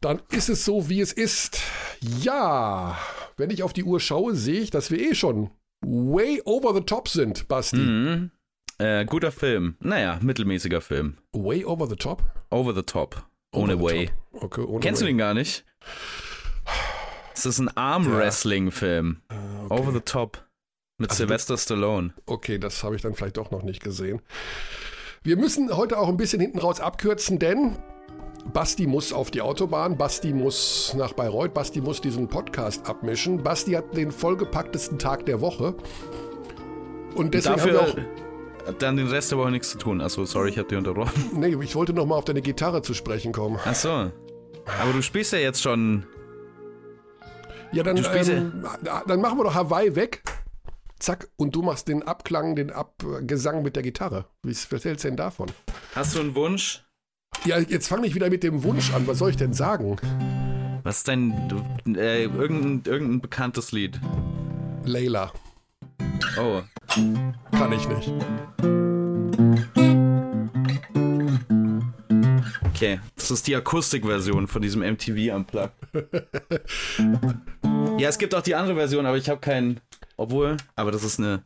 Dann 0.00 0.20
ist 0.30 0.48
es 0.48 0.64
so, 0.64 0.88
wie 0.88 1.00
es 1.00 1.12
ist. 1.12 1.60
Ja, 2.00 2.98
wenn 3.36 3.50
ich 3.50 3.62
auf 3.62 3.72
die 3.72 3.84
Uhr 3.84 4.00
schaue, 4.00 4.34
sehe 4.34 4.60
ich, 4.60 4.70
dass 4.70 4.90
wir 4.90 4.98
eh 4.98 5.14
schon 5.14 5.50
way 5.80 6.42
over 6.44 6.74
the 6.74 6.82
top 6.82 7.08
sind, 7.08 7.48
Basti. 7.48 7.76
Mhm. 7.76 8.30
Äh, 8.82 9.04
guter 9.04 9.30
Film. 9.30 9.76
Naja, 9.80 10.18
mittelmäßiger 10.22 10.80
Film. 10.80 11.18
Way 11.32 11.64
over 11.64 11.86
the 11.86 11.94
top? 11.96 12.24
Over 12.50 12.74
the 12.74 12.82
top. 12.82 13.24
Ohne 13.52 13.74
Over 13.76 13.84
Way. 13.84 14.06
top. 14.32 14.42
Okay, 14.42 14.60
ohne 14.62 14.80
Kennst 14.80 15.00
way. 15.02 15.06
du 15.06 15.12
den 15.12 15.18
gar 15.18 15.34
nicht? 15.34 15.64
Es 17.34 17.46
ist 17.46 17.58
ein 17.60 17.68
Arm-Wrestling-Film. 17.76 19.22
Over 19.68 19.92
the 19.92 20.00
Top. 20.00 20.44
Mit 20.98 21.10
Also 21.10 21.22
Sylvester 21.24 21.56
Stallone. 21.56 22.12
Okay, 22.26 22.58
das 22.58 22.82
habe 22.84 22.94
ich 22.96 23.02
dann 23.02 23.14
vielleicht 23.14 23.36
doch 23.36 23.50
noch 23.50 23.62
nicht 23.62 23.82
gesehen. 23.82 24.20
Wir 25.22 25.36
müssen 25.36 25.74
heute 25.76 25.98
auch 25.98 26.08
ein 26.08 26.16
bisschen 26.16 26.40
hinten 26.40 26.58
raus 26.58 26.80
abkürzen, 26.80 27.38
denn 27.38 27.76
Basti 28.52 28.86
muss 28.86 29.12
auf 29.12 29.30
die 29.30 29.40
Autobahn, 29.40 29.96
Basti 29.96 30.32
muss 30.32 30.94
nach 30.96 31.12
Bayreuth, 31.12 31.54
Basti 31.54 31.80
muss 31.80 32.00
diesen 32.00 32.28
Podcast 32.28 32.86
abmischen. 32.88 33.42
Basti 33.42 33.72
hat 33.72 33.96
den 33.96 34.10
vollgepacktesten 34.12 34.98
Tag 34.98 35.24
der 35.26 35.40
Woche. 35.40 35.74
Und 37.14 37.34
deswegen 37.34 37.60
haben 37.60 37.66
wir 37.66 37.72
Dafür 37.74 38.02
auch. 38.02 38.31
Dann 38.78 38.96
den 38.96 39.08
Rest 39.08 39.30
der 39.30 39.38
Woche 39.38 39.50
nichts 39.50 39.70
zu 39.70 39.78
tun. 39.78 40.00
Achso, 40.00 40.24
sorry, 40.24 40.50
ich 40.50 40.58
habe 40.58 40.68
dir 40.68 40.78
unterbrochen. 40.78 41.30
Nee, 41.34 41.56
ich 41.62 41.74
wollte 41.74 41.92
noch 41.92 42.06
mal 42.06 42.16
auf 42.16 42.24
deine 42.24 42.42
Gitarre 42.42 42.82
zu 42.82 42.94
sprechen 42.94 43.32
kommen. 43.32 43.58
Achso. 43.64 44.10
Aber 44.80 44.92
du 44.92 45.02
spielst 45.02 45.32
ja 45.32 45.38
jetzt 45.38 45.60
schon. 45.62 46.04
Ja, 47.72 47.82
dann, 47.82 47.96
spielst 48.02 48.30
ja- 48.30 48.36
ähm, 48.36 48.64
dann 49.06 49.20
machen 49.20 49.38
wir 49.38 49.44
doch 49.44 49.54
Hawaii 49.54 49.94
weg. 49.96 50.22
Zack, 50.98 51.28
und 51.36 51.54
du 51.56 51.62
machst 51.62 51.88
den 51.88 52.02
Abklang, 52.04 52.54
den 52.54 52.70
Abgesang 52.70 53.62
mit 53.62 53.74
der 53.74 53.82
Gitarre. 53.82 54.26
Wie 54.44 54.50
was 54.70 54.84
hältst 54.84 55.04
du 55.04 55.08
denn 55.08 55.16
davon? 55.16 55.48
Hast 55.96 56.14
du 56.14 56.20
einen 56.20 56.34
Wunsch? 56.36 56.84
Ja, 57.44 57.58
jetzt 57.58 57.88
fange 57.88 58.06
ich 58.06 58.14
wieder 58.14 58.30
mit 58.30 58.42
dem 58.44 58.62
Wunsch 58.62 58.92
an. 58.94 59.06
Was 59.08 59.18
soll 59.18 59.30
ich 59.30 59.36
denn 59.36 59.52
sagen? 59.54 59.96
Was 60.84 60.98
ist 60.98 61.08
dein. 61.08 61.48
du- 61.48 61.98
Äh, 61.98 62.24
irgendein, 62.24 62.82
irgendein 62.92 63.20
bekanntes 63.20 63.72
Lied? 63.72 63.98
Layla. 64.84 65.32
Oh. 66.38 66.62
Kann 67.52 67.72
ich 67.72 67.88
nicht. 67.88 68.12
Okay, 72.74 73.00
das 73.14 73.30
ist 73.30 73.46
die 73.46 73.54
Akustikversion 73.54 74.48
von 74.48 74.60
diesem 74.60 74.82
MTV 74.82 75.36
Unplugged. 75.36 75.72
ja, 77.98 78.08
es 78.08 78.18
gibt 78.18 78.34
auch 78.34 78.42
die 78.42 78.54
andere 78.54 78.76
Version, 78.76 79.06
aber 79.06 79.16
ich 79.16 79.28
habe 79.28 79.40
keinen. 79.40 79.80
Obwohl, 80.16 80.56
aber 80.74 80.90
das 80.90 81.04
ist 81.04 81.20
eine. 81.20 81.42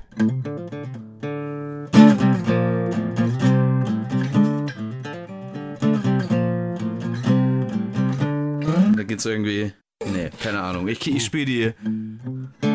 Da 8.97 9.03
geht's 9.03 9.27
irgendwie. 9.27 9.73
Nee, 10.05 10.31
keine 10.43 10.61
Ahnung. 10.61 10.89
Ich, 10.89 11.07
ich 11.07 11.25
spiele 11.25 11.45
die. 11.45 12.66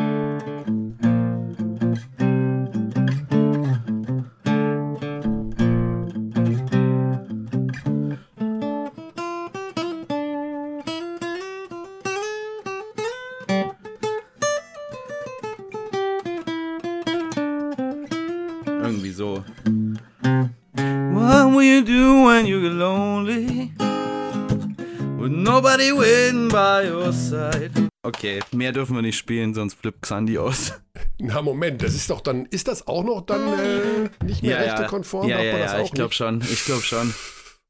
Okay, 28.21 28.39
mehr 28.51 28.71
dürfen 28.71 28.95
wir 28.95 29.01
nicht 29.01 29.17
spielen, 29.17 29.55
sonst 29.55 29.73
flippt 29.73 30.03
Xandi 30.03 30.37
aus. 30.37 30.73
Na 31.17 31.41
Moment, 31.41 31.81
das 31.81 31.95
ist 31.95 32.11
doch 32.11 32.21
dann, 32.21 32.45
ist 32.45 32.67
das 32.67 32.85
auch 32.85 33.03
noch 33.03 33.21
dann 33.21 33.41
äh, 33.57 34.23
nicht 34.23 34.43
mehr 34.43 34.59
rechtekonform? 34.59 35.27
Ja, 35.27 35.37
Darf 35.37 35.45
ja, 35.45 35.57
ja, 35.57 35.79
auch 35.79 35.85
ich 35.85 35.91
glaube 35.91 36.13
schon. 36.13 36.39
Ich 36.41 36.63
glaube 36.65 36.83
schon. 36.83 37.15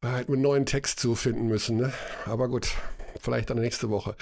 Da 0.02 0.18
hätten 0.18 0.28
wir 0.28 0.34
einen 0.34 0.42
neuen 0.42 0.66
Text 0.66 1.00
zu 1.00 1.16
finden 1.16 1.48
müssen, 1.48 1.78
ne? 1.78 1.94
Aber 2.26 2.50
gut, 2.50 2.68
vielleicht 3.22 3.50
dann 3.50 3.60
nächste 3.60 3.90
Woche. 3.90 4.16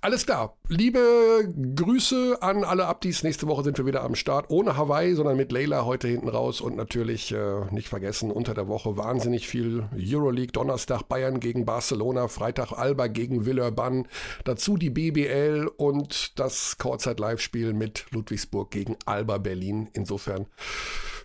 Alles 0.00 0.26
klar. 0.26 0.56
Liebe 0.68 1.52
Grüße 1.74 2.38
an 2.40 2.64
alle 2.64 2.86
Abdis. 2.86 3.22
Nächste 3.22 3.46
Woche 3.46 3.64
sind 3.64 3.78
wir 3.78 3.86
wieder 3.86 4.02
am 4.02 4.14
Start. 4.14 4.46
Ohne 4.50 4.76
Hawaii, 4.76 5.14
sondern 5.14 5.36
mit 5.36 5.52
Leila 5.52 5.84
heute 5.84 6.08
hinten 6.08 6.28
raus. 6.28 6.60
Und 6.60 6.76
natürlich 6.76 7.32
äh, 7.32 7.64
nicht 7.70 7.88
vergessen, 7.88 8.30
unter 8.30 8.54
der 8.54 8.68
Woche 8.68 8.96
wahnsinnig 8.96 9.48
viel 9.48 9.88
Euroleague. 9.96 10.52
Donnerstag 10.52 11.02
Bayern 11.02 11.40
gegen 11.40 11.64
Barcelona, 11.64 12.28
Freitag 12.28 12.72
Alba 12.72 13.06
gegen 13.06 13.46
Villeurbanne. 13.46 14.04
Dazu 14.44 14.76
die 14.76 14.90
BBL 14.90 15.70
und 15.76 16.38
das 16.38 16.78
Kurzzeit 16.78 17.20
Live-Spiel 17.20 17.72
mit 17.72 18.06
Ludwigsburg 18.10 18.70
gegen 18.70 18.96
Alba 19.06 19.38
Berlin. 19.38 19.88
Insofern 19.92 20.46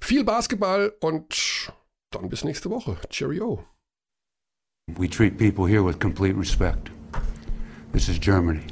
viel 0.02 0.24
Basketball 0.24 0.94
und 1.00 1.72
dann 2.12 2.30
bis 2.30 2.44
nächste 2.44 2.70
Woche. 2.70 2.98
Cheerio. 3.10 3.64
We 4.88 5.08
treat 5.08 5.38
people 5.38 5.66
here 5.66 5.82
with 5.82 6.00
complete 6.00 6.38
respect. 6.38 6.92
This 7.94 8.10
is 8.10 8.18
Germany. 8.18 8.64